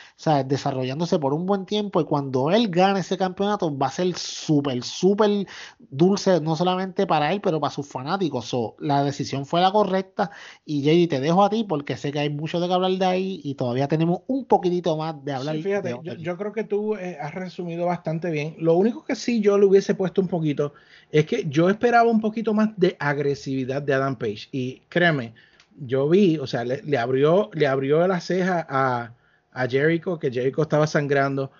desarrollándose 0.46 1.18
por 1.18 1.34
un 1.34 1.46
buen 1.46 1.66
tiempo 1.66 2.00
y 2.00 2.04
cuando 2.04 2.50
él 2.50 2.68
gane 2.68 3.00
ese 3.00 3.16
campeonato 3.16 3.76
va 3.76 3.88
a 3.88 3.90
ser 3.90 4.14
súper, 4.16 4.82
súper 4.82 5.46
dulce, 5.78 6.40
no 6.40 6.56
solamente 6.56 7.06
para 7.06 7.32
él, 7.32 7.40
pero 7.40 7.60
para 7.60 7.72
sus 7.72 7.86
fanáticos. 7.86 8.46
So, 8.46 8.76
la 8.78 9.04
decisión 9.04 9.46
fue 9.46 9.60
la 9.60 9.72
correcta 9.72 10.30
y 10.64 10.82
JD 10.82 11.08
te 11.08 11.20
dejo 11.20 11.44
a 11.44 11.50
ti 11.50 11.64
porque 11.68 11.96
sé 11.96 12.12
que 12.12 12.20
hay 12.20 12.30
mucho 12.30 12.60
de 12.60 12.68
que 12.68 12.74
hablar 12.74 12.92
de 12.92 13.04
ahí 13.04 13.40
y 13.44 13.54
todavía 13.54 13.88
tenemos 13.88 14.20
un 14.26 14.44
poquitito 14.44 14.96
más 14.96 15.24
de 15.24 15.32
hablar. 15.32 15.56
fíjate, 15.58 15.98
yo, 16.18 16.36
creo 16.36 16.52
que 16.52 16.64
tú 16.64 16.96
eh, 16.96 17.18
has 17.20 17.34
resumido 17.34 17.86
bastante 17.86 18.30
bien. 18.30 18.56
Lo 18.58 18.74
único 18.74 19.04
que 19.04 19.14
sí 19.14 19.40
yo 19.40 19.58
le 19.58 19.66
hubiese 19.66 19.94
puesto 19.94 20.20
un 20.20 20.28
poquito 20.28 20.72
es 21.10 21.26
que 21.26 21.44
yo 21.48 21.68
esperaba 21.68 22.10
un 22.10 22.20
poquito 22.20 22.51
más 22.54 22.70
de 22.76 22.96
agresividad 22.98 23.82
de 23.82 23.94
Adam 23.94 24.16
Page 24.16 24.48
y 24.52 24.82
créeme, 24.88 25.34
yo 25.78 26.08
vi, 26.08 26.38
o 26.38 26.46
sea, 26.46 26.64
le, 26.64 26.98
abrió, 26.98 27.50
le 27.54 27.66
abrió 27.66 28.06
la 28.06 28.20
ceja 28.20 28.66
a, 28.68 29.14
a 29.52 29.68
Jericho, 29.68 30.18
que 30.18 30.30
Jericho 30.30 30.62
estaba 30.62 30.86
sangrando, 30.86 31.50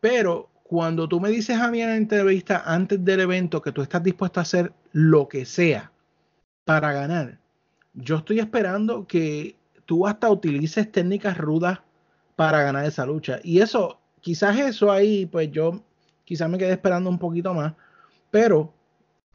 pero 0.00 0.50
cuando 0.62 1.08
tú 1.08 1.20
me 1.20 1.30
dices 1.30 1.58
a 1.58 1.70
mí 1.70 1.80
en 1.80 1.88
la 1.88 1.96
entrevista 1.96 2.62
antes 2.66 3.04
del 3.04 3.20
evento 3.20 3.62
que 3.62 3.72
tú 3.72 3.82
estás 3.82 4.02
dispuesto 4.02 4.40
a 4.40 4.42
hacer 4.42 4.72
lo 4.92 5.28
que 5.28 5.44
sea 5.44 5.92
para 6.64 6.92
ganar, 6.92 7.38
yo 7.94 8.16
estoy 8.16 8.38
esperando 8.38 9.06
que 9.06 9.56
tú 9.86 10.06
hasta 10.06 10.30
utilices 10.30 10.92
técnicas 10.92 11.38
rudas 11.38 11.80
para 12.36 12.62
ganar 12.62 12.84
esa 12.84 13.06
lucha. 13.06 13.40
Y 13.42 13.60
eso, 13.60 13.98
quizás 14.20 14.58
eso 14.58 14.92
ahí, 14.92 15.26
pues 15.26 15.50
yo 15.50 15.82
quizás 16.24 16.48
me 16.48 16.58
quedé 16.58 16.72
esperando 16.72 17.08
un 17.10 17.18
poquito 17.18 17.54
más. 17.54 17.72
Pero 18.30 18.72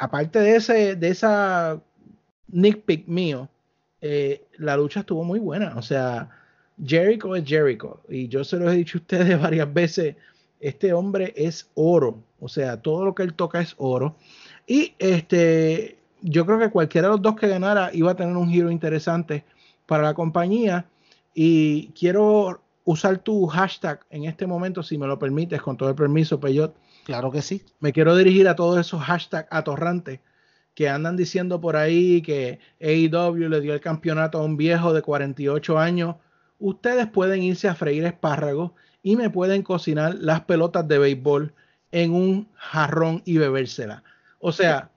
aparte 0.04 0.40
de 0.40 0.56
ese, 0.58 0.96
de 0.96 1.10
esa 1.10 1.82
nitpick 2.50 3.08
mío, 3.08 3.50
eh, 4.02 4.46
la 4.58 4.76
lucha 4.76 5.02
estuvo 5.02 5.24
muy 5.24 5.40
buena. 5.40 5.74
O 5.78 5.82
sea, 5.82 6.30
Jericho 6.84 7.36
es 7.36 7.46
Jericho. 7.46 8.02
Y 8.10 8.28
yo 8.28 8.44
se 8.44 8.58
lo 8.58 8.70
he 8.70 8.76
dicho 8.76 8.98
a 8.98 9.02
ustedes 9.02 9.42
varias 9.42 9.74
veces. 9.74 10.16
Este 10.60 10.94
hombre 10.94 11.34
es 11.36 11.70
oro. 11.76 12.20
O 12.40 12.50
sea, 12.50 12.82
todo 12.82 13.06
lo 13.06 13.16
que 13.16 13.24
él 13.24 13.34
toca 13.34 13.62
es 13.62 13.76
oro. 13.78 14.16
Y 14.68 14.94
este, 15.00 15.98
yo 16.22 16.46
creo 16.46 16.60
que 16.60 16.70
cualquiera 16.70 17.08
de 17.08 17.14
los 17.14 17.22
dos 17.22 17.36
que 17.36 17.48
ganara 17.48 17.90
iba 17.94 18.12
a 18.12 18.16
tener 18.16 18.36
un 18.36 18.50
giro 18.50 18.72
interesante 18.72 19.46
para 19.86 20.04
la 20.04 20.14
compañía 20.14 20.86
y 21.34 21.88
quiero 21.90 22.62
usar 22.86 23.20
tu 23.20 23.48
hashtag 23.48 24.02
en 24.10 24.26
este 24.26 24.48
momento, 24.48 24.84
si 24.84 24.98
me 24.98 25.08
lo 25.08 25.18
permites, 25.18 25.62
con 25.62 25.78
todo 25.78 25.90
el 25.90 25.96
permiso, 25.96 26.40
Peyot. 26.40 26.76
Claro 27.04 27.32
que 27.32 27.42
sí. 27.42 27.64
Me 27.80 27.92
quiero 27.92 28.16
dirigir 28.16 28.48
a 28.48 28.56
todos 28.56 28.80
esos 28.80 29.02
hashtags 29.02 29.48
atorrantes 29.52 30.20
que 30.74 30.90
andan 30.90 31.16
diciendo 31.16 31.62
por 31.62 31.76
ahí 31.76 32.22
que 32.22 32.60
AEW 32.82 33.50
le 33.50 33.62
dio 33.62 33.74
el 33.74 33.82
campeonato 33.82 34.40
a 34.40 34.44
un 34.44 34.58
viejo 34.58 34.94
de 34.94 35.02
48 35.02 35.78
años. 35.78 36.16
Ustedes 36.60 37.08
pueden 37.08 37.44
irse 37.44 37.68
a 37.68 37.76
freír 37.76 38.06
espárragos 38.06 38.72
y 39.04 39.16
me 39.16 39.30
pueden 39.30 39.64
cocinar 39.64 40.16
las 40.16 40.42
pelotas 40.42 40.88
de 40.88 40.98
béisbol 40.98 41.54
en 41.92 42.14
un 42.14 42.48
jarrón 42.56 43.22
y 43.26 43.38
bebérsela. 43.38 44.04
O 44.40 44.52
sea, 44.52 44.90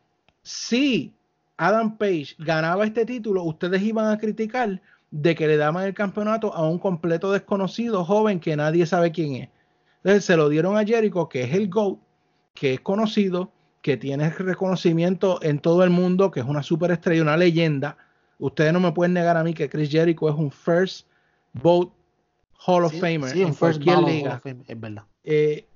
sí, 0.43 1.13
Adam 1.57 1.99
Page 1.99 2.37
ganaba 2.39 2.85
este 2.85 3.05
título, 3.05 3.43
ustedes 3.43 3.83
iban 3.83 4.11
a 4.11 4.19
criticar 4.19 4.81
de 5.11 5.35
que 5.35 5.47
le 5.47 5.57
daban 5.57 5.85
el 5.87 5.95
campeonato 5.95 6.55
a 6.55 6.67
un 6.67 6.79
completo 6.79 7.33
desconocido 7.33 8.05
joven 8.05 8.41
que 8.41 8.57
nadie 8.57 8.87
sabe 8.87 9.13
quién 9.13 9.35
es. 9.35 9.49
Entonces 10.07 10.25
se 10.25 10.37
lo 10.37 10.49
dieron 10.49 10.77
a 10.77 10.85
Jericho, 10.85 11.29
que 11.29 11.43
es 11.43 11.53
el 11.53 11.69
GOAT, 11.69 11.99
que 12.55 12.75
es 12.75 12.81
conocido, 12.81 13.51
que 13.83 13.97
tiene 13.97 14.31
reconocimiento 14.31 15.43
en 15.43 15.59
todo 15.59 15.83
el 15.83 15.91
mundo, 15.91 16.31
que 16.31 16.39
es 16.39 16.47
una 16.47 16.63
superestrella, 16.63 17.23
una 17.23 17.37
leyenda. 17.37 17.97
Ustedes 18.39 18.73
no 18.73 18.79
me 18.79 18.93
pueden 18.93 19.15
negar 19.15 19.37
a 19.37 19.43
mí 19.43 19.53
que 19.53 19.69
Chris 19.69 19.91
Jericho 19.91 20.29
es 20.29 20.37
un 20.37 20.53
first 20.53 21.09
vote 21.55 21.93
Hall 22.65 22.85
of 22.85 22.93
Famer 23.01 23.37
en 23.37 23.53
cualquier 23.53 23.99
liga. 23.99 24.41
es 24.45 24.81
verdad. 24.81 25.03
Eh, 25.25 25.67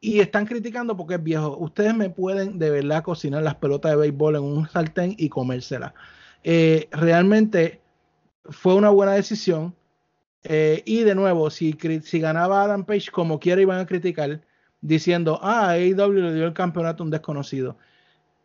y 0.00 0.18
están 0.18 0.46
criticando 0.46 0.96
porque 0.96 1.14
es 1.14 1.22
viejo. 1.22 1.56
Ustedes 1.56 1.94
me 1.94 2.10
pueden 2.10 2.58
de 2.58 2.70
verdad 2.70 3.04
cocinar 3.04 3.44
las 3.44 3.54
pelotas 3.54 3.92
de 3.92 3.98
béisbol 3.98 4.34
en 4.34 4.42
un 4.42 4.68
sartén 4.68 5.14
y 5.16 5.28
comérselas. 5.28 5.92
Eh, 6.42 6.88
realmente 6.90 7.80
fue 8.46 8.74
una 8.74 8.90
buena 8.90 9.12
decisión. 9.12 9.76
Eh, 10.44 10.82
y 10.86 11.02
de 11.02 11.14
nuevo, 11.14 11.50
si, 11.50 11.76
si 12.02 12.20
ganaba 12.20 12.62
Adam 12.62 12.84
Page, 12.84 13.10
como 13.10 13.38
quiera, 13.38 13.60
iban 13.60 13.78
a 13.78 13.86
criticar 13.86 14.40
diciendo, 14.80 15.38
ah, 15.42 15.70
AEW 15.70 16.12
le 16.12 16.34
dio 16.34 16.46
el 16.46 16.54
campeonato 16.54 17.02
a 17.02 17.04
un 17.04 17.10
desconocido. 17.10 17.76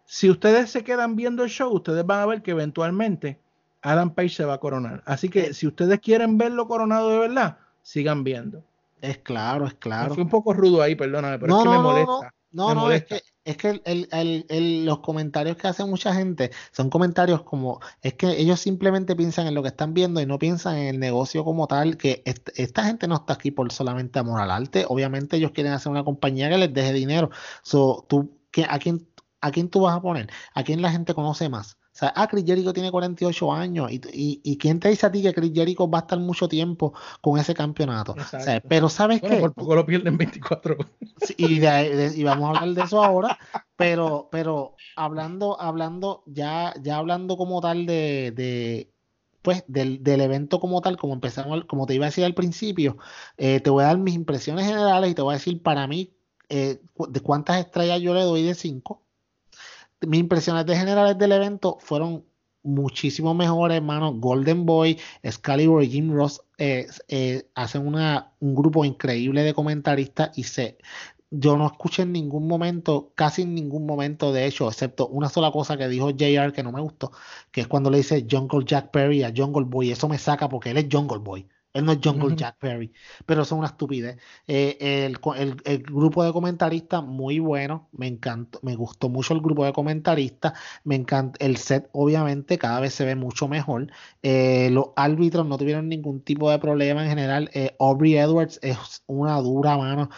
Si 0.06 0.30
ustedes 0.30 0.70
se 0.70 0.84
quedan 0.84 1.16
viendo 1.16 1.44
el 1.44 1.50
show, 1.50 1.72
ustedes 1.74 2.06
van 2.06 2.20
a 2.20 2.26
ver 2.26 2.42
que 2.42 2.52
eventualmente 2.52 3.40
Adam 3.82 4.14
Page 4.14 4.30
se 4.30 4.46
va 4.46 4.56
a 4.56 4.60
coronar. 4.60 5.02
Así 5.06 5.30
que 5.30 5.54
si 5.54 5.68
ustedes 5.68 6.00
quieren 6.00 6.38
verlo 6.38 6.68
coronado 6.68 7.10
de 7.10 7.20
verdad, 7.20 7.58
sigan 7.82 8.24
viendo. 8.24 8.64
Es 9.02 9.20
claro, 9.20 9.68
es 9.68 9.76
claro. 9.76 10.14
Fue 10.14 10.24
un 10.24 10.30
poco 10.30 10.54
rudo 10.54 10.82
ahí, 10.82 10.96
perdóname, 10.96 11.40
pero 11.40 11.58
es 11.58 11.64
que 11.64 11.70
me 11.70 11.80
molesta. 11.80 12.12
No, 12.12 12.32
no, 12.56 12.92
es 12.92 13.04
que, 13.06 13.22
es 13.44 13.58
que 13.58 13.82
el, 13.84 14.08
el, 14.12 14.46
el, 14.50 14.86
los 14.86 15.00
comentarios 15.00 15.58
que 15.58 15.68
hace 15.68 15.84
mucha 15.84 16.14
gente 16.14 16.52
son 16.72 16.90
comentarios 16.90 17.44
como, 17.44 17.82
es 18.02 18.14
que 18.14 18.40
ellos 18.40 18.62
simplemente 18.62 19.16
piensan 19.16 19.48
en 19.48 19.56
lo 19.56 19.62
que 19.62 19.68
están 19.70 19.94
viendo 19.94 20.22
y 20.22 20.26
no 20.26 20.40
piensan 20.40 20.78
en 20.78 20.88
el 20.88 21.00
negocio 21.00 21.44
como 21.44 21.68
tal, 21.68 21.98
que 21.98 22.24
esta 22.26 22.86
gente 22.86 23.08
no 23.08 23.16
está 23.16 23.34
aquí 23.34 23.52
por 23.52 23.72
solamente 23.72 24.20
amor 24.20 24.40
al 24.40 24.52
arte, 24.52 24.86
obviamente 24.88 25.38
ellos 25.38 25.52
quieren 25.52 25.74
hacer 25.74 25.92
una 25.92 26.06
compañía 26.06 26.50
que 26.50 26.58
les 26.58 26.74
deje 26.74 26.94
dinero. 26.94 27.30
So, 27.62 28.06
tú, 28.08 28.40
¿a, 28.70 28.80
quién, 28.80 29.08
¿A 29.42 29.52
quién 29.52 29.70
tú 29.70 29.82
vas 29.82 29.96
a 29.96 30.02
poner? 30.02 30.30
¿A 30.54 30.64
quién 30.64 30.82
la 30.82 30.92
gente 30.92 31.14
conoce 31.14 31.50
más? 31.50 31.78
O 31.96 31.98
sea, 31.98 32.12
ah, 32.14 32.28
Chris 32.28 32.44
Jericho 32.46 32.74
tiene 32.74 32.92
48 32.92 33.54
años. 33.54 33.90
Y, 33.90 34.42
y, 34.44 34.58
quién 34.58 34.82
te 34.82 34.90
dice 34.90 35.06
a 35.06 35.12
ti 35.14 35.22
que 35.22 35.34
Chris 35.34 35.54
Jericho 35.54 35.90
va 35.90 36.00
a 36.00 36.02
estar 36.02 36.20
mucho 36.20 36.50
tiempo 36.50 36.94
con 37.22 37.40
ese 37.40 37.54
campeonato? 37.54 38.12
O 38.12 38.40
sea, 38.42 38.60
pero 38.60 38.90
¿sabes 38.90 39.22
bueno, 39.22 39.36
qué? 39.36 39.42
Por 39.42 39.54
poco 39.54 39.76
lo 39.76 39.86
pierden 39.86 40.18
24. 40.18 40.76
y, 41.38 41.66
y, 41.66 42.24
vamos 42.26 42.44
a 42.44 42.60
hablar 42.60 42.76
de 42.76 42.82
eso 42.82 43.02
ahora. 43.02 43.40
Pero, 43.78 44.28
pero 44.30 44.76
hablando, 44.98 45.58
hablando, 45.62 46.24
ya, 46.26 46.74
ya 46.82 46.98
hablando 46.98 47.38
como 47.38 47.62
tal 47.62 47.86
de, 47.86 48.34
de 48.36 48.92
pues, 49.42 49.64
del, 49.68 50.04
del, 50.04 50.20
evento 50.20 50.60
como 50.60 50.82
tal, 50.82 50.98
como 50.98 51.14
empezamos, 51.14 51.64
como 51.64 51.86
te 51.86 51.96
iba 51.96 52.08
a 52.08 52.10
decir 52.10 52.26
al 52.26 52.34
principio, 52.34 52.98
eh, 53.38 53.62
te 53.62 53.70
voy 53.70 53.86
a 53.86 53.88
dar 53.88 54.00
mis 54.00 54.16
impresiones 54.16 54.66
generales 54.66 55.12
y 55.12 55.16
te 55.16 55.22
voy 55.22 55.36
a 55.36 55.38
decir 55.38 55.64
para 55.64 55.88
mí 55.88 56.12
eh, 56.50 56.82
de 57.08 57.20
cuántas 57.22 57.58
estrellas 57.58 58.02
yo 58.02 58.14
le 58.14 58.24
doy 58.24 58.44
de 58.44 58.54
5 58.54 59.05
mis 60.02 60.20
impresiones 60.20 60.66
de 60.66 60.76
generales 60.76 61.18
del 61.18 61.32
evento 61.32 61.78
fueron 61.80 62.26
muchísimo 62.64 63.34
mejores, 63.34 63.78
hermano. 63.78 64.14
Golden 64.14 64.66
Boy, 64.66 65.00
Excalibur 65.24 65.84
y 65.84 65.90
Jim 65.90 66.12
Ross 66.14 66.42
eh, 66.58 66.88
eh, 67.08 67.48
hacen 67.56 67.88
una, 67.88 68.34
un 68.40 68.56
grupo 68.56 68.86
increíble 68.86 69.44
de 69.44 69.54
comentaristas 69.54 70.38
y 70.38 70.44
se, 70.44 70.78
yo 71.30 71.58
no 71.58 71.68
escuché 71.68 72.04
en 72.04 72.12
ningún 72.14 72.48
momento, 72.48 73.12
casi 73.16 73.44
en 73.44 73.56
ningún 73.56 73.86
momento, 73.86 74.32
de 74.34 74.46
hecho, 74.46 74.68
excepto 74.68 75.08
una 75.08 75.30
sola 75.30 75.52
cosa 75.52 75.78
que 75.78 75.88
dijo 75.88 76.12
JR 76.12 76.54
que 76.54 76.64
no 76.64 76.72
me 76.72 76.82
gustó, 76.82 77.12
que 77.52 77.62
es 77.62 77.68
cuando 77.68 77.90
le 77.90 77.98
dice 77.98 78.26
Jungle 78.30 78.66
Jack 78.66 78.92
Perry 78.92 79.24
a 79.24 79.34
Jungle 79.36 79.66
Boy. 79.66 79.92
Eso 79.92 80.08
me 80.10 80.18
saca 80.18 80.50
porque 80.50 80.72
él 80.72 80.78
es 80.78 80.88
Jungle 80.92 81.20
Boy. 81.20 81.48
Él 81.76 81.84
no 81.84 81.92
es 81.92 82.00
Jungle 82.02 82.36
Jack 82.38 82.58
Perry, 82.58 82.94
pero 83.26 83.44
son 83.44 83.60
una 83.60 83.68
estupidez. 83.68 84.18
Eh, 84.48 84.78
el, 85.06 85.84
grupo 85.84 86.24
de 86.24 86.32
comentaristas, 86.32 87.04
muy 87.04 87.40
bueno. 87.40 87.90
Me 87.92 88.08
encantó, 88.08 88.60
me 88.64 88.76
gustó 88.78 89.10
mucho 89.10 89.34
el 89.34 89.42
grupo 89.42 89.66
de 89.66 89.74
comentaristas. 89.74 90.54
Me 90.86 90.96
encanta 90.96 91.38
el 91.46 91.58
set, 91.58 91.90
obviamente, 91.92 92.58
cada 92.58 92.80
vez 92.80 92.94
se 92.94 93.04
ve 93.04 93.16
mucho 93.16 93.50
mejor. 93.50 93.92
Eh, 94.24 94.70
los 94.72 94.92
árbitros 94.96 95.46
no 95.46 95.58
tuvieron 95.58 95.90
ningún 95.90 96.22
tipo 96.22 96.50
de 96.50 96.60
problema 96.60 97.04
en 97.04 97.10
general. 97.10 97.50
Eh, 97.54 97.76
Aubrey 97.78 98.16
Edwards 98.16 98.58
es 98.64 99.04
una 99.08 99.42
dura 99.42 99.78
mano. 99.78 100.10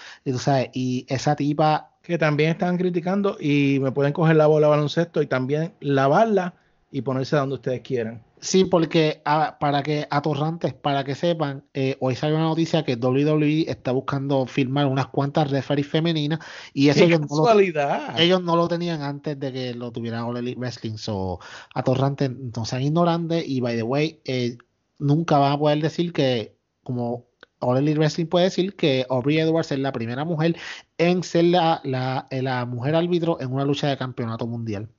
y 0.73 1.05
esa 1.09 1.35
tipa. 1.35 1.91
Que 2.03 2.17
también 2.17 2.51
están 2.51 2.77
criticando 2.77 3.35
y 3.39 3.79
me 3.81 3.91
pueden 3.91 4.13
coger 4.13 4.35
la 4.37 4.47
bola 4.47 4.67
baloncesto 4.69 5.21
y 5.21 5.27
también 5.27 5.73
lavarla 5.81 6.53
y 6.91 7.01
ponerse 7.01 7.35
donde 7.35 7.55
ustedes 7.55 7.81
quieran. 7.81 8.26
Sí, 8.39 8.65
porque 8.65 9.21
para 9.59 9.81
que 9.81 10.07
atorrantes, 10.11 10.73
para 10.73 11.03
que 11.03 11.15
sepan, 11.15 11.65
eh, 11.73 11.97
hoy 11.99 12.15
salió 12.15 12.35
una 12.35 12.45
noticia 12.45 12.83
que 12.83 12.95
WWE 12.95 13.65
está 13.67 13.91
buscando 13.91 14.45
firmar 14.45 14.85
unas 14.85 15.07
cuantas 15.07 15.49
referees 15.49 15.87
femeninas 15.87 16.39
y 16.73 16.89
eso 16.89 17.03
ellos 17.03 17.21
no, 17.21 17.53
lo, 17.53 17.59
ellos 17.59 18.43
no, 18.43 18.55
lo, 18.55 18.67
tenían 18.67 19.01
antes 19.01 19.39
de 19.39 19.51
que 19.51 19.73
lo 19.73 19.91
tuviera 19.91 20.25
All 20.25 20.37
Elite 20.37 20.59
Wrestling. 20.59 20.97
So, 20.97 21.39
atorrantes 21.73 22.29
no 22.31 22.63
sean 22.65 22.83
ignorantes 22.83 23.43
y 23.47 23.59
by 23.59 23.75
the 23.75 23.83
way, 23.83 24.21
eh, 24.25 24.57
nunca 24.99 25.39
van 25.39 25.53
a 25.53 25.57
poder 25.57 25.81
decir 25.81 26.13
que 26.13 26.55
como 26.83 27.25
All 27.59 27.77
Elite 27.77 27.97
Wrestling 27.97 28.27
puede 28.27 28.45
decir 28.45 28.75
que 28.75 29.05
Aubrey 29.09 29.39
Edwards 29.39 29.71
es 29.71 29.79
la 29.79 29.91
primera 29.91 30.25
mujer 30.25 30.57
en 30.99 31.23
ser 31.23 31.45
la, 31.45 31.81
la, 31.83 32.27
la 32.29 32.65
mujer 32.65 32.95
árbitro 32.95 33.41
en 33.41 33.51
una 33.51 33.65
lucha 33.65 33.87
de 33.87 33.97
campeonato 33.97 34.45
mundial 34.45 34.89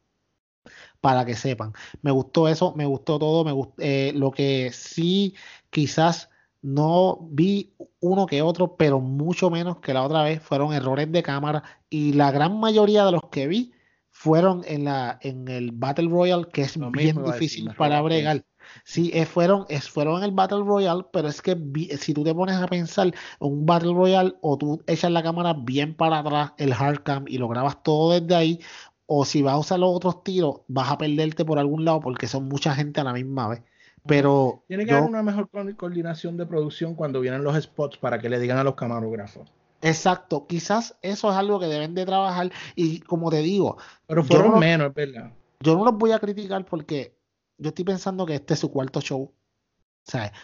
para 1.00 1.24
que 1.24 1.34
sepan. 1.34 1.72
Me 2.02 2.10
gustó 2.10 2.48
eso, 2.48 2.74
me 2.76 2.86
gustó 2.86 3.18
todo, 3.18 3.44
me 3.44 3.52
gustó, 3.52 3.74
eh, 3.78 4.12
lo 4.14 4.30
que 4.30 4.70
sí 4.72 5.34
quizás 5.70 6.30
no 6.60 7.18
vi 7.30 7.74
uno 8.00 8.26
que 8.26 8.42
otro, 8.42 8.76
pero 8.76 9.00
mucho 9.00 9.50
menos 9.50 9.78
que 9.78 9.94
la 9.94 10.02
otra 10.02 10.22
vez, 10.22 10.42
fueron 10.42 10.72
errores 10.72 11.10
de 11.12 11.22
cámara 11.22 11.62
y 11.88 12.12
la 12.12 12.30
gran 12.30 12.58
mayoría 12.58 13.04
de 13.04 13.12
los 13.12 13.22
que 13.30 13.46
vi 13.46 13.72
fueron 14.10 14.62
en, 14.66 14.84
la, 14.84 15.18
en 15.22 15.46
el 15.46 15.70
Battle 15.70 16.08
Royale, 16.08 16.46
que 16.52 16.62
es 16.62 16.76
bien 16.90 17.22
difícil 17.22 17.72
para 17.76 18.02
bregar. 18.02 18.44
Sí, 18.84 19.10
eh, 19.14 19.24
fueron, 19.24 19.66
fueron 19.80 20.18
en 20.18 20.24
el 20.24 20.32
Battle 20.32 20.64
Royale, 20.64 21.04
pero 21.12 21.28
es 21.28 21.40
que 21.40 21.56
si 21.98 22.14
tú 22.14 22.24
te 22.24 22.34
pones 22.34 22.56
a 22.56 22.66
pensar 22.66 23.14
un 23.38 23.64
Battle 23.64 23.94
Royale 23.94 24.34
o 24.40 24.58
tú 24.58 24.82
echas 24.86 25.10
la 25.10 25.22
cámara 25.22 25.54
bien 25.54 25.94
para 25.94 26.18
atrás, 26.18 26.52
el 26.58 26.74
hardcam, 26.74 27.24
y 27.28 27.38
lo 27.38 27.48
grabas 27.48 27.82
todo 27.82 28.18
desde 28.18 28.34
ahí, 28.34 28.60
o 29.10 29.24
si 29.24 29.40
vas 29.40 29.54
a 29.54 29.58
usar 29.58 29.80
los 29.80 29.88
otros 29.90 30.22
tiros, 30.22 30.60
vas 30.68 30.92
a 30.92 30.98
perderte 30.98 31.42
por 31.42 31.58
algún 31.58 31.84
lado 31.84 31.98
porque 32.00 32.26
son 32.26 32.44
mucha 32.44 32.74
gente 32.74 33.00
a 33.00 33.04
la 33.04 33.14
misma 33.14 33.48
vez. 33.48 33.62
Pero 34.06 34.62
tiene 34.68 34.84
que 34.84 34.92
haber 34.92 35.08
una 35.08 35.22
mejor 35.22 35.48
coordinación 35.76 36.36
de 36.36 36.44
producción 36.44 36.94
cuando 36.94 37.20
vienen 37.20 37.42
los 37.42 37.60
spots 37.60 37.96
para 37.96 38.18
que 38.18 38.28
le 38.28 38.38
digan 38.38 38.58
a 38.58 38.64
los 38.64 38.74
camarógrafos. 38.74 39.50
Exacto, 39.80 40.46
quizás 40.46 40.96
eso 41.00 41.30
es 41.30 41.36
algo 41.36 41.58
que 41.58 41.66
deben 41.66 41.94
de 41.94 42.04
trabajar 42.04 42.52
y 42.74 43.00
como 43.00 43.30
te 43.30 43.38
digo, 43.38 43.78
pero 44.06 44.22
fueron 44.24 44.58
menos, 44.58 44.92
verdad. 44.92 45.32
Yo 45.60 45.76
no 45.76 45.84
los 45.86 45.96
voy 45.96 46.12
a 46.12 46.18
criticar 46.18 46.64
porque 46.66 47.16
yo 47.56 47.68
estoy 47.68 47.86
pensando 47.86 48.26
que 48.26 48.34
este 48.34 48.54
es 48.54 48.60
su 48.60 48.70
cuarto 48.70 49.00
show. 49.00 49.32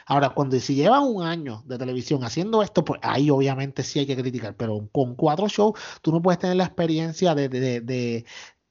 Ahora, 0.06 0.30
cuando 0.30 0.58
si 0.60 0.74
llevan 0.74 1.04
un 1.04 1.22
año 1.24 1.62
de 1.66 1.78
televisión 1.78 2.22
haciendo 2.24 2.62
esto, 2.62 2.84
pues 2.84 3.00
ahí 3.02 3.30
obviamente 3.30 3.82
sí 3.82 3.98
hay 3.98 4.06
que 4.06 4.16
criticar, 4.16 4.54
pero 4.56 4.88
con 4.92 5.14
cuatro 5.14 5.48
shows 5.48 5.78
tú 6.02 6.12
no 6.12 6.20
puedes 6.20 6.38
tener 6.38 6.56
la 6.56 6.64
experiencia 6.64 7.34
de, 7.34 7.48
de, 7.48 8.24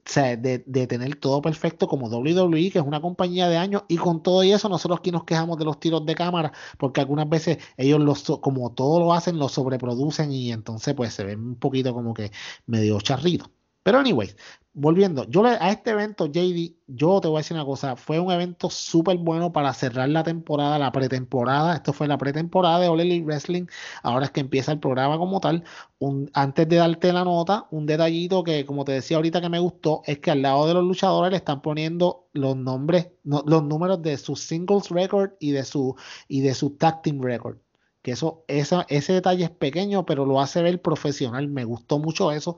de, 0.05 0.88
tener 0.88 1.15
todo 1.15 1.41
perfecto 1.41 1.88
como 1.88 2.07
WWE, 2.09 2.71
que 2.71 2.80
es 2.80 2.85
una 2.85 3.01
compañía 3.01 3.47
de 3.49 3.57
años, 3.57 3.84
y 3.88 3.97
con 3.97 4.21
todo 4.21 4.43
y 4.43 4.51
eso, 4.51 4.69
nosotros 4.69 4.99
aquí 4.99 5.11
nos 5.11 5.23
quejamos 5.23 5.57
de 5.57 5.65
los 5.65 5.80
tiros 5.80 6.05
de 6.05 6.15
cámara, 6.15 6.51
porque 6.77 7.01
algunas 7.01 7.30
veces 7.30 7.57
ellos, 7.77 7.99
los, 7.99 8.23
como 8.41 8.71
todo 8.73 8.99
lo 8.99 9.13
hacen, 9.13 9.38
lo 9.39 9.49
sobreproducen 9.49 10.31
y 10.31 10.51
entonces 10.51 10.93
pues 10.93 11.13
se 11.13 11.23
ven 11.23 11.39
un 11.39 11.55
poquito 11.55 11.93
como 11.93 12.13
que 12.13 12.31
medio 12.65 12.99
charritos. 13.01 13.49
Pero 13.84 13.99
anyways, 13.99 14.38
volviendo, 14.73 15.26
yo 15.30 15.45
a 15.45 15.69
este 15.69 15.91
evento, 15.91 16.26
JD, 16.27 16.76
yo 16.88 17.19
te 17.22 17.27
voy 17.27 17.38
a 17.38 17.39
decir 17.41 17.55
una 17.55 17.65
cosa, 17.65 17.95
fue 17.97 18.19
un 18.19 18.31
evento 18.31 18.69
súper 18.69 19.18
bueno 19.18 19.51
para 19.51 19.73
cerrar 19.73 20.07
la 20.10 20.23
temporada, 20.23 20.80
la 20.80 20.91
pretemporada, 20.91 21.76
esto 21.76 21.91
fue 21.93 22.07
la 22.07 22.18
pretemporada 22.18 22.80
de 22.80 22.88
All 22.88 23.01
Elite 23.01 23.26
Wrestling, 23.26 23.65
ahora 24.01 24.26
es 24.26 24.31
que 24.31 24.39
empieza 24.39 24.72
el 24.72 24.80
programa 24.80 25.18
como 25.18 25.39
tal, 25.41 25.64
un, 25.99 26.30
antes 26.34 26.68
de 26.69 26.77
darte 26.77 27.11
la 27.14 27.26
nota, 27.26 27.68
un 27.72 27.85
detallito 27.85 28.43
que 28.43 28.65
como 28.65 28.85
te 28.85 28.93
decía 28.93 29.18
ahorita 29.18 29.41
que 29.41 29.49
me 29.49 29.60
gustó, 29.60 30.01
es 30.05 30.19
que 30.19 30.31
al 30.31 30.41
lado 30.41 30.65
de 30.65 30.73
los 30.76 30.84
luchadores 30.85 31.31
le 31.31 31.38
están 31.38 31.61
poniendo 31.61 32.30
los 32.34 32.55
nombres, 32.55 33.10
los 33.23 33.64
números 33.64 34.01
de 34.01 34.18
sus 34.18 34.39
singles 34.41 34.89
record 34.89 35.31
y 35.39 35.51
de 35.51 35.65
su, 35.65 35.95
y 36.27 36.41
de 36.41 36.53
su 36.53 36.72
tag 36.77 37.01
team 37.01 37.22
record 37.22 37.57
que 38.03 38.11
eso, 38.11 38.43
esa, 38.49 38.85
ese 38.89 39.14
detalle 39.14 39.45
es 39.45 39.49
pequeño, 39.49 40.05
pero 40.05 40.26
lo 40.26 40.41
hace 40.41 40.61
ver 40.61 40.81
profesional. 40.81 41.47
Me 41.47 41.64
gustó 41.64 41.99
mucho 41.99 42.34
eso. 42.34 42.57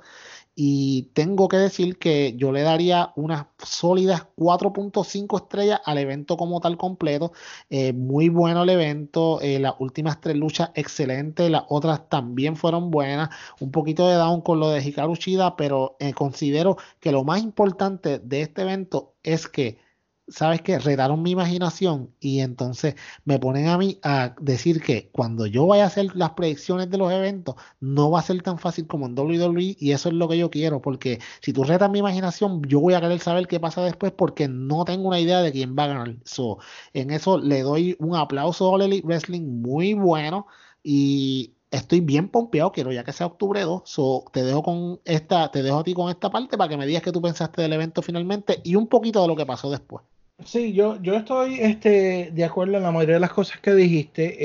Y 0.55 1.11
tengo 1.13 1.49
que 1.49 1.57
decir 1.57 1.97
que 1.99 2.33
yo 2.37 2.53
le 2.53 2.61
daría 2.61 3.11
unas 3.17 3.47
sólidas 3.61 4.27
4.5 4.37 5.37
estrellas 5.37 5.81
al 5.83 5.97
evento 5.97 6.37
como 6.37 6.61
tal 6.61 6.77
completo. 6.77 7.33
Eh, 7.69 7.91
muy 7.91 8.29
bueno 8.29 8.63
el 8.63 8.69
evento. 8.69 9.41
Eh, 9.41 9.59
las 9.59 9.73
últimas 9.79 10.21
tres 10.21 10.37
luchas 10.37 10.71
excelentes. 10.75 11.51
Las 11.51 11.63
otras 11.67 12.07
también 12.07 12.55
fueron 12.55 12.89
buenas. 12.89 13.29
Un 13.59 13.71
poquito 13.71 14.07
de 14.07 14.15
down 14.15 14.41
con 14.41 14.61
lo 14.61 14.69
de 14.69 14.81
Hikaru 14.81 15.15
Shida, 15.15 15.57
pero 15.57 15.97
eh, 15.99 16.13
considero 16.13 16.77
que 17.01 17.11
lo 17.11 17.25
más 17.25 17.41
importante 17.43 18.19
de 18.19 18.41
este 18.41 18.61
evento 18.61 19.13
es 19.23 19.47
que 19.49 19.84
¿sabes 20.27 20.61
qué? 20.61 20.79
Retaron 20.79 21.21
mi 21.21 21.31
imaginación 21.31 22.11
y 22.19 22.39
entonces 22.39 22.95
me 23.25 23.39
ponen 23.39 23.67
a 23.67 23.77
mí 23.77 23.99
a 24.03 24.35
decir 24.39 24.81
que 24.81 25.09
cuando 25.11 25.45
yo 25.45 25.67
vaya 25.67 25.83
a 25.83 25.87
hacer 25.87 26.15
las 26.15 26.31
predicciones 26.31 26.89
de 26.89 26.97
los 26.97 27.11
eventos, 27.11 27.55
no 27.79 28.11
va 28.11 28.19
a 28.19 28.23
ser 28.23 28.41
tan 28.41 28.57
fácil 28.57 28.87
como 28.87 29.05
en 29.05 29.17
WWE 29.17 29.75
y 29.79 29.91
eso 29.91 30.09
es 30.09 30.15
lo 30.15 30.27
que 30.27 30.37
yo 30.37 30.49
quiero, 30.49 30.81
porque 30.81 31.19
si 31.41 31.53
tú 31.53 31.63
retas 31.63 31.89
mi 31.91 31.99
imaginación, 31.99 32.61
yo 32.63 32.79
voy 32.79 32.93
a 32.95 33.01
querer 33.01 33.19
saber 33.19 33.47
qué 33.47 33.59
pasa 33.59 33.83
después 33.83 34.11
porque 34.11 34.47
no 34.47 34.85
tengo 34.85 35.07
una 35.07 35.19
idea 35.19 35.41
de 35.41 35.51
quién 35.51 35.75
va 35.77 35.83
a 35.85 35.87
ganar. 35.87 36.15
So, 36.25 36.57
en 36.93 37.11
eso 37.11 37.37
le 37.37 37.61
doy 37.61 37.95
un 37.99 38.15
aplauso 38.15 38.65
a 38.67 38.71
All 38.71 39.01
Wrestling 39.03 39.61
muy 39.61 39.93
bueno 39.93 40.47
y 40.83 41.53
estoy 41.71 41.99
bien 42.01 42.29
pompeado, 42.29 42.71
quiero 42.71 42.91
ya 42.91 43.03
que 43.03 43.13
sea 43.13 43.27
octubre 43.27 43.61
2, 43.61 43.81
so, 43.85 44.25
te 44.33 44.43
dejo 44.43 44.63
con 44.63 45.01
esta, 45.05 45.51
te 45.51 45.63
dejo 45.63 45.79
a 45.79 45.83
ti 45.83 45.93
con 45.93 46.09
esta 46.09 46.29
parte 46.31 46.57
para 46.57 46.69
que 46.69 46.77
me 46.77 46.85
digas 46.87 47.03
qué 47.03 47.11
tú 47.11 47.21
pensaste 47.21 47.61
del 47.61 47.73
evento 47.73 48.01
finalmente 48.01 48.61
y 48.63 48.75
un 48.75 48.87
poquito 48.87 49.21
de 49.21 49.27
lo 49.27 49.35
que 49.35 49.45
pasó 49.45 49.69
después. 49.69 50.03
Sí, 50.43 50.73
yo, 50.73 51.01
yo 51.01 51.15
estoy 51.15 51.61
este, 51.61 52.29
de 52.33 52.43
acuerdo 52.43 52.75
en 52.75 52.83
la 52.83 52.91
mayoría 52.91 53.15
de 53.15 53.21
las 53.21 53.31
cosas 53.31 53.59
que 53.61 53.73
dijiste. 53.73 54.35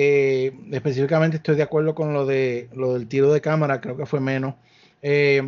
Eh, 0.47 0.53
específicamente 0.71 1.39
estoy 1.39 1.57
de 1.57 1.65
acuerdo 1.65 1.95
con 1.95 2.15
lo 2.15 2.27
de 2.27 2.69
lo 2.75 2.95
del 2.95 3.09
tiro 3.09 3.33
de 3.33 3.41
cámara, 3.41 3.81
creo 3.81 3.97
que 3.97 4.07
fue 4.07 4.21
menos. 4.21 4.55
Eh, 5.03 5.43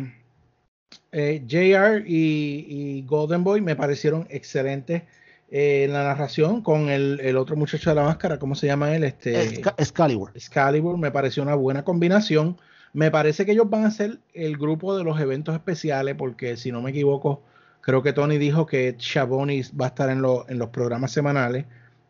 eh, 1.11 1.43
JR 1.47 2.03
y, 2.05 3.03
Golden 3.07 3.43
Boy 3.43 3.61
me 3.61 3.75
parecieron 3.75 4.27
excelentes 4.29 5.03
en 5.49 5.93
la 5.93 6.03
narración 6.03 6.61
con 6.61 6.89
el, 6.89 7.37
otro 7.37 7.55
muchacho 7.55 7.91
de 7.91 7.95
la 7.95 8.03
máscara, 8.03 8.39
¿cómo 8.39 8.55
se 8.55 8.67
llama 8.67 8.95
él? 8.95 9.03
Este, 9.03 9.59
Excalibur. 9.77 10.31
Excalibur 10.35 10.97
me 10.97 11.11
pareció 11.11 11.43
una 11.43 11.55
buena 11.55 11.83
combinación. 11.83 12.57
Me 12.91 13.11
parece 13.11 13.45
que 13.45 13.53
ellos 13.53 13.69
van 13.69 13.85
a 13.85 13.91
ser 13.91 14.19
el 14.33 14.57
grupo 14.57 14.97
de 14.97 15.03
los 15.03 15.19
eventos 15.19 15.55
especiales, 15.55 16.15
porque 16.15 16.57
si 16.57 16.71
no 16.71 16.81
me 16.81 16.89
equivoco, 16.89 17.43
Creo 17.83 18.01
que 18.01 18.13
Tony 18.13 18.37
dijo 18.37 18.65
que 18.65 18.95
Chabonis 18.95 19.73
va 19.79 19.87
a 19.87 19.89
estar 19.89 20.09
en, 20.09 20.23
en, 20.47 20.57
los 20.57 20.69
programas 20.69 21.11
semanales. 21.11 21.65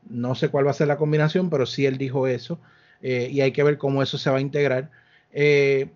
No 0.08 0.36
sé 0.36 0.50
cuál 0.50 0.68
va 0.68 0.72
a 0.72 0.76
ser 0.76 0.88
la 0.88 0.98
combinación, 0.98 1.50
pero 1.50 1.66
sí 1.66 1.88
él 1.88 1.98
dijo 1.98 2.28
eso. 2.28 2.60
Eh, 3.02 3.28
y 3.32 3.42
hay 3.42 3.52
que 3.54 3.64
ver 3.64 3.80
cómo 3.80 4.04
eso 4.04 4.20
se 4.20 4.30
va 4.30 4.38
a 4.38 4.42
integrar. 4.42 4.92
Eh, 5.32 5.90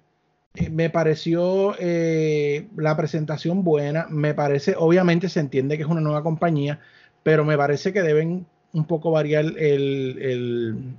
eh, 0.55 0.69
me 0.71 0.89
pareció 0.89 1.75
eh, 1.77 2.67
la 2.75 2.97
presentación 2.97 3.63
buena. 3.63 4.07
Me 4.09 4.33
parece, 4.33 4.73
obviamente 4.75 5.29
se 5.29 5.41
entiende 5.41 5.77
que 5.77 5.83
es 5.83 5.89
una 5.89 6.01
nueva 6.01 6.23
compañía, 6.23 6.79
pero 7.21 7.45
me 7.45 7.55
parece 7.55 7.93
que 7.93 8.01
deben 8.01 8.47
un 8.73 8.85
poco 8.85 9.11
variar 9.11 9.45
el, 9.57 10.95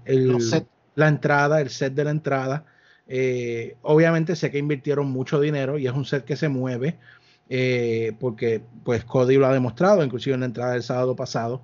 la 0.95 1.09
entrada, 1.09 1.61
el 1.61 1.71
set 1.71 1.95
de 1.95 2.05
la 2.05 2.11
entrada. 2.13 2.65
Obviamente 3.83 4.37
sé 4.37 4.53
que 4.53 4.59
invirtieron 4.59 5.11
mucho 5.11 5.41
dinero 5.41 5.79
y 5.79 5.89
es 5.89 5.93
un 5.93 6.05
set 6.05 6.25
que 6.25 6.37
se 6.37 6.49
mueve 6.49 6.97
porque 8.19 8.63
pues 8.85 9.05
Cody 9.05 9.37
lo 9.37 9.47
ha 9.47 9.53
demostrado, 9.53 10.05
inclusive 10.05 10.35
en 10.35 10.41
la 10.41 10.47
entrada 10.47 10.73
del 10.73 10.83
sábado 10.83 11.17
pasado. 11.17 11.63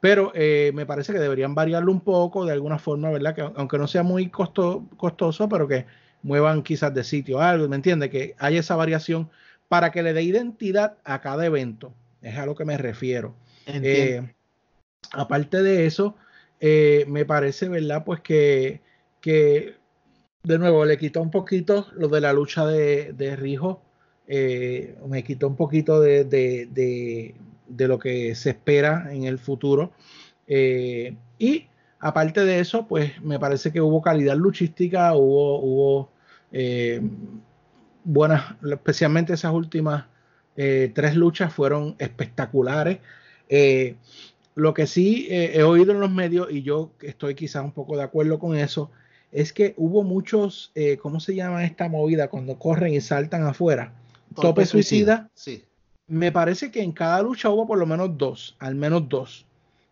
Pero 0.00 0.32
me 0.34 0.86
parece 0.86 1.12
que 1.12 1.18
deberían 1.18 1.54
variarlo 1.54 1.90
un 1.90 2.00
poco 2.00 2.44
de 2.44 2.52
alguna 2.52 2.78
forma, 2.78 3.10
¿verdad? 3.10 3.34
Que 3.34 3.40
aunque 3.40 3.78
no 3.78 3.86
sea 3.86 4.02
muy 4.02 4.28
costoso, 4.28 5.48
pero 5.48 5.66
que 5.66 5.86
muevan 6.22 6.62
quizás 6.62 6.92
de 6.92 7.04
sitio 7.04 7.40
algo, 7.40 7.68
¿me 7.68 7.76
entiende? 7.76 8.10
Que 8.10 8.34
haya 8.38 8.60
esa 8.60 8.76
variación 8.76 9.30
para 9.68 9.90
que 9.90 10.02
le 10.02 10.12
dé 10.12 10.22
identidad 10.22 10.96
a 11.04 11.20
cada 11.20 11.46
evento. 11.46 11.92
Es 12.22 12.36
a 12.38 12.46
lo 12.46 12.54
que 12.54 12.64
me 12.64 12.78
refiero. 12.78 13.34
Eh, 13.66 14.22
aparte 15.12 15.62
de 15.62 15.86
eso, 15.86 16.16
eh, 16.60 17.04
me 17.08 17.24
parece, 17.24 17.68
¿verdad? 17.68 18.04
Pues 18.04 18.20
que, 18.20 18.80
que, 19.20 19.74
de 20.42 20.58
nuevo, 20.58 20.84
le 20.84 20.96
quitó 20.96 21.20
un 21.20 21.30
poquito 21.30 21.86
lo 21.92 22.08
de 22.08 22.20
la 22.20 22.32
lucha 22.32 22.66
de, 22.66 23.12
de 23.12 23.36
Rijo. 23.36 23.82
Eh, 24.26 24.96
me 25.06 25.22
quitó 25.22 25.48
un 25.48 25.56
poquito 25.56 26.00
de, 26.00 26.24
de, 26.24 27.34
de, 27.68 27.88
lo 27.88 27.98
que 27.98 28.34
se 28.34 28.50
espera 28.50 29.12
en 29.12 29.24
el 29.24 29.38
futuro. 29.38 29.92
y 30.46 31.66
aparte 32.04 32.44
de 32.44 32.60
eso, 32.60 32.86
pues 32.86 33.20
me 33.22 33.38
parece 33.38 33.72
que 33.72 33.80
hubo 33.80 34.02
calidad 34.02 34.36
luchística, 34.36 35.14
hubo, 35.14 35.58
hubo 35.60 36.10
eh, 36.52 37.00
buenas, 38.04 38.54
especialmente 38.70 39.32
esas 39.32 39.52
últimas 39.52 40.04
eh, 40.56 40.92
tres 40.94 41.16
luchas 41.16 41.52
fueron 41.52 41.96
espectaculares. 41.98 42.98
Eh, 43.48 43.96
lo 44.54 44.74
que 44.74 44.86
sí 44.86 45.26
he 45.30 45.64
oído 45.64 45.92
en 45.92 46.00
los 46.00 46.12
medios, 46.12 46.48
y 46.50 46.62
yo 46.62 46.92
estoy 47.00 47.34
quizás 47.34 47.64
un 47.64 47.72
poco 47.72 47.96
de 47.96 48.04
acuerdo 48.04 48.38
con 48.38 48.56
eso, 48.56 48.90
es 49.32 49.52
que 49.52 49.74
hubo 49.76 50.04
muchos, 50.04 50.72
¿cómo 51.00 51.18
se 51.18 51.34
llama 51.34 51.64
esta 51.64 51.88
movida? 51.88 52.28
Cuando 52.28 52.56
corren 52.56 52.94
y 52.94 53.00
saltan 53.00 53.44
afuera. 53.46 53.94
Tope, 54.34 54.66
suicida. 54.66 55.30
Sí. 55.34 55.64
Me 56.06 56.32
parece 56.32 56.70
que 56.70 56.82
en 56.82 56.92
cada 56.92 57.22
lucha 57.22 57.50
hubo 57.50 57.66
por 57.66 57.78
lo 57.78 57.86
menos 57.86 58.16
dos, 58.18 58.56
al 58.58 58.74
menos 58.74 59.08
dos. 59.08 59.46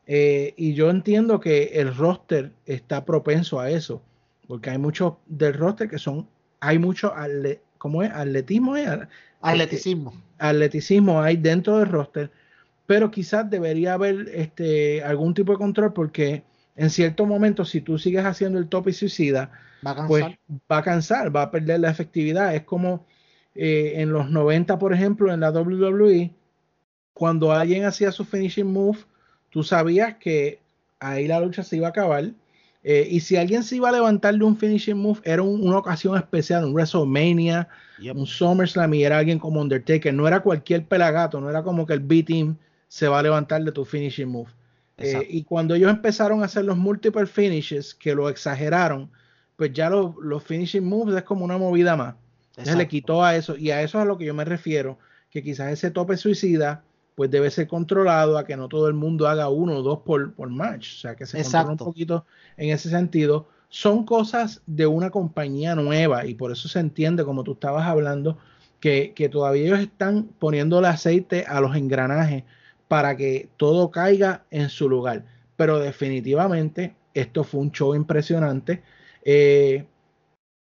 y 0.06 0.74
yo 0.74 0.90
entiendo 0.90 1.40
que 1.40 1.70
el 1.74 1.94
roster 1.94 2.52
está 2.66 3.04
propenso 3.04 3.60
a 3.60 3.70
eso, 3.70 4.02
porque 4.46 4.70
hay 4.70 4.78
muchos 4.78 5.14
del 5.26 5.54
roster 5.54 5.88
que 5.88 5.98
son 5.98 6.28
hay 6.60 6.78
mucho 6.78 7.12
¿cómo 7.78 8.02
es? 8.02 8.10
atletismo. 8.12 8.76
Atleticismo. 9.40 10.12
atleticismo 10.38 11.20
hay 11.20 11.36
dentro 11.36 11.78
del 11.78 11.88
roster, 11.88 12.30
pero 12.86 13.10
quizás 13.10 13.50
debería 13.50 13.94
haber 13.94 14.28
este, 14.32 15.02
algún 15.02 15.34
tipo 15.34 15.52
de 15.52 15.58
control 15.58 15.92
porque 15.92 16.44
en 16.76 16.90
cierto 16.90 17.26
momento 17.26 17.64
si 17.64 17.80
tú 17.80 17.98
sigues 17.98 18.24
haciendo 18.24 18.60
el 18.60 18.68
top 18.68 18.88
y 18.88 18.92
suicida, 18.92 19.50
va 19.84 19.90
a 19.90 20.06
pues 20.06 20.24
va 20.70 20.78
a 20.78 20.82
cansar, 20.82 21.34
va 21.34 21.42
a 21.42 21.50
perder 21.50 21.80
la 21.80 21.90
efectividad. 21.90 22.54
Es 22.54 22.62
como 22.62 23.04
eh, 23.54 23.94
en 23.96 24.12
los 24.12 24.30
90, 24.30 24.78
por 24.78 24.92
ejemplo, 24.92 25.32
en 25.32 25.40
la 25.40 25.50
WWE, 25.50 26.32
cuando 27.14 27.52
alguien 27.52 27.84
hacía 27.84 28.12
su 28.12 28.24
finishing 28.24 28.72
move, 28.72 28.98
tú 29.50 29.62
sabías 29.62 30.16
que 30.16 30.60
ahí 30.98 31.26
la 31.26 31.40
lucha 31.40 31.62
se 31.62 31.76
iba 31.76 31.88
a 31.88 31.90
acabar 31.90 32.32
eh, 32.84 33.06
y 33.08 33.20
si 33.20 33.36
alguien 33.36 33.62
se 33.62 33.76
iba 33.76 33.88
a 33.88 33.92
levantar 33.92 34.36
de 34.36 34.44
un 34.44 34.56
finishing 34.56 34.96
move, 34.96 35.20
era 35.24 35.42
una 35.42 35.78
ocasión 35.78 36.16
especial, 36.16 36.64
un 36.64 36.74
WrestleMania, 36.74 37.68
un 38.14 38.26
SummerSlam 38.26 38.92
y 38.94 39.04
era 39.04 39.18
alguien 39.18 39.38
como 39.38 39.60
Undertaker. 39.60 40.12
No 40.12 40.26
era 40.26 40.40
cualquier 40.40 40.84
pelagato, 40.86 41.40
no 41.40 41.48
era 41.48 41.62
como 41.62 41.86
que 41.86 41.92
el 41.92 42.00
B-Team 42.00 42.56
se 42.88 43.06
va 43.06 43.20
a 43.20 43.22
levantar 43.22 43.62
de 43.62 43.72
tu 43.72 43.84
finishing 43.84 44.28
move. 44.28 44.50
Eh, 44.98 45.26
y 45.30 45.44
cuando 45.44 45.74
ellos 45.74 45.90
empezaron 45.90 46.42
a 46.42 46.46
hacer 46.46 46.64
los 46.64 46.76
multiple 46.76 47.26
finishes, 47.26 47.94
que 47.94 48.14
lo 48.14 48.28
exageraron, 48.28 49.10
pues 49.56 49.72
ya 49.72 49.88
los, 49.88 50.14
los 50.20 50.42
finishing 50.42 50.84
moves 50.84 51.16
es 51.16 51.22
como 51.22 51.44
una 51.44 51.58
movida 51.58 51.96
más. 51.96 52.14
Se 52.56 52.76
le 52.76 52.86
quitó 52.88 53.24
a 53.24 53.36
eso, 53.36 53.56
y 53.56 53.70
a 53.70 53.82
eso 53.82 53.98
es 53.98 54.02
a 54.02 54.04
lo 54.04 54.18
que 54.18 54.26
yo 54.26 54.34
me 54.34 54.44
refiero, 54.44 54.98
que 55.30 55.42
quizás 55.42 55.72
ese 55.72 55.90
tope 55.90 56.16
suicida 56.16 56.84
pues 57.14 57.30
debe 57.30 57.50
ser 57.50 57.68
controlado 57.68 58.38
a 58.38 58.44
que 58.46 58.56
no 58.56 58.68
todo 58.68 58.88
el 58.88 58.94
mundo 58.94 59.28
haga 59.28 59.48
uno 59.48 59.76
o 59.76 59.82
dos 59.82 60.00
por, 60.00 60.34
por 60.34 60.48
match. 60.48 60.96
O 60.96 61.00
sea, 61.00 61.14
que 61.14 61.26
se 61.26 61.42
controla 61.42 61.70
un 61.70 61.76
poquito 61.76 62.26
en 62.56 62.70
ese 62.70 62.88
sentido. 62.88 63.48
Son 63.68 64.04
cosas 64.04 64.62
de 64.66 64.86
una 64.86 65.10
compañía 65.10 65.74
nueva 65.74 66.26
y 66.26 66.34
por 66.34 66.52
eso 66.52 66.68
se 66.68 66.80
entiende, 66.80 67.24
como 67.24 67.44
tú 67.44 67.52
estabas 67.52 67.86
hablando, 67.86 68.38
que, 68.80 69.12
que 69.14 69.28
todavía 69.28 69.64
ellos 69.64 69.80
están 69.80 70.24
poniendo 70.38 70.78
el 70.78 70.86
aceite 70.86 71.44
a 71.46 71.60
los 71.60 71.76
engranajes 71.76 72.44
para 72.88 73.16
que 73.16 73.48
todo 73.56 73.90
caiga 73.90 74.44
en 74.50 74.68
su 74.68 74.88
lugar. 74.88 75.24
Pero 75.56 75.78
definitivamente 75.78 76.94
esto 77.14 77.44
fue 77.44 77.60
un 77.60 77.72
show 77.72 77.94
impresionante. 77.94 78.82
Eh, 79.24 79.86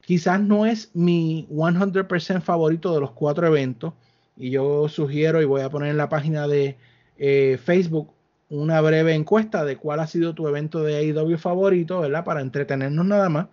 quizás 0.06 0.40
no 0.40 0.66
es 0.66 0.92
mi 0.94 1.48
100% 1.50 2.42
favorito 2.42 2.94
de 2.94 3.02
los 3.02 3.12
cuatro 3.12 3.48
eventos 3.48 3.94
y 4.38 4.52
yo 4.52 4.88
sugiero 4.88 5.42
y 5.42 5.46
voy 5.46 5.62
a 5.62 5.70
poner 5.70 5.90
en 5.90 5.98
la 5.98 6.10
página 6.10 6.48
de 6.48 6.78
eh, 7.18 7.60
Facebook 7.64 8.12
una 8.50 8.80
breve 8.82 9.16
encuesta 9.16 9.66
de 9.66 9.78
cuál 9.78 10.00
ha 10.00 10.08
sido 10.08 10.36
tu 10.36 10.48
evento 10.48 10.84
de 10.84 10.98
AEW 10.98 11.38
favorito, 11.38 12.02
¿verdad? 12.02 12.24
Para 12.24 12.42
entretenernos 12.42 13.06
nada 13.06 13.30
más. 13.30 13.48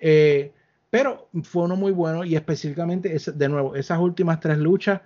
Eh, 0.00 0.52
pero 0.90 1.28
fue 1.44 1.64
uno 1.64 1.76
muy 1.76 1.92
bueno 1.92 2.24
y 2.24 2.34
específicamente, 2.34 3.16
de 3.34 3.48
nuevo, 3.48 3.76
esas 3.76 4.00
últimas 4.00 4.40
tres 4.40 4.58
luchas. 4.58 5.00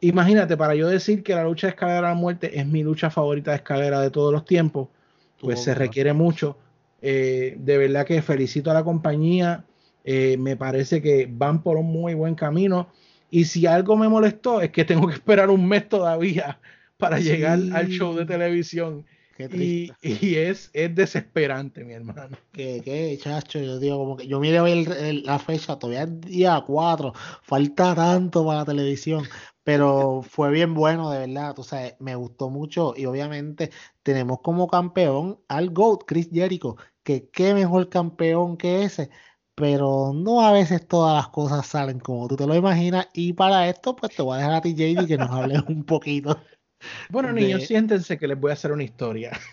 Imagínate, 0.00 0.56
para 0.56 0.74
yo 0.74 0.88
decir 0.88 1.22
que 1.22 1.34
la 1.34 1.44
lucha 1.44 1.66
de 1.66 1.72
escalera 1.72 1.98
a 1.98 2.10
la 2.10 2.14
muerte 2.14 2.58
es 2.58 2.66
mi 2.66 2.82
lucha 2.82 3.10
favorita 3.10 3.50
de 3.50 3.58
escalera 3.58 4.00
de 4.00 4.10
todos 4.10 4.32
los 4.32 4.46
tiempos, 4.46 4.88
pues 5.40 5.62
se 5.62 5.74
requiere 5.74 6.14
mucho. 6.14 6.56
Eh, 7.02 7.56
de 7.58 7.78
verdad 7.78 8.06
que 8.06 8.22
felicito 8.22 8.70
a 8.70 8.74
la 8.74 8.82
compañía. 8.82 9.64
Me 10.04 10.56
parece 10.56 11.02
que 11.02 11.28
van 11.30 11.62
por 11.62 11.76
un 11.76 11.86
muy 11.86 12.14
buen 12.14 12.34
camino. 12.34 12.88
Y 13.30 13.44
si 13.44 13.66
algo 13.66 13.96
me 13.96 14.08
molestó 14.08 14.60
es 14.60 14.70
que 14.70 14.84
tengo 14.84 15.06
que 15.06 15.14
esperar 15.14 15.50
un 15.50 15.66
mes 15.68 15.88
todavía 15.88 16.58
para 16.96 17.18
llegar 17.18 17.58
al 17.72 17.88
show 17.88 18.14
de 18.14 18.26
televisión. 18.26 19.04
Y, 19.52 19.90
y, 20.02 20.34
es, 20.36 20.70
es 20.72 20.94
desesperante, 20.94 21.84
mi 21.84 21.94
hermano. 21.94 22.36
Que, 22.52 22.82
que, 22.82 23.16
chacho, 23.18 23.58
yo 23.58 23.78
digo, 23.78 23.98
como 23.98 24.16
que 24.16 24.26
yo 24.26 24.38
mire 24.40 24.60
hoy 24.60 24.84
la 25.24 25.38
fecha, 25.38 25.78
todavía 25.78 26.02
es 26.02 26.20
día 26.20 26.62
4, 26.66 27.12
falta 27.42 27.94
tanto 27.94 28.44
para 28.44 28.60
la 28.60 28.64
televisión, 28.66 29.24
pero 29.64 30.22
fue 30.22 30.50
bien 30.50 30.74
bueno, 30.74 31.10
de 31.10 31.26
verdad, 31.26 31.54
tú 31.54 31.62
sabes, 31.62 31.94
me 32.00 32.14
gustó 32.14 32.50
mucho 32.50 32.94
y 32.96 33.06
obviamente 33.06 33.70
tenemos 34.02 34.40
como 34.42 34.68
campeón 34.68 35.38
al 35.48 35.70
GOAT, 35.70 36.04
Chris 36.06 36.28
Jericho, 36.32 36.76
que 37.02 37.28
qué 37.30 37.54
mejor 37.54 37.88
campeón 37.88 38.56
que 38.56 38.84
ese 38.84 39.10
pero 39.60 40.12
no 40.14 40.40
a 40.40 40.52
veces 40.52 40.88
todas 40.88 41.14
las 41.14 41.28
cosas 41.28 41.66
salen 41.66 42.00
como 42.00 42.26
tú 42.26 42.36
te 42.36 42.46
lo 42.46 42.54
imaginas. 42.54 43.08
Y 43.12 43.34
para 43.34 43.68
esto, 43.68 43.94
pues 43.94 44.16
te 44.16 44.22
voy 44.22 44.34
a 44.34 44.38
dejar 44.38 44.54
a 44.54 44.60
ti, 44.62 44.74
JD, 44.74 45.06
que 45.06 45.18
nos 45.18 45.30
hables 45.30 45.62
un 45.68 45.84
poquito. 45.84 46.40
Bueno, 47.10 47.30
niños, 47.30 47.66
siéntense 47.66 48.16
que 48.16 48.26
les 48.26 48.40
voy 48.40 48.50
a 48.50 48.54
hacer 48.54 48.72
una 48.72 48.84
historia. 48.84 49.32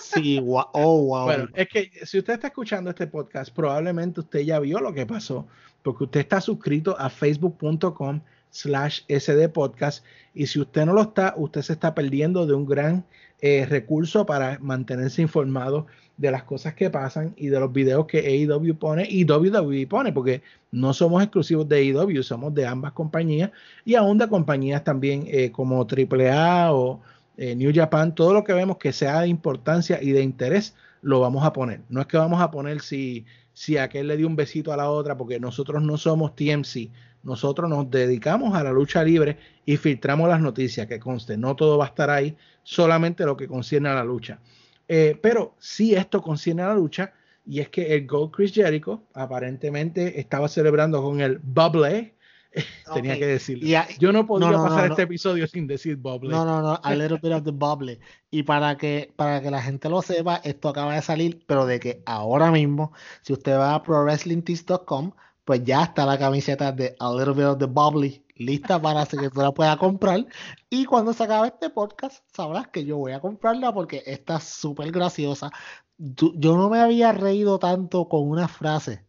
Sí, 0.00 0.38
wow, 0.38 0.66
oh, 0.74 1.02
wow. 1.06 1.24
Bueno, 1.24 1.48
es 1.54 1.68
que 1.68 1.90
si 2.04 2.18
usted 2.18 2.34
está 2.34 2.48
escuchando 2.48 2.90
este 2.90 3.08
podcast, 3.08 3.52
probablemente 3.52 4.20
usted 4.20 4.40
ya 4.40 4.60
vio 4.60 4.78
lo 4.78 4.94
que 4.94 5.06
pasó, 5.06 5.48
porque 5.82 6.04
usted 6.04 6.20
está 6.20 6.40
suscrito 6.40 6.94
a 7.00 7.10
facebook.com 7.10 8.20
slash 8.50 9.00
sdpodcast 9.08 10.04
y 10.32 10.46
si 10.46 10.60
usted 10.60 10.86
no 10.86 10.92
lo 10.92 11.02
está, 11.02 11.34
usted 11.36 11.62
se 11.62 11.72
está 11.72 11.94
perdiendo 11.94 12.46
de 12.46 12.54
un 12.54 12.64
gran 12.64 13.04
eh, 13.40 13.66
recurso 13.68 14.24
para 14.24 14.58
mantenerse 14.60 15.20
informado 15.22 15.86
de 16.16 16.30
las 16.30 16.44
cosas 16.44 16.74
que 16.74 16.90
pasan 16.90 17.34
y 17.36 17.48
de 17.48 17.58
los 17.58 17.72
videos 17.72 18.06
que 18.06 18.18
AEW 18.18 18.76
pone 18.76 19.06
y 19.08 19.24
WWE 19.24 19.86
pone, 19.86 20.12
porque 20.12 20.42
no 20.70 20.92
somos 20.92 21.22
exclusivos 21.22 21.68
de 21.68 21.78
AEW, 21.78 22.22
somos 22.22 22.54
de 22.54 22.66
ambas 22.66 22.92
compañías 22.92 23.50
y 23.84 23.96
aún 23.96 24.18
de 24.18 24.28
compañías 24.28 24.84
también 24.84 25.24
eh, 25.26 25.50
como 25.50 25.84
AAA 25.84 26.72
o 26.72 27.00
eh, 27.36 27.56
New 27.56 27.72
Japan, 27.74 28.14
todo 28.14 28.32
lo 28.32 28.44
que 28.44 28.52
vemos 28.52 28.76
que 28.76 28.92
sea 28.92 29.22
de 29.22 29.28
importancia 29.28 30.00
y 30.00 30.12
de 30.12 30.22
interés, 30.22 30.74
lo 31.02 31.20
vamos 31.20 31.44
a 31.44 31.52
poner. 31.52 31.80
No 31.88 32.00
es 32.00 32.06
que 32.06 32.16
vamos 32.16 32.40
a 32.40 32.50
poner 32.50 32.80
si, 32.80 33.24
si 33.52 33.76
aquel 33.76 34.06
le 34.06 34.16
dio 34.16 34.28
un 34.28 34.36
besito 34.36 34.72
a 34.72 34.76
la 34.76 34.88
otra, 34.90 35.16
porque 35.16 35.40
nosotros 35.40 35.82
no 35.82 35.96
somos 35.98 36.36
TMC, 36.36 36.90
nosotros 37.24 37.68
nos 37.68 37.90
dedicamos 37.90 38.54
a 38.54 38.62
la 38.62 38.70
lucha 38.70 39.02
libre 39.02 39.38
y 39.66 39.76
filtramos 39.78 40.28
las 40.28 40.40
noticias, 40.40 40.86
que 40.86 41.00
conste, 41.00 41.36
no 41.36 41.56
todo 41.56 41.78
va 41.78 41.86
a 41.86 41.88
estar 41.88 42.10
ahí, 42.10 42.36
solamente 42.62 43.24
lo 43.24 43.36
que 43.36 43.48
concierne 43.48 43.88
a 43.88 43.94
la 43.94 44.04
lucha. 44.04 44.38
Eh, 44.88 45.18
pero 45.20 45.54
sí 45.58 45.94
esto 45.94 46.20
concierne 46.20 46.62
a 46.62 46.68
la 46.68 46.74
lucha 46.74 47.12
y 47.46 47.60
es 47.60 47.68
que 47.68 47.94
el 47.94 48.06
Gold 48.06 48.32
Chris 48.32 48.52
Jericho 48.52 49.02
aparentemente 49.14 50.18
estaba 50.18 50.48
celebrando 50.48 51.02
con 51.02 51.20
el 51.20 51.38
Bubble. 51.38 52.14
Tenía 52.94 53.18
que 53.18 53.26
decirlo. 53.26 53.66
Yo 53.98 54.12
no 54.12 54.26
podía 54.26 54.52
pasar 54.52 54.90
este 54.90 55.02
episodio 55.02 55.46
sin 55.46 55.66
decir 55.66 55.96
Bubble. 55.96 56.30
No, 56.30 56.44
no, 56.44 56.62
no, 56.62 56.80
a 56.82 56.94
little 56.94 57.18
bit 57.20 57.32
of 57.32 57.44
the 57.44 57.50
Bubble. 57.50 57.98
Y 58.30 58.44
para 58.44 58.76
que, 58.76 59.12
para 59.16 59.42
que 59.42 59.50
la 59.50 59.60
gente 59.60 59.88
lo 59.88 60.02
sepa, 60.02 60.36
esto 60.44 60.68
acaba 60.68 60.94
de 60.94 61.02
salir, 61.02 61.44
pero 61.46 61.66
de 61.66 61.80
que 61.80 62.02
ahora 62.06 62.50
mismo, 62.50 62.92
si 63.22 63.32
usted 63.32 63.56
va 63.56 63.74
a 63.74 63.82
prowrestlingtees.com, 63.82 65.12
pues 65.44 65.64
ya 65.64 65.82
está 65.82 66.06
la 66.06 66.18
camiseta 66.18 66.72
de 66.72 66.94
A 66.98 67.12
Little 67.12 67.34
Bit 67.34 67.44
of 67.44 67.58
the 67.58 67.66
Bubbly 67.66 68.23
lista 68.36 68.80
para 68.80 69.06
que 69.06 69.30
tú 69.30 69.40
la 69.40 69.52
puedas 69.52 69.76
comprar. 69.76 70.26
Y 70.70 70.84
cuando 70.84 71.12
se 71.12 71.24
acabe 71.24 71.48
este 71.48 71.70
podcast, 71.70 72.24
sabrás 72.32 72.68
que 72.68 72.84
yo 72.84 72.98
voy 72.98 73.12
a 73.12 73.20
comprarla 73.20 73.72
porque 73.72 74.02
está 74.06 74.40
súper 74.40 74.90
graciosa. 74.92 75.50
Yo 75.98 76.56
no 76.56 76.68
me 76.68 76.80
había 76.80 77.12
reído 77.12 77.58
tanto 77.58 78.08
con 78.08 78.28
una 78.28 78.48
frase 78.48 79.04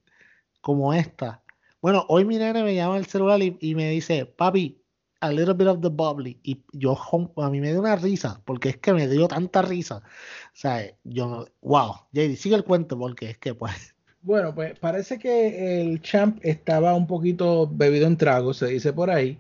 como 0.62 0.94
esta. 0.94 1.44
Bueno, 1.82 2.06
hoy 2.10 2.26
mi 2.26 2.38
nene 2.38 2.64
me 2.64 2.76
llama 2.76 2.96
al 2.96 3.06
celular 3.06 3.40
y, 3.42 3.76
me 3.76 3.90
dice, 3.92 4.26
papi, 4.26 4.82
a 5.22 5.32
little 5.32 5.54
bit 5.54 5.68
of 5.68 5.82
the 5.82 5.90
bubbly. 5.90 6.40
Y 6.44 6.64
yo, 6.74 6.98
a 7.38 7.50
mí 7.50 7.60
me 7.60 7.72
dio 7.72 7.80
una 7.80 7.96
risa, 7.96 8.42
porque 8.46 8.70
es 8.70 8.78
que 8.78 8.94
me 8.94 9.08
dio 9.08 9.28
tanta 9.28 9.62
risa. 9.62 9.98
O 9.98 10.02
sea, 10.54 10.84
yo, 11.04 11.48
wow, 11.62 11.94
JD, 12.12 12.36
sigue 12.38 12.56
el 12.56 12.64
cuento, 12.64 12.98
porque 12.98 13.32
es 13.32 13.38
que 13.38 13.54
pues 13.54 13.95
bueno, 14.26 14.56
pues 14.56 14.78
parece 14.80 15.20
que 15.20 15.82
el 15.82 16.02
champ 16.02 16.40
estaba 16.42 16.96
un 16.96 17.06
poquito 17.06 17.70
bebido 17.72 18.08
en 18.08 18.18
trago, 18.18 18.56
se 18.56 18.66
dice 18.66 18.92
por 18.92 19.12
ahí. 19.12 19.38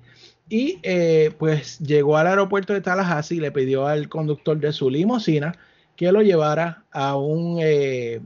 Y 0.47 0.79
eh, 0.83 1.33
pues 1.39 1.79
llegó 1.79 2.17
al 2.17 2.27
aeropuerto 2.27 2.71
de 2.71 2.81
Tallahassee 2.81 3.37
y 3.37 3.39
le 3.39 3.51
pidió 3.51 3.87
al 3.87 4.07
conductor 4.09 4.59
de 4.59 4.71
su 4.71 4.91
limusina 4.91 5.55
que 5.95 6.11
lo 6.11 6.21
llevara 6.21 6.83
a 6.91 7.17
un, 7.17 7.57
eh, 7.63 8.21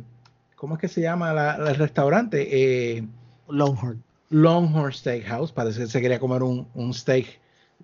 ¿cómo 0.58 0.76
es 0.76 0.82
que 0.82 0.90
se 0.90 1.00
llama 1.00 1.32
el 1.58 1.76
restaurante? 1.76 2.50
Eh, 2.52 3.08
Longhorn. 3.48 4.04
Longhorn 4.30 4.92
Steakhouse. 4.92 5.54
Parece 5.54 5.80
que 5.80 5.88
se 5.88 6.02
quería 6.02 6.20
comer 6.20 6.44
un, 6.44 6.68
un 6.76 6.94
steak 6.94 7.40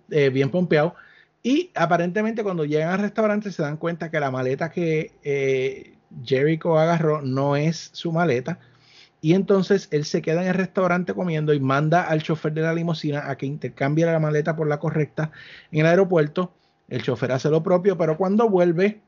bien 0.10 0.52
pompeado. 0.52 0.96
Y 1.42 1.72
aparentemente 1.76 2.44
cuando 2.44 2.66
llegan 2.66 2.90
al 2.90 3.00
restaurante 3.00 3.54
se 3.54 3.62
dan 3.62 3.78
cuenta 3.78 4.12
que 4.12 4.20
la 4.20 4.32
maleta 4.32 4.70
que 4.70 5.95
Jericho 6.24 6.78
agarró 6.78 7.22
no 7.22 7.56
es 7.56 7.90
su 7.94 8.12
maleta. 8.12 8.60
Y 9.22 9.34
entonces 9.34 9.88
él 9.92 10.06
se 10.06 10.22
queda 10.22 10.44
en 10.44 10.50
el 10.50 10.54
restaurante 10.54 11.14
comiendo 11.14 11.54
y 11.54 11.60
manda 11.60 12.04
al 12.04 12.22
chofer 12.22 12.54
de 12.54 12.62
la 12.62 12.74
limusina 12.74 13.30
a 13.30 13.38
que 13.38 13.48
intercambie 13.48 14.06
la 14.06 14.20
maleta 14.20 14.56
por 14.56 14.68
la 14.68 14.80
correcta 14.80 15.32
en 15.72 15.80
el 15.80 15.86
aeropuerto. 15.88 16.54
El 16.88 17.02
chofer 17.02 17.32
hace 17.32 17.50
lo 17.50 17.64
propio, 17.64 17.98
pero 17.98 18.18
cuando 18.18 18.48
vuelve, 18.48 19.02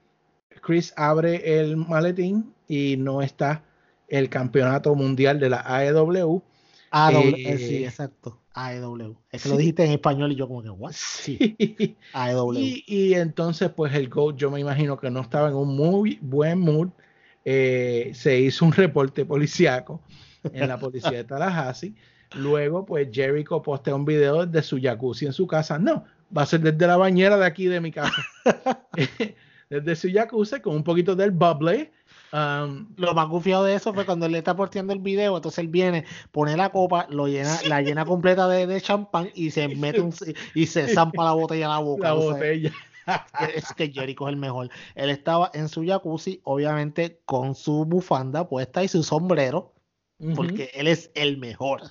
Chris 0.61 0.93
abre 0.97 1.59
el 1.59 1.77
maletín 1.77 2.53
y 2.67 2.97
no 2.97 3.21
está 3.21 3.63
el 4.07 4.29
campeonato 4.29 4.95
mundial 4.95 5.39
de 5.39 5.49
la 5.49 5.61
AEW. 5.65 6.41
AEW, 6.89 7.35
eh, 7.37 7.57
sí, 7.57 7.85
exacto. 7.85 8.39
AEW. 8.57 9.15
Es 9.31 9.43
que 9.43 9.49
lo 9.49 9.57
dijiste 9.57 9.85
en 9.85 9.91
español 9.91 10.31
y 10.31 10.35
yo 10.35 10.47
como 10.47 10.63
que, 10.63 10.69
¿what? 10.69 10.93
Sí. 10.93 11.95
AEW. 12.13 12.53
Y, 12.55 13.13
entonces, 13.13 13.69
pues 13.69 13.93
el 13.93 14.09
GOAT, 14.09 14.35
yo 14.35 14.49
me 14.49 14.59
imagino 14.59 14.97
que 14.97 15.11
no 15.11 15.21
estaba 15.21 15.49
en 15.49 15.55
un 15.55 15.75
muy 15.75 16.17
buen 16.21 16.59
mood. 16.59 16.89
Eh, 17.45 18.11
se 18.13 18.39
hizo 18.39 18.65
un 18.65 18.73
reporte 18.73 19.25
policíaco 19.25 20.01
en 20.51 20.67
la 20.67 20.79
policía 20.79 21.11
de 21.11 21.23
Tallahassee. 21.23 21.93
Luego, 22.35 22.85
pues 22.85 23.07
Jericho 23.11 23.61
postea 23.61 23.95
un 23.95 24.05
video 24.05 24.45
de 24.45 24.63
su 24.63 24.79
jacuzzi 24.81 25.27
en 25.27 25.33
su 25.33 25.45
casa. 25.45 25.77
No, 25.77 26.03
va 26.35 26.41
a 26.41 26.45
ser 26.45 26.61
desde 26.61 26.87
la 26.87 26.97
bañera 26.97 27.37
de 27.37 27.45
aquí 27.45 27.67
de 27.67 27.79
mi 27.79 27.91
casa. 27.91 28.11
desde 29.69 29.95
su 29.95 30.11
jacuzzi 30.11 30.59
con 30.61 30.75
un 30.75 30.83
poquito 30.83 31.15
del 31.15 31.31
bubble 31.31 31.91
Um, 32.33 32.87
lo 32.97 33.13
más 33.13 33.29
gufiado 33.29 33.63
de 33.63 33.75
eso 33.75 33.93
fue 33.93 34.05
cuando 34.05 34.25
él 34.25 34.33
le 34.33 34.39
está 34.39 34.55
porteando 34.55 34.91
el 34.91 34.99
video, 34.99 35.37
entonces 35.37 35.59
él 35.59 35.69
viene, 35.69 36.03
pone 36.31 36.57
la 36.57 36.69
copa, 36.71 37.07
lo 37.09 37.27
llena, 37.27 37.57
la 37.67 37.81
llena 37.81 38.05
completa 38.05 38.49
de, 38.49 38.81
champán 38.81 39.29
y 39.33 39.51
se 39.51 39.69
mete 39.69 40.01
un, 40.01 40.13
y 40.53 40.65
se 40.65 40.93
zampa 40.93 41.23
la 41.23 41.31
botella 41.31 41.67
a 41.67 41.69
la 41.69 41.79
boca. 41.79 42.09
La 42.09 42.13
botella. 42.13 42.71
Es 43.55 43.73
que 43.73 43.89
Jericho 43.89 44.27
es 44.27 44.33
el 44.33 44.37
mejor. 44.37 44.69
Él 44.95 45.09
estaba 45.09 45.49
en 45.53 45.69
su 45.69 45.85
jacuzzi, 45.85 46.41
obviamente 46.43 47.21
con 47.23 47.55
su 47.55 47.85
bufanda 47.85 48.49
puesta 48.49 48.83
y 48.83 48.89
su 48.89 49.01
sombrero, 49.01 49.73
porque 50.35 50.71
él 50.73 50.87
es 50.87 51.09
el 51.15 51.37
mejor. 51.37 51.83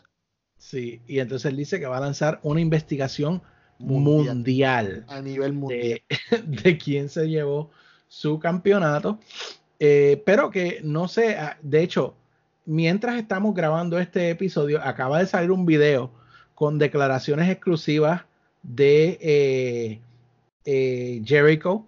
Sí, 0.59 1.01
y 1.07 1.21
entonces 1.21 1.51
él 1.51 1.57
dice 1.57 1.81
que 1.81 1.87
va 1.87 1.97
a 1.97 2.01
lanzar 2.01 2.39
una 2.43 2.61
investigación 2.61 3.43
mundial, 3.79 5.07
a 5.09 5.23
nivel 5.23 5.55
mundial 5.55 6.03
de, 6.31 6.43
de 6.63 6.77
quién 6.77 7.09
se 7.09 7.29
llevó 7.29 7.71
su 8.09 8.39
campeonato. 8.39 9.19
Eh, 9.79 10.23
pero 10.25 10.51
que 10.51 10.81
no 10.83 11.09
sé, 11.09 11.37
ah, 11.37 11.59
de 11.63 11.83
hecho, 11.83 12.15
mientras 12.65 13.17
estamos 13.17 13.55
grabando 13.55 13.99
este 13.99 14.31
episodio, 14.31 14.83
acaba 14.83 15.19
de 15.19 15.27
salir 15.27 15.51
un 15.51 15.67
video 15.67 16.11
con 16.55 16.79
declaraciones 16.79 17.51
exclusivas 17.51 18.23
de 18.63 19.19
eh, 19.21 20.01
eh, 20.65 21.23
Jericho 21.25 21.87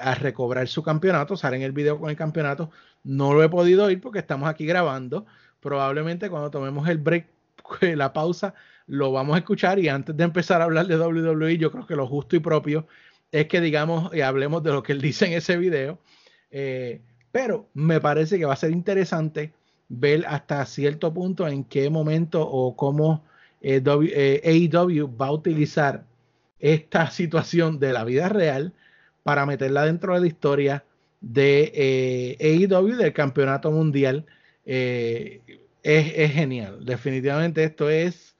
a 0.00 0.14
recobrar 0.14 0.66
su 0.66 0.82
campeonato. 0.82 1.36
Sale 1.36 1.56
en 1.56 1.62
el 1.62 1.72
video 1.72 2.00
con 2.00 2.08
el 2.08 2.16
campeonato. 2.16 2.70
No 3.04 3.34
lo 3.34 3.42
he 3.44 3.50
podido 3.50 3.90
ir 3.90 4.00
porque 4.00 4.18
estamos 4.18 4.48
aquí 4.48 4.64
grabando. 4.64 5.26
Probablemente 5.60 6.30
cuando 6.30 6.50
tomemos 6.50 6.88
el 6.88 6.96
break, 6.96 7.26
la 7.82 8.14
pausa, 8.14 8.54
lo 8.86 9.12
vamos 9.12 9.36
a 9.36 9.40
escuchar. 9.40 9.78
Y 9.78 9.88
antes 9.88 10.16
de 10.16 10.24
empezar 10.24 10.62
a 10.62 10.64
hablar 10.64 10.86
de 10.86 10.96
WWE, 10.96 11.58
yo 11.58 11.70
creo 11.70 11.86
que 11.86 11.96
lo 11.96 12.06
justo 12.06 12.34
y 12.34 12.40
propio 12.40 12.86
es 13.30 13.46
que 13.46 13.60
digamos 13.60 14.14
y 14.14 14.22
hablemos 14.22 14.62
de 14.62 14.72
lo 14.72 14.82
que 14.82 14.92
él 14.92 15.00
dice 15.00 15.26
en 15.26 15.34
ese 15.34 15.56
video. 15.56 15.98
Eh, 16.50 17.00
pero 17.32 17.68
me 17.74 18.00
parece 18.00 18.38
que 18.38 18.44
va 18.44 18.54
a 18.54 18.56
ser 18.56 18.70
interesante 18.70 19.52
ver 19.88 20.24
hasta 20.26 20.64
cierto 20.66 21.12
punto 21.12 21.46
en 21.46 21.64
qué 21.64 21.90
momento 21.90 22.42
o 22.42 22.76
cómo 22.76 23.24
eh, 23.60 23.82
AEW 23.84 25.06
eh, 25.06 25.10
va 25.20 25.26
a 25.28 25.32
utilizar 25.32 26.04
esta 26.58 27.10
situación 27.10 27.78
de 27.78 27.92
la 27.92 28.04
vida 28.04 28.28
real 28.28 28.72
para 29.22 29.46
meterla 29.46 29.84
dentro 29.84 30.14
de 30.14 30.20
la 30.20 30.26
historia 30.26 30.84
de 31.20 32.36
AEW 32.40 32.96
del 32.96 33.12
campeonato 33.12 33.70
mundial. 33.70 34.24
Es, 34.64 36.32
genial. 36.32 36.84
Definitivamente 36.84 37.64
esto 37.64 37.90
es, 37.90 38.36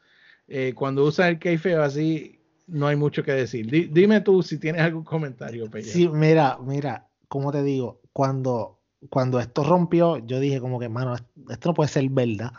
cuando 0.75 1.05
usan 1.05 1.29
el 1.29 1.39
kayfabe 1.39 1.77
así, 1.77 2.39
no 2.69 2.87
hay 2.87 2.97
mucho 2.97 3.23
que 3.23 3.33
decir. 3.33 3.67
dime 3.93 4.21
tú 4.21 4.43
si 4.43 4.59
tienes 4.59 4.83
algún 4.83 5.05
comentario, 5.05 5.69
Sí, 5.83 6.09
mira, 6.09 6.59
mira, 6.63 7.09
como 7.29 7.53
te 7.53 7.63
digo, 7.63 7.98
cuando, 8.13 8.81
cuando 9.11 9.41
esto 9.41 9.65
rompió, 9.65 10.19
yo 10.19 10.41
dije 10.41 10.61
como 10.61 10.79
que, 10.79 10.89
mano, 10.89 11.17
esto 11.49 11.69
no 11.69 11.75
puede 11.75 11.89
ser 11.89 12.09
verdad. 12.11 12.53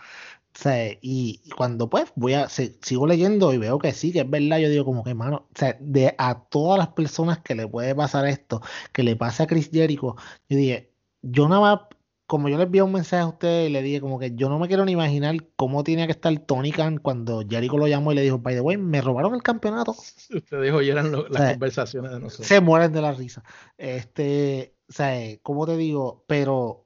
O 0.56 0.62
sea, 0.62 0.92
y 1.02 1.42
cuando 1.56 1.90
pues 1.90 2.12
voy 2.16 2.34
a, 2.34 2.50
sigo 2.50 3.08
leyendo 3.08 3.54
y 3.54 3.58
veo 3.58 3.80
que 3.80 3.94
sí, 3.94 4.12
que 4.12 4.22
es 4.22 4.30
verdad, 4.30 4.58
yo 4.58 4.70
digo 4.70 4.84
como 4.84 5.04
que, 5.04 5.14
mano, 5.14 5.48
o 5.50 5.58
sea, 5.58 5.78
de 5.80 6.16
a 6.18 6.44
todas 6.50 6.78
las 6.78 6.90
personas 6.90 7.40
que 7.40 7.56
le 7.56 7.68
puede 7.68 7.96
pasar 7.96 8.28
esto, 8.28 8.62
que 8.92 9.04
le 9.04 9.16
pase 9.16 9.44
a 9.44 9.48
Chris 9.48 9.70
Jericho, 9.72 10.16
yo 10.50 10.58
dije, 10.58 10.92
yo 11.22 11.48
nada 11.48 11.62
más, 11.62 11.80
como 12.26 12.50
yo 12.50 12.58
les 12.58 12.66
envié 12.66 12.82
un 12.82 12.92
mensaje 12.92 13.24
a 13.24 13.28
ustedes 13.28 13.70
y 13.70 13.74
le 13.74 13.82
dije 13.82 14.02
como 14.02 14.20
que 14.20 14.36
yo 14.36 14.50
no 14.50 14.60
me 14.60 14.68
quiero 14.68 14.86
ni 14.86 14.92
imaginar 14.92 15.36
cómo 15.56 15.84
tenía 15.84 16.08
que 16.08 16.12
estar 16.12 16.38
Tony 16.40 16.72
Khan 16.72 16.98
cuando 16.98 17.44
Jericho 17.48 17.78
lo 17.78 17.88
llamó 17.88 18.12
y 18.12 18.16
le 18.16 18.22
dijo, 18.22 18.40
by 18.40 18.56
the 18.56 18.62
way, 18.62 18.78
me 18.78 19.02
robaron 19.02 19.36
el 19.36 19.44
campeonato. 19.44 19.92
Usted 20.34 20.62
dijo, 20.62 20.82
y 20.82 20.90
eran 20.90 21.12
las 21.12 21.52
conversaciones 21.52 22.12
de 22.12 22.20
nosotros. 22.20 22.48
Se 22.48 22.60
mueren 22.60 22.92
de 22.92 23.02
la 23.02 23.14
risa. 23.14 23.44
Este, 23.78 24.76
o 24.90 24.94
sea, 24.94 25.38
¿cómo 25.44 25.66
te 25.66 25.78
digo? 25.78 26.24
Pero 26.28 26.86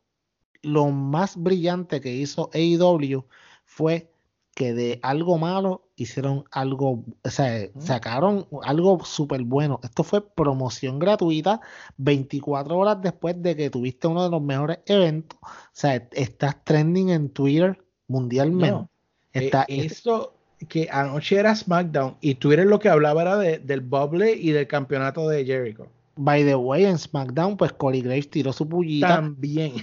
lo 0.61 0.89
más 0.89 1.37
brillante 1.37 2.01
que 2.01 2.13
hizo 2.13 2.49
AEW 2.53 3.25
fue 3.65 4.11
que 4.55 4.73
de 4.73 4.99
algo 5.01 5.37
malo 5.37 5.87
hicieron 5.95 6.43
algo, 6.51 7.03
o 7.23 7.29
sea, 7.29 7.69
sacaron 7.79 8.47
algo 8.63 9.03
súper 9.03 9.43
bueno. 9.43 9.79
Esto 9.83 10.03
fue 10.03 10.27
promoción 10.27 10.99
gratuita 10.99 11.61
24 11.97 12.77
horas 12.77 13.01
después 13.01 13.41
de 13.41 13.55
que 13.55 13.69
tuviste 13.69 14.07
uno 14.07 14.23
de 14.23 14.29
los 14.29 14.41
mejores 14.41 14.79
eventos. 14.85 15.39
O 15.41 15.47
sea, 15.71 16.07
estás 16.11 16.63
trending 16.63 17.09
en 17.09 17.29
Twitter 17.29 17.83
mundialmente. 18.07 18.87
Eh, 19.33 19.45
Está, 19.45 19.65
esto 19.67 20.35
que 20.69 20.87
anoche 20.91 21.37
era 21.37 21.55
SmackDown 21.55 22.17
y 22.21 22.35
Twitter 22.35 22.65
lo 22.67 22.79
que 22.79 22.89
hablaba 22.89 23.23
era 23.23 23.37
del 23.37 23.81
bubble 23.81 24.33
y 24.33 24.51
del 24.51 24.67
campeonato 24.67 25.27
de 25.27 25.45
Jericho. 25.45 25.87
By 26.15 26.43
the 26.43 26.55
way, 26.55 26.85
en 26.85 26.97
SmackDown, 26.97 27.57
pues 27.57 27.73
Corey 27.73 28.01
Graves 28.01 28.29
tiró 28.29 28.53
su 28.53 28.67
pullita. 28.67 29.07
También. 29.07 29.73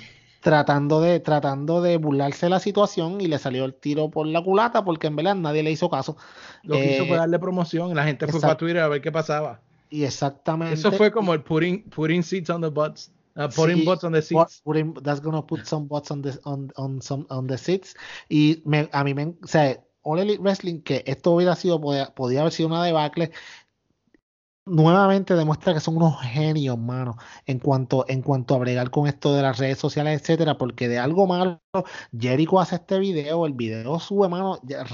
Tratando 0.41 1.01
de, 1.03 1.21
tratando 1.21 1.83
de 1.83 1.99
burlarse 1.99 2.47
de 2.47 2.51
la 2.51 2.61
situación 2.61 3.21
y 3.21 3.27
le 3.27 3.39
salió 3.39 3.67
el 3.67 3.75
tiro 3.75 4.11
por 4.11 4.27
la 4.27 4.43
culata 4.43 4.83
porque 4.85 5.09
en 5.09 5.17
verdad 5.17 5.35
nadie 5.35 5.63
le 5.63 5.71
hizo 5.71 5.91
caso. 5.91 6.17
Lo 6.63 6.77
que 6.77 6.95
hizo 6.95 7.05
fue 7.05 7.17
eh, 7.17 7.19
darle 7.19 7.39
promoción 7.39 7.91
y 7.91 7.95
la 7.95 8.05
gente 8.05 8.27
fue 8.27 8.41
para 8.41 8.57
Twitter 8.57 8.79
a 8.79 8.89
ver 8.89 9.03
qué 9.03 9.13
pasaba. 9.13 9.61
Y 9.91 10.05
exactamente. 10.05 10.75
Eso 10.75 10.93
fue 10.93 11.11
como 11.11 11.35
el 11.35 11.43
putting, 11.43 11.83
putting 11.91 12.23
seats 12.23 12.49
on 12.49 12.63
the 12.63 12.71
butts. 12.71 13.13
Uh, 13.37 13.49
putting 13.55 13.85
butts 13.85 14.05
on 14.05 14.13
the 14.13 14.23
seats. 14.23 14.63
Putting, 14.65 14.95
that's 15.03 15.21
gonna 15.21 15.43
put 15.43 15.67
some 15.67 15.87
butts 15.87 16.11
on 16.11 16.23
the, 16.23 16.39
on, 16.45 16.73
on, 16.77 17.03
some, 17.03 17.27
on 17.29 17.47
the 17.47 17.59
seats. 17.59 17.95
Y 18.29 18.63
me, 18.65 18.89
a 18.93 19.05
mí 19.05 19.15
me. 19.15 19.35
O 19.43 19.47
sea, 19.47 19.79
All 20.03 20.19
Elite 20.19 20.41
Wrestling, 20.41 20.81
que 20.81 21.03
esto 21.07 21.33
hubiera 21.33 21.55
sido, 21.55 21.81
podía, 21.81 22.15
podía 22.15 22.41
haber 22.41 22.53
sido 22.53 22.69
una 22.69 22.83
debacle 22.83 23.33
nuevamente 24.67 25.35
demuestra 25.35 25.75
que 25.75 25.81
son 25.81 25.97
unos 25.97 26.21
genios, 26.23 26.79
mano, 26.79 27.17
en 27.47 27.59
cuanto, 27.59 28.05
en 28.09 28.23
cuanto 28.23 28.55
a 28.55 28.59
bregar 28.59 28.91
con 28.91 29.07
esto 29.07 29.35
de 29.35 29.43
las 29.43 29.59
redes 29.59 29.79
sociales, 29.79 30.21
etcétera, 30.21 30.59
porque 30.59 30.89
de 30.89 30.99
algo 30.99 31.27
malo, 31.27 31.63
Jericho 32.19 32.61
hace 32.61 32.77
este 32.77 32.99
video, 32.99 33.47
el 33.47 33.55
video 33.55 33.99
sube, 33.99 34.29
mano, 34.29 34.61
ya, 34.63 34.85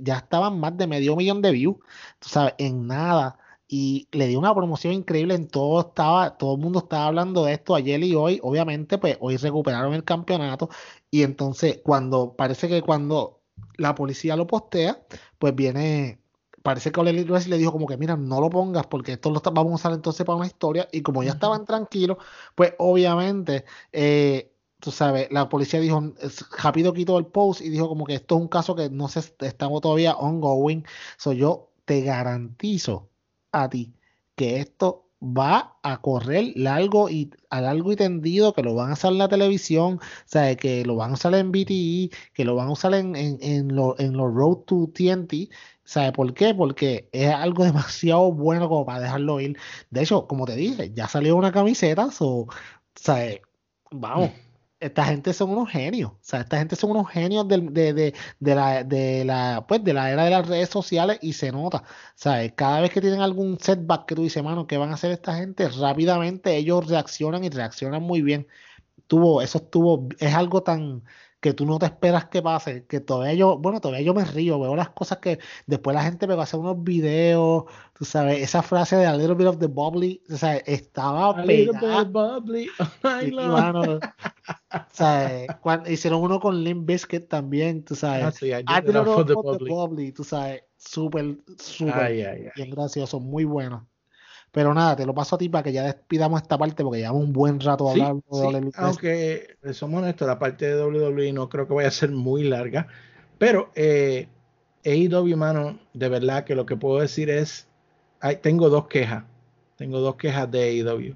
ya 0.00 0.16
estaban 0.16 0.58
más 0.60 0.76
de 0.76 0.86
medio 0.86 1.16
millón 1.16 1.42
de 1.42 1.50
views, 1.52 1.76
tú 2.18 2.28
sabes, 2.28 2.54
en 2.58 2.86
nada. 2.86 3.38
Y 3.68 4.08
le 4.12 4.28
dio 4.28 4.38
una 4.38 4.54
promoción 4.54 4.92
increíble 4.94 5.34
en 5.34 5.48
todo, 5.48 5.80
estaba, 5.80 6.36
todo 6.38 6.54
el 6.54 6.60
mundo 6.60 6.78
estaba 6.80 7.06
hablando 7.06 7.44
de 7.44 7.54
esto 7.54 7.74
ayer 7.74 8.02
y 8.04 8.14
hoy, 8.14 8.38
obviamente, 8.42 8.96
pues 8.98 9.16
hoy 9.20 9.36
recuperaron 9.36 9.92
el 9.94 10.04
campeonato. 10.04 10.68
Y 11.10 11.22
entonces, 11.24 11.80
cuando 11.84 12.36
parece 12.36 12.68
que 12.68 12.82
cuando 12.82 13.42
la 13.76 13.94
policía 13.94 14.36
lo 14.36 14.46
postea, 14.46 15.04
pues 15.38 15.54
viene, 15.54 16.20
parece 16.66 16.90
que 16.90 16.98
Ole 16.98 17.12
le 17.12 17.58
dijo 17.58 17.70
como 17.70 17.86
que, 17.86 17.96
mira, 17.96 18.16
no 18.16 18.40
lo 18.40 18.50
pongas 18.50 18.88
porque 18.88 19.12
esto 19.12 19.30
lo 19.30 19.40
vamos 19.40 19.70
a 19.70 19.74
usar 19.76 19.92
entonces 19.92 20.26
para 20.26 20.34
una 20.36 20.48
historia, 20.48 20.88
y 20.90 21.00
como 21.00 21.22
ya 21.22 21.30
estaban 21.30 21.64
tranquilos, 21.64 22.16
pues 22.56 22.74
obviamente, 22.78 23.64
eh, 23.92 24.52
tú 24.80 24.90
sabes, 24.90 25.28
la 25.30 25.48
policía 25.48 25.78
dijo, 25.78 26.02
rápido 26.58 26.92
quitó 26.92 27.18
el 27.18 27.26
post 27.26 27.60
y 27.60 27.68
dijo 27.68 27.88
como 27.88 28.04
que 28.04 28.14
esto 28.16 28.34
es 28.34 28.40
un 28.40 28.48
caso 28.48 28.74
que 28.74 28.90
no 28.90 29.06
se 29.06 29.20
está 29.20 29.68
todavía 29.80 30.16
ongoing, 30.16 30.84
so 31.16 31.32
yo 31.32 31.70
te 31.84 32.00
garantizo 32.00 33.10
a 33.52 33.68
ti 33.70 33.94
que 34.34 34.58
esto 34.58 35.04
va 35.22 35.78
a 35.82 36.00
correr 36.02 36.52
largo 36.56 37.08
y 37.08 37.30
a 37.48 37.60
largo 37.60 37.92
y 37.92 37.96
tendido, 37.96 38.52
que 38.52 38.62
lo 38.62 38.74
van 38.74 38.90
a 38.90 38.94
usar 38.94 39.12
en 39.12 39.18
la 39.18 39.28
televisión, 39.28 40.00
o 40.00 40.56
que 40.56 40.84
lo 40.84 40.96
van 40.96 41.12
a 41.12 41.14
usar 41.14 41.34
en 41.34 41.52
BTE, 41.52 42.10
que 42.34 42.44
lo 42.44 42.56
van 42.56 42.68
a 42.68 42.72
usar 42.72 42.92
en, 42.94 43.16
en, 43.16 43.38
en, 43.40 43.70
en 43.98 44.16
los 44.16 44.34
Road 44.34 44.64
to 44.66 44.90
TNT. 44.92 45.48
¿Sabe 45.86 46.12
por 46.12 46.34
qué? 46.34 46.54
Porque 46.54 47.08
es 47.12 47.32
algo 47.32 47.64
demasiado 47.64 48.32
bueno 48.32 48.68
como 48.68 48.84
para 48.86 49.00
dejarlo 49.00 49.40
ir. 49.40 49.58
De 49.90 50.02
hecho, 50.02 50.26
como 50.26 50.44
te 50.46 50.56
dije, 50.56 50.92
ya 50.94 51.08
salió 51.08 51.36
una 51.36 51.52
camiseta, 51.52 52.10
so, 52.10 52.46
¿sabe? 52.94 53.42
vamos, 53.90 54.30
esta 54.80 55.04
gente 55.06 55.32
son 55.32 55.50
unos 55.50 55.70
genios. 55.70 56.10
O 56.12 56.18
sea, 56.22 56.40
esta 56.40 56.58
gente 56.58 56.76
son 56.76 56.90
unos 56.90 57.08
genios 57.10 57.46
de, 57.48 57.60
de, 57.60 58.14
de, 58.40 58.54
la, 58.54 58.84
de, 58.84 59.24
la, 59.24 59.64
pues, 59.66 59.82
de 59.84 59.92
la 59.94 60.10
era 60.10 60.24
de 60.24 60.30
las 60.30 60.46
redes 60.48 60.68
sociales 60.68 61.18
y 61.22 61.32
se 61.34 61.52
nota. 61.52 61.84
Sea, 62.14 62.48
cada 62.54 62.80
vez 62.80 62.90
que 62.90 63.00
tienen 63.00 63.20
algún 63.20 63.58
setback 63.58 64.06
que 64.06 64.14
tú 64.14 64.22
dices, 64.22 64.42
mano, 64.42 64.66
¿qué 64.66 64.76
van 64.76 64.90
a 64.90 64.94
hacer 64.94 65.12
esta 65.12 65.34
gente? 65.36 65.68
Rápidamente 65.68 66.56
ellos 66.56 66.88
reaccionan 66.88 67.44
y 67.44 67.50
reaccionan 67.50 68.02
muy 68.02 68.22
bien. 68.22 68.48
Tuvo, 69.06 69.42
eso 69.42 69.58
estuvo, 69.58 70.08
es 70.18 70.34
algo 70.34 70.62
tan, 70.62 71.04
que 71.46 71.54
tú 71.54 71.64
no 71.64 71.78
te 71.78 71.86
esperas 71.86 72.24
que 72.24 72.42
pase, 72.42 72.86
que 72.86 72.98
todavía 72.98 73.34
yo, 73.34 73.56
bueno, 73.56 73.80
todavía 73.80 74.04
yo 74.04 74.14
me 74.14 74.24
río, 74.24 74.58
veo 74.58 74.74
las 74.74 74.88
cosas 74.90 75.18
que 75.18 75.38
después 75.66 75.94
la 75.94 76.02
gente 76.02 76.26
me 76.26 76.34
va 76.34 76.40
a 76.40 76.42
hacer 76.42 76.58
unos 76.58 76.82
videos, 76.82 77.66
tú 77.96 78.04
sabes, 78.04 78.42
esa 78.42 78.62
frase 78.62 78.96
de 78.96 79.06
a 79.06 79.16
little 79.16 79.36
bit 79.36 79.46
of 79.46 79.58
the 79.60 79.68
bubbly, 79.68 80.20
o 80.28 80.36
sea, 80.36 80.56
estaba 80.56 81.28
a 81.28 81.44
pegada. 81.44 82.02
bubbly. 82.02 82.68
Oh, 84.98 85.60
Cuando, 85.62 85.88
hicieron 85.88 86.20
uno 86.20 86.40
con 86.40 86.64
Limp 86.64 86.84
Bizkit 86.84 87.28
también, 87.28 87.84
tú 87.84 87.94
sabes. 87.94 88.24
Ah, 88.24 88.32
sí, 88.32 88.52
a 88.52 88.58
little 88.58 88.84
bit 88.84 88.96
of 88.96 89.26
the 89.28 89.34
bubbly. 89.68 90.10
tú 90.10 90.24
sabes, 90.24 90.64
súper, 90.76 91.38
súper 91.58 92.52
bien 92.56 92.70
gracioso, 92.70 93.20
muy 93.20 93.44
bueno. 93.44 93.86
Pero 94.56 94.72
nada, 94.72 94.96
te 94.96 95.04
lo 95.04 95.12
paso 95.12 95.36
a 95.36 95.38
ti 95.38 95.50
para 95.50 95.62
que 95.62 95.70
ya 95.70 95.82
despidamos 95.82 96.40
esta 96.40 96.56
parte 96.56 96.82
porque 96.82 97.00
llevamos 97.00 97.24
un 97.24 97.32
buen 97.34 97.60
rato 97.60 97.90
hablando 97.90 98.24
de 98.30 98.38
WWE. 98.38 98.70
Aunque 98.76 99.58
eh, 99.62 99.74
somos 99.74 100.00
honestos, 100.02 100.26
la 100.26 100.38
parte 100.38 100.74
de 100.74 100.82
WWE 100.82 101.30
no 101.34 101.50
creo 101.50 101.68
que 101.68 101.74
vaya 101.74 101.88
a 101.88 101.90
ser 101.90 102.10
muy 102.10 102.44
larga. 102.44 102.88
Pero 103.36 103.70
eh, 103.74 104.28
AEW, 104.82 105.36
mano, 105.36 105.78
de 105.92 106.08
verdad 106.08 106.44
que 106.44 106.54
lo 106.54 106.64
que 106.64 106.74
puedo 106.74 107.00
decir 107.00 107.28
es, 107.28 107.68
tengo 108.40 108.70
dos 108.70 108.86
quejas. 108.86 109.24
Tengo 109.76 110.00
dos 110.00 110.16
quejas 110.16 110.50
de 110.50 110.62
AEW. 110.62 111.14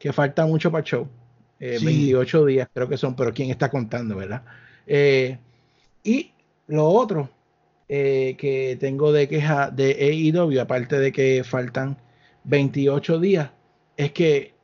Que 0.00 0.12
falta 0.12 0.44
mucho 0.44 0.72
para 0.72 0.80
el 0.80 0.86
show. 0.88 1.08
28 1.60 2.48
eh, 2.48 2.50
días 2.50 2.68
creo 2.74 2.88
que 2.88 2.96
son, 2.96 3.14
pero 3.14 3.32
¿quién 3.32 3.48
está 3.50 3.70
contando, 3.70 4.16
verdad? 4.16 4.42
Eh, 4.88 5.38
y 6.02 6.32
lo 6.66 6.88
otro 6.88 7.30
que 7.86 8.76
tengo 8.80 9.12
de 9.12 9.28
queja 9.28 9.70
de 9.70 9.92
AEW, 10.34 10.60
aparte 10.60 10.98
de 10.98 11.12
que 11.12 11.44
faltan 11.44 11.96
28 12.44 13.18
días, 13.20 13.50
es 13.96 14.12
que, 14.12 14.54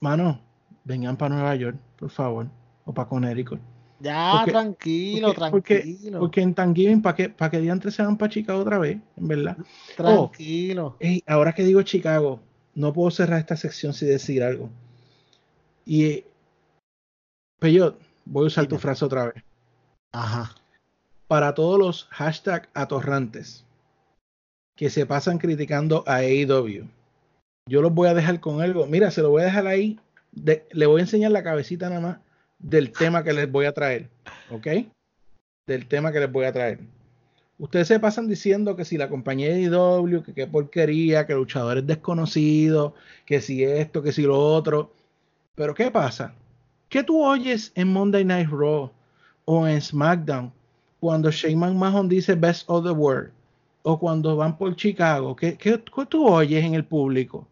mano, 0.00 0.40
vengan 0.84 1.16
para 1.16 1.34
Nueva 1.34 1.54
York, 1.56 1.76
por 1.96 2.10
favor, 2.10 2.48
o 2.84 2.92
para 2.92 3.08
Connecticut. 3.08 3.60
Ya, 4.00 4.42
tranquilo, 4.44 5.32
tranquilo. 5.32 6.18
Porque, 6.18 6.40
en 6.40 6.54
Thanksgiving, 6.54 7.02
¿para 7.02 7.14
qué, 7.14 7.28
para 7.28 7.50
que 7.52 7.60
diantres 7.60 7.94
se 7.94 8.02
van 8.02 8.18
para 8.18 8.32
Chicago 8.32 8.60
otra 8.60 8.78
vez? 8.78 8.98
En 9.16 9.28
verdad. 9.28 9.56
Tranquilo. 9.96 10.96
Oh, 11.00 11.32
ahora 11.32 11.52
que 11.52 11.62
digo 11.62 11.82
Chicago, 11.82 12.40
no 12.74 12.92
puedo 12.92 13.12
cerrar 13.12 13.38
esta 13.38 13.56
sección 13.56 13.94
sin 13.94 14.08
decir 14.08 14.42
algo. 14.42 14.70
Y, 15.86 16.24
Peyot, 17.60 18.00
voy 18.24 18.44
a 18.44 18.46
usar 18.48 18.66
tu 18.66 18.76
frase 18.76 19.04
otra 19.04 19.26
vez. 19.26 19.44
Ajá. 20.10 20.56
Para 21.28 21.54
todos 21.54 21.78
los 21.78 22.04
hashtag 22.10 22.68
atorrantes 22.74 23.64
que 24.74 24.90
se 24.90 25.06
pasan 25.06 25.38
criticando 25.38 26.02
a 26.08 26.16
AEW 26.16 26.88
yo 27.66 27.80
los 27.80 27.92
voy 27.92 28.08
a 28.08 28.14
dejar 28.14 28.40
con 28.40 28.60
algo. 28.60 28.86
Mira, 28.86 29.10
se 29.10 29.22
lo 29.22 29.30
voy 29.30 29.42
a 29.42 29.46
dejar 29.46 29.66
ahí. 29.66 29.98
le 30.34 30.86
voy 30.86 31.00
a 31.00 31.04
enseñar 31.04 31.30
la 31.30 31.42
cabecita 31.42 31.88
nada 31.88 32.00
más 32.00 32.18
del 32.58 32.92
tema 32.92 33.22
que 33.22 33.32
les 33.32 33.50
voy 33.50 33.66
a 33.66 33.72
traer. 33.72 34.08
¿Ok? 34.50 34.66
Del 35.66 35.86
tema 35.86 36.12
que 36.12 36.20
les 36.20 36.30
voy 36.30 36.44
a 36.44 36.52
traer. 36.52 36.80
Ustedes 37.58 37.88
se 37.88 38.00
pasan 38.00 38.28
diciendo 38.28 38.74
que 38.74 38.84
si 38.84 38.96
la 38.96 39.08
compañía 39.08 39.50
de 39.50 39.62
IW, 39.62 40.22
que 40.22 40.34
qué 40.34 40.46
porquería, 40.46 41.26
que 41.26 41.34
luchadores 41.34 41.86
desconocidos, 41.86 42.94
que 43.24 43.40
si 43.40 43.62
esto, 43.62 44.02
que 44.02 44.12
si 44.12 44.22
lo 44.22 44.38
otro. 44.38 44.92
Pero 45.54 45.74
¿qué 45.74 45.90
pasa? 45.90 46.34
¿Qué 46.88 47.02
tú 47.04 47.22
oyes 47.24 47.70
en 47.74 47.92
Monday 47.92 48.24
Night 48.24 48.48
Raw 48.50 48.90
o 49.44 49.66
en 49.66 49.80
SmackDown 49.80 50.52
cuando 50.98 51.30
Shane 51.30 51.56
McMahon 51.56 52.08
dice 52.08 52.34
Best 52.34 52.64
of 52.68 52.84
the 52.84 52.90
World? 52.90 53.30
O 53.84 53.98
cuando 53.98 54.36
van 54.36 54.56
por 54.56 54.74
Chicago, 54.76 55.34
¿qué, 55.36 55.56
qué, 55.56 55.82
qué 55.82 56.06
tú 56.06 56.26
oyes 56.26 56.64
en 56.64 56.74
el 56.74 56.84
público? 56.84 57.46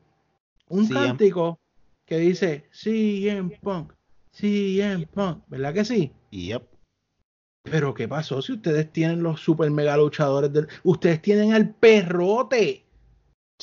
Un 0.71 0.89
cántico 0.89 1.61
que 2.07 2.19
dice 2.19 2.65
CM 2.73 3.59
Punk, 3.61 3.93
CM 4.31 5.07
Punk, 5.07 5.45
¿verdad 5.49 5.75
que 5.75 5.85
sí? 5.85 6.13
Yep. 6.31 6.63
Pero 7.65 7.93
¿qué 7.93 8.09
pasó 8.09 8.41
si 8.41 8.53
ustedes 8.53 8.91
tienen 8.91 9.23
los 9.23 9.41
super 9.41 9.71
mega 9.71 9.97
luchadores 9.97 10.53
del... 10.53 10.67
Ustedes 10.83 11.21
tienen 11.21 11.53
al 11.53 11.75
perrote. 11.75 12.87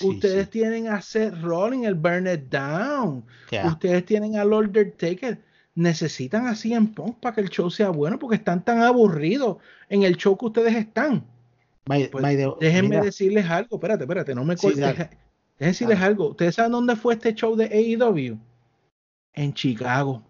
ustedes 0.02 0.50
tienen 0.50 0.88
a 0.88 1.02
Seth 1.02 1.42
Rollins, 1.42 1.88
el 1.88 1.96
Burn 1.96 2.28
It 2.28 2.50
Down. 2.50 3.26
Ustedes 3.66 4.06
tienen 4.06 4.36
al 4.36 4.54
Undertaker. 4.54 5.42
Necesitan 5.74 6.48
a 6.48 6.56
CM 6.56 6.88
Punk 6.90 7.20
para 7.20 7.36
que 7.36 7.42
el 7.42 7.50
show 7.50 7.70
sea 7.70 7.90
bueno 7.90 8.20
porque 8.20 8.36
están 8.36 8.64
tan 8.64 8.82
aburridos 8.82 9.58
en 9.90 10.04
el 10.04 10.16
show 10.18 10.38
que 10.38 10.46
ustedes 10.46 10.76
están. 10.76 11.26
Pues, 11.84 12.12
déjenme 12.60 13.02
decirles 13.02 13.50
algo. 13.50 13.78
Espérate, 13.78 14.04
espérate, 14.04 14.36
no 14.36 14.44
me 14.44 14.58
cortes. 14.58 15.10
Es 15.60 15.68
decirles 15.68 16.00
algo. 16.00 16.30
¿Ustedes 16.30 16.56
saben 16.56 16.72
dónde 16.72 16.96
fue 16.96 17.16
este 17.16 17.34
show 17.34 17.56
de 17.56 17.66
AEW? 17.66 18.38
En 19.34 19.54
Chicago. 19.54 20.24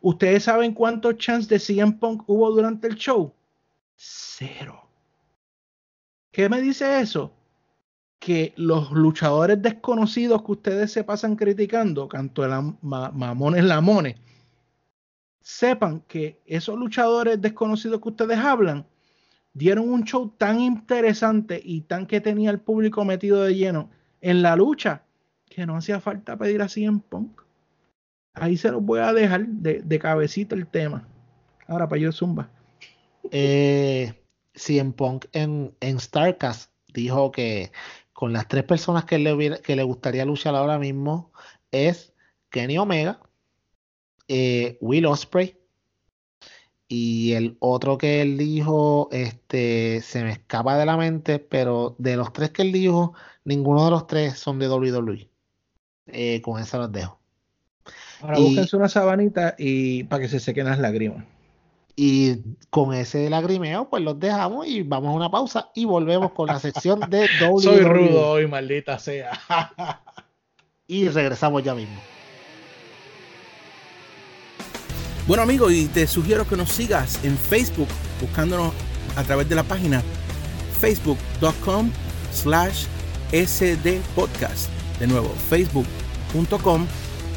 ¿Ustedes 0.00 0.44
saben 0.44 0.72
cuántos 0.72 1.16
chants 1.16 1.48
de 1.48 1.58
CM 1.58 1.94
Punk 1.94 2.22
hubo 2.28 2.50
durante 2.52 2.86
el 2.86 2.94
show? 2.94 3.32
Cero. 3.96 4.88
¿Qué 6.30 6.48
me 6.48 6.60
dice 6.60 7.00
eso? 7.00 7.32
Que 8.20 8.52
los 8.56 8.92
luchadores 8.92 9.60
desconocidos 9.60 10.42
que 10.44 10.52
ustedes 10.52 10.92
se 10.92 11.02
pasan 11.02 11.34
criticando, 11.34 12.08
canto 12.08 12.42
de 12.42 12.48
la, 12.48 12.60
mamones 12.82 13.64
lamones, 13.64 14.16
sepan 15.40 16.00
que 16.02 16.40
esos 16.46 16.78
luchadores 16.78 17.40
desconocidos 17.40 18.00
que 18.00 18.08
ustedes 18.08 18.38
hablan 18.38 18.86
dieron 19.54 19.88
un 19.88 20.04
show 20.04 20.28
tan 20.36 20.60
interesante 20.60 21.60
y 21.64 21.80
tan 21.82 22.06
que 22.06 22.20
tenía 22.20 22.50
el 22.50 22.60
público 22.60 23.04
metido 23.04 23.42
de 23.42 23.54
lleno 23.54 23.90
en 24.26 24.42
la 24.42 24.56
lucha 24.56 25.04
que 25.48 25.64
no 25.66 25.76
hacía 25.76 26.00
falta 26.00 26.36
pedir 26.36 26.60
así 26.60 26.84
en 26.84 26.98
Punk. 26.98 27.42
Ahí 28.34 28.56
se 28.56 28.72
los 28.72 28.82
voy 28.82 28.98
a 28.98 29.12
dejar 29.12 29.46
de, 29.46 29.82
de 29.82 29.98
cabecita 30.00 30.56
el 30.56 30.66
tema. 30.66 31.06
Ahora 31.68 31.88
para 31.88 32.00
yo 32.02 32.10
zumba. 32.10 32.50
Eh, 33.30 34.12
en 34.68 34.92
Punk 34.92 35.26
en, 35.32 35.72
en 35.78 36.00
Starcast 36.00 36.72
dijo 36.92 37.30
que 37.30 37.70
con 38.12 38.32
las 38.32 38.48
tres 38.48 38.64
personas 38.64 39.04
que 39.04 39.18
le, 39.20 39.60
que 39.62 39.76
le 39.76 39.82
gustaría 39.84 40.24
luchar 40.24 40.56
ahora 40.56 40.78
mismo 40.78 41.30
es 41.70 42.12
Kenny 42.50 42.78
Omega, 42.78 43.20
eh, 44.26 44.76
Will 44.80 45.06
Osprey 45.06 45.56
y 46.88 47.32
el 47.32 47.56
otro 47.58 47.98
que 47.98 48.22
él 48.22 48.38
dijo, 48.38 49.08
este, 49.10 50.00
se 50.02 50.22
me 50.22 50.30
escapa 50.30 50.78
de 50.78 50.86
la 50.86 50.96
mente, 50.96 51.38
pero 51.38 51.96
de 51.98 52.16
los 52.16 52.32
tres 52.32 52.50
que 52.50 52.62
él 52.62 52.72
dijo, 52.72 53.14
ninguno 53.44 53.84
de 53.84 53.90
los 53.90 54.06
tres 54.06 54.38
son 54.38 54.58
de 54.58 54.68
WWE. 54.68 55.28
Eh, 56.06 56.40
con 56.42 56.60
eso 56.60 56.78
los 56.78 56.92
dejo. 56.92 57.18
Ahora 58.20 58.38
búsquense 58.38 58.76
una 58.76 58.88
sabanita 58.88 59.56
y 59.58 60.04
para 60.04 60.22
que 60.22 60.28
se 60.28 60.38
sequen 60.38 60.66
las 60.66 60.78
lágrimas. 60.78 61.24
Y 61.96 62.36
con 62.70 62.94
ese 62.94 63.28
lagrimeo, 63.30 63.88
pues 63.88 64.02
los 64.02 64.20
dejamos 64.20 64.66
y 64.66 64.82
vamos 64.82 65.10
a 65.10 65.16
una 65.16 65.30
pausa 65.30 65.70
y 65.74 65.86
volvemos 65.86 66.32
con 66.32 66.46
la 66.46 66.60
sección 66.60 67.00
de 67.08 67.26
WWE. 67.40 67.62
Soy 67.62 67.80
rudo 67.80 68.30
hoy, 68.30 68.46
maldita 68.46 68.98
sea. 68.98 69.32
y 70.86 71.08
regresamos 71.08 71.64
ya 71.64 71.74
mismo. 71.74 71.96
Bueno 75.26 75.42
amigos, 75.42 75.72
y 75.72 75.86
te 75.86 76.06
sugiero 76.06 76.46
que 76.46 76.56
nos 76.56 76.70
sigas 76.70 77.18
en 77.24 77.36
Facebook 77.36 77.88
buscándonos 78.20 78.72
a 79.16 79.24
través 79.24 79.48
de 79.48 79.56
la 79.56 79.64
página 79.64 80.02
facebook.com 80.80 81.90
slash 82.32 82.84
sdpodcast. 83.32 84.68
De 85.00 85.06
nuevo, 85.08 85.34
facebook.com 85.48 86.86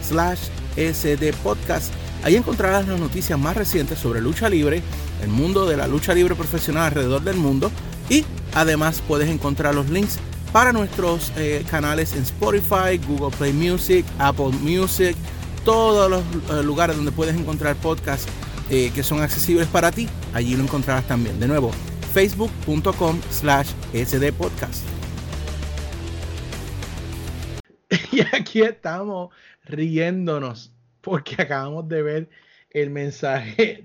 slash 0.04 0.40
sdpodcast 0.78 1.92
Ahí 2.24 2.36
encontrarás 2.36 2.88
las 2.88 3.00
noticias 3.00 3.40
más 3.40 3.56
recientes 3.56 3.98
sobre 3.98 4.22
lucha 4.22 4.50
libre, 4.50 4.82
el 5.24 5.30
mundo 5.30 5.66
de 5.66 5.78
la 5.78 5.88
lucha 5.88 6.14
libre 6.14 6.36
profesional 6.36 6.84
alrededor 6.88 7.24
del 7.24 7.38
mundo 7.38 7.72
y 8.10 8.26
además 8.54 9.02
puedes 9.08 9.30
encontrar 9.30 9.74
los 9.74 9.90
links 9.90 10.20
para 10.52 10.74
nuestros 10.74 11.32
eh, 11.38 11.64
canales 11.70 12.14
en 12.14 12.24
Spotify, 12.24 12.98
Google 13.08 13.36
Play 13.38 13.54
Music, 13.54 14.06
Apple 14.18 14.52
Music, 14.62 15.16
todos 15.64 16.10
los 16.10 16.22
eh, 16.22 16.64
lugares 16.64 16.96
donde 16.96 17.12
puedes 17.12 17.36
encontrar 17.36 17.76
podcasts 17.76 18.32
eh, 18.70 18.92
que 18.94 19.04
son 19.04 19.22
accesibles 19.22 19.68
para 19.68 19.92
ti. 19.92 20.08
Allí 20.34 20.56
lo 20.56 20.64
encontrarás 20.64 21.08
también. 21.08 21.40
De 21.40 21.48
nuevo, 21.48 21.72
facebook.com 22.14 23.20
slash 23.30 23.70
sdpodcast. 23.94 24.84
Y 28.12 28.22
aquí 28.36 28.62
estamos 28.62 29.34
riéndonos 29.66 30.72
porque 31.02 31.42
acabamos 31.42 31.88
de 31.88 32.02
ver 32.04 32.30
el 32.70 32.90
mensaje 32.90 33.84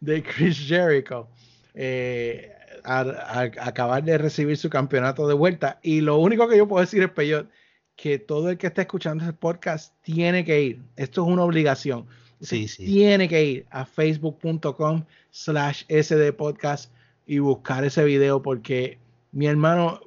de, 0.00 0.22
Chris 0.22 0.58
Jericho. 0.58 1.28
Eh, 1.74 2.52
acabar 2.84 4.04
de 4.04 4.18
recibir 4.18 4.56
su 4.56 4.70
campeonato 4.70 5.26
de 5.26 5.34
vuelta. 5.34 5.80
Y 5.82 6.00
lo 6.00 6.18
único 6.18 6.48
que 6.48 6.56
yo 6.56 6.68
puedo 6.68 6.84
decir 6.84 7.02
es, 7.02 7.10
Peyot, 7.10 7.48
que 7.96 8.18
todo 8.18 8.50
el 8.50 8.58
que 8.58 8.66
está 8.66 8.82
escuchando 8.82 9.24
este 9.24 9.36
podcast 9.36 9.94
tiene 10.02 10.44
que 10.44 10.62
ir. 10.62 10.82
Esto 10.96 11.24
es 11.24 11.32
una 11.32 11.42
obligación. 11.42 12.06
Sí, 12.40 12.68
sí. 12.68 12.84
Tiene 12.84 13.28
que 13.28 13.44
ir 13.44 13.66
a 13.70 13.86
facebook.com 13.86 15.04
slash 15.30 15.84
sdpodcast 15.88 16.92
y 17.26 17.38
buscar 17.38 17.84
ese 17.84 18.04
video 18.04 18.42
porque 18.42 18.98
mi 19.32 19.46
hermano 19.46 20.00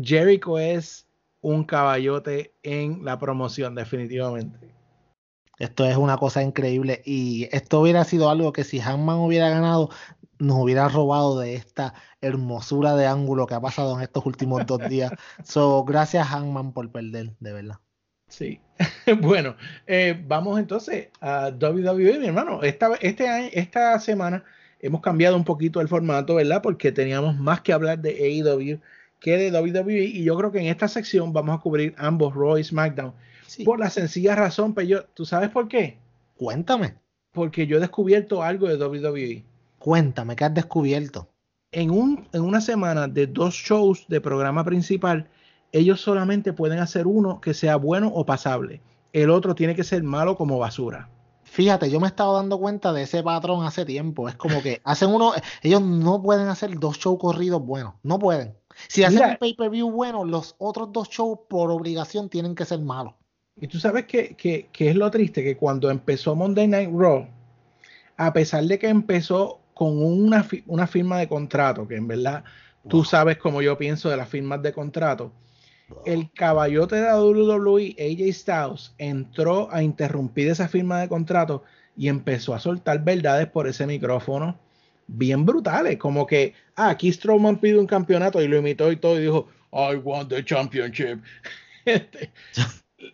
Jericho 0.00 0.58
es 0.58 1.06
un 1.40 1.64
caballote 1.64 2.54
en 2.62 3.04
la 3.04 3.18
promoción, 3.18 3.74
definitivamente. 3.74 4.58
Esto 5.58 5.84
es 5.84 5.96
una 5.96 6.16
cosa 6.16 6.42
increíble 6.42 7.02
y 7.04 7.48
esto 7.50 7.80
hubiera 7.80 8.04
sido 8.04 8.30
algo 8.30 8.52
que 8.52 8.62
si 8.62 8.78
Hanman 8.78 9.18
hubiera 9.18 9.48
ganado, 9.50 9.90
nos 10.38 10.58
hubiera 10.58 10.88
robado 10.88 11.38
de 11.40 11.54
esta 11.54 11.94
hermosura 12.20 12.94
de 12.96 13.06
ángulo 13.06 13.46
que 13.46 13.54
ha 13.54 13.60
pasado 13.60 13.96
en 13.96 14.02
estos 14.02 14.24
últimos 14.26 14.66
dos 14.66 14.80
días. 14.88 15.12
So, 15.44 15.84
gracias 15.84 16.30
Hanman 16.30 16.72
por 16.72 16.90
perder, 16.90 17.34
de 17.40 17.52
verdad. 17.52 17.76
Sí. 18.28 18.60
bueno, 19.20 19.56
eh, 19.86 20.22
vamos 20.26 20.58
entonces 20.58 21.08
a 21.20 21.48
WWE, 21.48 22.18
mi 22.18 22.26
hermano. 22.26 22.62
Esta, 22.62 22.94
este, 23.00 23.58
esta 23.58 23.98
semana 24.00 24.44
hemos 24.80 25.00
cambiado 25.00 25.36
un 25.36 25.44
poquito 25.44 25.80
el 25.80 25.88
formato, 25.88 26.36
¿verdad? 26.36 26.62
Porque 26.62 26.92
teníamos 26.92 27.36
más 27.38 27.60
que 27.62 27.72
hablar 27.72 27.98
de 27.98 28.10
AEW 28.10 28.80
que 29.20 29.36
de 29.36 29.50
WWE 29.50 30.04
y 30.04 30.22
yo 30.22 30.36
creo 30.36 30.52
que 30.52 30.60
en 30.60 30.66
esta 30.66 30.86
sección 30.86 31.32
vamos 31.32 31.58
a 31.58 31.60
cubrir 31.60 31.94
ambos 31.98 32.34
Raw 32.34 32.58
y 32.58 32.64
SmackDown 32.64 33.12
por 33.64 33.80
la 33.80 33.90
sencilla 33.90 34.34
razón, 34.34 34.74
pero 34.74 35.04
¿tú 35.14 35.24
sabes 35.24 35.50
por 35.50 35.68
qué? 35.68 35.98
Cuéntame. 36.36 36.94
Porque 37.32 37.66
yo 37.66 37.76
he 37.76 37.80
descubierto 37.80 38.42
algo 38.42 38.68
de 38.68 38.76
WWE. 38.76 39.44
Cuéntame, 39.88 40.36
¿qué 40.36 40.44
has 40.44 40.52
descubierto? 40.52 41.30
En, 41.72 41.90
un, 41.90 42.28
en 42.34 42.42
una 42.42 42.60
semana 42.60 43.08
de 43.08 43.26
dos 43.26 43.54
shows 43.54 44.04
de 44.06 44.20
programa 44.20 44.62
principal, 44.62 45.30
ellos 45.72 46.02
solamente 46.02 46.52
pueden 46.52 46.78
hacer 46.78 47.06
uno 47.06 47.40
que 47.40 47.54
sea 47.54 47.76
bueno 47.76 48.08
o 48.08 48.26
pasable. 48.26 48.82
El 49.14 49.30
otro 49.30 49.54
tiene 49.54 49.74
que 49.74 49.84
ser 49.84 50.02
malo 50.02 50.36
como 50.36 50.58
basura. 50.58 51.08
Fíjate, 51.44 51.90
yo 51.90 52.00
me 52.00 52.06
he 52.06 52.10
estado 52.10 52.34
dando 52.34 52.58
cuenta 52.58 52.92
de 52.92 53.04
ese 53.04 53.22
patrón 53.22 53.64
hace 53.64 53.86
tiempo. 53.86 54.28
Es 54.28 54.34
como 54.34 54.60
que 54.60 54.82
hacen 54.84 55.08
uno, 55.08 55.32
ellos 55.62 55.80
no 55.80 56.22
pueden 56.22 56.48
hacer 56.48 56.78
dos 56.78 56.98
shows 56.98 57.18
corridos 57.18 57.64
buenos. 57.64 57.94
No 58.02 58.18
pueden. 58.18 58.54
Si 58.88 59.04
hacen 59.04 59.22
un 59.22 59.36
pay-per-view 59.38 59.90
bueno, 59.90 60.22
los 60.22 60.54
otros 60.58 60.92
dos 60.92 61.08
shows 61.08 61.38
por 61.48 61.70
obligación 61.70 62.28
tienen 62.28 62.54
que 62.54 62.66
ser 62.66 62.80
malos. 62.80 63.14
Y 63.58 63.68
tú 63.68 63.78
sabes 63.78 64.04
que, 64.04 64.36
que, 64.36 64.68
es 64.90 64.96
lo 64.96 65.10
triste, 65.10 65.42
que 65.42 65.56
cuando 65.56 65.90
empezó 65.90 66.36
Monday 66.36 66.68
Night 66.68 66.90
Raw, 66.92 67.26
a 68.18 68.32
pesar 68.34 68.64
de 68.64 68.78
que 68.78 68.88
empezó 68.90 69.57
con 69.78 70.02
una, 70.02 70.44
una 70.66 70.88
firma 70.88 71.20
de 71.20 71.28
contrato, 71.28 71.86
que 71.86 71.94
en 71.94 72.08
verdad 72.08 72.42
tú 72.88 73.04
sabes 73.04 73.38
como 73.38 73.62
yo 73.62 73.78
pienso 73.78 74.10
de 74.10 74.16
las 74.16 74.28
firmas 74.28 74.60
de 74.60 74.72
contrato, 74.72 75.30
el 76.04 76.32
caballote 76.32 76.96
de 76.96 77.02
la 77.02 77.22
WWE, 77.22 77.94
AJ 77.96 78.34
Styles, 78.34 78.92
entró 78.98 79.72
a 79.72 79.80
interrumpir 79.80 80.48
esa 80.48 80.66
firma 80.66 81.00
de 81.00 81.08
contrato 81.08 81.62
y 81.96 82.08
empezó 82.08 82.56
a 82.56 82.58
soltar 82.58 83.04
verdades 83.04 83.46
por 83.46 83.68
ese 83.68 83.86
micrófono 83.86 84.58
bien 85.06 85.46
brutales, 85.46 85.96
como 85.96 86.26
que, 86.26 86.54
ah, 86.74 86.88
aquí 86.88 87.12
Strowman 87.12 87.60
pide 87.60 87.78
un 87.78 87.86
campeonato 87.86 88.42
y 88.42 88.48
lo 88.48 88.58
imitó 88.58 88.90
y 88.90 88.96
todo 88.96 89.16
y 89.16 89.22
dijo, 89.22 89.46
I 89.72 89.94
want 89.94 90.28
the 90.28 90.44
championship. 90.44 91.20
Este, 91.84 92.32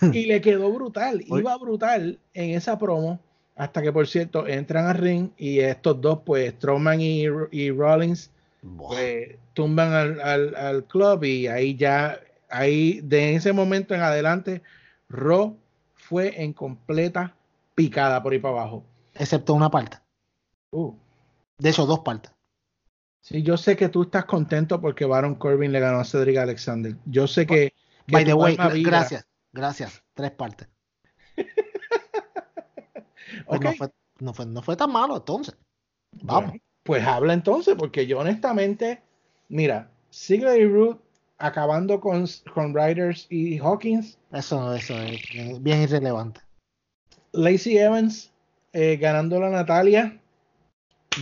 y 0.15 0.25
le 0.25 0.41
quedó 0.41 0.73
brutal, 0.73 1.23
iba 1.27 1.57
brutal 1.59 2.19
en 2.33 2.57
esa 2.57 2.79
promo, 2.79 3.21
hasta 3.57 3.83
que 3.83 3.93
por 3.93 4.07
cierto 4.07 4.47
entran 4.47 4.87
al 4.87 4.97
ring 4.97 5.31
y 5.37 5.61
estos 5.61 6.01
dos, 6.01 6.21
pues 6.25 6.53
Strowman 6.55 7.01
y, 7.01 7.25
y 7.53 7.71
Rollins, 7.71 8.31
pues, 8.77 9.37
tumban 9.53 9.93
al, 9.93 10.55
al, 10.57 10.85
club 10.85 11.25
y 11.25 11.47
ahí 11.47 11.77
ya, 11.77 12.21
ahí 12.49 13.01
de 13.03 13.35
ese 13.35 13.53
momento 13.53 13.95
en 13.95 14.03
adelante, 14.03 14.63
Raw 15.09 15.57
fue 15.95 16.43
en 16.43 16.53
completa 16.53 17.35
picada 17.75 18.23
por 18.23 18.33
ahí 18.33 18.39
para 18.39 18.55
abajo. 18.55 18.85
Excepto 19.15 19.55
una 19.55 19.71
parte. 19.71 19.99
Uh. 20.71 20.93
De 21.59 21.71
hecho, 21.71 21.87
dos 21.87 22.01
partes. 22.01 22.33
Sí, 23.21 23.43
yo 23.43 23.57
sé 23.57 23.77
que 23.77 23.89
tú 23.89 24.03
estás 24.03 24.25
contento 24.27 24.81
porque 24.81 25.05
Baron 25.05 25.37
Corbin 25.37 25.73
le 25.73 25.81
ganó 25.81 26.01
a 26.01 26.05
Cedric 26.05 26.37
Alexander. 26.37 26.95
Yo 27.07 27.27
sé 27.27 27.47
que. 27.47 27.73
By 28.09 28.25
the 28.25 28.35
way, 28.35 28.57
gracias. 28.83 29.27
Gracias, 29.53 30.03
tres 30.15 30.33
partes. 30.33 30.69
Pues 33.47 33.61
no, 33.61 33.73
fue, 34.33 34.47
no, 34.47 34.63
fue, 34.63 34.77
tan 34.77 34.93
malo 34.93 35.17
entonces. 35.17 35.57
Vamos. 36.23 36.55
pues 36.83 37.05
habla 37.05 37.35
entonces, 37.35 37.75
porque 37.77 38.07
yo 38.07 38.21
honestamente, 38.21 39.03
mira, 39.49 39.91
Sigler 40.11 40.61
y 40.61 40.67
Root 40.67 41.01
acabando 41.39 42.01
con, 42.01 42.27
con 42.53 42.75
Riders 42.75 43.27
y 43.31 43.59
Hawkins. 43.59 44.19
Eso, 44.33 44.75
eso 44.75 44.95
es 45.01 45.63
bien 45.63 45.83
irrelevante. 45.83 46.41
Lacey 47.33 47.79
Evans 47.79 48.33
eh, 48.73 48.97
ganando 48.97 49.41
la 49.41 49.51
Natalia. 49.51 50.21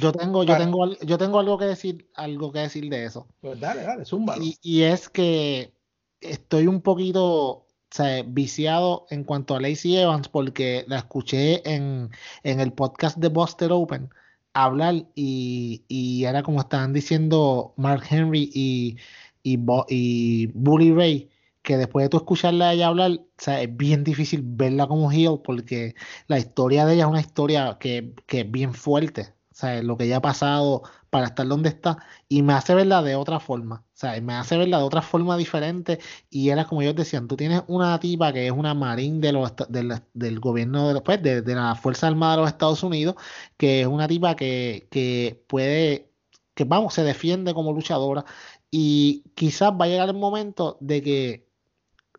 Yo 0.01 0.13
tengo, 0.13 0.43
yo 0.45 0.57
tengo, 0.57 0.95
yo 1.01 1.19
tengo 1.19 1.39
algo 1.39 1.59
que 1.59 1.67
decir, 1.67 2.09
algo 2.15 2.53
que 2.53 2.61
decir 2.61 2.89
de 2.89 3.05
eso. 3.05 3.27
Pues 3.41 3.61
dale, 3.61 3.83
dale, 3.83 4.05
zumba. 4.05 4.37
Y, 4.39 4.57
y 4.63 4.83
es 4.83 5.09
que 5.09 5.75
estoy 6.21 6.67
un 6.67 6.81
poquito 6.81 7.62
sea, 7.95 8.23
viciado 8.27 9.07
en 9.11 9.25
cuanto 9.25 9.55
a 9.55 9.61
Lacey 9.61 9.97
Evans 9.97 10.29
porque 10.29 10.85
la 10.89 10.99
escuché 10.99 11.63
en, 11.71 12.11
el 12.43 12.73
podcast 12.73 13.19
de 13.19 13.29
Buster 13.29 13.73
Open 13.73 14.11
hablar 14.55 15.07
y, 15.15 15.85
y, 15.89 16.25
era 16.25 16.43
como 16.43 16.61
estaban 16.61 16.93
diciendo 16.93 17.75
Mark 17.77 18.05
Henry 18.11 18.51
y, 18.53 18.97
y, 19.43 19.59
y 19.89 20.47
Bully 20.55 20.93
Ray 20.93 21.31
que 21.63 21.77
después 21.77 22.05
de 22.05 22.09
tú 22.11 22.17
escucharla 22.19 22.71
a 22.71 22.73
ella 22.75 22.89
hablar, 22.89 23.21
es 23.47 23.77
bien 23.77 24.05
difícil 24.05 24.43
verla 24.45 24.87
como 24.89 25.11
heel 25.13 25.41
porque 25.45 25.95
la 26.27 26.39
historia 26.39 26.85
de 26.87 26.95
ella 26.95 27.05
es 27.05 27.11
una 27.11 27.21
historia 27.21 27.79
que, 27.81 28.15
que 28.27 28.41
es 28.41 28.51
bien 28.51 28.75
fuerte. 28.75 29.35
O 29.53 29.55
sea, 29.55 29.83
lo 29.83 29.97
que 29.97 30.05
ella 30.05 30.17
ha 30.17 30.23
pasado 30.23 30.83
para 31.11 31.27
estar 31.27 31.47
donde 31.47 31.69
está 31.69 31.99
y 32.29 32.43
me 32.43 32.55
hace 32.55 32.75
verla 32.75 33.03
de 33.03 33.17
otra 33.17 33.39
forma, 33.39 33.85
o 33.87 33.97
sea, 33.97 34.19
me 34.23 34.35
hace 34.35 34.57
verla 34.57 34.79
de 34.79 34.85
otra 34.85 35.03
forma 35.03 35.37
diferente 35.37 35.99
y 36.31 36.49
era 36.49 36.65
como 36.65 36.81
ellos 36.83 36.97
decían, 36.97 37.29
tú 37.29 37.37
tienes 37.37 37.63
una 37.67 38.01
tipa 38.01 38.33
que 38.33 38.47
es 38.47 38.53
una 38.53 38.73
marín 38.75 39.21
de 39.21 39.33
los, 39.33 39.53
del, 39.69 40.41
gobierno 40.41 40.95
de, 40.95 41.01
pues, 41.03 41.23
de, 41.23 41.43
de, 41.43 41.55
la 41.55 41.75
Fuerza 41.75 42.07
Armada 42.07 42.37
de 42.37 42.43
los 42.43 42.51
Estados 42.51 42.83
Unidos, 42.83 43.17
que 43.59 43.83
es 43.83 43.87
una 43.87 44.09
tipa 44.09 44.37
que, 44.37 44.89
que 44.91 45.45
puede, 45.49 46.11
que 46.55 46.65
vamos, 46.65 46.95
se 46.95 47.03
defiende 47.05 47.53
como 47.55 47.73
luchadora 47.73 48.25
y 48.71 49.25
quizás 49.35 49.73
va 49.73 49.85
a 49.85 49.89
llegar 49.89 50.09
el 50.09 50.17
momento 50.17 50.79
de 50.81 51.03
que, 51.03 51.49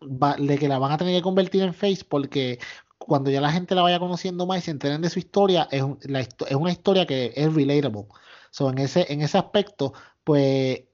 de 0.00 0.58
que 0.58 0.68
la 0.68 0.78
van 0.78 0.92
a 0.92 0.98
tener 0.98 1.16
que 1.16 1.22
convertir 1.22 1.62
en 1.62 1.74
face 1.74 2.04
porque 2.08 2.60
cuando 2.98 3.30
ya 3.30 3.40
la 3.40 3.52
gente 3.52 3.74
la 3.74 3.82
vaya 3.82 3.98
conociendo 3.98 4.46
más 4.46 4.58
y 4.58 4.62
se 4.62 4.70
enteren 4.70 5.02
de 5.02 5.10
su 5.10 5.18
historia, 5.18 5.68
es, 5.70 5.84
es 6.02 6.56
una 6.56 6.72
historia 6.72 7.06
que 7.06 7.32
es 7.34 7.54
relatable. 7.54 8.06
So, 8.50 8.70
en, 8.70 8.78
ese, 8.78 9.12
en 9.12 9.20
ese 9.22 9.38
aspecto, 9.38 9.92
pues, 10.22 10.84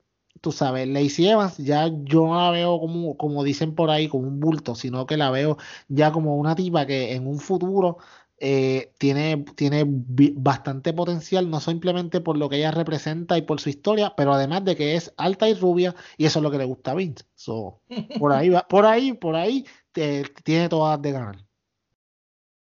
tú 0.41 0.53
sabes, 0.53 0.89
Lacey 0.89 1.29
Evans 1.29 1.59
ya 1.59 1.89
yo 2.05 2.27
no 2.27 2.37
la 2.37 2.51
veo 2.51 2.81
como, 2.81 3.17
como 3.17 3.45
dicen 3.45 3.75
por 3.75 3.91
ahí, 3.91 4.09
como 4.09 4.29
un 4.29 4.41
bulto, 4.41 4.75
sino 4.75 5.07
que 5.07 5.17
la 5.17 5.31
veo 5.31 5.59
ya 5.89 6.13
como 6.13 6.37
una 6.37 6.55
tipa 6.55 6.87
que 6.87 7.15
en 7.15 7.27
un 7.27 7.39
futuro 7.39 7.99
eh, 8.39 8.93
tiene, 8.99 9.45
tiene 9.55 9.85
bastante 9.87 10.95
potencial, 10.95 11.51
no 11.51 11.61
simplemente 11.61 12.23
por 12.23 12.39
lo 12.39 12.49
que 12.49 12.57
ella 12.57 12.71
representa 12.71 13.37
y 13.37 13.43
por 13.43 13.61
su 13.61 13.69
historia, 13.69 14.15
pero 14.17 14.33
además 14.33 14.65
de 14.65 14.77
que 14.77 14.97
es 14.97 15.13
alta 15.19 15.49
y 15.49 15.55
rubia, 15.55 15.95
y 16.17 16.25
eso 16.25 16.39
es 16.39 16.43
lo 16.43 16.51
que 16.51 16.59
le 16.59 16.65
gusta 16.65 16.93
a 16.93 16.95
Vince. 16.95 17.25
So, 17.35 17.83
por 18.19 18.33
ahí 18.33 18.49
va, 18.49 18.67
por 18.67 18.87
ahí, 18.87 19.13
por 19.13 19.37
ahí 19.37 19.67
tiene 19.93 20.69
todas 20.71 21.01
de 21.03 21.13
ganar. 21.13 21.50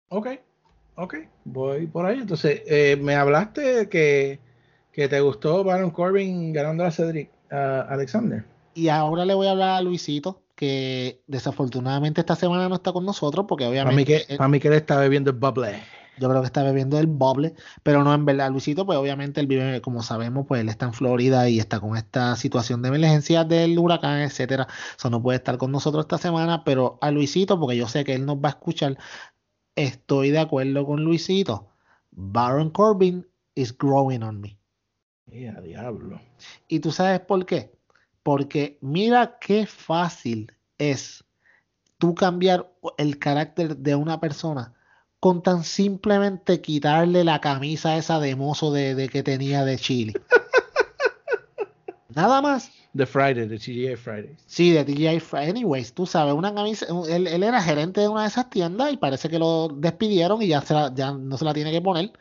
Ok, 0.09 0.27
ok, 0.95 1.15
voy 1.45 1.87
por 1.87 2.05
ahí. 2.05 2.19
Entonces, 2.19 2.61
eh, 2.65 2.97
me 3.01 3.15
hablaste 3.15 3.89
que 3.89 4.39
que 4.97 5.07
te 5.07 5.21
gustó 5.21 5.63
Baron 5.63 5.91
Corbin 5.91 6.51
ganando 6.51 6.83
a 6.83 6.89
Cedric 6.89 7.29
Alexander. 7.51 8.43
Y 8.73 8.89
ahora 8.89 9.25
le 9.25 9.35
voy 9.35 9.45
a 9.45 9.51
hablar 9.51 9.69
a 9.77 9.81
Luisito, 9.81 10.41
que 10.55 11.21
desafortunadamente 11.27 12.21
esta 12.21 12.35
semana 12.35 12.67
no 12.67 12.73
está 12.73 12.91
con 12.91 13.05
nosotros, 13.05 13.45
porque 13.47 13.67
obviamente. 13.67 13.85
Para 13.85 13.95
mí 13.95 14.25
que, 14.27 14.37
para 14.37 14.47
mí 14.47 14.59
que 14.59 14.69
él 14.69 14.73
está 14.73 14.97
bebiendo 14.97 15.29
el 15.29 15.37
bubble. 15.37 15.83
Yo 16.19 16.27
creo 16.27 16.41
que 16.41 16.47
está 16.47 16.63
bebiendo 16.63 16.97
el 16.97 17.05
bubble, 17.05 17.53
pero 17.83 18.03
no 18.03 18.11
en 18.11 18.25
verdad. 18.25 18.49
Luisito, 18.49 18.87
pues 18.87 18.97
obviamente 18.97 19.39
él 19.39 19.45
vive, 19.45 19.81
como 19.81 20.01
sabemos, 20.01 20.47
pues 20.47 20.61
él 20.61 20.69
está 20.69 20.87
en 20.87 20.93
Florida 20.93 21.47
y 21.47 21.59
está 21.59 21.79
con 21.79 21.95
esta 21.95 22.35
situación 22.35 22.81
de 22.81 22.87
emergencia 22.87 23.43
del 23.43 23.77
huracán, 23.77 24.21
etcétera. 24.21 24.67
Eso 24.97 25.11
no 25.11 25.21
puede 25.21 25.37
estar 25.37 25.59
con 25.59 25.71
nosotros 25.71 26.05
esta 26.05 26.17
semana, 26.17 26.63
pero 26.63 26.97
a 27.01 27.11
Luisito, 27.11 27.59
porque 27.59 27.77
yo 27.77 27.87
sé 27.87 28.03
que 28.03 28.15
él 28.15 28.25
nos 28.25 28.37
va 28.37 28.49
a 28.49 28.53
escuchar, 28.53 28.97
estoy 29.77 30.31
de 30.31 30.39
acuerdo 30.39 30.85
con 30.85 31.03
Luisito. 31.03 31.69
Baron 32.11 32.71
Corbin 32.71 33.25
is 33.55 33.77
growing 33.77 34.23
on 34.23 34.41
me. 34.41 34.57
Yeah, 35.27 35.61
diablo. 35.61 36.19
¿Y 36.67 36.79
tú 36.79 36.91
sabes 36.91 37.21
por 37.21 37.45
qué? 37.45 37.71
Porque 38.23 38.77
mira 38.81 39.37
qué 39.39 39.65
fácil 39.65 40.51
es 40.77 41.23
tú 41.97 42.15
cambiar 42.15 42.71
el 42.97 43.17
carácter 43.19 43.77
de 43.77 43.95
una 43.95 44.19
persona 44.19 44.73
con 45.19 45.41
tan 45.41 45.63
simplemente 45.63 46.61
quitarle 46.61 47.23
la 47.23 47.41
camisa 47.41 47.97
esa 47.97 48.19
de 48.19 48.35
mozo 48.35 48.71
de, 48.71 49.09
que 49.09 49.23
tenía 49.23 49.65
de 49.65 49.77
Chile. 49.77 50.13
Nada 52.09 52.41
más. 52.41 52.71
De 52.97 53.05
Friday, 53.05 53.47
de 53.47 53.59
TGI 53.59 53.95
Friday. 53.95 54.35
Sí, 54.47 54.71
de 54.71 54.83
TGI 54.83 55.19
Friday. 55.19 55.51
Anyways, 55.51 55.93
tú 55.93 56.07
sabes, 56.07 56.33
una 56.33 56.51
camisa. 56.51 56.87
Él, 57.07 57.27
era 57.27 57.61
gerente 57.61 58.01
de 58.01 58.07
una 58.07 58.23
de 58.23 58.29
esas 58.29 58.49
tiendas 58.49 58.91
y 58.91 58.97
parece 58.97 59.29
que 59.29 59.37
lo 59.37 59.67
despidieron 59.67 60.41
y 60.41 60.47
ya, 60.47 60.63
ya 60.95 61.11
no 61.11 61.37
se 61.37 61.45
la 61.45 61.53
tiene 61.53 61.71
que 61.71 61.79
poner 61.79 62.11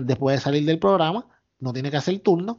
después 0.00 0.36
de 0.36 0.40
salir 0.40 0.64
del 0.64 0.78
programa. 0.78 1.26
No 1.58 1.74
tiene 1.74 1.90
que 1.90 1.98
hacer 1.98 2.18
turno. 2.20 2.56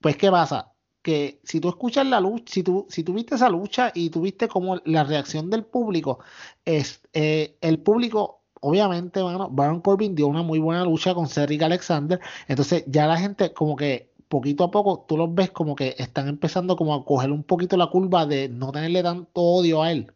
Pues, 0.00 0.16
¿qué 0.16 0.32
pasa? 0.32 0.72
Que 1.00 1.40
si 1.44 1.60
tú 1.60 1.68
escuchas 1.68 2.06
la 2.06 2.18
lucha, 2.18 2.44
si 2.52 2.64
tú, 2.64 2.86
si 2.90 3.04
viste 3.04 3.36
esa 3.36 3.48
lucha 3.48 3.92
y 3.94 4.10
tuviste 4.10 4.48
como 4.48 4.80
la 4.84 5.04
reacción 5.04 5.48
del 5.48 5.64
público, 5.64 6.18
es 6.64 7.02
eh, 7.12 7.56
el 7.60 7.78
público 7.78 8.42
obviamente, 8.64 9.20
bueno, 9.22 9.48
Baron 9.50 9.80
Corbin 9.80 10.14
dio 10.14 10.28
una 10.28 10.42
muy 10.42 10.60
buena 10.60 10.84
lucha 10.84 11.14
con 11.14 11.28
Cedric 11.28 11.62
Alexander. 11.62 12.20
Entonces, 12.46 12.84
ya 12.86 13.06
la 13.08 13.18
gente, 13.18 13.52
como 13.52 13.74
que 13.76 14.11
poquito 14.32 14.64
a 14.64 14.70
poco, 14.70 15.04
tú 15.06 15.18
los 15.18 15.34
ves 15.34 15.50
como 15.50 15.76
que 15.76 15.94
están 15.98 16.26
empezando 16.28 16.74
como 16.76 16.94
a 16.94 17.04
coger 17.04 17.30
un 17.30 17.44
poquito 17.44 17.76
la 17.76 17.88
curva 17.88 18.24
de 18.24 18.48
no 18.48 18.72
tenerle 18.72 19.02
tanto 19.02 19.42
odio 19.42 19.82
a 19.82 19.92
él. 19.92 20.10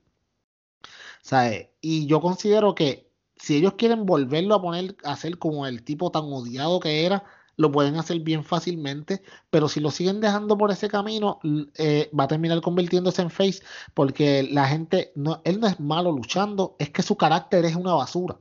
¿Sabes? 1.23 1.69
Y 1.83 2.07
yo 2.07 2.21
considero 2.23 2.75
que 2.75 3.11
si 3.37 3.57
ellos 3.57 3.75
quieren 3.75 4.07
volverlo 4.07 4.55
a 4.55 4.63
poner 4.63 4.97
a 5.05 5.17
ser 5.17 5.39
como 5.39 5.67
el 5.67 5.83
tipo 5.85 6.11
tan 6.11 6.25
odiado 6.25 6.81
que 6.81 7.05
era, 7.05 7.25
lo 7.57 7.71
pueden 7.73 7.97
hacer 7.97 8.21
bien 8.21 8.43
fácilmente, 8.45 9.23
pero 9.51 9.69
si 9.69 9.81
lo 9.81 9.91
siguen 9.91 10.21
dejando 10.21 10.57
por 10.57 10.71
ese 10.71 10.89
camino, 10.89 11.39
eh, 11.77 12.11
va 12.19 12.25
a 12.25 12.29
terminar 12.29 12.61
convirtiéndose 12.63 13.23
en 13.23 13.31
face, 13.31 13.63
porque 13.95 14.45
la 14.45 14.67
gente, 14.67 15.13
no, 15.15 15.43
él 15.45 15.61
no 15.61 15.67
es 15.67 15.79
malo 15.79 16.13
luchando, 16.13 16.77
es 16.79 16.91
que 16.91 17.03
su 17.03 17.17
carácter 17.17 17.67
es 17.67 17.77
una 17.77 17.95
basura. 17.95 18.39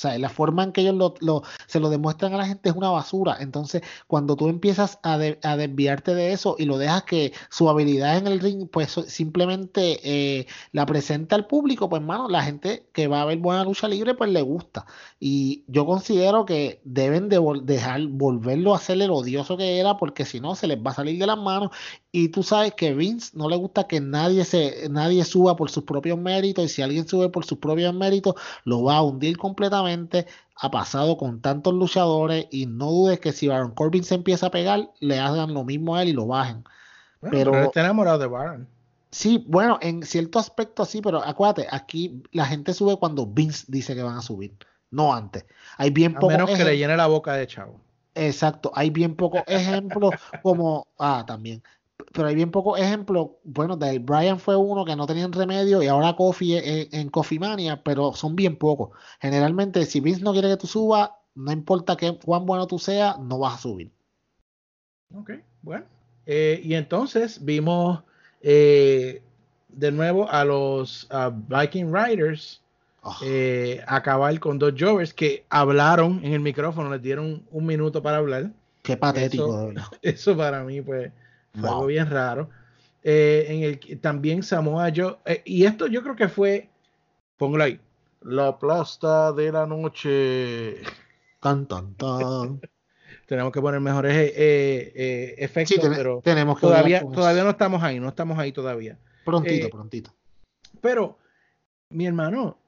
O 0.00 0.02
sea, 0.02 0.18
la 0.18 0.30
forma 0.30 0.64
en 0.64 0.72
que 0.72 0.80
ellos 0.80 0.94
lo, 1.20 1.42
se 1.66 1.78
lo 1.78 1.90
demuestran 1.90 2.32
a 2.32 2.38
la 2.38 2.46
gente 2.46 2.70
es 2.70 2.74
una 2.74 2.88
basura. 2.88 3.36
Entonces, 3.38 3.82
cuando 4.06 4.34
tú 4.34 4.48
empiezas 4.48 4.98
a, 5.02 5.18
desviarte 5.18 6.14
de 6.14 6.32
eso 6.32 6.56
y 6.58 6.64
lo 6.64 6.78
dejas 6.78 7.02
que 7.02 7.34
su 7.50 7.68
habilidad 7.68 8.16
en 8.16 8.26
el 8.26 8.40
ring, 8.40 8.66
pues 8.66 8.92
simplemente 9.08 10.00
eh, 10.02 10.46
la 10.72 10.86
presenta 10.86 11.36
al 11.36 11.46
público, 11.46 11.90
pues, 11.90 12.00
hermano, 12.00 12.30
la 12.30 12.42
gente 12.42 12.88
que 12.94 13.08
va 13.08 13.20
a 13.20 13.26
ver 13.26 13.36
buena 13.36 13.62
lucha 13.62 13.88
libre, 13.88 14.14
pues 14.14 14.30
le 14.30 14.40
gusta. 14.40 14.86
Y 15.18 15.64
yo 15.66 15.84
considero 15.84 16.46
que 16.46 16.80
deben 16.84 17.28
de 17.28 17.38
dejar 17.62 18.00
volverlo 18.06 18.72
a 18.72 18.76
hacer 18.78 19.02
el 19.02 19.10
odioso 19.10 19.58
que 19.58 19.80
era, 19.80 19.98
porque 19.98 20.24
si 20.24 20.40
no, 20.40 20.54
se 20.54 20.66
les 20.66 20.78
va 20.78 20.92
a 20.92 20.94
salir 20.94 21.18
de 21.18 21.26
las 21.26 21.36
manos. 21.36 21.72
Y 22.10 22.30
tú 22.30 22.42
sabes 22.42 22.72
que 22.72 22.94
Vince 22.94 23.32
no 23.34 23.50
le 23.50 23.56
gusta 23.56 23.86
que 23.86 24.00
nadie, 24.00 24.46
se, 24.46 24.88
nadie 24.88 25.26
suba 25.26 25.56
por 25.56 25.70
sus 25.70 25.84
propios 25.84 26.18
méritos, 26.18 26.64
y 26.64 26.68
si 26.68 26.80
alguien 26.80 27.06
sube 27.06 27.28
por 27.28 27.44
sus 27.44 27.58
propios 27.58 27.94
méritos, 27.94 28.34
lo 28.64 28.82
va 28.82 28.96
a 28.96 29.02
hundir 29.02 29.36
completamente 29.36 29.89
ha 30.62 30.70
pasado 30.70 31.16
con 31.16 31.40
tantos 31.40 31.74
luchadores 31.74 32.46
y 32.50 32.66
no 32.66 32.90
dudes 32.90 33.20
que 33.20 33.32
si 33.32 33.48
Baron 33.48 33.72
Corbin 33.72 34.04
se 34.04 34.14
empieza 34.14 34.46
a 34.46 34.50
pegar, 34.50 34.90
le 35.00 35.18
hagan 35.18 35.54
lo 35.54 35.64
mismo 35.64 35.96
a 35.96 36.02
él 36.02 36.10
y 36.10 36.12
lo 36.12 36.26
bajen. 36.26 36.64
pero, 37.20 37.56
está 37.62 37.80
enamorado 37.80 38.18
de 38.18 38.26
Baron. 38.26 38.68
Sí, 39.10 39.44
bueno, 39.48 39.78
en 39.82 40.02
cierto 40.04 40.38
aspecto 40.38 40.84
sí, 40.84 41.00
pero 41.02 41.24
acuérdate, 41.24 41.66
aquí 41.70 42.22
la 42.30 42.46
gente 42.46 42.72
sube 42.72 42.96
cuando 42.96 43.26
Vince 43.26 43.64
dice 43.68 43.94
que 43.94 44.02
van 44.02 44.16
a 44.16 44.22
subir, 44.22 44.54
no 44.90 45.12
antes. 45.12 45.46
Hay 45.78 45.90
bien 45.90 46.16
a 46.16 46.26
menos 46.26 46.50
que 46.50 46.64
le 46.64 46.76
llene 46.78 46.96
la 46.96 47.08
boca 47.08 47.34
de 47.34 47.46
chavo. 47.46 47.80
Exacto, 48.14 48.70
hay 48.74 48.90
bien 48.90 49.16
pocos 49.16 49.42
ejemplos 49.46 50.14
como, 50.42 50.86
ah, 50.98 51.24
también, 51.26 51.62
pero 52.12 52.28
hay 52.28 52.34
bien 52.34 52.50
pocos 52.50 52.78
ejemplos. 52.78 53.28
Bueno, 53.44 53.76
del 53.76 54.00
Brian 54.00 54.38
fue 54.38 54.56
uno 54.56 54.84
que 54.84 54.96
no 54.96 55.06
tenían 55.06 55.32
remedio 55.32 55.82
y 55.82 55.86
ahora 55.86 56.16
Coffee 56.16 56.88
en, 56.92 57.08
Coffee 57.10 57.38
Mania, 57.38 57.82
pero 57.82 58.12
son 58.14 58.34
bien 58.34 58.56
pocos. 58.56 58.90
Generalmente, 59.20 59.84
si 59.86 60.00
Vince 60.00 60.22
no 60.22 60.32
quiere 60.32 60.48
que 60.48 60.56
tú 60.56 60.66
subas, 60.66 61.10
no 61.34 61.52
importa 61.52 61.96
qué, 61.96 62.18
cuán 62.18 62.46
bueno 62.46 62.66
tú 62.66 62.78
seas, 62.78 63.18
no 63.18 63.38
vas 63.38 63.54
a 63.54 63.58
subir. 63.58 63.90
Ok, 65.14 65.32
bueno. 65.62 65.86
Eh, 66.26 66.60
y 66.62 66.74
entonces 66.74 67.44
vimos 67.44 68.02
eh, 68.42 69.22
de 69.68 69.92
nuevo 69.92 70.28
a 70.30 70.44
los 70.44 71.08
Viking 71.48 71.92
Riders 71.92 72.60
eh, 73.22 73.82
acabar 73.86 74.38
con 74.40 74.58
dos 74.58 74.74
Jovers 74.78 75.14
que 75.14 75.44
hablaron 75.48 76.20
en 76.24 76.34
el 76.34 76.40
micrófono, 76.40 76.90
les 76.90 77.02
dieron 77.02 77.42
un 77.50 77.66
minuto 77.66 78.02
para 78.02 78.18
hablar. 78.18 78.50
Qué 78.82 78.96
patético, 78.96 79.70
eso, 79.70 79.90
Eso 80.02 80.36
para 80.36 80.62
mí, 80.64 80.80
pues 80.82 81.10
fue 81.58 81.68
algo 81.68 81.86
bien 81.86 82.08
raro. 82.08 82.50
Eh, 83.02 83.46
en 83.48 83.62
el 83.62 84.00
también 84.00 84.42
Samoa 84.42 84.92
Joe, 84.94 85.16
eh, 85.24 85.42
y 85.46 85.64
esto 85.64 85.86
yo 85.86 86.02
creo 86.02 86.16
que 86.16 86.28
fue, 86.28 86.68
póngalo 87.38 87.64
ahí, 87.64 87.80
la 88.22 88.58
plasta 88.58 89.32
de 89.32 89.50
la 89.50 89.66
noche. 89.66 90.82
Tan, 91.40 91.66
tan, 91.66 91.94
tan. 91.94 92.60
tenemos 93.26 93.52
que 93.52 93.60
poner 93.60 93.80
mejores 93.80 94.14
eh, 94.14 95.34
efectos, 95.38 95.78
pero 95.96 96.20
tenemos 96.22 96.56
que 96.58 96.66
todavía, 96.66 97.00
todavía 97.00 97.44
no 97.44 97.50
estamos 97.50 97.82
ahí, 97.82 97.98
no 97.98 98.08
estamos 98.08 98.38
ahí 98.38 98.52
todavía. 98.52 98.98
Prontito, 99.24 99.70
prontito. 99.70 100.12
Pero, 100.82 101.18
mi 101.88 102.06
hermano, 102.06 102.58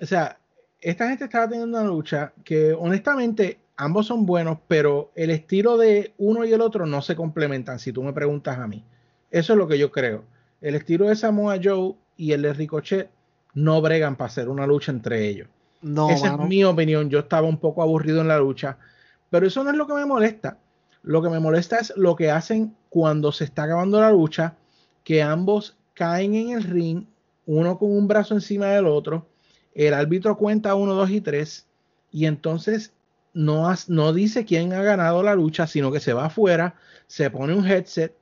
o 0.00 0.06
sea, 0.06 0.38
esta 0.80 1.08
gente 1.08 1.24
estaba 1.24 1.48
teniendo 1.48 1.78
una 1.78 1.86
lucha 1.86 2.32
que 2.44 2.72
honestamente 2.72 3.58
ambos 3.76 4.06
son 4.06 4.26
buenos, 4.26 4.58
pero 4.68 5.12
el 5.14 5.30
estilo 5.30 5.76
de 5.76 6.14
uno 6.18 6.44
y 6.44 6.52
el 6.52 6.60
otro 6.60 6.86
no 6.86 7.02
se 7.02 7.16
complementan, 7.16 7.78
si 7.78 7.92
tú 7.92 8.02
me 8.02 8.12
preguntas 8.12 8.58
a 8.58 8.66
mí. 8.66 8.84
Eso 9.30 9.52
es 9.52 9.58
lo 9.58 9.68
que 9.68 9.78
yo 9.78 9.90
creo. 9.92 10.24
El 10.60 10.74
estilo 10.74 11.06
de 11.06 11.16
Samoa 11.16 11.58
Joe 11.62 11.94
y 12.16 12.32
el 12.32 12.42
de 12.42 12.52
Ricochet 12.52 13.10
no 13.54 13.80
bregan 13.80 14.16
para 14.16 14.28
hacer 14.28 14.48
una 14.48 14.66
lucha 14.66 14.92
entre 14.92 15.28
ellos. 15.28 15.48
No, 15.82 16.10
Esa 16.10 16.34
es 16.34 16.38
mi 16.48 16.64
opinión. 16.64 17.10
Yo 17.10 17.20
estaba 17.20 17.46
un 17.46 17.58
poco 17.58 17.82
aburrido 17.82 18.20
en 18.20 18.28
la 18.28 18.38
lucha, 18.38 18.78
pero 19.30 19.46
eso 19.46 19.62
no 19.62 19.70
es 19.70 19.76
lo 19.76 19.86
que 19.86 19.94
me 19.94 20.06
molesta. 20.06 20.58
Lo 21.02 21.22
que 21.22 21.28
me 21.28 21.38
molesta 21.38 21.76
es 21.78 21.92
lo 21.96 22.16
que 22.16 22.30
hacen 22.30 22.74
cuando 22.88 23.30
se 23.30 23.44
está 23.44 23.64
acabando 23.64 24.00
la 24.00 24.10
lucha, 24.10 24.56
que 25.04 25.22
ambos 25.22 25.76
caen 25.94 26.34
en 26.34 26.50
el 26.50 26.64
ring, 26.64 27.04
uno 27.46 27.78
con 27.78 27.96
un 27.96 28.08
brazo 28.08 28.34
encima 28.34 28.66
del 28.66 28.86
otro, 28.86 29.28
el 29.74 29.94
árbitro 29.94 30.36
cuenta 30.36 30.74
uno, 30.74 30.94
dos 30.94 31.10
y 31.10 31.20
tres, 31.20 31.66
y 32.10 32.26
entonces 32.26 32.92
no, 33.36 33.70
no 33.88 34.14
dice 34.14 34.46
quién 34.46 34.72
ha 34.72 34.82
ganado 34.82 35.22
la 35.22 35.34
lucha, 35.34 35.66
sino 35.66 35.92
que 35.92 36.00
se 36.00 36.14
va 36.14 36.26
afuera, 36.26 36.74
se 37.06 37.30
pone 37.30 37.52
un 37.52 37.66
headset. 37.66 38.16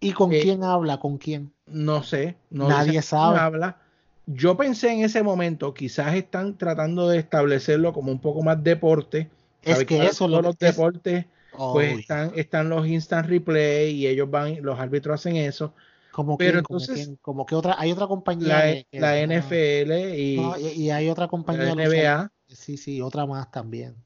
¿Y 0.00 0.12
con 0.12 0.34
eh, 0.34 0.40
quién 0.42 0.62
habla? 0.64 1.00
¿Con 1.00 1.16
quién? 1.16 1.50
No 1.66 2.02
sé. 2.02 2.36
No 2.50 2.68
Nadie 2.68 3.00
sabe. 3.00 3.38
Habla. 3.38 3.78
Yo 4.26 4.58
pensé 4.58 4.92
en 4.92 5.02
ese 5.02 5.22
momento, 5.22 5.72
quizás 5.72 6.14
están 6.14 6.58
tratando 6.58 7.08
de 7.08 7.18
establecerlo 7.18 7.94
como 7.94 8.12
un 8.12 8.20
poco 8.20 8.42
más 8.42 8.62
deporte. 8.62 9.30
Es 9.62 9.82
que 9.86 10.04
eso 10.04 10.28
lo, 10.28 10.42
los 10.42 10.58
deportes, 10.58 11.24
pues 11.56 12.00
están, 12.00 12.32
están 12.36 12.68
los 12.68 12.86
instant 12.86 13.28
replay 13.28 13.92
y 13.92 14.06
ellos 14.08 14.30
van, 14.30 14.60
los 14.60 14.78
árbitros 14.78 15.20
hacen 15.20 15.36
eso. 15.36 15.72
Como 16.12 16.36
Pero 16.36 16.58
entonces, 16.58 17.12
como, 17.22 17.46
que 17.46 17.54
otra, 17.54 17.76
hay 17.78 17.92
otra 17.92 18.06
compañía. 18.06 18.84
La, 18.92 19.26
NFL 19.26 19.92
y, 20.18 20.38
y, 20.74 20.90
hay 20.90 21.08
otra 21.08 21.28
compañía. 21.28 21.74
La 21.74 21.88
NBA. 21.88 22.32
Sí, 22.48 22.76
sí, 22.76 23.00
otra 23.00 23.24
más 23.24 23.50
también 23.50 23.96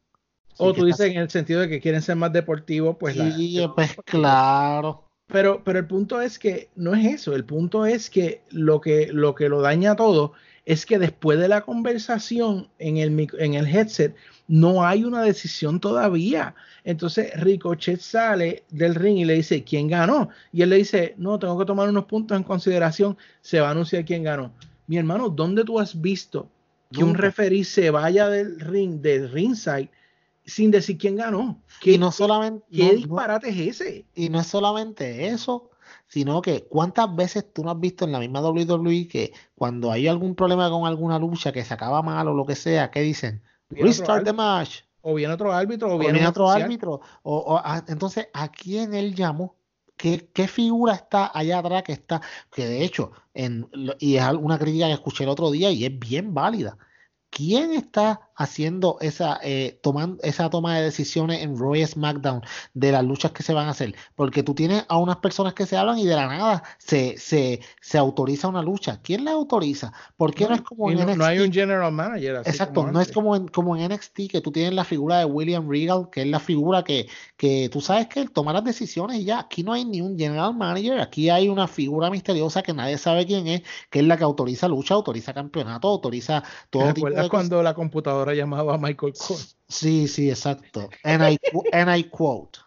o 0.59 0.73
tú 0.73 0.85
dices 0.85 1.11
en 1.11 1.19
el 1.19 1.31
sentido 1.31 1.61
de 1.61 1.69
que 1.69 1.81
quieren 1.81 2.03
ser 2.03 2.17
más 2.17 2.33
deportivos, 2.33 2.97
pues. 2.99 3.15
Sí, 3.15 3.61
pues 3.75 3.97
claro. 4.05 5.05
Pero, 5.27 5.63
pero 5.65 5.79
el 5.79 5.87
punto 5.87 6.21
es 6.21 6.39
que 6.39 6.69
no 6.77 6.95
es 6.95 7.07
eso. 7.07 7.35
El 7.35 7.45
punto 7.45 7.87
es 7.87 8.11
que 8.11 8.43
lo 8.51 8.81
que 8.81 9.11
lo, 9.13 9.35
que 9.35 9.49
lo 9.49 9.63
daña 9.63 9.97
todo 9.97 10.33
es 10.67 10.87
que 10.87 10.99
después 10.99 11.39
de 11.39 11.49
la 11.49 11.63
conversación 11.63 12.69
en 12.79 12.97
el, 12.97 13.29
en 13.39 13.55
el 13.55 13.67
headset 13.67 14.15
no 14.49 14.85
hay 14.85 15.05
una 15.05 15.23
decisión 15.23 15.81
todavía. 15.81 16.55
Entonces 16.85 17.33
Ricochet 17.41 18.01
sale 18.01 18.65
del 18.71 18.95
ring 18.95 19.19
y 19.19 19.25
le 19.25 19.35
dice 19.35 19.65
quién 19.65 19.89
ganó. 19.89 20.31
Y 20.53 20.63
él 20.63 20.71
le 20.71 20.77
dice, 20.77 21.15
no, 21.19 21.39
tengo 21.39 21.59
que 21.59 21.67
tomar 21.67 21.89
unos 21.89 22.05
puntos 22.05 22.37
en 22.37 22.45
consideración. 22.45 23.17
Se 23.41 23.61
va 23.61 23.69
a 23.69 23.71
anunciar 23.73 24.05
quién 24.05 24.23
ganó. 24.23 24.53
Mi 24.87 24.99
hermano, 24.99 25.29
¿dónde 25.29 25.65
tú 25.65 25.81
has 25.81 26.01
visto 26.01 26.51
que 26.93 27.03
un 27.03 27.15
referee 27.15 27.65
se 27.65 27.91
vaya 27.91 28.29
del 28.29 28.61
ring, 28.61 29.01
del 29.01 29.31
ringside? 29.31 29.89
Sin 30.45 30.71
decir 30.71 30.99
quién 30.99 31.17
ganó. 31.17 31.63
y 31.83 31.99
no 31.99 32.13
solamente. 32.13 32.65
¿Qué 32.71 32.95
disparate 32.95 33.49
es 33.49 33.81
ese? 33.81 34.07
Y 34.15 34.29
no 34.29 34.41
es 34.41 34.47
solamente 34.47 35.29
eso, 35.29 35.71
sino 36.07 36.43
que 36.43 36.65
cuántas 36.65 37.15
veces 37.15 37.53
tú 37.53 37.65
no 37.65 37.71
has 37.71 37.81
visto 37.81 38.05
en 38.05 38.13
la 38.13 38.21
misma 38.21 38.41
WWE 38.41 39.09
que 39.09 39.33
cuando 39.55 39.91
hay 39.91 40.07
algún 40.07 40.35
problema 40.35 40.71
con 40.71 40.87
alguna 40.87 41.19
lucha 41.19 41.53
que 41.53 41.65
se 41.65 41.75
acaba 41.75 42.03
mal 42.03 42.29
o 42.29 42.35
lo 42.35 42.47
que 42.47 42.57
sea, 42.57 42.91
¿qué 42.91 43.01
dicen? 43.01 43.43
restart 43.71 44.25
the 44.25 44.33
match. 44.33 44.81
O 45.01 45.15
viene 45.15 45.35
otro 45.35 45.53
árbitro, 45.53 45.95
o, 45.95 45.99
viene, 45.99 46.27
otro 46.27 46.49
árbitro. 46.49 47.01
O, 47.23 47.61
entonces, 47.89 48.29
¿a 48.33 48.49
quién 48.49 48.95
él 48.95 49.15
llamó? 49.15 49.57
¿Qué, 49.97 50.31
¿Qué, 50.33 50.49
figura 50.49 50.95
está 50.95 51.31
allá 51.35 51.59
atrás 51.59 51.83
que 51.83 51.93
está? 51.93 52.23
Que 52.51 52.67
de 52.67 52.83
hecho, 52.83 53.13
en, 53.35 53.69
y 53.99 54.17
es 54.17 54.25
una 54.33 54.59
crítica 54.59 54.87
que 54.87 54.95
escuché 54.95 55.25
el 55.25 55.31
otro 55.31 55.51
día 55.51 55.71
y 55.71 55.85
es 55.85 55.99
bien 55.99 56.33
válida. 56.33 56.79
¿Quién 57.29 57.73
está 57.73 58.24
haciendo 58.37 58.99
esa, 59.01 59.39
eh, 59.43 59.79
tomando 59.83 60.23
esa 60.23 60.51
toma 60.51 60.77
de 60.77 60.85
decisiones 60.85 61.43
en 61.43 61.57
Roy 61.57 61.87
SmackDown 61.87 62.43
de 62.75 62.93
las 62.93 63.05
luchas 63.05 63.33
que 63.33 63.43
se 63.43 63.55
van 63.55 63.69
a 63.69 63.71
hacer? 63.71 63.95
Porque 64.15 64.43
tú 64.43 64.55
tienes 64.55 64.85
a 64.89 64.99
unas 64.99 65.17
personas 65.17 65.55
que 65.55 65.67
se 65.67 65.77
hablan 65.77 65.99
y 65.99 66.07
de 66.07 66.17
la 66.17 66.27
nada 66.27 66.63
se, 66.79 67.17
se, 67.19 67.61
se 67.81 67.99
autoriza 67.99 68.49
una 68.49 68.63
lucha. 68.63 69.01
¿Quién 69.03 69.25
la 69.25 69.33
autoriza? 69.33 69.93
¿Por 70.17 70.35
qué 70.35 70.47
no, 70.47 70.55
es 70.55 70.63
como 70.63 70.91
en 70.91 70.99
NXT? 70.99 71.17
No 71.17 71.25
hay 71.25 71.39
un 71.39 71.53
general 71.53 71.93
manager. 71.93 72.37
Exacto, 72.45 72.91
no 72.91 73.01
es 73.01 73.11
como 73.13 73.37
en, 73.37 73.49
como 73.49 73.77
en 73.77 73.93
NXT 73.93 74.31
que 74.31 74.41
tú 74.41 74.51
tienes 74.51 74.75
la 74.75 74.85
figura 74.85 75.19
de 75.19 75.25
William 75.25 75.69
Regal, 75.69 76.09
que 76.11 76.23
es 76.23 76.29
la 76.29 76.41
figura 76.41 76.85
que, 76.85 77.09
que 77.37 77.69
tú 77.71 77.81
sabes 77.81 78.07
que 78.09 78.21
él 78.21 78.31
toma 78.31 78.53
las 78.53 78.65
decisiones 78.65 79.19
y 79.19 79.25
ya. 79.25 79.41
Aquí 79.41 79.63
no 79.63 79.73
hay 79.73 79.85
ni 79.85 80.01
un 80.01 80.19
general 80.19 80.55
manager, 80.55 81.01
aquí 81.01 81.31
hay 81.31 81.49
una 81.49 81.69
figura 81.69 82.11
misteriosa 82.11 82.63
que 82.63 82.73
nadie 82.73 82.99
sabe 82.99 83.27
quién 83.27 83.47
es, 83.49 83.63
que 83.91 84.01
es 84.01 84.05
la 84.05 84.17
que 84.17 84.25
autoriza 84.25 84.69
lucha, 84.69 84.95
autoriza 84.95 85.33
campeonato, 85.33 85.89
autoriza 85.89 86.43
todo 86.71 86.93
tipo 86.93 87.11
de 87.11 87.29
cuando 87.29 87.63
la 87.63 87.75
computadora 87.75 88.24
llamaba 88.33 88.75
a 88.75 88.79
Michael 88.79 89.13
Cole? 89.13 89.41
Sí, 89.69 90.09
sí, 90.09 90.31
exacto. 90.31 90.89
And 91.03 91.23
I, 91.23 91.39
and 91.73 91.95
I 91.95 92.05
quote. 92.05 92.61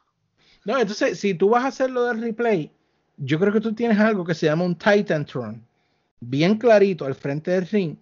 No, 0.65 0.77
entonces, 0.77 1.19
si 1.19 1.33
tú 1.33 1.49
vas 1.49 1.63
a 1.63 1.67
hacer 1.67 1.89
lo 1.89 2.05
del 2.05 2.21
replay, 2.21 2.71
yo 3.17 3.39
creo 3.39 3.51
que 3.53 3.61
tú 3.61 3.73
tienes 3.73 3.97
algo 3.99 4.25
que 4.25 4.35
se 4.35 4.45
llama 4.45 4.63
un 4.63 4.75
Titan 4.75 5.25
Tron, 5.25 5.65
bien 6.19 6.57
clarito 6.57 7.05
al 7.05 7.15
frente 7.15 7.51
del 7.51 7.67
ring, 7.67 7.95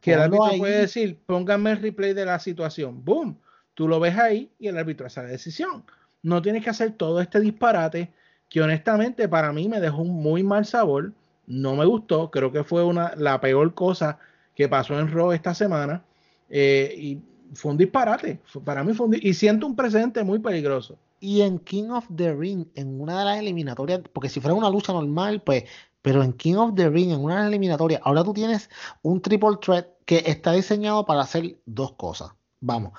que 0.00 0.12
el 0.12 0.20
árbitro 0.20 0.58
puede 0.58 0.80
decir, 0.82 1.18
póngame 1.26 1.72
el 1.72 1.82
replay 1.82 2.14
de 2.14 2.24
la 2.24 2.38
situación. 2.38 3.04
Boom. 3.04 3.36
Tú 3.74 3.88
lo 3.88 4.00
ves 4.00 4.16
ahí 4.16 4.50
y 4.58 4.68
el 4.68 4.78
árbitro 4.78 5.06
hace 5.06 5.22
la 5.22 5.28
decisión. 5.28 5.84
No 6.22 6.42
tienes 6.42 6.64
que 6.64 6.70
hacer 6.70 6.92
todo 6.92 7.20
este 7.20 7.40
disparate 7.40 8.12
que 8.48 8.60
honestamente 8.60 9.28
para 9.28 9.52
mí 9.52 9.68
me 9.68 9.80
dejó 9.80 10.02
un 10.02 10.22
muy 10.22 10.42
mal 10.42 10.66
sabor. 10.66 11.12
No 11.46 11.76
me 11.76 11.84
gustó. 11.84 12.30
Creo 12.30 12.52
que 12.52 12.64
fue 12.64 12.84
una, 12.84 13.14
la 13.16 13.40
peor 13.40 13.74
cosa 13.74 14.18
que 14.54 14.68
pasó 14.68 14.98
en 14.98 15.10
Raw 15.10 15.32
esta 15.32 15.54
semana. 15.54 16.02
Eh, 16.50 16.94
y 16.98 17.18
fue 17.54 17.72
un 17.72 17.78
disparate. 17.78 18.40
Para 18.64 18.84
mí 18.84 18.92
fue 18.92 19.06
un 19.06 19.16
y 19.20 19.34
siento 19.34 19.66
un 19.66 19.76
presente 19.76 20.22
muy 20.24 20.38
peligroso. 20.38 20.98
Y 21.20 21.42
en 21.42 21.58
King 21.58 21.90
of 21.90 22.06
the 22.14 22.34
Ring, 22.34 22.66
en 22.74 23.00
una 23.00 23.18
de 23.18 23.24
las 23.24 23.38
eliminatorias, 23.38 24.00
porque 24.12 24.28
si 24.28 24.40
fuera 24.40 24.54
una 24.54 24.70
lucha 24.70 24.92
normal, 24.92 25.42
pues, 25.42 25.64
pero 26.02 26.22
en 26.22 26.32
King 26.32 26.54
of 26.54 26.74
the 26.74 26.88
Ring, 26.88 27.10
en 27.10 27.22
una 27.22 27.34
de 27.34 27.40
las 27.40 27.48
eliminatorias, 27.48 28.00
ahora 28.04 28.24
tú 28.24 28.32
tienes 28.32 28.70
un 29.02 29.20
triple 29.20 29.58
threat 29.60 29.86
que 30.06 30.22
está 30.26 30.52
diseñado 30.52 31.04
para 31.04 31.22
hacer 31.22 31.58
dos 31.66 31.92
cosas. 31.92 32.32
Vamos, 32.60 32.92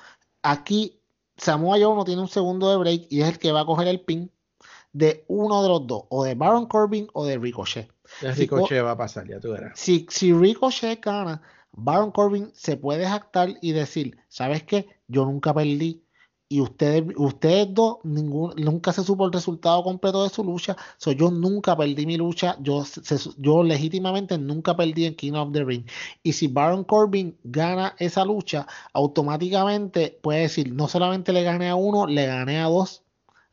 aquí 0.44 1.00
Samoa 1.38 1.78
Joe 1.80 1.96
no 1.96 2.06
tiene 2.06 2.22
un 2.22 2.28
segundo 2.28 2.70
de 2.70 2.78
break 2.78 3.08
y 3.10 3.22
es 3.22 3.30
el 3.30 3.40
que 3.40 3.52
va 3.52 3.62
a 3.62 3.66
coger 3.66 3.88
el 3.88 4.02
pin 4.02 4.32
de 4.94 5.26
uno 5.28 5.64
de 5.64 5.70
los 5.70 5.88
dos, 5.88 6.04
o 6.10 6.24
de 6.24 6.36
Baron 6.36 6.68
Corbin 6.68 7.08
o 7.14 7.26
de 7.26 7.38
Ricochet. 7.38 7.90
Ricochet 8.22 8.84
va 8.84 8.92
a 8.92 8.98
pasar, 8.98 9.28
ya 9.28 9.40
tú 9.40 9.52
verás. 9.52 9.80
Si, 9.80 10.06
si 10.10 10.34
Ricochet 10.34 11.04
gana, 11.04 11.42
Baron 11.74 12.12
Corbin 12.12 12.52
se 12.54 12.78
puede 12.78 13.08
jactar 13.08 13.56
y 13.62 13.72
decir, 13.72 14.18
¿sabes 14.28 14.64
qué? 14.64 14.88
Yo 15.08 15.26
nunca 15.26 15.54
perdí. 15.54 16.04
Y 16.50 16.60
ustedes, 16.60 17.06
ustedes 17.16 17.74
dos, 17.74 18.00
nunca 18.04 18.92
se 18.92 19.06
supo 19.06 19.26
el 19.26 19.32
resultado 19.32 19.82
completo 19.84 20.24
de 20.24 20.30
su 20.30 20.44
lucha. 20.44 20.76
So, 20.98 21.14
yo 21.14 21.32
nunca 21.32 21.78
perdí 21.78 22.06
mi 22.06 22.18
lucha. 22.18 22.58
Yo, 22.60 22.84
yo 23.38 23.64
legítimamente 23.64 24.38
nunca 24.38 24.76
perdí 24.76 25.06
en 25.06 25.16
King 25.16 25.34
of 25.34 25.54
the 25.54 25.64
Ring. 25.64 25.86
Y 26.24 26.34
si 26.34 26.48
Baron 26.48 26.84
Corbin 26.84 27.38
gana 27.46 27.96
esa 28.00 28.26
lucha, 28.26 28.68
automáticamente 28.94 30.20
puede 30.22 30.42
decir, 30.42 30.74
no 30.74 30.90
solamente 30.90 31.32
le 31.32 31.44
gané 31.44 31.70
a 31.70 31.76
uno, 31.76 32.06
le 32.06 32.26
gané 32.26 32.60
a 32.60 32.66
dos, 32.66 33.04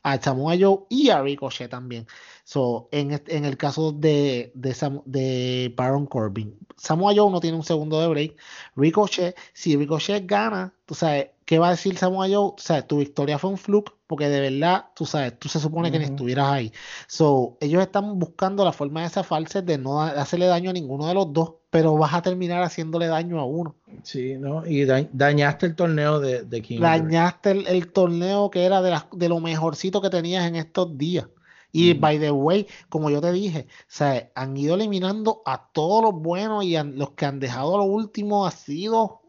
a 0.03 0.19
Samoa 0.21 0.55
Joe 0.59 0.85
y 0.89 1.09
a 1.09 1.21
Ricochet 1.21 1.69
también. 1.69 2.07
So, 2.43 2.89
en, 2.91 3.21
en 3.27 3.45
el 3.45 3.57
caso 3.57 3.91
de, 3.91 4.51
de, 4.55 5.01
de 5.05 5.73
Baron 5.75 6.05
Corbin, 6.05 6.57
Samoa 6.77 7.13
Joe 7.15 7.31
no 7.31 7.39
tiene 7.39 7.57
un 7.57 7.63
segundo 7.63 7.99
de 8.01 8.07
break. 8.07 8.37
Ricochet, 8.75 9.37
si 9.53 9.75
Ricochet 9.75 10.25
gana, 10.25 10.73
tú 10.85 10.95
sabes, 10.95 11.29
¿qué 11.45 11.59
va 11.59 11.67
a 11.67 11.71
decir 11.71 11.97
Samoa 11.97 12.27
Joe? 12.27 12.37
O 12.37 12.55
sea, 12.57 12.87
tu 12.87 12.97
victoria 12.97 13.37
fue 13.37 13.49
un 13.51 13.57
fluke, 13.57 13.93
porque 14.07 14.29
de 14.29 14.39
verdad, 14.39 14.85
tú 14.95 15.05
sabes, 15.05 15.37
tú 15.37 15.49
se 15.49 15.59
supone 15.59 15.91
que 15.91 15.99
ni 15.99 16.05
estuvieras 16.05 16.47
ahí. 16.47 16.73
So, 17.07 17.57
ellos 17.59 17.81
están 17.81 18.17
buscando 18.17 18.65
la 18.65 18.73
forma 18.73 19.03
de 19.03 19.09
zafarse 19.09 19.61
de 19.61 19.77
no 19.77 20.01
hacerle 20.01 20.47
daño 20.47 20.71
a 20.71 20.73
ninguno 20.73 21.07
de 21.07 21.13
los 21.13 21.31
dos, 21.33 21.55
pero 21.69 21.95
vas 21.95 22.13
a 22.13 22.21
terminar 22.21 22.63
haciéndole 22.63 23.07
daño 23.07 23.39
a 23.39 23.45
uno. 23.45 23.75
Sí, 24.03 24.35
¿no? 24.37 24.65
Y 24.65 24.85
dañaste 24.85 25.67
el 25.67 25.75
torneo 25.75 26.19
de, 26.19 26.43
de 26.43 26.61
King. 26.61 26.79
Dañaste 26.79 27.51
el, 27.51 27.67
el, 27.67 27.91
torneo 27.91 28.49
que 28.49 28.65
era 28.65 28.81
de, 28.81 28.97
de 29.11 29.29
lo 29.29 29.39
mejorcito 29.39 30.01
que 30.01 30.09
tenías 30.09 30.47
en 30.47 30.55
estos 30.55 30.97
días. 30.97 31.27
Y 31.71 31.93
by 31.93 32.19
the 32.19 32.31
way, 32.31 32.67
como 32.89 33.09
yo 33.09 33.21
te 33.21 33.31
dije, 33.31 33.67
o 33.99 34.03
han 34.33 34.57
ido 34.57 34.75
eliminando 34.75 35.41
a 35.45 35.69
todos 35.71 36.03
los 36.03 36.13
buenos 36.13 36.63
y 36.63 36.75
los 36.81 37.11
que 37.11 37.25
han 37.25 37.39
dejado 37.39 37.77
lo 37.77 37.83
último 37.83 38.45
ha 38.45 38.51
sido 38.51 39.21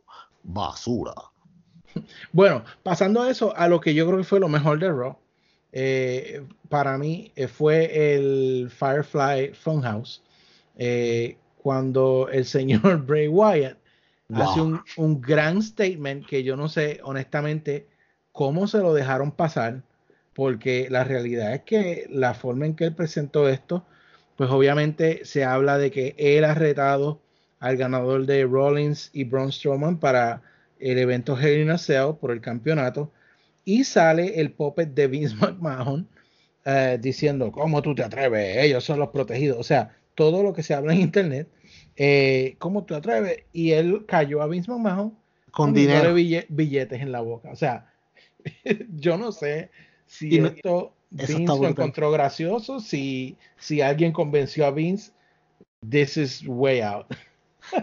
basura. 0.42 1.12
Bueno, 2.32 2.62
pasando 2.84 3.20
a 3.22 3.30
eso, 3.30 3.52
a 3.56 3.66
lo 3.66 3.80
que 3.80 3.94
yo 3.94 4.06
creo 4.06 4.18
que 4.18 4.24
fue 4.24 4.38
lo 4.38 4.48
mejor 4.48 4.78
de 4.78 4.92
Raw, 4.92 5.18
eh, 5.72 6.46
para 6.68 6.96
mí 6.98 7.32
eh, 7.34 7.48
fue 7.48 8.14
el 8.14 8.70
Firefly 8.70 9.54
Funhouse, 9.54 10.22
eh, 10.76 11.36
cuando 11.62 12.28
el 12.32 12.44
señor 12.44 13.02
Bray 13.06 13.28
Wyatt 13.28 13.76
hace 14.32 14.60
un, 14.60 14.80
un 14.96 15.20
gran 15.20 15.62
statement 15.62 16.26
que 16.26 16.42
yo 16.42 16.56
no 16.56 16.68
sé 16.68 17.00
honestamente 17.02 17.86
cómo 18.32 18.68
se 18.68 18.78
lo 18.78 18.94
dejaron 18.94 19.32
pasar 19.32 19.82
porque 20.34 20.88
la 20.90 21.04
realidad 21.04 21.52
es 21.52 21.62
que 21.62 22.06
la 22.08 22.34
forma 22.34 22.66
en 22.66 22.74
que 22.76 22.84
él 22.84 22.94
presentó 22.94 23.48
esto, 23.48 23.84
pues 24.36 24.50
obviamente 24.50 25.24
se 25.24 25.44
habla 25.44 25.78
de 25.78 25.90
que 25.90 26.14
él 26.16 26.44
ha 26.44 26.54
retado 26.54 27.20
al 27.58 27.76
ganador 27.76 28.24
de 28.24 28.44
Rollins 28.44 29.10
y 29.12 29.24
Braun 29.24 29.52
Strowman 29.52 29.98
para 29.98 30.42
el 30.78 30.98
evento 30.98 31.38
Hell 31.38 31.60
in 31.60 31.70
a 31.70 31.78
Cell 31.78 32.14
por 32.18 32.30
el 32.30 32.40
campeonato 32.40 33.12
y 33.64 33.84
sale 33.84 34.40
el 34.40 34.52
puppet 34.52 34.94
de 34.94 35.08
Vince 35.08 35.36
McMahon 35.40 36.08
eh, 36.64 36.98
diciendo, 37.00 37.52
¿cómo 37.52 37.82
tú 37.82 37.94
te 37.94 38.02
atreves? 38.02 38.56
Ellos 38.58 38.84
son 38.84 38.98
los 38.98 39.10
protegidos. 39.10 39.58
O 39.58 39.62
sea, 39.62 39.94
todo 40.14 40.42
lo 40.42 40.52
que 40.52 40.62
se 40.62 40.74
habla 40.74 40.92
en 40.92 41.00
internet, 41.00 41.48
eh, 41.96 42.56
¿cómo 42.58 42.84
te 42.84 42.94
atreves? 42.94 43.44
Y 43.52 43.72
él 43.72 44.04
cayó 44.06 44.42
a 44.42 44.46
Vince 44.46 44.70
McMahon 44.70 45.16
con 45.50 45.74
dinero. 45.74 46.14
billetes 46.14 47.00
en 47.00 47.12
la 47.12 47.20
boca. 47.20 47.50
O 47.50 47.56
sea, 47.56 47.92
yo 48.96 49.16
no 49.16 49.32
sé 49.32 49.70
si 50.06 50.38
esto 50.38 50.94
Vince 51.10 51.46
lo 51.46 51.68
encontró 51.68 52.10
gracioso, 52.10 52.80
si, 52.80 53.36
si 53.58 53.80
alguien 53.80 54.12
convenció 54.12 54.66
a 54.66 54.70
Vince, 54.70 55.12
this 55.88 56.16
is 56.16 56.46
way 56.46 56.80
out. 56.80 57.06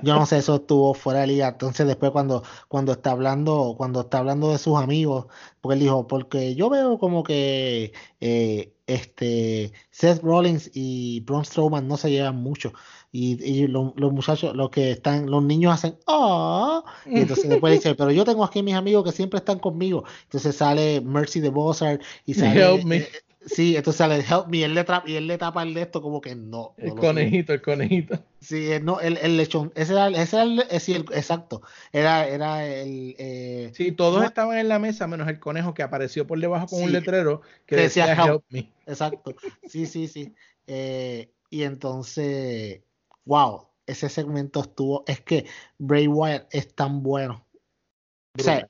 Yo 0.04 0.16
no 0.16 0.26
sé, 0.26 0.38
eso 0.38 0.56
estuvo 0.56 0.94
fuera 0.94 1.22
de 1.22 1.28
liga. 1.28 1.48
Entonces 1.50 1.88
después 1.88 2.12
cuando, 2.12 2.44
cuando 2.68 2.94
está 2.94 3.12
hablando, 3.12 3.76
cuando 3.78 4.02
está 4.02 4.20
hablando 4.20 4.52
de 4.52 4.58
sus 4.58 4.78
amigos, 4.78 5.28
porque 5.62 5.76
él 5.76 5.80
dijo, 5.82 6.08
porque 6.08 6.56
yo 6.56 6.70
veo 6.70 6.98
como 6.98 7.24
que 7.24 7.94
eh, 8.22 8.74
este 8.88 9.74
Seth 9.92 10.22
Rollins 10.24 10.72
y 10.74 11.22
Braun 11.22 11.46
Strowman 11.46 11.88
no 11.88 11.98
se 11.98 12.12
llevan 12.12 12.38
mucho 12.38 12.74
y, 13.12 13.68
los 13.68 13.96
muchachos, 13.96 14.56
los 14.56 14.70
que 14.70 14.92
están, 14.92 15.30
los 15.30 15.44
niños 15.44 15.74
hacen, 15.74 15.98
oh, 16.06 16.84
y 17.06 17.20
entonces 17.22 17.50
después 17.50 17.74
dice, 17.74 17.96
pero 17.96 18.12
yo 18.12 18.26
tengo 18.26 18.44
aquí 18.44 18.62
mis 18.62 18.76
amigos 18.76 19.04
que 19.04 19.12
siempre 19.12 19.40
están 19.40 19.60
conmigo. 19.60 20.04
Entonces 20.24 20.56
sale 20.56 21.02
Mercy 21.02 21.40
de 21.40 21.50
Bossard 21.50 22.00
y 22.26 22.34
sale, 22.36 22.62
Help 22.62 22.84
me. 22.84 22.98
Eh, 22.98 23.10
sí, 23.48 23.76
entonces 23.76 23.98
sale 23.98 24.20
Help 24.20 24.48
Me 24.48 24.58
y 24.58 24.64
él 24.64 24.76
le, 24.76 24.86
y 25.08 25.16
él 25.16 25.28
le 25.28 25.38
tapa 25.38 25.64
el 25.64 25.74
de 25.74 25.82
esto 25.82 26.02
como 26.02 26.22
que 26.22 26.36
no. 26.36 26.76
El 26.78 26.94
conejito, 26.94 27.54
el 27.54 27.62
conejito. 27.62 28.20
Sí, 28.40 28.72
eh, 28.72 28.80
no, 28.80 29.00
el, 29.00 29.18
el 29.18 29.36
lechón, 29.36 29.72
ese 29.76 29.94
era, 29.94 30.10
ese 30.10 30.36
era 30.36 30.44
el, 30.44 30.64
eh, 30.70 30.80
sí, 30.80 30.94
el, 30.94 31.06
exacto, 31.14 31.64
era, 31.92 32.28
era 32.28 32.66
el... 32.68 33.72
sí, 33.74 33.92
todos 33.92 34.24
estaban 34.24 34.58
en 34.58 34.70
la 34.70 34.78
mesa 34.78 35.08
menos 35.08 35.28
el 35.28 35.40
conejo 35.40 35.74
que 35.74 35.82
apareció 35.82 36.28
por 36.28 36.40
debajo 36.40 36.68
con 36.68 36.84
un 36.84 36.92
letrero 36.92 37.42
que, 37.66 37.76
decía, 37.76 38.14
Help, 38.14 38.44
Me. 38.50 38.72
Exacto, 38.86 39.36
sí, 39.68 39.88
sí, 39.88 40.08
sí. 40.08 40.36
y 41.50 41.64
entonces 41.64 42.82
wow, 43.28 43.68
ese 43.86 44.10
segmento 44.10 44.62
estuvo, 44.62 45.04
es 45.06 45.22
que 45.22 45.46
Bray 45.78 46.08
Wyatt 46.08 46.48
es 46.52 46.74
tan 46.74 47.04
bueno. 47.04 47.46
O 48.40 48.42
sea, 48.42 48.70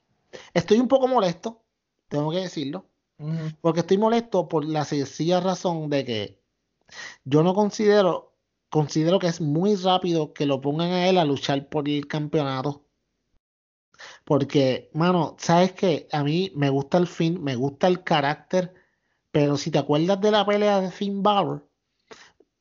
estoy 0.53 0.79
un 0.79 0.87
poco 0.87 1.07
molesto, 1.07 1.63
tengo 2.09 2.31
que 2.31 2.39
decirlo, 2.39 2.85
porque 3.61 3.81
estoy 3.81 3.97
molesto 3.97 4.47
por 4.47 4.65
la 4.65 4.85
sencilla 4.85 5.39
razón 5.39 5.89
de 5.89 6.05
que 6.05 6.41
yo 7.25 7.43
no 7.43 7.53
considero, 7.53 8.35
considero 8.69 9.19
que 9.19 9.27
es 9.27 9.41
muy 9.41 9.75
rápido 9.75 10.33
que 10.33 10.45
lo 10.45 10.61
pongan 10.61 10.91
a 10.91 11.07
él 11.09 11.17
a 11.17 11.25
luchar 11.25 11.67
por 11.69 11.89
el 11.89 12.07
campeonato. 12.07 12.85
Porque, 14.25 14.91
mano, 14.93 15.35
sabes 15.39 15.73
que 15.73 16.07
a 16.11 16.23
mí 16.23 16.51
me 16.55 16.69
gusta 16.69 16.97
el 16.97 17.07
fin, 17.07 17.43
me 17.43 17.55
gusta 17.55 17.87
el 17.87 18.03
carácter, 18.03 18.73
pero 19.31 19.57
si 19.57 19.71
te 19.71 19.79
acuerdas 19.79 20.21
de 20.21 20.31
la 20.31 20.45
pelea 20.45 20.81
de 20.81 20.91
Finn 20.91 21.23
Balor, 21.23 21.67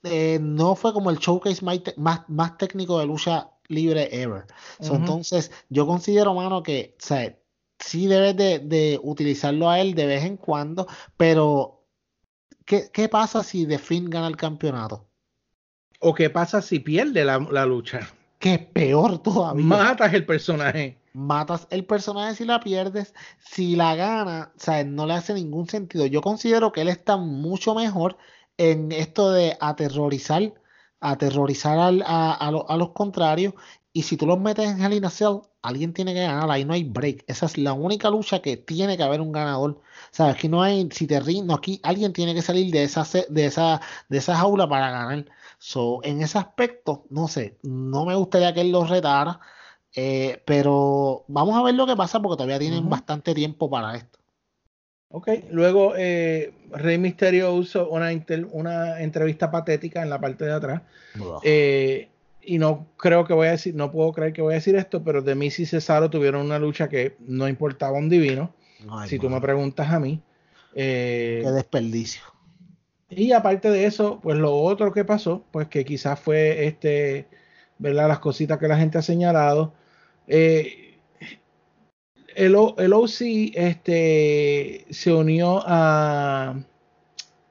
eh, 0.02 0.38
no 0.40 0.76
fue 0.76 0.92
como 0.92 1.10
el 1.10 1.18
showcase 1.18 1.64
más, 1.64 2.24
más, 2.28 2.56
técnico 2.58 2.98
de 2.98 3.06
lucha 3.06 3.50
libre 3.68 4.08
ever. 4.12 4.46
Entonces, 4.78 5.50
yo 5.68 5.86
considero, 5.86 6.34
mano, 6.34 6.62
que 6.62 6.94
sí 7.78 8.06
debes 8.06 8.36
de, 8.36 9.00
utilizarlo 9.02 9.68
a 9.68 9.80
él 9.80 9.94
de 9.94 10.06
vez 10.06 10.24
en 10.24 10.36
cuando, 10.36 10.86
pero 11.16 11.84
¿qué, 12.64 12.90
qué 12.92 13.08
pasa 13.08 13.42
si 13.42 13.66
The 13.66 13.78
Finn 13.78 14.10
gana 14.10 14.28
el 14.28 14.36
campeonato? 14.36 15.06
¿O 16.00 16.14
qué 16.14 16.30
pasa 16.30 16.62
si 16.62 16.78
pierde 16.80 17.24
la, 17.24 17.38
la 17.38 17.66
lucha? 17.66 18.00
Que 18.38 18.54
es 18.54 18.66
peor 18.66 19.18
todavía. 19.22 19.64
Matas 19.64 20.12
el 20.12 20.26
personaje. 20.26 20.98
Matas 21.14 21.66
el 21.70 21.86
personaje 21.86 22.34
si 22.34 22.44
la 22.44 22.60
pierdes. 22.60 23.14
Si 23.38 23.76
la 23.76 23.96
gana, 23.96 24.52
o 24.54 24.60
sea, 24.60 24.84
no 24.84 25.06
le 25.06 25.14
hace 25.14 25.32
ningún 25.32 25.68
sentido. 25.68 26.04
Yo 26.06 26.20
considero 26.20 26.72
que 26.72 26.82
él 26.82 26.88
está 26.88 27.16
mucho 27.16 27.74
mejor 27.74 28.18
en 28.58 28.92
esto 28.92 29.30
de 29.32 29.56
aterrorizar, 29.60 30.52
aterrorizar 31.00 31.78
a, 31.78 32.32
a, 32.32 32.76
los 32.76 32.90
contrarios. 32.90 33.54
Y 33.96 34.02
si 34.02 34.18
tú 34.18 34.26
los 34.26 34.38
metes 34.38 34.68
en 34.68 34.78
Hell 34.78 34.92
in 34.92 35.08
alguien 35.62 35.94
tiene 35.94 36.12
que 36.12 36.20
ganar, 36.20 36.50
ahí 36.50 36.66
no 36.66 36.74
hay 36.74 36.84
break. 36.84 37.24
Esa 37.28 37.46
es 37.46 37.56
la 37.56 37.72
única 37.72 38.10
lucha 38.10 38.42
que 38.42 38.58
tiene 38.58 38.98
que 38.98 39.02
haber 39.02 39.22
un 39.22 39.32
ganador. 39.32 39.80
Sabes 40.10 40.36
que 40.36 40.50
no 40.50 40.62
hay, 40.62 40.86
si 40.92 41.06
te 41.06 41.18
rindes, 41.18 41.56
aquí 41.56 41.80
alguien 41.82 42.12
tiene 42.12 42.34
que 42.34 42.42
salir 42.42 42.70
de 42.70 42.82
esa, 42.82 43.06
de 43.30 43.46
esa, 43.46 43.80
de 44.10 44.18
esa 44.18 44.36
jaula 44.36 44.68
para 44.68 44.90
ganar. 44.90 45.24
So, 45.56 46.00
en 46.04 46.20
ese 46.20 46.36
aspecto, 46.36 47.06
no 47.08 47.26
sé, 47.26 47.56
no 47.62 48.04
me 48.04 48.14
gustaría 48.14 48.52
que 48.52 48.60
él 48.60 48.70
lo 48.70 48.84
retara, 48.84 49.40
eh, 49.94 50.42
pero 50.44 51.24
vamos 51.26 51.56
a 51.56 51.62
ver 51.62 51.74
lo 51.74 51.86
que 51.86 51.96
pasa 51.96 52.20
porque 52.20 52.36
todavía 52.36 52.58
tienen 52.58 52.90
bastante 52.90 53.34
tiempo 53.34 53.70
para 53.70 53.96
esto. 53.96 54.18
Ok, 55.08 55.28
luego 55.52 55.94
eh, 55.96 56.52
Rey 56.70 56.98
Misterio 56.98 57.54
usó 57.54 57.88
una, 57.88 58.10
una 58.52 59.00
entrevista 59.00 59.50
patética 59.50 60.02
en 60.02 60.10
la 60.10 60.20
parte 60.20 60.44
de 60.44 60.52
atrás. 60.52 60.82
Eh, 61.42 62.10
y 62.46 62.58
no 62.58 62.86
creo 62.96 63.24
que 63.24 63.34
voy 63.34 63.48
a 63.48 63.52
decir, 63.52 63.74
no 63.74 63.90
puedo 63.90 64.12
creer 64.12 64.32
que 64.32 64.40
voy 64.40 64.52
a 64.52 64.56
decir 64.56 64.76
esto, 64.76 65.02
pero 65.02 65.20
de 65.20 65.34
mí 65.34 65.46
y 65.46 65.50
Cesaro 65.50 66.08
tuvieron 66.08 66.46
una 66.46 66.58
lucha 66.58 66.88
que 66.88 67.16
no 67.20 67.48
importaba 67.48 67.98
un 67.98 68.08
divino. 68.08 68.54
si 69.08 69.18
tú 69.18 69.28
me 69.28 69.40
preguntas 69.40 69.92
a 69.92 69.98
mí. 69.98 70.22
Qué 70.72 71.50
desperdicio. 71.52 72.22
Y 73.08 73.32
aparte 73.32 73.70
de 73.70 73.86
eso, 73.86 74.20
pues 74.22 74.36
lo 74.38 74.54
otro 74.54 74.92
que 74.92 75.04
pasó, 75.04 75.44
pues 75.50 75.68
que 75.68 75.84
quizás 75.84 76.18
fue 76.18 76.66
este, 76.66 77.26
¿verdad? 77.78 78.08
Las 78.08 78.18
cositas 78.20 78.58
que 78.58 78.68
la 78.68 78.78
gente 78.78 78.98
ha 78.98 79.02
señalado. 79.02 79.74
Eh, 80.26 80.98
el, 82.34 82.56
el, 82.76 82.92
OC 82.92 83.20
este, 83.54 84.86
se 84.90 85.12
unió 85.12 85.62
a, 85.64 86.56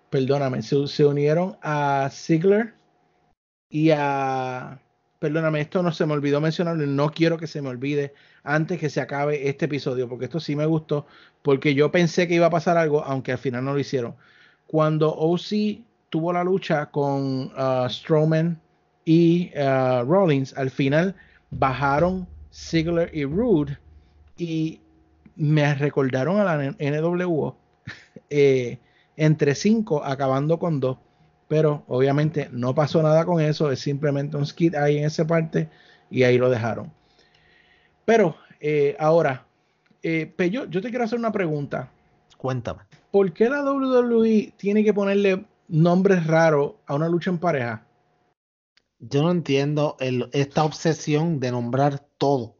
perdóname, 0.09 0.61
se, 0.61 0.87
se, 0.87 1.05
unieron 1.05 1.57
a 1.61 2.09
Ziggler 2.11 2.73
y 3.69 3.89
a, 3.91 4.79
perdóname, 5.19 5.61
esto 5.61 5.81
no 5.81 5.91
se 5.91 6.05
me 6.05 6.13
olvidó 6.13 6.41
mencionarlo, 6.41 6.85
no 6.85 7.11
quiero 7.11 7.37
que 7.37 7.47
se 7.47 7.61
me 7.61 7.69
olvide 7.69 8.13
antes 8.43 8.79
que 8.79 8.89
se 8.89 9.01
acabe 9.01 9.49
este 9.49 9.65
episodio, 9.65 10.07
porque 10.07 10.25
esto 10.25 10.39
sí 10.39 10.55
me 10.55 10.65
gustó, 10.65 11.05
porque 11.41 11.73
yo 11.73 11.91
pensé 11.91 12.27
que 12.27 12.35
iba 12.35 12.47
a 12.47 12.51
pasar 12.51 12.77
algo, 12.77 13.03
aunque 13.03 13.31
al 13.31 13.37
final 13.37 13.65
no 13.65 13.73
lo 13.73 13.79
hicieron. 13.79 14.15
Cuando 14.67 15.13
OC 15.15 15.81
tuvo 16.09 16.33
la 16.33 16.43
lucha 16.43 16.87
con 16.87 17.51
uh, 17.53 17.89
Strowman 17.89 18.59
y 19.05 19.51
uh, 19.55 20.03
Rollins, 20.03 20.55
al 20.57 20.69
final 20.69 21.15
bajaron 21.51 22.27
Ziggler 22.53 23.09
y 23.13 23.25
Rude 23.25 23.77
y 24.37 24.79
me 25.35 25.75
recordaron 25.75 26.39
a 26.39 26.43
la 26.43 26.75
NWO 26.79 27.57
eh, 28.29 28.79
entre 29.17 29.55
cinco 29.55 30.03
acabando 30.03 30.59
con 30.59 30.79
dos 30.79 30.97
pero 31.47 31.83
obviamente 31.87 32.49
no 32.51 32.73
pasó 32.73 33.01
nada 33.01 33.25
con 33.25 33.41
eso 33.41 33.71
es 33.71 33.79
simplemente 33.79 34.37
un 34.37 34.45
skit 34.45 34.75
ahí 34.75 34.97
en 34.97 35.05
esa 35.05 35.25
parte 35.25 35.69
y 36.09 36.23
ahí 36.23 36.37
lo 36.37 36.49
dejaron 36.49 36.91
pero 38.05 38.35
eh, 38.59 38.95
ahora 38.99 39.45
eh, 40.03 40.31
Peyo, 40.35 40.65
yo 40.65 40.81
te 40.81 40.89
quiero 40.89 41.05
hacer 41.05 41.19
una 41.19 41.31
pregunta 41.31 41.91
cuéntame 42.37 42.83
¿por 43.11 43.31
qué 43.33 43.49
la 43.49 43.63
WWE 43.63 44.53
tiene 44.57 44.83
que 44.83 44.93
ponerle 44.93 45.45
nombres 45.67 46.27
raros 46.27 46.73
a 46.85 46.95
una 46.95 47.09
lucha 47.09 47.29
en 47.29 47.37
pareja? 47.37 47.87
Yo 48.99 49.23
no 49.23 49.31
entiendo 49.31 49.97
esta 49.99 50.63
obsesión 50.63 51.39
de 51.39 51.51
nombrar 51.51 51.99
todo. 52.17 52.57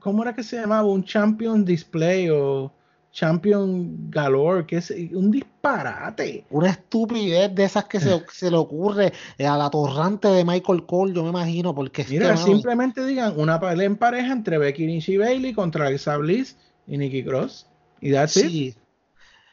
¿Cómo 0.00 0.22
era 0.22 0.34
que 0.34 0.42
se 0.42 0.60
llamaba? 0.60 0.88
¿Un 0.88 1.04
Champion 1.04 1.64
Display 1.64 2.28
o 2.30 2.72
Champion 3.12 4.10
Galore? 4.10 4.66
Que 4.66 4.76
es 4.76 4.90
un 4.90 5.30
disparate. 5.30 6.44
Una 6.50 6.70
estupidez 6.70 7.54
de 7.54 7.64
esas 7.64 7.84
que 7.84 8.00
se, 8.00 8.50
le 8.50 8.56
ocurre 8.56 9.12
a 9.38 9.56
la 9.56 9.70
torrante 9.70 10.28
de 10.28 10.44
Michael 10.44 10.86
Cole, 10.86 11.12
yo 11.12 11.22
me 11.22 11.30
imagino, 11.30 11.74
porque 11.74 12.04
Mira, 12.08 12.36
simplemente 12.36 13.04
digan 13.04 13.34
una 13.38 13.60
pelea 13.60 13.86
en 13.86 13.96
pareja 13.96 14.32
entre 14.32 14.58
Becky 14.58 14.86
Lynch 14.86 15.08
y 15.08 15.16
Bailey 15.16 15.52
contra 15.52 15.86
Alexa 15.86 16.16
Bliss 16.16 16.56
y 16.86 16.98
Nikki 16.98 17.24
Cross. 17.24 17.66
Y 18.00 18.12
that's 18.12 18.32
sí. 18.32 18.74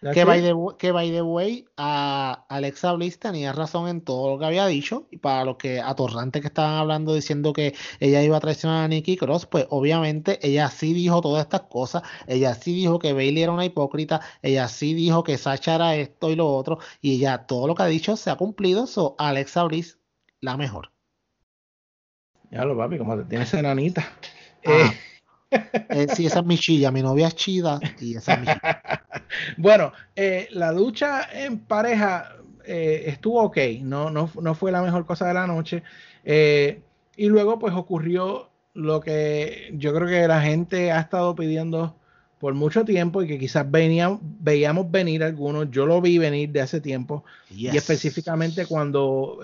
Que 0.02 0.26
by, 0.26 0.42
the, 0.42 0.54
que 0.78 0.92
by, 0.92 1.10
the, 1.10 1.24
way, 1.24 1.66
a 1.76 2.46
Alexa 2.50 2.94
Bliss 2.94 3.18
tenía 3.18 3.52
razón 3.52 3.88
en 3.90 4.02
todo 4.02 4.30
lo 4.30 4.40
que 4.40 4.46
había 4.46 4.68
dicho. 4.68 5.08
Y 5.10 5.18
para 5.18 5.44
los 5.44 5.58
que 5.58 5.82
atorrantes 5.82 6.42
que 6.42 6.50
estaban 6.50 6.76
hablando 6.76 7.16
diciendo 7.16 7.52
que 7.52 7.74
ella 8.00 8.22
iba 8.22 8.38
a 8.38 8.40
traicionar 8.40 8.84
a 8.84 8.88
Nikki 8.88 9.18
Cross, 9.18 9.48
pues 9.48 9.66
obviamente 9.72 10.38
ella 10.48 10.70
sí 10.70 10.94
dijo 10.94 11.20
todas 11.22 11.44
estas 11.44 11.62
cosas. 11.62 12.04
Ella 12.28 12.54
sí 12.54 12.76
dijo 12.76 13.00
que 13.00 13.14
Bailey 13.14 13.44
era 13.44 13.52
una 13.52 13.66
hipócrita. 13.66 14.22
Ella 14.44 14.68
sí 14.68 14.94
dijo 14.94 15.24
que 15.24 15.38
Sacha 15.38 15.76
era 15.76 15.96
esto 15.96 16.30
y 16.30 16.36
lo 16.36 16.48
otro. 16.48 16.78
Y 17.02 17.18
ya 17.18 17.48
todo 17.48 17.66
lo 17.66 17.74
que 17.74 17.84
ha 17.84 17.88
dicho 17.88 18.16
se 18.18 18.30
ha 18.30 18.36
cumplido. 18.36 18.86
So, 18.86 19.16
Alexa 19.18 19.64
Bliss, 19.64 19.98
la 20.42 20.58
mejor. 20.58 20.92
Ya 22.52 22.64
lo 22.66 22.78
papi, 22.78 23.00
como 23.00 23.18
te 23.18 23.24
tienes 23.24 23.52
enanita. 23.56 24.02
Ah. 24.66 24.72
Eh, 24.72 25.17
eh, 25.52 26.08
sí, 26.14 26.26
esa 26.26 26.40
es 26.40 26.46
mi 26.46 26.58
chilla, 26.58 26.92
mi 26.92 27.02
novia 27.02 27.28
es 27.28 27.36
chida 27.36 27.80
y 28.00 28.16
esa 28.16 28.34
es 28.34 28.42
mi 28.42 28.48
Bueno, 29.58 29.94
eh, 30.16 30.48
la 30.52 30.72
ducha 30.72 31.28
en 31.32 31.60
pareja 31.60 32.36
eh, 32.66 33.06
estuvo 33.08 33.42
ok, 33.44 33.58
no, 33.82 34.10
no, 34.10 34.30
no, 34.42 34.56
fue 34.56 34.72
la 34.72 34.82
mejor 34.82 35.06
cosa 35.06 35.28
de 35.28 35.34
la 35.34 35.48
noche. 35.48 35.84
y 36.26 37.26
luego 37.28 37.60
pues 37.60 37.74
ocurrió 37.74 38.50
lo 38.74 39.00
que 39.00 39.74
yo 39.74 39.94
creo 39.94 40.08
que 40.08 40.28
la 40.28 40.42
gente 40.42 40.92
ha 40.92 41.00
estado 41.00 41.34
pidiendo 41.36 41.96
por 42.40 42.54
mucho 42.54 42.86
tiempo 42.86 43.24
y 43.24 43.28
que 43.28 43.40
quizás 43.40 43.70
veníamos, 43.70 44.20
veíamos 44.22 44.92
venir 44.92 45.24
algunos, 45.24 45.72
yo 45.72 45.88
lo 45.88 46.02
vi 46.02 46.20
venir 46.20 46.52
de 46.52 46.62
hace 46.62 46.80
tiempo, 46.82 47.24
y 47.50 47.68
específicamente 47.68 48.68
cuando 48.68 49.40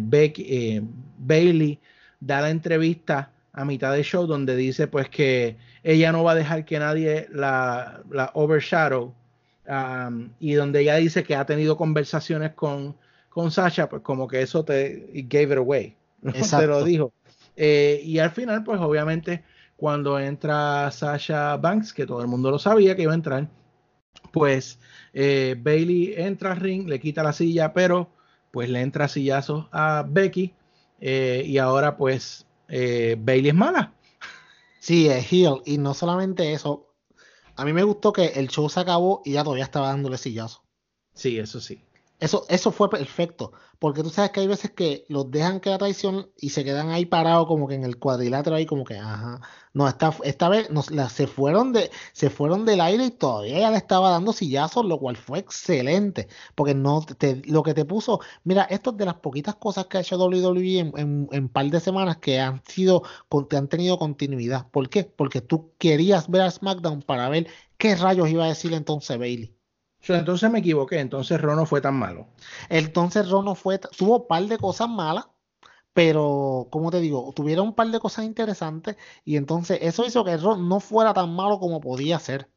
Becky, 0.00 0.88
Bailey 1.18 1.78
da 2.20 2.40
la 2.40 2.50
entrevista 2.50 3.32
a 3.52 3.64
mitad 3.64 3.92
del 3.92 4.04
show 4.04 4.26
donde 4.26 4.56
dice 4.56 4.86
pues 4.86 5.08
que 5.08 5.56
ella 5.82 6.12
no 6.12 6.24
va 6.24 6.32
a 6.32 6.34
dejar 6.34 6.64
que 6.64 6.78
nadie 6.78 7.28
la, 7.30 8.02
la 8.10 8.30
overshadow 8.34 9.14
um, 9.68 10.30
y 10.38 10.54
donde 10.54 10.80
ella 10.80 10.96
dice 10.96 11.24
que 11.24 11.34
ha 11.34 11.46
tenido 11.46 11.76
conversaciones 11.76 12.52
con, 12.52 12.96
con 13.28 13.50
Sasha, 13.50 13.88
pues 13.88 14.02
como 14.02 14.28
que 14.28 14.42
eso 14.42 14.64
te 14.64 15.10
gave 15.28 15.52
it 15.52 15.58
away, 15.58 15.96
te 16.50 16.66
lo 16.66 16.84
dijo. 16.84 17.12
Eh, 17.56 18.00
y 18.04 18.18
al 18.18 18.30
final 18.30 18.62
pues 18.64 18.80
obviamente 18.80 19.42
cuando 19.76 20.18
entra 20.18 20.90
Sasha 20.90 21.56
Banks, 21.56 21.92
que 21.92 22.06
todo 22.06 22.20
el 22.20 22.28
mundo 22.28 22.50
lo 22.50 22.58
sabía 22.58 22.96
que 22.96 23.02
iba 23.02 23.12
a 23.12 23.16
entrar, 23.16 23.48
pues 24.32 24.78
eh, 25.12 25.56
Bailey 25.58 26.14
entra 26.16 26.52
al 26.52 26.58
ring, 26.58 26.88
le 26.88 27.00
quita 27.00 27.22
la 27.22 27.32
silla, 27.32 27.72
pero 27.72 28.10
pues 28.50 28.68
le 28.68 28.80
entra 28.80 29.08
sillazo 29.08 29.68
a 29.72 30.04
Becky 30.08 30.54
eh, 31.00 31.44
y 31.46 31.58
ahora 31.58 31.96
pues 31.96 32.47
eh, 32.68 33.16
Bailey 33.18 33.50
es 33.50 33.54
mala. 33.54 33.94
Sí, 34.78 35.08
es 35.08 35.30
heel. 35.32 35.62
Y 35.64 35.78
no 35.78 35.94
solamente 35.94 36.52
eso. 36.52 36.94
A 37.56 37.64
mí 37.64 37.72
me 37.72 37.82
gustó 37.82 38.12
que 38.12 38.26
el 38.26 38.48
show 38.48 38.68
se 38.68 38.80
acabó 38.80 39.22
y 39.24 39.32
ya 39.32 39.42
todavía 39.42 39.64
estaba 39.64 39.88
dándole 39.88 40.16
sillazo. 40.16 40.62
Sí, 41.14 41.38
eso 41.38 41.60
sí. 41.60 41.82
Eso, 42.20 42.46
eso 42.48 42.72
fue 42.72 42.90
perfecto. 42.90 43.52
Porque 43.78 44.02
tú 44.02 44.10
sabes 44.10 44.32
que 44.32 44.40
hay 44.40 44.48
veces 44.48 44.72
que 44.72 45.04
los 45.08 45.30
dejan 45.30 45.60
que 45.60 45.70
la 45.70 45.78
traición 45.78 46.30
y 46.36 46.50
se 46.50 46.64
quedan 46.64 46.90
ahí 46.90 47.06
parados 47.06 47.46
como 47.46 47.68
que 47.68 47.76
en 47.76 47.84
el 47.84 47.98
cuadrilátero 47.98 48.56
ahí 48.56 48.66
como 48.66 48.84
que, 48.84 48.96
ajá. 48.98 49.40
No, 49.72 49.86
esta, 49.88 50.12
esta 50.24 50.48
vez 50.48 50.68
se, 51.10 51.26
fueron 51.28 51.72
de, 51.72 51.90
se 52.12 52.28
fueron 52.30 52.64
del 52.64 52.80
aire 52.80 53.04
y 53.06 53.10
todavía 53.12 53.58
ella 53.58 53.70
le 53.70 53.76
estaba 53.76 54.10
dando 54.10 54.32
sillazos, 54.32 54.84
lo 54.84 54.98
cual 54.98 55.16
fue 55.16 55.38
excelente. 55.38 56.26
Porque 56.56 56.74
no 56.74 57.02
te, 57.02 57.36
lo 57.46 57.62
que 57.62 57.74
te 57.74 57.84
puso, 57.84 58.20
mira, 58.42 58.64
esto 58.64 58.90
es 58.90 58.96
de 58.96 59.04
las 59.04 59.14
poquitas 59.16 59.54
cosas 59.54 59.86
que 59.86 59.98
ha 59.98 60.00
hecho 60.00 60.18
WWE 60.18 60.78
en, 60.80 60.92
en, 60.96 61.28
en 61.30 61.48
par 61.48 61.66
de 61.66 61.78
semanas 61.80 62.16
que 62.18 62.40
han 62.40 62.62
sido, 62.66 63.02
te 63.48 63.56
han 63.56 63.68
tenido 63.68 63.98
continuidad. 63.98 64.68
¿Por 64.70 64.88
qué? 64.88 65.04
Porque 65.04 65.40
tú 65.40 65.72
querías 65.78 66.28
ver 66.28 66.42
a 66.42 66.50
SmackDown 66.50 67.02
para 67.02 67.28
ver 67.28 67.46
qué 67.76 67.94
rayos 67.94 68.28
iba 68.28 68.44
a 68.44 68.48
decir 68.48 68.72
entonces 68.72 69.16
Bailey 69.18 69.57
entonces 70.06 70.50
me 70.50 70.60
equivoqué, 70.60 71.00
entonces 71.00 71.40
Ro 71.40 71.56
no 71.56 71.66
fue 71.66 71.80
tan 71.80 71.96
malo. 71.96 72.28
Entonces 72.68 73.28
Ro 73.28 73.42
no 73.42 73.54
fue, 73.54 73.78
tuvo 73.78 74.20
un 74.22 74.26
par 74.28 74.44
de 74.44 74.58
cosas 74.58 74.88
malas, 74.88 75.28
pero 75.92 76.68
como 76.70 76.90
te 76.90 77.00
digo, 77.00 77.32
tuvieron 77.34 77.68
un 77.68 77.74
par 77.74 77.88
de 77.88 78.00
cosas 78.00 78.24
interesantes 78.24 78.96
y 79.24 79.36
entonces 79.36 79.78
eso 79.82 80.04
hizo 80.06 80.24
que 80.24 80.36
Ro 80.36 80.56
no 80.56 80.80
fuera 80.80 81.14
tan 81.14 81.34
malo 81.34 81.58
como 81.60 81.80
podía 81.80 82.18
ser. 82.18 82.50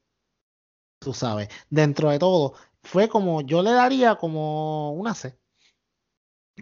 Tú 1.00 1.14
sabes, 1.14 1.50
dentro 1.70 2.10
de 2.12 2.20
todo, 2.20 2.54
fue 2.84 3.10
como, 3.10 3.42
yo 3.42 3.62
le 3.64 3.72
daría 3.72 4.16
como 4.16 4.92
una 4.94 5.16
C. 5.16 5.41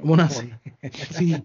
Una 0.02 0.30
sí. 0.30 0.50
sí. 1.12 1.44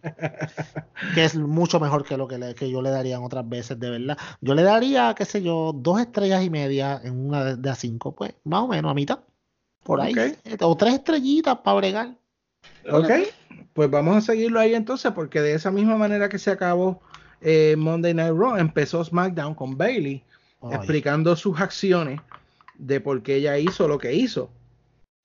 que 1.15 1.25
es 1.25 1.37
mucho 1.37 1.81
mejor 1.81 2.05
que 2.05 2.17
lo 2.17 2.29
que, 2.29 2.39
le, 2.39 2.55
que 2.55 2.71
yo 2.71 2.83
le 2.83 2.91
daría 2.91 3.21
otras 3.21 3.49
veces, 3.49 3.79
de 3.79 3.91
verdad. 3.91 4.19
Yo 4.41 4.55
le 4.55 4.63
daría, 4.63 5.15
qué 5.17 5.25
sé 5.25 5.43
yo, 5.43 5.73
dos 5.75 6.01
estrellas 6.01 6.45
y 6.45 6.51
media 6.51 7.01
en 7.03 7.27
una 7.27 7.45
de, 7.45 7.57
de 7.57 7.71
a 7.71 7.75
cinco, 7.75 8.15
pues, 8.15 8.35
más 8.45 8.63
o 8.63 8.69
menos 8.69 8.91
a 8.91 8.95
mitad. 8.95 9.21
Por 9.85 10.01
ahí. 10.01 10.15
O 10.61 10.77
tres 10.77 10.95
estrellitas 10.95 11.59
para 11.59 11.77
bregar. 11.77 12.15
Ok, 12.91 13.11
pues 13.75 13.91
vamos 13.91 14.17
a 14.17 14.21
seguirlo 14.21 14.59
ahí 14.59 14.75
entonces, 14.75 15.13
porque 15.13 15.41
de 15.41 15.55
esa 15.55 15.71
misma 15.71 15.97
manera 15.97 16.29
que 16.29 16.39
se 16.39 16.51
acabó 16.51 17.01
eh, 17.41 17.77
Monday 17.77 18.15
Night 18.15 18.35
Raw, 18.35 18.57
empezó 18.57 19.05
SmackDown 19.05 19.55
con 19.55 19.77
Bailey 19.77 20.23
explicando 20.73 21.37
sus 21.37 21.61
acciones 21.61 22.21
de 22.79 22.99
por 23.01 23.23
qué 23.23 23.37
ella 23.37 23.59
hizo 23.59 23.87
lo 23.87 23.99
que 23.99 24.15
hizo. 24.15 24.51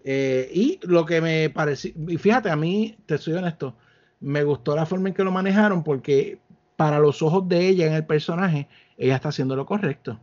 Eh, 0.04 0.50
y 0.54 0.80
lo 0.84 1.06
que 1.06 1.22
me 1.22 1.50
pareció, 1.50 1.92
y 2.08 2.18
fíjate, 2.18 2.50
a 2.50 2.56
mí, 2.56 2.98
te 3.06 3.18
soy 3.18 3.34
honesto, 3.34 3.76
me 4.20 4.44
gustó 4.44 4.76
la 4.76 4.86
forma 4.86 5.10
en 5.10 5.16
que 5.16 5.24
lo 5.24 5.32
manejaron 5.32 5.84
porque 5.84 6.40
para 6.76 7.00
los 7.00 7.22
ojos 7.22 7.48
de 7.48 7.68
ella 7.68 7.88
en 7.88 7.94
el 7.94 8.06
personaje, 8.06 8.68
ella 8.98 9.16
está 9.16 9.30
haciendo 9.30 9.56
lo 9.56 9.66
correcto. 9.66 10.20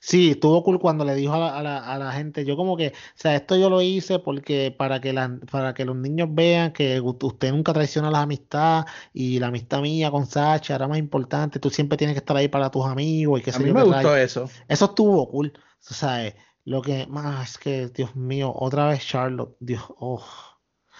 Sí, 0.00 0.30
estuvo 0.30 0.62
cool 0.62 0.78
cuando 0.78 1.04
le 1.04 1.14
dijo 1.14 1.34
a 1.34 1.62
la, 1.62 1.78
a 1.78 1.98
la, 1.98 2.12
gente, 2.12 2.44
yo 2.44 2.56
como 2.56 2.76
que, 2.76 2.88
o 2.88 2.92
sea, 3.14 3.34
esto 3.34 3.56
yo 3.56 3.68
lo 3.68 3.82
hice 3.82 4.20
porque 4.20 4.74
para 4.76 5.00
que, 5.00 5.12
la, 5.12 5.38
para 5.50 5.74
que 5.74 5.84
los 5.84 5.96
niños 5.96 6.28
vean 6.30 6.72
que 6.72 7.00
usted 7.00 7.50
nunca 7.50 7.72
traiciona 7.72 8.10
las 8.10 8.22
amistades 8.22 8.84
y 9.12 9.40
la 9.40 9.48
amistad 9.48 9.80
mía 9.80 10.10
con 10.10 10.26
Sacha 10.26 10.76
era 10.76 10.86
más 10.86 10.98
importante, 10.98 11.58
tú 11.58 11.70
siempre 11.70 11.98
tienes 11.98 12.14
que 12.14 12.20
estar 12.20 12.36
ahí 12.36 12.48
para 12.48 12.70
tus 12.70 12.86
amigos 12.86 13.40
y 13.40 13.42
que 13.42 13.50
A 13.50 13.58
mí 13.58 13.72
me 13.72 13.82
gustó 13.82 14.16
eso. 14.16 14.48
Eso 14.68 14.84
estuvo 14.84 15.28
cool, 15.28 15.52
o 15.90 15.94
sea, 15.94 16.32
lo 16.68 16.82
que 16.82 17.06
más 17.06 17.50
es 17.50 17.58
que, 17.58 17.88
Dios 17.88 18.14
mío, 18.14 18.52
otra 18.54 18.88
vez 18.88 19.00
Charlotte, 19.06 19.56
Dios, 19.58 19.82
oh. 19.98 20.22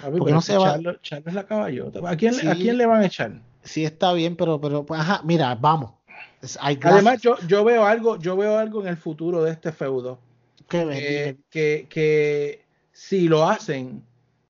Porque 0.00 0.32
no 0.32 0.40
se 0.40 0.56
va. 0.56 0.72
Charlotte, 0.72 1.02
Charlotte 1.02 1.28
es 1.28 1.34
la 1.34 1.46
caballota. 1.46 2.00
¿A 2.08 2.16
quién, 2.16 2.48
¿A 2.48 2.54
quién 2.54 2.78
le 2.78 2.86
van 2.86 3.02
a 3.02 3.06
echar? 3.06 3.42
Sí, 3.62 3.84
está 3.84 4.12
bien, 4.14 4.34
pero, 4.34 4.58
pero, 4.60 4.86
pues, 4.86 5.00
ajá, 5.00 5.20
mira, 5.24 5.54
vamos 5.56 5.92
Además, 6.60 7.20
yo, 7.20 7.36
yo 7.46 7.64
veo 7.64 7.84
algo, 7.84 8.18
yo 8.18 8.36
veo 8.36 8.58
algo 8.58 8.80
en 8.80 8.88
el 8.88 8.96
futuro 8.96 9.42
de 9.42 9.52
este 9.52 9.72
feudo. 9.72 10.18
que, 10.68 11.36
que, 11.50 12.64
si 12.92 13.28
lo 13.28 13.48
hacen, 13.48 14.04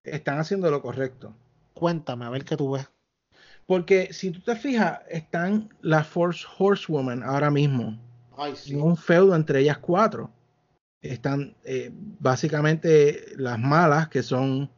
están 0.05 0.39
haciendo 0.39 0.71
lo 0.71 0.83
correcto. 0.83 1.35
Cuéntame, 1.75 2.27
a 2.27 2.31
ver 2.31 2.45
qué 2.45 2.57
tú 2.57 2.73
ves. 2.73 2.89
Porque 3.67 4.13
si 4.13 4.31
tú 4.31 4.41
te 4.41 4.55
fijas, 4.55 5.01
están 5.09 5.69
las 5.81 6.07
Force 6.07 6.47
Horsewoman 6.59 7.23
ahora 7.23 7.51
mismo. 7.51 7.99
En 8.67 8.81
un 8.81 8.97
feudo 8.97 9.35
entre 9.35 9.61
ellas 9.61 9.79
cuatro. 9.79 10.31
Están 11.03 11.55
eh, 11.65 11.91
básicamente 11.93 13.33
las 13.37 13.59
malas, 13.59 14.09
que 14.09 14.23
son 14.23 14.71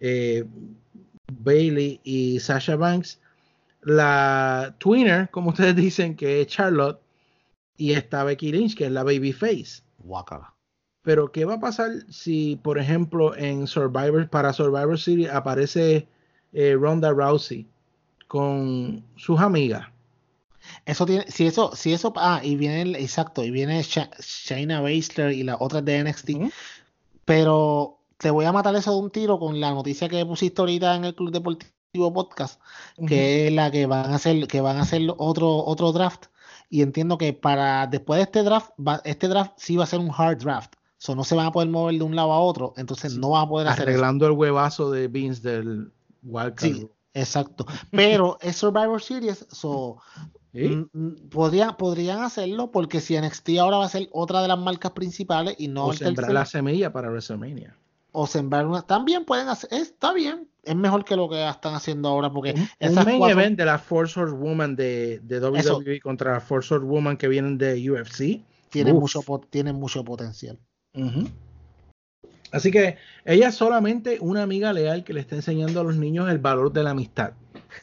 eh, 0.00 0.44
Bailey 1.32 2.00
y 2.02 2.40
Sasha 2.40 2.76
Banks, 2.76 3.20
la 3.82 4.74
twinner, 4.78 5.30
como 5.30 5.50
ustedes 5.50 5.76
dicen, 5.76 6.16
que 6.16 6.40
es 6.40 6.46
Charlotte, 6.48 7.00
y 7.76 7.92
está 7.92 8.24
Becky 8.24 8.52
Lynch, 8.52 8.76
que 8.76 8.86
es 8.86 8.92
la 8.92 9.04
babyface. 9.04 9.82
Guacala. 9.98 10.54
Pero, 11.02 11.30
¿qué 11.30 11.44
va 11.44 11.54
a 11.54 11.60
pasar 11.60 11.90
si, 12.10 12.56
por 12.56 12.78
ejemplo, 12.78 13.36
en 13.36 13.66
Survivor, 13.66 14.28
para 14.28 14.52
Survivor 14.52 14.98
City 14.98 15.26
aparece 15.26 16.08
eh, 16.52 16.76
Ronda 16.78 17.12
Rousey 17.12 17.68
con 18.26 19.04
sus 19.14 19.38
amigas? 19.38 19.86
Eso 20.84 21.06
tiene, 21.06 21.24
si 21.28 21.46
eso, 21.46 21.74
si 21.74 21.92
eso, 21.92 22.12
ah, 22.16 22.40
y 22.42 22.56
viene, 22.56 22.98
exacto, 23.00 23.44
y 23.44 23.50
viene 23.50 23.82
Shayna 23.82 24.80
Baszler 24.80 25.32
y 25.32 25.42
la 25.42 25.56
otra 25.58 25.82
de 25.82 26.04
NXT, 26.04 26.30
pero 27.24 27.98
te 28.18 28.30
voy 28.30 28.44
a 28.44 28.52
matar 28.52 28.74
eso 28.76 28.92
de 28.92 28.98
un 28.98 29.10
tiro 29.10 29.38
con 29.38 29.60
la 29.60 29.72
noticia 29.72 30.08
que 30.08 30.24
pusiste 30.24 30.60
ahorita 30.60 30.96
en 30.96 31.04
el 31.04 31.14
Club 31.14 31.32
Deportivo 31.32 32.12
Podcast, 32.12 32.60
que 33.06 33.48
es 33.48 33.52
la 33.52 33.70
que 33.70 33.86
van 33.86 34.12
a 34.12 34.16
hacer, 34.16 34.46
que 34.46 34.60
van 34.60 34.76
a 34.76 34.82
hacer 34.82 35.02
otro, 35.18 35.64
otro 35.64 35.92
draft. 35.92 36.26
Y 36.68 36.82
entiendo 36.82 37.16
que 37.16 37.32
para 37.32 37.86
después 37.86 38.18
de 38.18 38.24
este 38.24 38.42
draft, 38.42 38.70
este 39.04 39.28
draft 39.28 39.52
sí 39.56 39.76
va 39.76 39.84
a 39.84 39.86
ser 39.86 40.00
un 40.00 40.10
hard 40.16 40.38
draft. 40.38 40.74
So, 40.98 41.14
no 41.14 41.24
se 41.24 41.34
van 41.34 41.46
a 41.46 41.52
poder 41.52 41.68
mover 41.68 41.96
de 41.96 42.02
un 42.02 42.16
lado 42.16 42.32
a 42.32 42.40
otro, 42.40 42.72
entonces 42.76 43.16
no 43.16 43.30
va 43.30 43.42
a 43.42 43.48
poder 43.48 43.68
hacer 43.68 43.82
Arreglando 43.82 44.26
el 44.26 44.32
huevazo 44.32 44.90
de 44.90 45.08
Vince 45.08 45.46
del 45.48 45.92
Wildcard. 46.22 46.72
Sí, 46.72 46.88
exacto. 47.20 47.66
Pero 47.90 48.38
es 48.40 48.56
Survivor 48.56 49.02
Series, 49.02 49.46
so, 49.50 49.98
mm, 50.52 50.84
mm, 50.92 51.28
podrían 51.28 52.22
hacerlo 52.22 52.70
porque 52.70 53.00
si 53.00 53.18
NXT 53.18 53.58
ahora 53.60 53.78
va 53.78 53.86
a 53.86 53.88
ser 53.88 54.08
otra 54.12 54.42
de 54.42 54.48
las 54.48 54.58
marcas 54.58 54.92
principales 54.92 55.56
y 55.58 55.68
no 55.68 55.86
o 55.86 55.92
sembrar 55.92 56.32
la 56.32 56.46
semilla 56.46 56.92
para 56.92 57.08
WrestleMania 57.08 57.76
o 58.18 58.26
sembrar 58.26 58.66
una. 58.66 58.80
También 58.80 59.26
pueden 59.26 59.48
hacer. 59.48 59.68
Está 59.74 60.14
bien. 60.14 60.48
Es 60.62 60.74
mejor 60.74 61.04
que 61.04 61.16
lo 61.16 61.28
que 61.28 61.46
están 61.46 61.74
haciendo 61.74 62.08
ahora. 62.08 62.32
Porque 62.32 62.54
un, 62.80 62.94
main 62.94 63.22
event 63.24 63.58
de 63.58 63.66
la 63.66 63.78
Force 63.78 64.18
Woman 64.18 64.74
de, 64.74 65.20
de 65.22 65.38
WWE 65.38 66.00
contra 66.00 66.32
la 66.32 66.40
Force 66.40 66.78
Woman 66.78 67.18
que 67.18 67.28
vienen 67.28 67.58
de 67.58 67.90
UFC. 67.90 68.42
Tiene 68.70 68.94
mucho, 68.94 69.20
tiene 69.50 69.74
mucho 69.74 70.02
potencial. 70.02 70.58
Así 72.56 72.70
que 72.70 72.96
ella 73.24 73.48
es 73.48 73.54
solamente 73.54 74.18
una 74.20 74.42
amiga 74.42 74.72
leal 74.72 75.04
que 75.04 75.12
le 75.12 75.20
está 75.20 75.36
enseñando 75.36 75.80
a 75.80 75.84
los 75.84 75.96
niños 75.96 76.28
el 76.30 76.38
valor 76.38 76.72
de 76.72 76.82
la 76.82 76.90
amistad. 76.90 77.32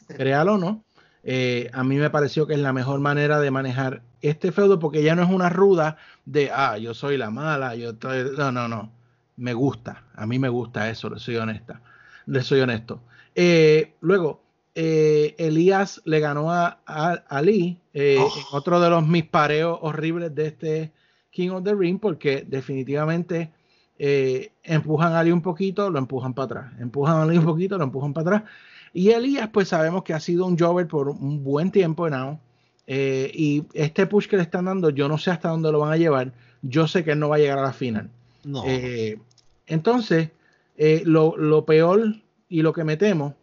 Créalo 0.08 0.56
o 0.56 0.58
no. 0.58 0.84
Eh, 1.24 1.70
a 1.74 1.84
mí 1.84 1.96
me 1.98 2.10
pareció 2.10 2.48
que 2.48 2.54
es 2.54 2.60
la 2.60 2.74
mejor 2.74 3.00
manera 3.00 3.40
de 3.40 3.50
manejar 3.50 4.02
este 4.22 4.52
feudo 4.52 4.80
porque 4.80 5.00
ella 5.00 5.16
no 5.16 5.24
es 5.24 5.30
una 5.30 5.50
ruda 5.50 5.98
de, 6.26 6.52
ah, 6.54 6.78
yo 6.78 6.94
soy 6.94 7.18
la 7.18 7.30
mala, 7.30 7.76
yo 7.76 7.92
estoy... 7.92 8.32
No, 8.38 8.52
no, 8.52 8.68
no 8.68 9.04
me 9.36 9.54
gusta, 9.54 10.06
a 10.16 10.26
mí 10.26 10.40
me 10.40 10.50
gusta 10.50 10.90
eso, 10.90 11.10
le 11.10 11.20
soy 11.20 11.38
honesta, 11.38 11.82
le 12.26 12.42
soy 12.44 12.62
honesto. 12.62 13.02
Eh, 13.36 13.96
luego, 14.02 14.44
eh, 14.76 15.36
Elías 15.38 16.02
le 16.06 16.20
ganó 16.20 16.52
a, 16.52 16.80
Ali, 17.28 17.80
eh, 17.94 18.18
oh. 18.20 18.32
otro 18.52 18.80
de 18.80 18.90
los 18.90 19.06
mis 19.08 19.26
pareos 19.26 19.80
horribles 19.82 20.34
de 20.36 20.48
este 20.48 20.92
King 21.32 21.50
of 21.50 21.64
the 21.64 21.74
Ring, 21.74 22.00
porque 22.00 22.46
definitivamente 22.48 23.52
empujan 23.98 25.14
a 25.14 25.20
Ali 25.20 25.32
un 25.32 25.42
poquito, 25.42 25.90
lo 25.90 26.00
empujan 26.00 26.34
para 26.34 26.46
atrás, 26.46 26.74
empujan 26.80 27.18
a 27.18 27.24
Ali 27.24 27.38
un 27.38 27.46
poquito, 27.46 27.78
lo 27.78 27.84
empujan 27.84 28.14
para 28.14 28.38
atrás. 28.38 28.52
Y 28.94 29.10
Elías, 29.10 29.50
pues 29.52 29.70
sabemos 29.70 30.04
que 30.04 30.14
ha 30.14 30.20
sido 30.20 30.46
un 30.46 30.58
jobber 30.58 30.88
por 30.88 31.10
un 31.10 31.44
buen 31.44 31.72
tiempo 31.72 32.10
now. 32.10 32.40
y 32.88 33.64
este 33.74 34.06
push 34.08 34.28
que 34.28 34.38
le 34.38 34.44
están 34.44 34.66
dando, 34.66 34.90
yo 34.90 35.08
no 35.08 35.18
sé 35.18 35.32
hasta 35.32 35.50
dónde 35.50 35.72
lo 35.72 35.80
van 35.80 35.94
a 35.94 35.98
llevar. 35.98 36.34
Yo 36.62 36.88
sé 36.88 37.04
que 37.04 37.12
él 37.12 37.20
no 37.20 37.30
va 37.30 37.36
a 37.36 37.40
llegar 37.40 37.60
a 37.60 37.64
la 37.64 37.74
final. 37.74 38.10
No. 38.44 38.64
Eh, 38.66 39.20
entonces, 39.68 40.30
eh, 40.78 41.04
lo, 41.06 41.66
peor 41.66 42.16
y 42.50 42.62
lo 42.62 42.74
que 42.74 42.84
me 42.84 42.98
temo 42.98 43.36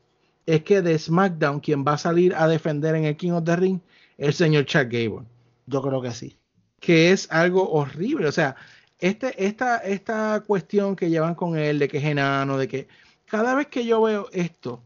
es 0.46 0.62
que 0.62 0.82
de 0.82 0.98
SmackDown, 0.98 1.60
quien 1.60 1.84
va 1.84 1.94
a 1.94 1.98
salir 1.98 2.34
a 2.34 2.48
defender 2.48 2.94
en 2.94 3.04
el 3.04 3.16
King 3.16 3.32
of 3.32 3.44
the 3.44 3.56
Ring, 3.56 3.80
el 4.18 4.32
señor 4.32 4.66
Chad 4.66 4.86
Gable. 4.90 5.26
Yo 5.66 5.82
creo 5.82 6.02
que 6.02 6.10
sí. 6.12 6.36
Que 6.80 7.12
es 7.12 7.30
algo 7.30 7.70
horrible. 7.70 8.26
O 8.26 8.32
sea, 8.32 8.56
este, 9.00 9.46
esta, 9.46 9.78
esta 9.78 10.42
cuestión 10.46 10.96
que 10.96 11.10
llevan 11.10 11.34
con 11.34 11.56
él 11.56 11.78
de 11.78 11.88
que 11.88 11.98
es 11.98 12.04
enano, 12.04 12.58
de 12.58 12.68
que 12.68 12.88
cada 13.26 13.54
vez 13.54 13.68
que 13.68 13.84
yo 13.84 14.02
veo 14.02 14.28
esto, 14.32 14.82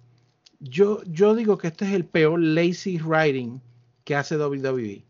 yo, 0.61 1.03
yo 1.05 1.35
digo 1.35 1.59
que 1.59 1.69
este 1.69 1.85
es 1.87 1.93
el 1.93 2.05
peor 2.05 2.41
lazy 2.41 2.99
writing 2.99 3.61
que 4.05 4.15
hace 4.15 4.37
WWE. 4.37 5.05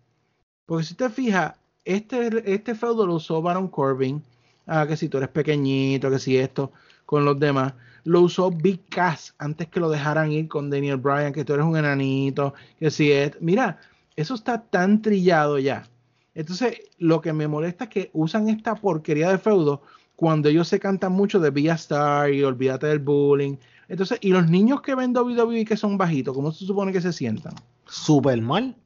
Porque 0.66 0.84
si 0.84 0.94
te 0.94 1.10
fijas, 1.10 1.54
este, 1.84 2.52
este 2.52 2.74
feudo 2.74 3.06
lo 3.06 3.14
usó 3.14 3.42
Baron 3.42 3.68
Corbin, 3.68 4.22
ah, 4.66 4.86
que 4.86 4.96
si 4.96 5.08
tú 5.08 5.18
eres 5.18 5.28
pequeñito, 5.28 6.10
que 6.10 6.18
si 6.18 6.36
esto, 6.36 6.72
con 7.06 7.24
los 7.24 7.38
demás. 7.38 7.74
Lo 8.04 8.20
usó 8.20 8.50
Big 8.50 8.86
Cass 8.88 9.34
antes 9.38 9.68
que 9.68 9.80
lo 9.80 9.90
dejaran 9.90 10.30
ir 10.30 10.48
con 10.48 10.70
Daniel 10.70 10.98
Bryan, 10.98 11.32
que 11.32 11.44
tú 11.44 11.54
eres 11.54 11.64
un 11.66 11.76
enanito, 11.76 12.54
que 12.78 12.90
si 12.90 13.10
es. 13.12 13.32
Mira, 13.40 13.78
eso 14.16 14.34
está 14.34 14.62
tan 14.62 15.02
trillado 15.02 15.58
ya. 15.58 15.86
Entonces, 16.34 16.80
lo 16.98 17.20
que 17.20 17.32
me 17.32 17.48
molesta 17.48 17.84
es 17.84 17.90
que 17.90 18.10
usan 18.12 18.48
esta 18.48 18.74
porquería 18.74 19.30
de 19.30 19.38
feudo 19.38 19.82
cuando 20.16 20.48
ellos 20.48 20.68
se 20.68 20.80
cantan 20.80 21.12
mucho 21.12 21.40
de 21.40 21.50
Be 21.50 21.68
Star 21.70 22.32
y 22.32 22.42
olvídate 22.42 22.86
del 22.86 22.98
bullying. 22.98 23.56
Entonces, 23.88 24.18
y 24.20 24.30
los 24.30 24.48
niños 24.48 24.82
que 24.82 24.94
ven 24.94 25.16
WWE 25.16 25.64
que 25.64 25.76
son 25.76 25.98
bajitos, 25.98 26.34
¿cómo 26.34 26.52
se 26.52 26.64
supone 26.64 26.92
que 26.92 27.00
se 27.00 27.12
sientan? 27.12 27.54
Súper 27.86 28.40
mal. 28.40 28.76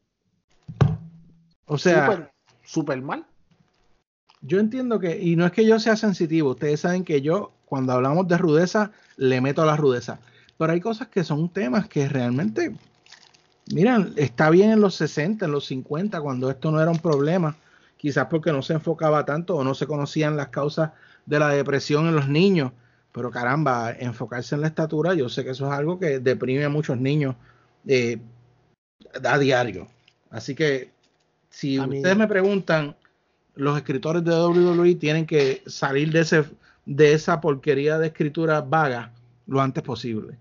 O 1.66 1.78
sea, 1.78 2.30
súper 2.62 3.02
mal 3.02 3.26
yo 4.40 4.60
entiendo 4.60 4.98
que, 4.98 5.20
y 5.20 5.36
no 5.36 5.46
es 5.46 5.52
que 5.52 5.66
yo 5.66 5.78
sea 5.80 5.96
sensitivo, 5.96 6.50
ustedes 6.50 6.80
saben 6.80 7.04
que 7.04 7.20
yo, 7.20 7.52
cuando 7.64 7.92
hablamos 7.92 8.28
de 8.28 8.38
rudeza, 8.38 8.92
le 9.16 9.40
meto 9.40 9.62
a 9.62 9.66
la 9.66 9.76
rudeza. 9.76 10.20
Pero 10.56 10.72
hay 10.72 10.80
cosas 10.80 11.08
que 11.08 11.24
son 11.24 11.48
temas 11.48 11.88
que 11.88 12.08
realmente, 12.08 12.74
miran, 13.72 14.12
está 14.16 14.50
bien 14.50 14.70
en 14.70 14.80
los 14.80 14.94
60, 14.94 15.44
en 15.44 15.52
los 15.52 15.66
50, 15.66 16.20
cuando 16.20 16.50
esto 16.50 16.70
no 16.70 16.80
era 16.80 16.90
un 16.90 16.98
problema, 16.98 17.56
quizás 17.96 18.26
porque 18.26 18.52
no 18.52 18.62
se 18.62 18.74
enfocaba 18.74 19.24
tanto 19.24 19.56
o 19.56 19.64
no 19.64 19.74
se 19.74 19.86
conocían 19.86 20.36
las 20.36 20.48
causas 20.48 20.90
de 21.26 21.38
la 21.38 21.48
depresión 21.48 22.06
en 22.06 22.14
los 22.14 22.28
niños. 22.28 22.72
Pero 23.12 23.30
caramba, 23.30 23.92
enfocarse 23.92 24.54
en 24.54 24.60
la 24.60 24.68
estatura, 24.68 25.14
yo 25.14 25.28
sé 25.28 25.44
que 25.44 25.50
eso 25.50 25.66
es 25.66 25.72
algo 25.72 25.98
que 25.98 26.20
deprime 26.20 26.64
a 26.64 26.68
muchos 26.68 26.98
niños 26.98 27.34
eh, 27.86 28.20
a 29.24 29.38
diario. 29.38 29.88
Así 30.30 30.54
que, 30.54 30.90
si 31.48 31.80
ustedes 31.80 32.16
me 32.16 32.28
preguntan, 32.28 32.96
los 33.54 33.76
escritores 33.76 34.22
de 34.24 34.30
WWE 34.30 34.94
tienen 34.96 35.26
que 35.26 35.62
salir 35.66 36.12
de, 36.12 36.20
ese, 36.20 36.44
de 36.86 37.12
esa 37.12 37.40
porquería 37.40 37.98
de 37.98 38.08
escritura 38.08 38.60
vaga 38.60 39.12
lo 39.46 39.60
antes 39.60 39.82
posible. 39.82 40.38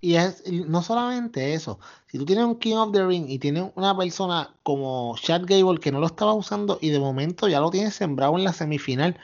Y 0.00 0.14
es 0.14 0.44
no 0.46 0.82
solamente 0.82 1.54
eso, 1.54 1.80
si 2.06 2.18
tú 2.18 2.24
tienes 2.24 2.44
un 2.44 2.56
King 2.56 2.76
of 2.76 2.92
the 2.92 3.04
Ring 3.04 3.28
y 3.28 3.38
tienes 3.38 3.72
una 3.74 3.96
persona 3.96 4.54
como 4.62 5.16
Chad 5.18 5.42
Gable 5.44 5.80
que 5.80 5.90
no 5.92 6.00
lo 6.00 6.06
estaba 6.06 6.34
usando 6.34 6.78
y 6.80 6.90
de 6.90 7.00
momento 7.00 7.48
ya 7.48 7.60
lo 7.60 7.70
tienes 7.70 7.94
sembrado 7.94 8.36
en 8.38 8.44
la 8.44 8.52
semifinal, 8.52 9.18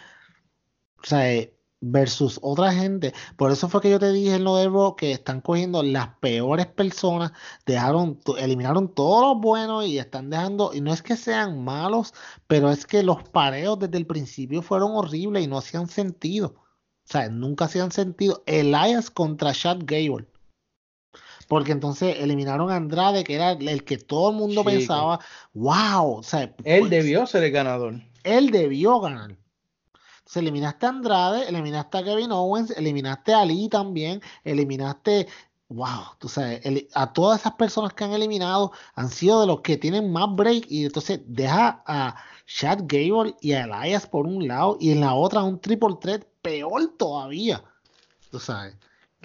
o 1.03 1.07
sea, 1.07 1.33
eh, 1.33 1.55
versus 1.85 2.39
otra 2.43 2.73
gente. 2.73 3.13
Por 3.37 3.53
eso 3.53 3.69
fue 3.69 3.81
que 3.81 3.91
yo 3.91 3.99
te 3.99 4.13
dije 4.13 4.37
en 4.37 4.45
lo 4.45 4.57
de 4.57 4.69
Raw 4.69 4.97
que 4.97 5.13
están 5.13 5.41
cogiendo 5.41 5.83
las 5.83 6.09
peores 6.19 6.67
personas, 6.67 7.33
dejaron, 7.67 8.21
eliminaron 8.39 8.95
todos 8.95 9.35
los 9.35 9.43
buenos 9.43 9.87
y 9.87 9.99
están 9.99 10.31
dejando, 10.31 10.73
y 10.75 10.81
no 10.81 10.93
es 10.93 11.03
que 11.03 11.17
sean 11.17 11.63
malos, 11.65 12.15
pero 12.47 12.71
es 12.71 12.87
que 12.87 13.03
los 13.03 13.23
pareos 13.29 13.79
desde 13.79 13.99
el 13.99 14.07
principio 14.07 14.63
fueron 14.63 14.93
horribles 14.93 15.45
y 15.45 15.47
no 15.47 15.59
hacían 15.59 15.89
sentido. 15.89 16.55
O 16.57 17.13
sea, 17.13 17.29
nunca 17.29 17.67
hacían 17.67 17.93
sentido. 17.93 18.43
Elias 18.47 19.11
contra 19.11 19.53
Chad 19.53 19.81
Gable. 19.85 20.27
Porque 21.49 21.73
entonces 21.73 22.17
eliminaron 22.19 22.71
a 22.71 22.77
Andrade, 22.77 23.25
que 23.25 23.35
era 23.35 23.53
el 23.53 23.85
que 23.85 23.99
todo 23.99 24.31
el 24.31 24.37
mundo 24.37 24.65
pensaba, 24.65 25.21
wow, 25.53 26.19
o 26.19 26.23
sea, 26.23 26.43
él 26.65 26.81
pues, 26.81 26.91
debió 26.91 27.27
ser 27.27 27.45
el 27.45 27.53
ganador. 27.53 28.01
Él 28.23 28.51
debió 28.51 29.01
ganar. 29.01 29.37
Entonces 30.19 30.37
eliminaste 30.37 30.87
a 30.87 30.89
Andrade, 30.89 31.49
eliminaste 31.49 31.99
a 31.99 32.05
Kevin 32.05 32.33
Owens, 32.33 32.71
eliminaste 32.71 33.35
a 33.35 33.45
Lee 33.45 33.69
también, 33.69 34.23
eliminaste, 34.43 35.29
wow, 35.69 36.17
tú 36.19 36.29
sabes, 36.29 36.63
a 36.95 37.13
todas 37.13 37.41
esas 37.41 37.53
personas 37.55 37.93
que 37.93 38.05
han 38.05 38.13
eliminado 38.13 38.73
han 38.95 39.11
sido 39.11 39.43
de 39.43 39.47
los 39.47 39.61
que 39.61 39.77
tienen 39.77 40.11
más 40.13 40.35
break 40.35 40.65
y 40.71 40.87
entonces 40.87 41.21
deja 41.27 41.83
a 41.87 42.17
Chad 42.47 42.81
Gable 42.85 43.35
y 43.43 43.53
a 43.53 43.65
Elias 43.65 44.07
por 44.07 44.27
un 44.27 44.49
lado 44.49 44.79
y 44.81 44.93
en 44.93 45.01
la 45.01 45.15
otra 45.15 45.43
un 45.43 45.61
triple 45.61 45.97
threat 46.01 46.25
peor 46.41 46.95
todavía. 46.97 47.63
Tú 48.31 48.41
sabes. 48.41 48.75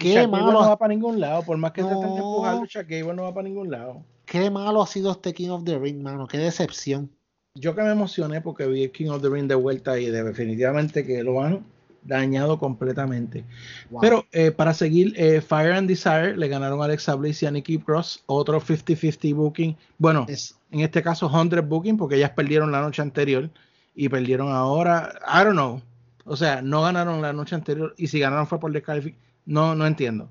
Qué 0.00 0.26
malo. 0.26 0.52
no 0.52 0.60
va 0.60 0.76
para 0.76 0.92
ningún 0.92 1.20
lado, 1.20 1.42
por 1.42 1.56
más 1.56 1.72
que 1.72 1.82
no, 1.82 1.88
te 1.88 1.94
estén 1.94 2.10
empujando, 2.10 2.66
Chad 2.66 2.86
Gable 2.88 3.14
no 3.14 3.22
va 3.24 3.34
para 3.34 3.48
ningún 3.48 3.70
lado. 3.70 4.02
Qué 4.24 4.50
malo 4.50 4.82
ha 4.82 4.86
sido 4.86 5.12
este 5.12 5.32
King 5.32 5.50
of 5.50 5.64
the 5.64 5.78
Ring, 5.78 6.02
mano, 6.02 6.26
qué 6.26 6.38
decepción 6.38 7.10
yo 7.54 7.74
que 7.74 7.82
me 7.82 7.90
emocioné 7.90 8.40
porque 8.40 8.66
vi 8.66 8.84
el 8.84 8.92
King 8.92 9.08
of 9.08 9.22
the 9.22 9.28
Ring 9.28 9.48
de 9.48 9.54
vuelta 9.54 9.98
y 9.98 10.06
definitivamente 10.06 11.04
que 11.04 11.22
lo 11.22 11.42
han 11.42 11.64
dañado 12.02 12.58
completamente. 12.58 13.44
Pero 14.00 14.24
eh, 14.32 14.50
para 14.50 14.72
seguir, 14.72 15.12
eh, 15.16 15.40
Fire 15.40 15.72
and 15.72 15.88
Desire 15.88 16.36
le 16.36 16.48
ganaron 16.48 16.80
a 16.80 16.84
Alexa 16.84 17.14
Bliss 17.14 17.42
y 17.42 17.46
a 17.46 17.50
Nikki 17.50 17.78
Cross, 17.78 18.22
otro 18.26 18.60
50-50 18.60 19.34
booking. 19.34 19.76
Bueno, 19.98 20.26
en 20.28 20.80
este 20.80 21.02
caso 21.02 21.28
100 21.28 21.68
booking 21.68 21.96
porque 21.96 22.16
ellas 22.16 22.30
perdieron 22.30 22.72
la 22.72 22.80
noche 22.80 23.02
anterior 23.02 23.50
y 23.94 24.08
perdieron 24.08 24.52
ahora. 24.52 25.18
I 25.26 25.44
don't 25.44 25.52
know. 25.52 25.82
O 26.24 26.36
sea, 26.36 26.62
no 26.62 26.82
ganaron 26.82 27.20
la 27.20 27.32
noche 27.32 27.56
anterior 27.56 27.94
y 27.96 28.06
si 28.06 28.20
ganaron 28.20 28.46
fue 28.46 28.60
por 28.60 28.72
descalificación. 28.72 29.29
No, 29.50 29.74
no 29.74 29.84
entiendo. 29.84 30.30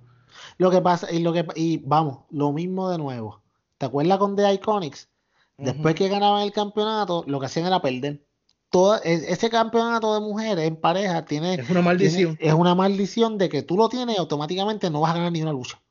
Lo 0.58 0.72
que 0.72 0.80
pasa, 0.82 1.12
y 1.12 1.20
lo 1.20 1.34
que 1.34 1.46
y 1.56 1.80
vamos, 1.80 2.20
lo 2.30 2.54
mismo 2.54 2.90
de 2.90 2.98
nuevo. 2.98 3.42
¿Te 3.78 3.86
acuerdas 3.86 4.18
con 4.18 4.38
The 4.38 4.54
Iconics? 4.54 5.10
Después 5.58 5.94
que 5.96 6.08
ganaban 6.08 6.44
el 6.44 6.54
campeonato, 6.54 7.26
lo 7.28 7.38
que 7.42 7.48
hacían 7.48 7.66
era 7.66 7.82
perder. 7.82 8.26
Todo, 8.70 8.96
e, 9.04 9.14
ese 9.14 9.50
campeonato 9.50 10.14
de 10.14 10.22
mujeres 10.22 10.66
en 10.66 10.78
pareja 10.78 11.26
tiene. 11.26 11.56
Es 11.56 11.70
una 11.70 11.82
maldición. 11.82 12.38
es 12.40 12.54
una 12.54 12.76
maldición 12.76 13.38
de 13.38 13.50
que 13.50 13.62
tú 13.62 13.76
lo 13.76 13.90
tienes 13.90 14.16
y 14.16 14.20
automáticamente 14.20 14.90
no 14.90 15.02
vas 15.02 15.12
a 15.12 15.16
ganar 15.16 15.34
ni 15.34 15.42
una 15.42 15.52
lucha. 15.52 15.82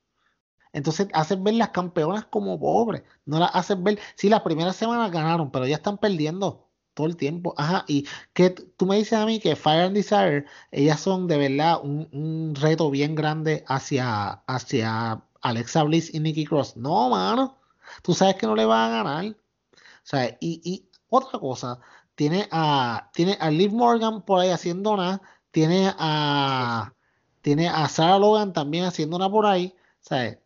Entonces 0.72 1.08
haces 1.12 1.42
ver 1.42 1.54
las 1.54 1.68
campeonas 1.68 2.24
como 2.24 2.58
pobres. 2.58 3.02
No 3.26 3.38
las 3.38 3.54
haces 3.54 3.82
ver. 3.82 3.98
Sí, 4.14 4.30
las 4.30 4.40
primeras 4.40 4.76
semanas 4.76 5.12
ganaron, 5.12 5.50
pero 5.50 5.66
ya 5.66 5.76
están 5.76 5.98
perdiendo 5.98 6.67
todo 6.98 7.06
el 7.06 7.16
tiempo. 7.16 7.54
Ajá, 7.56 7.84
y 7.86 8.06
que 8.34 8.50
tú 8.50 8.84
me 8.86 8.96
dices 8.96 9.12
a 9.14 9.24
mí 9.24 9.38
que 9.38 9.54
Fire 9.54 9.82
and 9.84 9.94
Desire, 9.94 10.46
ellas 10.72 11.00
son 11.00 11.28
de 11.28 11.38
verdad 11.38 11.80
un, 11.82 12.54
reto 12.56 12.90
bien 12.90 13.14
grande 13.14 13.64
hacia, 13.68 14.42
hacia 14.46 15.22
Alexa 15.40 15.84
Bliss 15.84 16.12
y 16.12 16.18
Nikki 16.20 16.44
Cross. 16.44 16.76
No, 16.76 17.10
mano. 17.10 17.56
Tú 18.02 18.14
sabes 18.14 18.34
que 18.34 18.46
no 18.46 18.56
le 18.56 18.64
van 18.64 18.90
a 18.92 19.02
ganar. 19.04 19.26
O 19.26 19.36
sea, 20.02 20.36
y, 20.40 20.60
y 20.64 20.88
otra 21.08 21.38
cosa, 21.38 21.78
tiene 22.16 22.48
a, 22.50 23.10
tiene 23.14 23.38
a 23.40 23.50
Liv 23.50 23.72
Morgan 23.72 24.22
por 24.22 24.40
ahí 24.40 24.50
haciendo 24.50 24.96
nada, 24.96 25.22
tiene 25.52 25.92
a, 25.98 26.94
tiene 27.42 27.68
a 27.68 27.88
Sarah 27.88 28.18
Logan 28.18 28.52
también 28.52 28.84
haciendo 28.84 29.18
nada 29.18 29.30
por 29.30 29.46
ahí, 29.46 29.76
¿sabes? 30.00 30.38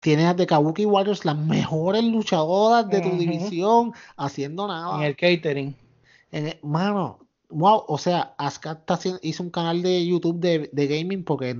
Tienes 0.00 0.26
a 0.26 0.34
The 0.36 0.46
Kabuki 0.46 0.86
Warriors, 0.86 1.24
las 1.24 1.36
mejores 1.36 2.02
luchadoras 2.04 2.88
de 2.88 3.00
tu 3.00 3.10
división, 3.18 3.92
haciendo 4.16 4.66
nada. 4.66 4.96
En 4.96 5.02
el 5.02 5.14
catering. 5.14 5.76
En 6.32 6.58
mano, 6.62 7.18
wow, 7.50 7.84
o 7.86 7.98
sea, 7.98 8.34
Asuka 8.38 8.72
está 8.72 8.98
hizo 9.22 9.42
un 9.42 9.50
canal 9.50 9.82
de 9.82 10.06
YouTube 10.06 10.40
de, 10.40 10.70
de 10.72 10.86
gaming 10.86 11.24
porque 11.24 11.54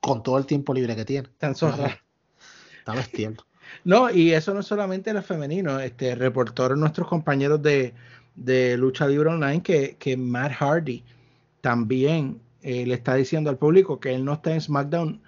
con 0.00 0.22
todo 0.22 0.38
el 0.38 0.46
tiempo 0.46 0.72
libre 0.72 0.94
que 0.94 1.04
tiene. 1.04 1.28
Tan 1.38 1.54
zorra. 1.54 2.00
Está 2.78 2.94
bestial. 2.94 3.36
No, 3.84 4.10
y 4.10 4.32
eso 4.32 4.54
no 4.54 4.60
es 4.60 4.66
solamente 4.66 5.12
los 5.12 5.26
femeninos, 5.26 5.82
este, 5.82 6.14
reportaron 6.14 6.80
nuestros 6.80 7.06
compañeros 7.06 7.60
de, 7.62 7.92
Lucha 8.78 9.06
Libre 9.06 9.28
Online 9.28 9.62
que, 9.62 9.96
que 9.98 10.16
Matt 10.16 10.52
Hardy 10.52 11.04
también 11.60 12.40
eh, 12.62 12.86
le 12.86 12.94
está 12.94 13.14
diciendo 13.14 13.50
al 13.50 13.58
público 13.58 14.00
que 14.00 14.14
él 14.14 14.24
no 14.24 14.32
está 14.32 14.54
en 14.54 14.62
SmackDown 14.62 15.20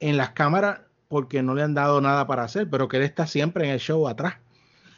en 0.00 0.16
las 0.16 0.30
cámaras 0.30 0.80
porque 1.14 1.44
no 1.44 1.54
le 1.54 1.62
han 1.62 1.74
dado 1.74 2.00
nada 2.00 2.26
para 2.26 2.42
hacer, 2.42 2.68
pero 2.68 2.88
que 2.88 2.96
él 2.96 3.04
está 3.04 3.28
siempre 3.28 3.64
en 3.66 3.70
el 3.70 3.78
show 3.78 4.08
atrás. 4.08 4.38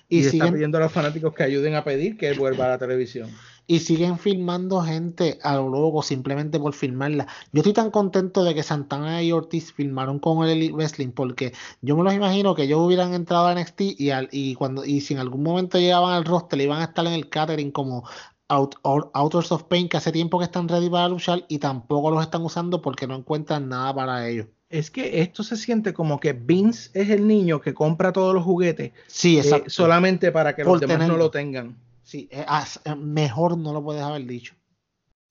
Y, 0.09 0.21
y 0.21 0.27
está 0.27 0.51
pidiendo 0.51 0.79
a 0.79 0.81
los 0.81 0.93
fanáticos 0.93 1.35
que 1.35 1.43
ayuden 1.43 1.75
a 1.75 1.85
pedir 1.85 2.17
que 2.17 2.29
él 2.29 2.39
vuelva 2.39 2.65
a 2.65 2.69
la 2.71 2.79
televisión 2.79 3.29
y 3.67 3.81
siguen 3.81 4.19
filmando 4.19 4.81
gente 4.81 5.39
a 5.43 5.57
lo 5.57 5.69
loco 5.69 6.03
simplemente 6.03 6.59
por 6.59 6.73
filmarla. 6.73 7.27
Yo 7.53 7.61
estoy 7.61 7.75
tan 7.75 7.91
contento 7.91 8.45
de 8.45 8.55
que 8.55 8.63
Santana 8.63 9.23
y 9.23 9.31
Ortiz 9.31 9.75
filmaron 9.75 10.19
con 10.19 10.43
el 10.43 10.53
Elite 10.53 10.73
Wrestling 10.73 11.11
porque 11.11 11.53
yo 11.83 11.99
me 11.99 12.05
los 12.05 12.15
imagino 12.15 12.55
que 12.55 12.63
ellos 12.63 12.81
hubieran 12.81 13.13
entrado 13.13 13.49
a 13.49 13.55
NXT 13.55 13.81
y, 13.99 14.11
y, 14.31 14.55
cuando, 14.55 14.87
y 14.87 15.03
si 15.03 15.13
en 15.13 15.21
algún 15.21 15.43
momento 15.43 15.79
llegaban 15.79 16.15
al 16.15 16.25
roster 16.25 16.59
iban 16.63 16.81
a 16.81 16.85
estar 16.85 17.07
en 17.07 17.13
el 17.13 17.29
catering 17.29 17.73
como 17.73 18.09
Out, 18.49 18.77
Outers 18.85 19.53
of 19.53 19.65
Pain 19.65 19.91
que 19.91 19.99
hace 19.99 20.13
tiempo 20.13 20.39
que 20.39 20.47
están 20.47 20.67
ready 20.67 20.89
para 20.89 21.09
luchar 21.09 21.45
y 21.47 21.59
tampoco 21.59 22.11
los 22.11 22.23
están 22.23 22.43
usando 22.43 22.81
porque 22.81 23.07
no 23.07 23.17
encuentran 23.17 23.69
nada 23.69 23.95
para 23.95 24.27
ellos. 24.27 24.47
Es 24.69 24.91
que 24.91 25.21
esto 25.21 25.45
se 25.45 25.57
siente 25.57 25.93
como 25.93 26.19
que 26.19 26.33
Vince 26.33 26.91
es 26.93 27.11
el 27.11 27.27
niño 27.27 27.61
que 27.61 27.73
compra 27.73 28.13
todos 28.13 28.35
los 28.35 28.43
juguetes 28.43 28.93
sí, 29.07 29.39
eh, 29.39 29.65
solamente 29.69 30.33
para 30.33 30.57
que 30.57 30.65
los 30.65 30.81
demás 30.81 31.07
no 31.07 31.17
lo 31.17 31.31
tengan. 31.31 31.77
Sí, 32.03 32.29
eh, 32.33 32.45
eh, 32.85 32.95
mejor 32.97 33.57
no 33.57 33.73
lo 33.73 33.83
puedes 33.83 34.03
haber 34.03 34.25
dicho. 34.27 34.55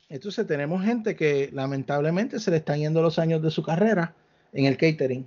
Entonces 0.08 0.48
tenemos 0.48 0.84
gente 0.84 1.16
que 1.16 1.50
lamentablemente 1.52 2.40
se 2.40 2.52
le 2.52 2.58
están 2.58 2.80
yendo 2.80 3.02
los 3.02 3.20
años 3.20 3.42
de 3.42 3.52
su 3.52 3.62
carrera 3.62 4.14
en 4.54 4.66
el 4.66 4.78
catering. 4.78 5.26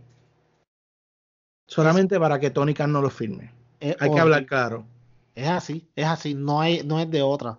Solamente 1.66 2.18
para 2.18 2.40
que 2.40 2.50
Tony 2.50 2.72
Khan 2.72 2.92
no 2.92 3.02
lo 3.02 3.10
firme. 3.10 3.52
hay 3.80 4.10
que 4.10 4.20
hablar 4.20 4.46
claro. 4.46 4.86
Es 5.34 5.48
así, 5.48 5.86
es 5.94 6.06
así, 6.06 6.34
no, 6.34 6.60
hay, 6.60 6.82
no 6.82 6.98
es 6.98 7.10
de 7.10 7.20
otra. 7.20 7.58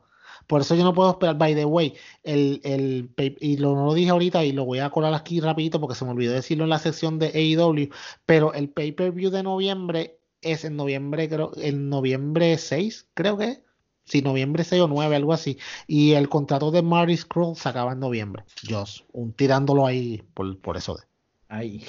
Por 0.49 0.61
eso 0.61 0.73
yo 0.73 0.83
no 0.83 0.95
puedo 0.95 1.11
esperar. 1.11 1.37
By 1.37 1.53
the 1.53 1.65
way, 1.65 1.93
el, 2.23 2.59
el, 2.63 3.11
y 3.39 3.57
lo, 3.57 3.75
no 3.75 3.85
lo 3.85 3.93
dije 3.93 4.09
ahorita 4.09 4.43
y 4.43 4.51
lo 4.51 4.65
voy 4.65 4.79
a 4.79 4.89
colar 4.89 5.13
aquí 5.13 5.39
rapidito 5.39 5.79
porque 5.79 5.95
se 5.95 6.05
me 6.05 6.11
olvidó 6.11 6.33
decirlo 6.33 6.63
en 6.63 6.71
la 6.71 6.79
sección 6.79 7.19
de 7.19 7.27
AEW, 7.27 7.89
pero 8.25 8.55
el 8.55 8.67
pay-per-view 8.69 9.29
de 9.29 9.43
noviembre 9.43 10.17
es 10.41 10.65
en 10.65 10.75
noviembre, 10.75 11.29
creo, 11.29 11.51
en 11.55 11.89
noviembre 11.89 12.57
6, 12.57 13.09
creo 13.13 13.37
que 13.37 13.45
es 13.45 13.61
si 14.05 14.23
noviembre 14.23 14.63
6 14.63 14.81
o 14.81 14.87
9, 14.87 15.15
algo 15.15 15.33
así. 15.33 15.59
Y 15.85 16.13
el 16.13 16.29
contrato 16.29 16.71
de 16.71 16.81
Marty 16.81 17.15
Scroll 17.15 17.55
se 17.55 17.69
acaba 17.69 17.91
en 17.91 17.99
noviembre. 17.99 18.43
Yo, 18.63 18.85
un, 19.11 19.33
tirándolo 19.33 19.85
ahí 19.85 20.23
por, 20.33 20.57
por 20.57 20.77
eso 20.77 20.95
de. 20.95 21.03
Ahí. 21.47 21.85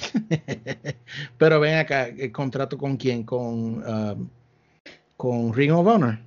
Pero 1.39 1.59
ven 1.59 1.79
acá, 1.79 2.09
¿el 2.09 2.31
contrato 2.31 2.77
con 2.77 2.97
quién? 2.97 3.23
Con, 3.23 3.83
um, 3.83 4.29
con 5.17 5.51
Ring 5.51 5.71
of 5.71 5.87
Honor. 5.87 6.19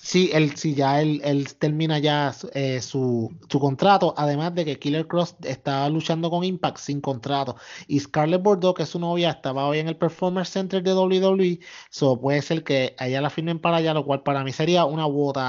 Sí, 0.00 0.30
él, 0.32 0.54
sí, 0.56 0.74
ya 0.74 1.00
él, 1.02 1.20
él 1.24 1.54
termina 1.56 1.98
ya 1.98 2.32
eh, 2.54 2.80
su, 2.80 3.36
su, 3.50 3.58
contrato, 3.58 4.14
además 4.16 4.54
de 4.54 4.64
que 4.64 4.78
Killer 4.78 5.08
Cross 5.08 5.34
estaba 5.42 5.88
luchando 5.88 6.30
con 6.30 6.44
Impact 6.44 6.78
sin 6.78 7.00
contrato. 7.00 7.56
Y 7.88 7.98
Scarlett 7.98 8.42
Bordeaux, 8.42 8.76
que 8.76 8.84
es 8.84 8.88
su 8.88 9.00
novia, 9.00 9.30
estaba 9.30 9.66
hoy 9.66 9.80
en 9.80 9.88
el 9.88 9.96
Performance 9.96 10.50
Center 10.50 10.82
de 10.84 10.94
WWE, 10.94 11.58
so 11.90 12.20
puede 12.20 12.42
ser 12.42 12.62
que 12.62 12.94
allá 12.96 13.20
la 13.20 13.28
firmen 13.28 13.58
para 13.58 13.78
allá, 13.78 13.92
lo 13.92 14.04
cual 14.04 14.22
para 14.22 14.44
mí 14.44 14.52
sería 14.52 14.84
una 14.84 15.06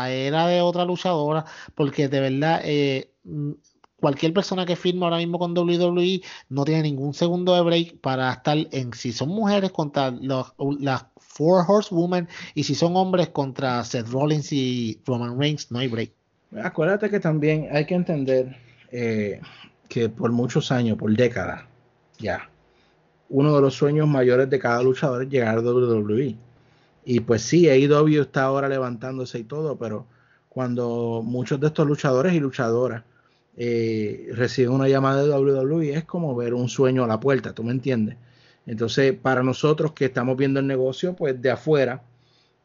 era 0.09 0.47
de 0.47 0.61
otra 0.61 0.83
luchadora, 0.85 1.45
porque 1.75 2.07
de 2.07 2.19
verdad... 2.19 2.61
Eh, 2.63 3.13
mm, 3.23 3.51
cualquier 3.99 4.33
persona 4.33 4.65
que 4.65 4.75
firme 4.75 5.03
ahora 5.03 5.17
mismo 5.17 5.37
con 5.39 5.57
WWE 5.57 6.21
no 6.49 6.63
tiene 6.63 6.83
ningún 6.83 7.13
segundo 7.13 7.53
de 7.53 7.61
break 7.61 7.99
para 7.99 8.31
estar 8.31 8.57
en 8.71 8.93
si 8.93 9.11
son 9.11 9.29
mujeres 9.29 9.71
contra 9.71 10.11
los, 10.11 10.53
las 10.79 11.05
Four 11.39 11.63
Horsewomen. 11.65 12.27
Y 12.53 12.63
si 12.65 12.75
son 12.75 12.97
hombres 12.97 13.29
contra 13.29 13.81
Seth 13.85 14.09
Rollins 14.09 14.51
y 14.51 14.99
Roman 15.05 15.39
Reigns, 15.39 15.71
no 15.71 15.79
hay 15.79 15.87
break. 15.87 16.11
Acuérdate 16.61 17.09
que 17.09 17.21
también 17.21 17.69
hay 17.71 17.85
que 17.85 17.95
entender 17.95 18.57
eh, 18.91 19.39
que 19.87 20.09
por 20.09 20.33
muchos 20.33 20.69
años, 20.69 20.97
por 20.97 21.15
décadas, 21.15 21.63
ya, 22.17 22.49
uno 23.29 23.55
de 23.55 23.61
los 23.61 23.73
sueños 23.73 24.05
mayores 24.05 24.49
de 24.49 24.59
cada 24.59 24.83
luchador 24.83 25.23
es 25.23 25.29
llegar 25.29 25.57
a 25.57 25.61
WWE. 25.61 26.35
Y 27.05 27.19
pues 27.21 27.41
sí, 27.43 27.69
AEW 27.69 28.21
está 28.23 28.43
ahora 28.43 28.67
levantándose 28.67 29.39
y 29.39 29.43
todo, 29.43 29.77
pero 29.77 30.05
cuando 30.49 31.21
muchos 31.23 31.57
de 31.61 31.67
estos 31.67 31.87
luchadores 31.87 32.33
y 32.33 32.41
luchadoras 32.41 33.03
eh, 33.55 34.27
reciben 34.33 34.73
una 34.73 34.89
llamada 34.89 35.23
de 35.23 35.29
WWE 35.29 35.93
es 35.93 36.03
como 36.03 36.35
ver 36.35 36.53
un 36.53 36.67
sueño 36.67 37.05
a 37.05 37.07
la 37.07 37.21
puerta, 37.21 37.53
¿tú 37.53 37.63
me 37.63 37.71
entiendes? 37.71 38.17
Entonces, 38.69 39.17
para 39.19 39.41
nosotros 39.41 39.93
que 39.93 40.05
estamos 40.05 40.37
viendo 40.37 40.59
el 40.59 40.67
negocio, 40.67 41.15
pues 41.15 41.41
de 41.41 41.49
afuera, 41.49 42.03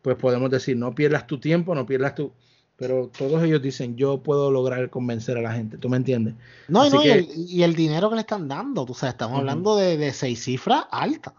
pues 0.02 0.16
podemos 0.16 0.50
decir, 0.50 0.76
no 0.76 0.94
pierdas 0.94 1.26
tu 1.26 1.40
tiempo, 1.40 1.74
no 1.74 1.86
pierdas 1.86 2.14
tu... 2.14 2.30
Pero 2.76 3.10
todos 3.16 3.42
ellos 3.42 3.62
dicen, 3.62 3.96
yo 3.96 4.22
puedo 4.22 4.50
lograr 4.50 4.90
convencer 4.90 5.38
a 5.38 5.40
la 5.40 5.54
gente, 5.54 5.78
¿tú 5.78 5.88
me 5.88 5.96
entiendes? 5.96 6.34
No, 6.68 6.90
no 6.90 7.02
y, 7.02 7.08
el, 7.08 7.28
y, 7.34 7.62
el, 7.62 7.74
dinero 7.74 8.10
que 8.10 8.16
le 8.16 8.20
están 8.20 8.46
dando, 8.48 8.84
tú 8.84 8.92
sabes, 8.92 9.14
estamos 9.14 9.38
hablando 9.38 9.76
de, 9.76 9.96
de, 9.96 10.12
seis 10.12 10.44
cifras 10.44 10.84
altas. 10.90 11.32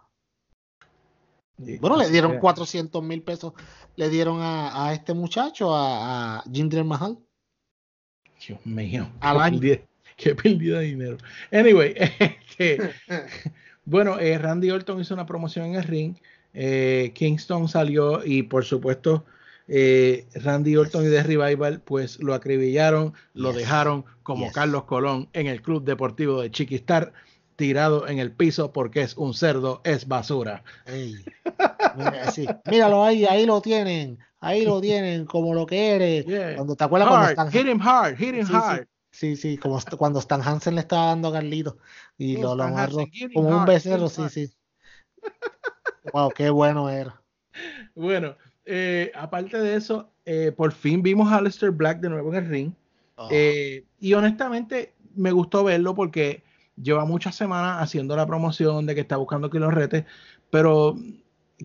bueno, 1.80 1.98
le 1.98 2.10
dieron 2.10 2.40
400 2.40 3.04
mil 3.04 3.22
pesos, 3.22 3.54
le 3.98 4.10
dieron 4.10 4.42
a, 4.42 4.88
a 4.88 4.94
este 4.94 5.14
muchacho, 5.14 5.76
a, 5.76 6.38
a 6.38 6.44
Jinder 6.52 6.84
Mahal. 6.84 7.20
Dios 8.48 8.66
mío. 8.66 9.12
Al 9.20 9.42
año. 9.42 9.60
Qué 10.18 10.34
pérdida 10.34 10.80
de 10.80 10.86
dinero. 10.86 11.18
Anyway, 11.52 11.94
este, 12.58 12.80
bueno, 13.86 14.20
eh, 14.20 14.38
Randy 14.38 14.72
Orton 14.72 15.00
hizo 15.00 15.14
una 15.14 15.26
promoción 15.26 15.68
en 15.68 15.76
el 15.76 15.84
ring. 15.84 16.16
Eh, 16.54 17.12
Kingston 17.14 17.68
salió 17.68 18.24
y 18.24 18.44
por 18.44 18.64
supuesto 18.64 19.26
eh, 19.68 20.26
Randy 20.36 20.78
Orton 20.78 21.06
y 21.06 21.10
The 21.10 21.24
Revival 21.24 21.82
pues 21.82 22.20
lo 22.22 22.34
acribillaron, 22.34 23.14
lo 23.34 23.52
dejaron 23.52 24.06
como 24.24 24.52
Carlos 24.52 24.86
Colón 24.86 25.28
en 25.34 25.48
el 25.48 25.62
Club 25.62 25.84
Deportivo 25.84 26.42
de 26.42 26.52
Chiquistar 26.52 27.14
tirado 27.56 28.08
en 28.08 28.20
el 28.20 28.32
piso 28.32 28.72
porque 28.72 29.02
es 29.02 29.18
un 29.18 29.34
cerdo, 29.34 29.82
es 29.84 30.08
basura. 30.08 30.64
Míralo 32.66 33.04
ahí, 33.04 33.26
ahí 33.26 33.46
lo 33.46 33.62
tienen, 33.62 34.20
ahí 34.40 34.66
lo 34.66 34.82
tienen 34.82 35.26
como 35.26 35.54
lo 35.54 35.66
que 35.66 35.96
eres. 35.96 36.56
Cuando 36.56 36.76
te 36.76 36.84
acuerdas 36.84 37.10
cuando 37.10 37.30
están... 37.30 37.52
hit 37.52 37.68
him 37.68 37.82
hard, 37.82 38.16
hit 38.18 38.36
him 38.36 38.48
hard. 38.50 38.80
Sí, 38.80 38.86
sí, 39.16 39.58
como 39.58 39.80
cuando 39.98 40.20
Stan 40.20 40.42
Hansen 40.42 40.76
le 40.76 40.82
estaba 40.82 41.08
dando 41.08 41.30
a 41.30 41.34
Carlito 41.34 41.78
y 42.18 42.38
lo, 42.38 42.56
lo 42.56 42.64
agarró 42.64 43.06
como 43.34 43.50
un 43.50 43.66
becerro, 43.66 44.10
sí, 44.10 44.24
sí. 44.30 44.54
wow, 46.12 46.30
qué 46.36 46.50
bueno 46.50 46.90
era. 46.90 47.22
Bueno, 47.96 48.36
eh, 48.66 49.12
aparte 49.16 49.58
de 49.58 49.76
eso, 49.76 50.12
eh, 50.26 50.52
por 50.56 50.74
fin 50.74 51.02
vimos 51.02 51.32
a 51.32 51.38
Aleister 51.38 51.72
Black 51.72 52.00
de 52.00 52.10
nuevo 52.10 52.30
en 52.34 52.44
el 52.44 52.50
ring. 52.50 52.74
Ah. 53.18 53.30
Eh, 53.32 53.86
y 54.00 54.14
honestamente 54.14 54.94
me 55.16 55.32
gustó 55.32 55.64
verlo 55.64 55.96
porque 55.96 56.44
lleva 56.76 57.06
muchas 57.06 57.36
semanas 57.36 57.82
haciendo 57.82 58.16
la 58.16 58.26
promoción 58.26 58.86
de 58.86 58.96
que 58.96 59.02
está 59.02 59.16
buscando 59.16 59.50
que 59.50 59.60
lo 59.60 59.72
rete, 59.72 60.06
pero 60.50 60.98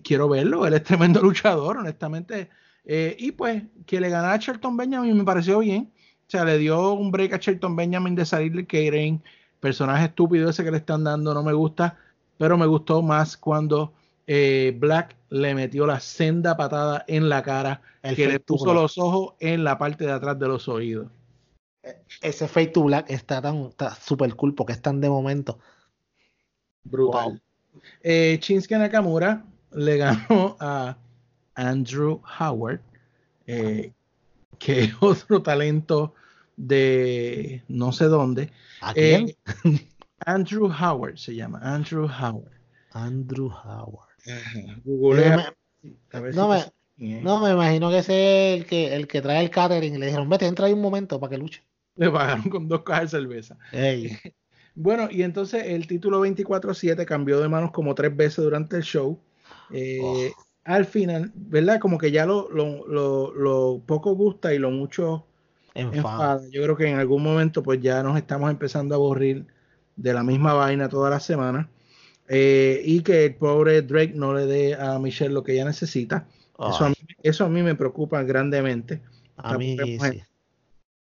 quiero 0.03 0.29
verlo, 0.29 0.65
él 0.65 0.73
es 0.73 0.83
tremendo 0.83 1.21
luchador, 1.21 1.77
honestamente. 1.77 2.49
y 2.85 3.31
pues 3.33 3.63
que 3.85 3.99
le 3.99 4.09
ganara 4.09 4.33
a 4.33 4.37
Shelton 4.37 4.77
Benjamin 4.77 5.17
me 5.17 5.25
pareció 5.25 5.59
bien. 5.59 5.91
O 6.31 6.37
sea, 6.37 6.45
le 6.45 6.57
dio 6.59 6.93
un 6.93 7.11
break 7.11 7.33
a 7.33 7.37
Shelton 7.39 7.75
Benjamin 7.75 8.15
de 8.15 8.25
salir 8.25 8.53
del 8.53 8.65
catering. 8.65 9.21
Personaje 9.59 10.05
estúpido 10.05 10.49
ese 10.49 10.63
que 10.63 10.71
le 10.71 10.77
están 10.77 11.03
dando 11.03 11.33
no 11.33 11.43
me 11.43 11.51
gusta, 11.51 11.97
pero 12.37 12.57
me 12.57 12.65
gustó 12.65 13.01
más 13.01 13.35
cuando 13.35 13.91
eh, 14.25 14.73
Black 14.79 15.17
le 15.27 15.53
metió 15.53 15.85
la 15.85 15.99
senda 15.99 16.55
patada 16.55 17.03
en 17.09 17.27
la 17.27 17.43
cara, 17.43 17.81
que 18.15 18.27
le 18.27 18.39
puso 18.39 18.73
los 18.73 18.97
ojos 18.97 19.33
en 19.41 19.65
la 19.65 19.77
parte 19.77 20.05
de 20.05 20.13
atrás 20.13 20.39
de 20.39 20.47
los 20.47 20.69
oídos. 20.69 21.07
E, 21.83 21.97
ese 22.21 22.47
Fate 22.47 22.67
to 22.67 22.83
Black 22.83 23.09
está 23.09 23.41
tan 23.41 23.73
super 23.99 24.33
cool 24.35 24.55
porque 24.55 24.71
es 24.71 24.81
tan 24.81 25.01
de 25.01 25.09
momento. 25.09 25.59
Brutal. 26.85 27.41
Eh, 28.01 28.39
Shinsuke 28.41 28.77
Nakamura 28.77 29.43
le 29.73 29.97
ganó 29.97 30.55
a 30.61 30.95
Andrew 31.55 32.21
Howard, 32.39 32.79
eh, 33.47 33.91
que 34.59 34.85
es 34.85 34.93
otro 35.01 35.41
talento 35.41 36.13
de 36.61 37.63
no 37.67 37.91
sé 37.91 38.05
dónde. 38.05 38.51
Eh, 38.95 39.35
Andrew 40.25 40.67
Howard 40.67 41.17
se 41.17 41.35
llama, 41.35 41.59
Andrew 41.61 42.05
Howard. 42.05 42.51
Andrew 42.91 43.49
Howard. 43.49 44.09
no, 46.33 46.49
me, 46.49 47.21
no, 47.21 47.39
me, 47.39 47.51
imagino 47.51 47.89
que 47.89 47.99
ese 47.99 48.53
es 48.53 48.59
el 48.59 48.65
que, 48.67 48.95
el 48.95 49.07
que 49.07 49.21
trae 49.21 49.43
el 49.43 49.49
catering 49.49 49.95
y 49.95 49.97
le 49.97 50.05
dijeron, 50.07 50.29
vete, 50.29 50.45
entra 50.45 50.67
ahí 50.67 50.73
un 50.73 50.81
momento 50.81 51.19
para 51.19 51.31
que 51.31 51.37
luche. 51.37 51.63
Le 51.95 52.09
pagaron 52.09 52.49
con 52.49 52.67
dos 52.67 52.83
cajas 52.83 53.11
de 53.11 53.19
cerveza. 53.19 53.57
Bueno, 54.73 55.09
y 55.11 55.23
entonces 55.23 55.65
el 55.65 55.85
título 55.85 56.25
24-7 56.25 57.03
cambió 57.03 57.41
de 57.41 57.49
manos 57.49 57.71
como 57.71 57.93
tres 57.93 58.15
veces 58.15 58.37
durante 58.37 58.77
el 58.77 58.83
show. 58.83 59.19
Eh, 59.69 59.99
oh. 60.01 60.29
Al 60.63 60.85
final, 60.85 61.29
¿verdad? 61.35 61.81
Como 61.81 61.97
que 61.97 62.09
ya 62.09 62.25
lo, 62.25 62.49
lo, 62.49 62.87
lo, 62.87 63.33
lo 63.33 63.81
poco 63.85 64.15
gusta 64.15 64.53
y 64.53 64.59
lo 64.59 64.71
mucho 64.71 65.27
enfada. 65.73 66.41
Yo 66.49 66.63
creo 66.63 66.75
que 66.77 66.87
en 66.87 66.97
algún 66.97 67.23
momento 67.23 67.63
pues 67.63 67.81
ya 67.81 68.03
nos 68.03 68.17
estamos 68.17 68.49
empezando 68.49 68.95
a 68.95 68.97
aburrir 68.97 69.45
de 69.95 70.13
la 70.13 70.23
misma 70.23 70.53
vaina 70.53 70.89
toda 70.89 71.09
la 71.09 71.19
semana. 71.19 71.69
Eh, 72.27 72.81
y 72.85 73.01
que 73.01 73.25
el 73.25 73.35
pobre 73.35 73.81
Drake 73.81 74.13
no 74.15 74.33
le 74.33 74.45
dé 74.45 74.75
a 74.75 74.97
Michelle 74.99 75.33
lo 75.33 75.43
que 75.43 75.53
ella 75.53 75.65
necesita. 75.65 76.27
Eso 76.53 76.85
a, 76.85 76.89
mí, 76.89 76.95
eso 77.23 77.43
a, 77.43 77.49
mí, 77.49 77.61
me 77.61 77.75
preocupa 77.75 78.23
grandemente. 78.23 79.01
A 79.35 79.57
mí 79.57 79.77
sí. 79.77 80.23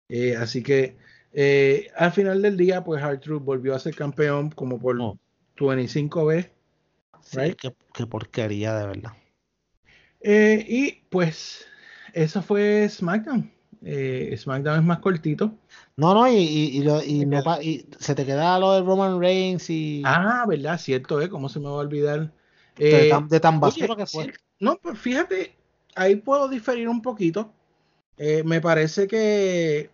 Eh, 0.10 0.36
así 0.36 0.62
que 0.62 0.98
eh, 1.34 1.90
al 1.96 2.12
final 2.12 2.42
del 2.42 2.56
día, 2.56 2.84
pues 2.84 3.02
Truth 3.22 3.44
volvió 3.44 3.74
a 3.74 3.80
ser 3.80 3.96
campeón 3.96 4.52
como 4.52 4.80
por 4.80 4.98
25 5.60 6.26
veces. 6.26 6.52
qué, 7.94 8.06
porquería, 8.06 8.78
de 8.78 8.88
verdad. 8.88 9.12
y 10.22 11.02
pues 11.10 11.66
eso 12.14 12.42
fue 12.42 12.88
SmackDown. 12.90 13.57
Eh, 13.90 14.36
SmackDown 14.38 14.80
es 14.80 14.84
más 14.84 15.00
cortito. 15.00 15.54
No, 15.96 16.14
no, 16.14 16.28
y, 16.28 16.36
y, 16.36 16.82
y, 16.82 17.86
se 18.00 18.16
te 18.16 18.26
queda 18.26 18.60
lo 18.60 18.74
de 18.74 18.82
Roman 18.82 19.18
Reigns 19.18 19.70
y. 19.70 20.02
Ah, 20.06 20.44
¿verdad? 20.46 20.78
Cierto, 20.78 21.22
¿eh? 21.22 21.30
¿Cómo 21.30 21.48
se 21.48 21.62
me 21.62 21.68
va 21.68 21.72
a 21.72 21.76
olvidar? 21.76 22.34
de, 22.76 23.10
tan, 23.10 23.30
de 23.30 23.40
tan 23.40 23.62
basura 23.62 23.96
que 23.96 24.06
fue. 24.06 24.34
No, 24.60 24.78
pues 24.78 25.00
fíjate, 25.00 25.56
ahí 25.96 26.18
puedo 26.18 26.50
diferir 26.50 26.90
un 26.90 27.02
poquito. 27.02 27.54
Eh, 28.18 28.44
me 28.44 28.60
parece 28.60 29.08
que, 29.08 29.90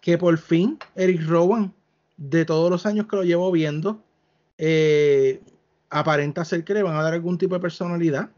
que 0.00 0.16
por 0.16 0.38
fin 0.38 0.78
Eric 0.94 1.20
Rowan, 1.26 1.74
de 2.16 2.46
todos 2.46 2.70
los 2.70 2.86
años 2.86 3.06
que 3.06 3.16
lo 3.16 3.22
llevo 3.22 3.52
viendo, 3.52 4.02
eh, 4.56 5.42
aparenta 5.90 6.42
ser 6.46 6.64
que 6.64 6.72
le 6.72 6.82
van 6.82 6.96
a 6.96 7.02
dar 7.02 7.12
algún 7.12 7.36
tipo 7.36 7.54
de 7.54 7.60
personalidad. 7.60 8.30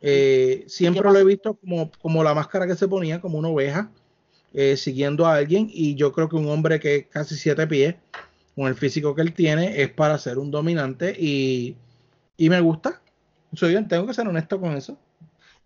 Eh, 0.00 0.64
siempre 0.68 1.02
lo 1.02 1.18
he 1.18 1.24
visto 1.24 1.52
como, 1.54 1.90
como 2.00 2.24
la 2.24 2.32
máscara 2.32 2.66
que 2.66 2.76
se 2.76 2.88
ponía, 2.88 3.20
como 3.20 3.38
una 3.38 3.48
oveja. 3.48 3.90
Eh, 4.54 4.76
siguiendo 4.76 5.26
a 5.26 5.36
alguien 5.36 5.68
y 5.72 5.94
yo 5.94 6.12
creo 6.12 6.28
que 6.28 6.36
un 6.36 6.48
hombre 6.50 6.78
que 6.78 6.96
es 6.96 7.06
casi 7.06 7.36
siete 7.36 7.66
pies, 7.66 7.94
con 8.54 8.66
el 8.66 8.74
físico 8.74 9.14
que 9.14 9.22
él 9.22 9.32
tiene, 9.32 9.80
es 9.80 9.90
para 9.90 10.18
ser 10.18 10.38
un 10.38 10.50
dominante 10.50 11.16
y, 11.18 11.74
y 12.36 12.50
me 12.50 12.60
gusta. 12.60 13.00
Soy, 13.54 13.82
tengo 13.86 14.06
que 14.06 14.14
ser 14.14 14.28
honesto 14.28 14.60
con 14.60 14.76
eso. 14.76 14.98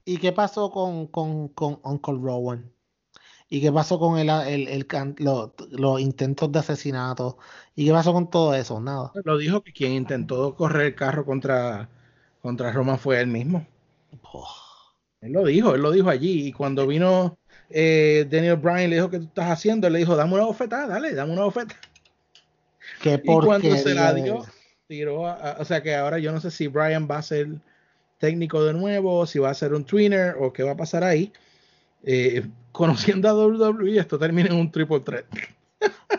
¿Y 0.05 0.19
qué 0.19 0.33
pasó 0.33 0.71
con, 0.71 1.09
con, 1.09 1.49
con 1.49 1.81
Uncle 1.83 2.15
Rowan? 2.21 2.71
¿Y 3.49 3.61
qué 3.61 3.73
pasó 3.73 3.99
con 3.99 4.19
el, 4.19 4.29
el, 4.29 4.69
el 4.69 4.87
los 5.71 6.01
intentos 6.01 6.51
de 6.51 6.59
asesinato? 6.59 7.39
¿Y 7.75 7.87
qué 7.87 7.93
pasó 7.93 8.13
con 8.13 8.31
todo 8.31 8.55
eso? 8.55 8.81
Nada. 8.81 9.13
Lo 9.25 9.37
dijo 9.37 9.63
que 9.63 9.73
quien 9.73 9.93
intentó 9.93 10.55
correr 10.55 10.87
el 10.87 10.95
carro 10.95 11.25
contra, 11.25 11.89
contra 12.43 12.73
Roma 12.73 12.97
fue 12.97 13.21
él 13.21 13.29
mismo. 13.29 13.67
Oh. 14.33 14.49
Él 15.21 15.33
lo 15.33 15.45
dijo, 15.45 15.75
él 15.75 15.83
lo 15.83 15.91
dijo 15.93 16.09
allí. 16.09 16.49
Y 16.49 16.53
cuando 16.53 16.87
vino 16.87 17.39
eh, 17.71 18.27
Daniel 18.31 18.57
Bryan 18.57 18.91
le 18.91 18.97
dijo 18.97 19.11
que 19.11 19.19
tú 19.19 19.25
estás 19.25 19.51
haciendo, 19.51 19.89
le 19.91 19.99
dijo, 19.99 20.17
dame 20.17 20.35
una 20.35 20.45
bofetada, 20.45 20.87
dale, 20.87 21.15
dame 21.15 21.33
una 21.33 21.45
bofetada. 21.45 21.81
y 23.05 23.19
cuando 23.25 23.77
se 23.77 23.95
la 23.95 24.15
dio, 24.15 24.45
tiró, 24.87 25.23
o 25.23 25.65
sea 25.65 25.83
que 25.83 25.95
ahora 25.95 26.19
yo 26.19 26.33
no 26.33 26.41
sé 26.41 26.51
si 26.51 26.69
Bryan 26.69 27.09
va 27.11 27.19
a 27.19 27.23
ser 27.23 27.49
técnico 28.19 28.65
de 28.65 28.73
nuevo, 28.73 29.27
si 29.27 29.39
va 29.39 29.51
a 29.51 29.55
ser 29.55 29.75
un 29.75 29.85
twinner 29.85 30.37
o 30.39 30.53
qué 30.53 30.63
va 30.63 30.73
a 30.73 30.77
pasar 30.77 31.05
ahí. 31.05 31.33
Eh, 32.03 32.47
conociendo 32.73 33.29
a 33.29 33.35
WWE, 33.35 33.99
esto 33.99 34.19
termina 34.19 34.49
en 34.49 34.57
un 34.57 34.71
triple 34.71 35.01
threat. 35.01 35.25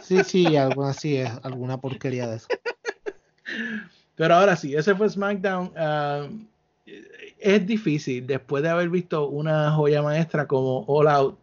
Sí, 0.01 0.23
sí, 0.23 0.55
alguna 0.55 0.93
sí 0.93 1.17
es 1.17 1.31
alguna 1.43 1.79
porquería 1.79 2.27
de 2.27 2.37
eso. 2.37 2.47
Pero 4.15 4.35
ahora 4.35 4.55
sí, 4.55 4.75
ese 4.75 4.95
fue 4.95 5.09
SmackDown. 5.09 5.71
Ah, 5.75 6.27
es 7.39 7.65
difícil, 7.65 8.25
después 8.27 8.63
de 8.63 8.69
haber 8.69 8.89
visto 8.89 9.27
una 9.29 9.71
joya 9.71 10.01
maestra 10.01 10.47
como 10.47 10.85
All 10.87 11.07
Out, 11.07 11.39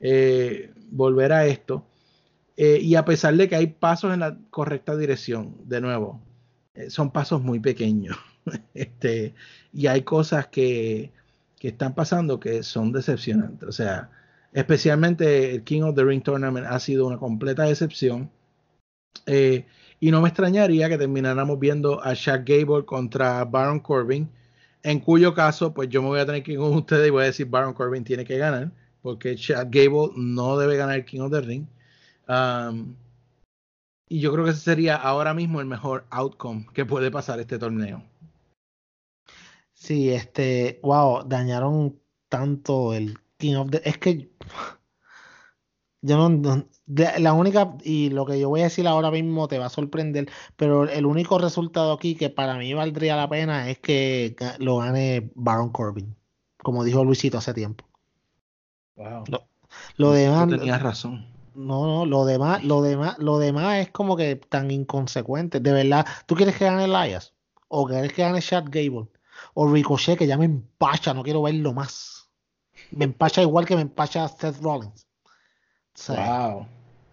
eh, 0.00 0.72
volver 0.90 1.32
a 1.32 1.46
esto. 1.46 1.86
Eh, 2.56 2.78
y 2.82 2.96
a 2.96 3.04
pesar 3.04 3.34
de 3.36 3.48
que 3.48 3.56
hay 3.56 3.68
pasos 3.68 4.12
en 4.12 4.20
la 4.20 4.38
correcta 4.50 4.96
dirección, 4.96 5.56
de 5.64 5.80
nuevo, 5.80 6.22
eh, 6.74 6.90
son 6.90 7.10
pasos 7.12 7.42
muy 7.42 7.60
pequeños. 7.60 8.16
este, 8.74 9.34
y 9.72 9.86
hay 9.86 10.02
cosas 10.02 10.48
que, 10.48 11.12
que, 11.58 11.68
están 11.68 11.94
pasando 11.94 12.40
que 12.40 12.62
son 12.62 12.92
decepcionantes. 12.92 13.68
O 13.68 13.72
sea, 13.72 14.10
especialmente 14.52 15.54
el 15.54 15.64
King 15.64 15.82
of 15.82 15.96
the 15.96 16.04
Ring 16.04 16.22
Tournament 16.22 16.66
ha 16.66 16.78
sido 16.80 17.06
una 17.06 17.18
completa 17.18 17.64
decepción. 17.64 18.30
y 20.00 20.10
no 20.10 20.20
me 20.20 20.28
extrañaría 20.28 20.88
que 20.88 20.98
termináramos 20.98 21.58
viendo 21.58 22.02
a 22.02 22.14
Shaq 22.14 22.48
Gable 22.48 22.84
contra 22.84 23.44
Baron 23.44 23.80
Corbin 23.80 24.28
en 24.82 25.00
cuyo 25.00 25.34
caso, 25.34 25.72
pues 25.72 25.88
yo 25.88 26.02
me 26.02 26.08
voy 26.08 26.20
a 26.20 26.26
tener 26.26 26.42
que 26.42 26.52
ir 26.52 26.58
con 26.58 26.74
ustedes 26.74 27.08
y 27.08 27.10
voy 27.10 27.22
a 27.22 27.26
decir 27.26 27.46
Baron 27.46 27.74
Corbin 27.74 28.04
tiene 28.04 28.24
que 28.24 28.38
ganar, 28.38 28.72
porque 29.02 29.36
Chad 29.36 29.68
Gable 29.70 30.12
no 30.16 30.58
debe 30.58 30.76
ganar 30.76 30.96
el 30.96 31.04
King 31.04 31.20
of 31.20 31.32
the 31.32 31.40
Ring. 31.40 31.66
Um, 32.28 32.94
y 34.08 34.20
yo 34.20 34.32
creo 34.32 34.44
que 34.44 34.50
ese 34.50 34.60
sería 34.60 34.96
ahora 34.96 35.34
mismo 35.34 35.60
el 35.60 35.66
mejor 35.66 36.04
outcome 36.10 36.66
que 36.74 36.84
puede 36.84 37.10
pasar 37.10 37.40
este 37.40 37.58
torneo. 37.58 38.02
Sí, 39.72 40.10
este, 40.10 40.78
wow, 40.82 41.24
dañaron 41.26 41.98
tanto 42.28 42.94
el 42.94 43.18
King 43.38 43.56
of 43.56 43.70
the. 43.70 43.82
Es 43.84 43.98
que 43.98 44.30
yo 46.02 46.28
no, 46.28 46.66
la 46.86 47.32
única, 47.32 47.76
y 47.84 48.10
lo 48.10 48.26
que 48.26 48.38
yo 48.38 48.48
voy 48.48 48.60
a 48.60 48.64
decir 48.64 48.88
ahora 48.88 49.12
mismo 49.12 49.46
te 49.46 49.58
va 49.58 49.66
a 49.66 49.70
sorprender, 49.70 50.28
pero 50.56 50.88
el 50.88 51.06
único 51.06 51.38
resultado 51.38 51.92
aquí 51.92 52.16
que 52.16 52.28
para 52.28 52.56
mí 52.58 52.74
valdría 52.74 53.16
la 53.16 53.28
pena 53.28 53.70
es 53.70 53.78
que 53.78 54.34
lo 54.58 54.78
gane 54.78 55.30
Baron 55.36 55.70
Corbin, 55.70 56.16
como 56.58 56.82
dijo 56.82 57.04
Luisito 57.04 57.38
hace 57.38 57.54
tiempo. 57.54 57.84
Wow. 58.96 59.24
Lo, 59.96 60.12
demás. 60.12 60.48
tenías 60.48 60.82
razón. 60.82 61.26
No, 61.54 61.86
no, 61.86 62.04
lo 62.04 62.24
demás, 62.24 62.64
lo 62.64 62.82
demás, 62.82 63.16
lo 63.18 63.38
demás 63.38 63.78
es 63.78 63.90
como 63.90 64.16
que 64.16 64.36
tan 64.36 64.72
inconsecuente. 64.72 65.60
De 65.60 65.72
verdad, 65.72 66.04
¿tú 66.26 66.34
quieres 66.34 66.56
que 66.56 66.64
gane 66.64 66.84
Elias? 66.84 67.32
¿O 67.68 67.86
quieres 67.86 68.12
que 68.12 68.22
gane 68.22 68.42
Chad 68.42 68.64
Gable? 68.66 69.06
O 69.54 69.70
Ricochet, 69.70 70.18
que 70.18 70.26
ya 70.26 70.36
me 70.36 70.46
empacha, 70.46 71.14
no 71.14 71.22
quiero 71.22 71.42
verlo 71.42 71.72
más. 71.72 72.28
Me 72.90 73.04
empacha 73.04 73.40
igual 73.40 73.66
que 73.66 73.76
me 73.76 73.82
empacha 73.82 74.28
Seth 74.28 74.60
Rollins. 74.60 75.06
Wow. 76.08 76.66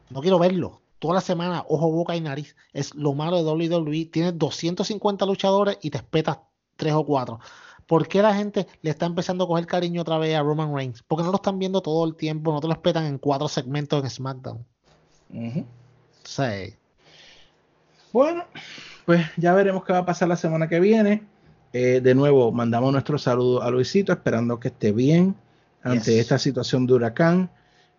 No 0.10 0.22
quiero 0.22 0.39
verlo. 0.39 0.81
Toda 0.99 1.15
la 1.15 1.22
semana, 1.22 1.64
ojo, 1.69 1.89
boca 1.91 2.15
y 2.15 2.22
nariz. 2.22 2.56
Es 2.73 2.93
lo 2.93 3.14
malo 3.14 3.38
de 3.38 3.43
WWE. 3.43 4.06
Tienes 4.06 4.38
250 4.38 5.26
luchadores 5.26 5.77
y 5.81 5.89
te 5.89 5.97
espetas 5.97 6.39
3 6.76 6.93
o 6.93 7.06
4. 7.06 7.39
¿Por 7.89 8.07
qué 8.07 8.22
la 8.22 8.35
gente 8.35 8.68
le 8.81 8.91
está 8.91 9.07
empezando 9.07 9.45
a 9.45 9.47
coger 9.47 9.65
cariño 9.65 10.01
otra 10.01 10.19
vez 10.19 10.35
a 10.35 10.43
Roman 10.43 10.76
Reigns? 10.76 11.01
Porque 11.01 11.23
no 11.23 11.31
lo 11.31 11.38
están 11.38 11.57
viendo 11.57 11.81
todo 11.81 12.06
el 12.06 12.15
tiempo, 12.15 12.51
no 12.51 12.60
te 12.60 12.68
lo 12.68 12.73
espetan 12.73 13.06
en 13.06 13.18
cuatro 13.18 13.47
segmentos 13.47 14.03
en 14.03 14.10
SmackDown. 14.10 14.65
Sí. 16.23 16.76
Bueno, 18.14 18.43
pues 19.06 19.26
ya 19.38 19.56
veremos 19.56 19.84
qué 19.85 19.93
va 19.93 19.99
a 19.99 20.06
pasar 20.06 20.27
la 20.27 20.35
semana 20.35 20.68
que 20.68 20.80
viene. 20.80 21.23
Eh, 21.73 21.99
de 22.03 22.14
nuevo, 22.14 22.51
mandamos 22.51 22.91
nuestro 22.91 23.18
saludo 23.18 23.64
a 23.64 23.72
Luisito, 23.72 24.11
esperando 24.11 24.60
que 24.60 24.68
esté 24.68 24.91
bien 24.91 25.35
ante 25.81 26.19
esta 26.19 26.38
situación 26.38 26.85
de 26.85 26.93
huracán. 26.93 27.49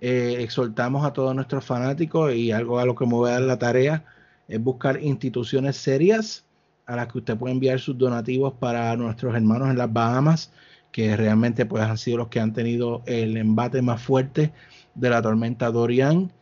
Eh, 0.00 0.36
exhortamos 0.40 1.04
a 1.04 1.12
todos 1.12 1.34
nuestros 1.34 1.64
fanáticos 1.64 2.34
y 2.34 2.52
algo 2.52 2.78
a 2.78 2.86
lo 2.86 2.94
que 2.94 3.04
me 3.04 3.12
voy 3.12 3.30
a 3.30 3.34
dar 3.34 3.42
la 3.42 3.58
tarea 3.58 4.04
es 4.48 4.62
buscar 4.62 5.02
instituciones 5.02 5.76
serias 5.76 6.44
a 6.86 6.96
las 6.96 7.08
que 7.08 7.18
usted 7.18 7.36
puede 7.36 7.52
enviar 7.52 7.78
sus 7.78 7.96
donativos 7.98 8.54
para 8.54 8.96
nuestros 8.96 9.34
hermanos 9.34 9.70
en 9.70 9.78
las 9.78 9.92
Bahamas, 9.92 10.52
que 10.90 11.16
realmente 11.16 11.66
pues 11.66 11.82
han 11.84 11.98
sido 11.98 12.16
los 12.18 12.28
que 12.28 12.40
han 12.40 12.52
tenido 12.52 13.02
el 13.06 13.36
embate 13.36 13.82
más 13.82 14.02
fuerte 14.02 14.52
de 14.94 15.10
la 15.10 15.22
tormenta 15.22 15.70
Dorian. 15.70 16.32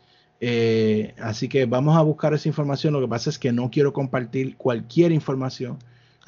Eh, 0.41 1.15
así 1.21 1.49
que 1.49 1.67
vamos 1.67 1.97
a 1.97 2.03
buscar 2.03 2.33
esa 2.33 2.49
información. 2.49 2.95
Lo 2.95 3.01
que 3.01 3.09
pasa 3.09 3.29
es 3.29 3.39
que 3.39 3.53
no 3.53 3.71
quiero 3.71 3.93
compartir 3.93 4.57
cualquier 4.57 5.13
información. 5.13 5.79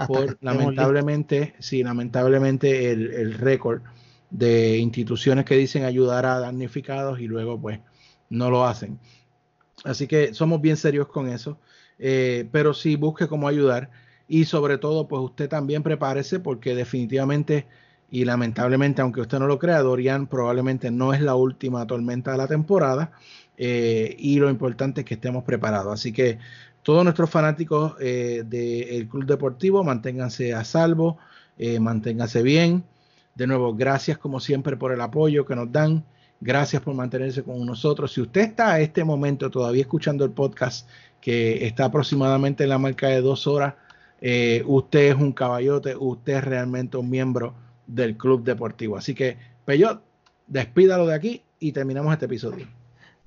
por, 0.06 0.36
lamentablemente, 0.42 1.54
sí, 1.60 1.82
lamentablemente 1.82 2.90
el, 2.90 3.12
el 3.14 3.34
récord 3.34 3.82
de 4.30 4.78
instituciones 4.78 5.44
que 5.44 5.56
dicen 5.56 5.84
ayudar 5.84 6.26
a 6.26 6.38
damnificados 6.38 7.20
y 7.20 7.26
luego 7.26 7.60
pues 7.60 7.80
no 8.28 8.50
lo 8.50 8.64
hacen. 8.66 8.98
Así 9.84 10.06
que 10.06 10.34
somos 10.34 10.60
bien 10.60 10.76
serios 10.76 11.08
con 11.08 11.28
eso. 11.28 11.58
Eh, 12.02 12.48
pero 12.50 12.72
sí 12.72 12.96
busque 12.96 13.28
cómo 13.28 13.46
ayudar 13.46 13.90
y 14.26 14.46
sobre 14.46 14.78
todo 14.78 15.06
pues 15.06 15.20
usted 15.22 15.50
también 15.50 15.82
prepárese 15.82 16.40
porque 16.40 16.74
definitivamente 16.74 17.66
y 18.10 18.24
lamentablemente 18.24 19.02
aunque 19.02 19.20
usted 19.20 19.38
no 19.38 19.46
lo 19.46 19.58
crea 19.58 19.82
Dorian 19.82 20.26
probablemente 20.26 20.90
no 20.90 21.12
es 21.12 21.20
la 21.20 21.34
última 21.34 21.86
tormenta 21.86 22.32
de 22.32 22.38
la 22.38 22.48
temporada 22.48 23.12
eh, 23.58 24.16
y 24.18 24.38
lo 24.38 24.48
importante 24.48 25.02
es 25.02 25.04
que 25.04 25.14
estemos 25.14 25.44
preparados 25.44 25.92
así 25.92 26.10
que 26.10 26.38
todos 26.82 27.04
nuestros 27.04 27.28
fanáticos 27.28 27.96
eh, 28.00 28.44
del 28.46 29.06
club 29.06 29.26
deportivo 29.26 29.84
manténganse 29.84 30.54
a 30.54 30.64
salvo 30.64 31.18
manténganse 31.78 32.42
bien 32.42 32.84
de 33.34 33.46
nuevo 33.46 33.74
gracias 33.74 34.18
como 34.18 34.40
siempre 34.40 34.76
por 34.76 34.92
el 34.92 35.00
apoyo 35.00 35.46
que 35.46 35.56
nos 35.56 35.70
dan 35.70 36.04
gracias 36.40 36.82
por 36.82 36.94
mantenerse 36.94 37.42
con 37.42 37.64
nosotros 37.64 38.12
si 38.12 38.20
usted 38.20 38.42
está 38.42 38.72
a 38.72 38.80
este 38.80 39.04
momento 39.04 39.50
todavía 39.50 39.82
escuchando 39.82 40.24
el 40.24 40.30
podcast 40.30 40.88
que 41.20 41.66
está 41.66 41.86
aproximadamente 41.86 42.64
en 42.64 42.70
la 42.70 42.78
marca 42.78 43.08
de 43.08 43.20
dos 43.20 43.46
horas 43.46 43.74
eh, 44.20 44.62
usted 44.66 45.10
es 45.10 45.14
un 45.14 45.32
caballote, 45.32 45.96
usted 45.96 46.34
es 46.34 46.44
realmente 46.44 46.96
un 46.96 47.08
miembro 47.08 47.54
del 47.86 48.16
club 48.16 48.44
deportivo. 48.44 48.96
Así 48.96 49.14
que, 49.14 49.38
Peyot, 49.64 50.02
despídalo 50.46 51.06
de 51.06 51.14
aquí 51.14 51.42
y 51.58 51.72
terminamos 51.72 52.12
este 52.12 52.26
episodio. 52.26 52.79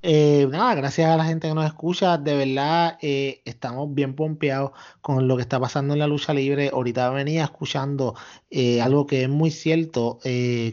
Eh, 0.06 0.48
nada, 0.52 0.76
gracias 0.76 1.10
a 1.10 1.16
la 1.16 1.24
gente 1.24 1.48
que 1.48 1.54
nos 1.54 1.66
escucha. 1.66 2.18
De 2.18 2.36
verdad, 2.36 2.98
eh, 3.02 3.42
estamos 3.46 3.94
bien 3.94 4.16
pompeados 4.16 4.72
con 5.02 5.30
lo 5.30 5.38
que 5.38 5.44
está 5.44 5.62
pasando 5.62 5.94
en 5.94 6.00
la 6.00 6.08
lucha 6.08 6.34
libre. 6.34 6.70
Ahorita 6.74 7.10
venía 7.12 7.46
escuchando 7.46 8.14
algo 8.82 9.08
que 9.08 9.24
es 9.24 9.30
muy 9.30 9.50
cierto 9.50 10.20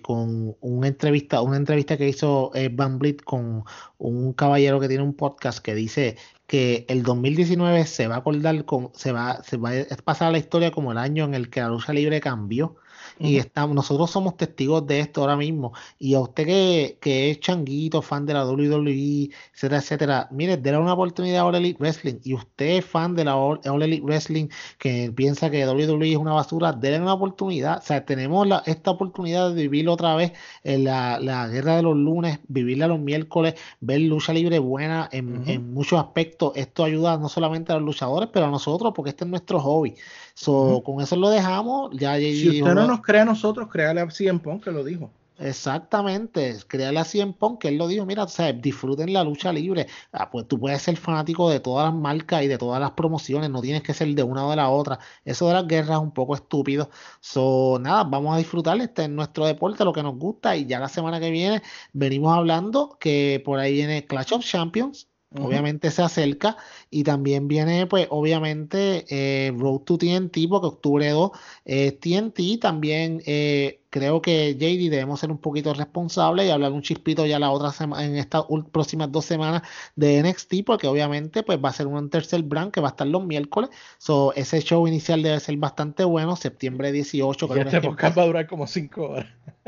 con 0.02 0.56
una 0.60 0.88
entrevista, 0.88 1.42
una 1.42 1.56
entrevista 1.58 1.96
que 1.96 2.08
hizo 2.08 2.50
Van 2.72 2.98
Blit 2.98 3.22
con 3.22 3.64
un 3.98 4.32
caballero 4.32 4.80
que 4.80 4.88
tiene 4.88 5.04
un 5.04 5.14
podcast 5.14 5.60
que 5.60 5.74
dice 5.76 6.16
que 6.48 6.84
el 6.88 7.04
2019 7.04 7.86
se 7.86 8.08
va 8.08 8.16
a 8.16 8.18
acordar 8.18 8.64
se 8.94 9.12
va, 9.12 9.42
se 9.44 9.56
va 9.56 9.70
a 9.70 9.96
pasar 10.02 10.32
la 10.32 10.38
historia 10.38 10.72
como 10.72 10.90
el 10.92 10.98
año 10.98 11.24
en 11.24 11.34
el 11.34 11.50
que 11.50 11.60
la 11.60 11.68
lucha 11.68 11.92
libre 11.92 12.20
cambió 12.20 12.76
y 13.20 13.36
estamos, 13.36 13.76
nosotros 13.76 14.10
somos 14.10 14.36
testigos 14.36 14.86
de 14.86 15.00
esto 15.00 15.20
ahora 15.20 15.36
mismo. 15.36 15.72
Y 15.98 16.14
a 16.14 16.20
usted 16.20 16.46
que, 16.46 16.98
que 17.00 17.30
es 17.30 17.40
changuito, 17.40 18.00
fan 18.00 18.24
de 18.24 18.32
la 18.32 18.46
WWE, 18.46 19.30
etcétera, 19.54 19.78
etcétera, 19.78 20.28
mire, 20.30 20.56
déle 20.56 20.78
una 20.78 20.94
oportunidad 20.94 21.40
a 21.40 21.44
All 21.44 21.54
Elite 21.54 21.78
Wrestling. 21.78 22.14
Y 22.24 22.34
usted 22.34 22.78
es 22.78 22.84
fan 22.84 23.14
de 23.14 23.24
la 23.24 23.36
All, 23.36 23.60
Elite 23.82 24.02
Wrestling, 24.02 24.48
que 24.78 25.12
piensa 25.14 25.50
que 25.50 25.66
WWE 25.66 26.12
es 26.12 26.16
una 26.16 26.32
basura, 26.32 26.72
déle 26.72 27.00
una 27.00 27.12
oportunidad. 27.12 27.78
O 27.78 27.82
sea, 27.82 28.04
tenemos 28.06 28.46
la, 28.46 28.62
esta 28.64 28.90
oportunidad 28.90 29.50
de 29.52 29.62
vivir 29.62 29.88
otra 29.88 30.16
vez 30.16 30.32
en 30.64 30.84
la, 30.84 31.20
la, 31.20 31.46
guerra 31.48 31.76
de 31.76 31.82
los 31.82 31.96
lunes, 31.96 32.40
vivirla 32.48 32.86
los 32.86 33.00
miércoles, 33.00 33.54
ver 33.80 34.00
lucha 34.00 34.32
libre 34.32 34.58
buena 34.58 35.08
en, 35.12 35.46
en 35.46 35.74
muchos 35.74 35.98
aspectos. 36.00 36.52
Esto 36.56 36.84
ayuda 36.84 37.18
no 37.18 37.28
solamente 37.28 37.72
a 37.72 37.76
los 37.76 37.84
luchadores, 37.84 38.30
pero 38.32 38.46
a 38.46 38.50
nosotros, 38.50 38.92
porque 38.96 39.10
este 39.10 39.24
es 39.24 39.30
nuestro 39.30 39.60
hobby. 39.60 39.94
So, 40.34 40.82
Con 40.84 41.00
eso 41.00 41.16
lo 41.16 41.30
dejamos. 41.30 41.90
Ya, 41.96 42.16
si 42.16 42.60
usted 42.60 42.74
no 42.74 42.86
nos 42.86 43.02
cree 43.02 43.20
a 43.20 43.24
nosotros, 43.24 43.68
créale 43.68 44.00
a 44.00 44.10
Cien 44.10 44.38
Pong 44.38 44.62
que 44.62 44.70
lo 44.70 44.84
dijo. 44.84 45.10
Exactamente, 45.40 46.54
créale 46.68 46.98
a 46.98 47.04
Cien 47.04 47.32
Pong 47.32 47.56
que 47.58 47.68
él 47.68 47.78
lo 47.78 47.88
dijo. 47.88 48.04
Mira, 48.04 48.24
o 48.24 48.28
sea, 48.28 48.52
disfruten 48.52 49.10
la 49.10 49.24
lucha 49.24 49.50
libre. 49.50 49.86
Ah, 50.12 50.30
pues 50.30 50.46
tú 50.46 50.60
puedes 50.60 50.82
ser 50.82 50.98
fanático 50.98 51.48
de 51.48 51.60
todas 51.60 51.86
las 51.86 51.94
marcas 51.94 52.42
y 52.42 52.46
de 52.46 52.58
todas 52.58 52.78
las 52.78 52.90
promociones, 52.90 53.48
no 53.48 53.62
tienes 53.62 53.82
que 53.82 53.94
ser 53.94 54.08
de 54.14 54.22
una 54.22 54.46
o 54.46 54.50
de 54.50 54.56
la 54.56 54.68
otra. 54.68 54.98
Eso 55.24 55.48
de 55.48 55.54
las 55.54 55.66
guerras 55.66 55.96
es 55.96 56.02
un 56.02 56.12
poco 56.12 56.34
estúpido. 56.34 56.90
So, 57.20 57.78
nada, 57.80 58.04
vamos 58.04 58.34
a 58.34 58.38
disfrutar 58.38 58.78
este 58.82 59.04
en 59.04 59.16
nuestro 59.16 59.46
deporte, 59.46 59.82
lo 59.84 59.94
que 59.94 60.02
nos 60.02 60.16
gusta. 60.18 60.56
Y 60.56 60.66
ya 60.66 60.78
la 60.78 60.88
semana 60.88 61.18
que 61.20 61.30
viene 61.30 61.62
venimos 61.94 62.36
hablando 62.36 62.98
que 63.00 63.42
por 63.42 63.58
ahí 63.60 63.72
viene 63.72 64.06
Clash 64.06 64.34
of 64.34 64.44
Champions 64.44 65.09
Obviamente 65.38 65.92
se 65.92 66.02
acerca 66.02 66.56
y 66.90 67.04
también 67.04 67.46
viene, 67.46 67.86
pues, 67.86 68.08
obviamente, 68.10 69.04
eh, 69.08 69.52
Road 69.56 69.82
to 69.82 69.96
TNT, 69.96 70.48
porque 70.48 70.66
octubre 70.66 71.08
2 71.10 71.30
es 71.64 72.00
TNT. 72.00 72.58
También 72.60 73.22
eh, 73.26 73.79
creo 73.90 74.22
que 74.22 74.54
JD 74.54 74.90
debemos 74.90 75.20
ser 75.20 75.30
un 75.30 75.38
poquito 75.38 75.74
responsables 75.74 76.46
y 76.46 76.50
hablar 76.50 76.72
un 76.72 76.82
chispito 76.82 77.26
ya 77.26 77.38
la 77.38 77.50
otra 77.50 77.72
semana, 77.72 78.04
en 78.04 78.16
estas 78.16 78.44
próximas 78.72 79.10
dos 79.10 79.24
semanas 79.24 79.62
de 79.96 80.22
NXT, 80.22 80.64
porque 80.64 80.86
obviamente 80.86 81.42
pues 81.42 81.58
va 81.62 81.68
a 81.68 81.72
ser 81.72 81.88
un 81.88 82.08
tercer 82.08 82.42
brand 82.44 82.70
que 82.70 82.80
va 82.80 82.88
a 82.88 82.90
estar 82.90 83.06
los 83.06 83.24
miércoles. 83.24 83.70
So, 83.98 84.32
ese 84.34 84.60
show 84.62 84.86
inicial 84.86 85.22
debe 85.22 85.40
ser 85.40 85.56
bastante 85.56 86.04
bueno, 86.04 86.36
septiembre 86.36 86.92
18. 86.92 87.48
Creo 87.48 87.64
este 87.64 87.80
podcast 87.80 88.16
va 88.16 88.22
a 88.22 88.26
durar 88.26 88.46
como 88.46 88.66
cinco 88.66 89.10
horas. 89.10 89.26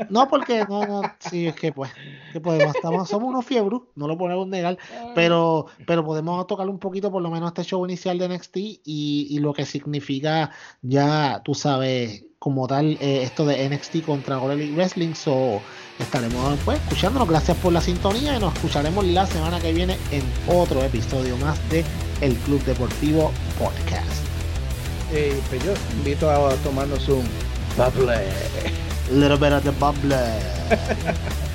No, 0.09 0.27
porque 0.27 0.65
no, 0.67 0.85
no, 0.85 1.01
sí, 1.19 1.47
es 1.47 1.55
que 1.55 1.71
pues, 1.71 1.91
que 2.31 2.39
podemos, 2.39 2.75
estamos, 2.75 3.07
somos 3.09 3.29
unos 3.29 3.45
fiebros, 3.45 3.83
no 3.95 4.07
lo 4.07 4.17
podemos 4.17 4.47
negar, 4.47 4.77
pero, 5.13 5.67
pero 5.85 6.03
podemos 6.03 6.47
tocar 6.47 6.67
un 6.67 6.79
poquito 6.79 7.11
por 7.11 7.21
lo 7.21 7.29
menos 7.29 7.49
este 7.49 7.63
show 7.63 7.85
inicial 7.85 8.17
de 8.17 8.29
NXT 8.29 8.57
y, 8.57 9.27
y 9.29 9.39
lo 9.39 9.53
que 9.53 9.65
significa 9.65 10.49
ya, 10.81 11.41
tú 11.43 11.53
sabes, 11.53 12.25
como 12.43 12.67
tal 12.67 12.97
eh, 12.99 13.23
esto 13.23 13.45
de 13.45 13.69
NXT 13.69 14.05
contra 14.05 14.37
All 14.37 14.57
Wrestling. 14.75 15.13
So, 15.13 15.61
estaremos 15.97 16.59
pues 16.65 16.77
escuchándonos. 16.81 17.29
Gracias 17.29 17.55
por 17.55 17.71
la 17.71 17.79
sintonía 17.79 18.35
y 18.35 18.39
nos 18.41 18.53
escucharemos 18.53 19.05
la 19.05 19.25
semana 19.25 19.61
que 19.61 19.71
viene 19.71 19.97
en 20.11 20.23
otro 20.53 20.83
episodio 20.83 21.37
más 21.37 21.57
de 21.69 21.85
El 22.19 22.35
Club 22.35 22.61
Deportivo 22.65 23.31
Podcast. 23.57 24.25
Eh, 25.13 25.39
pues 25.47 25.63
yo 25.63 25.71
invito 25.93 26.29
a 26.29 26.53
tomarnos 26.55 27.07
un 27.07 27.23
bubble. 27.77 28.27
Little 29.09 29.37
bit 29.37 29.53
of 29.53 29.63
the 29.63 29.71
bubble. 29.71 30.17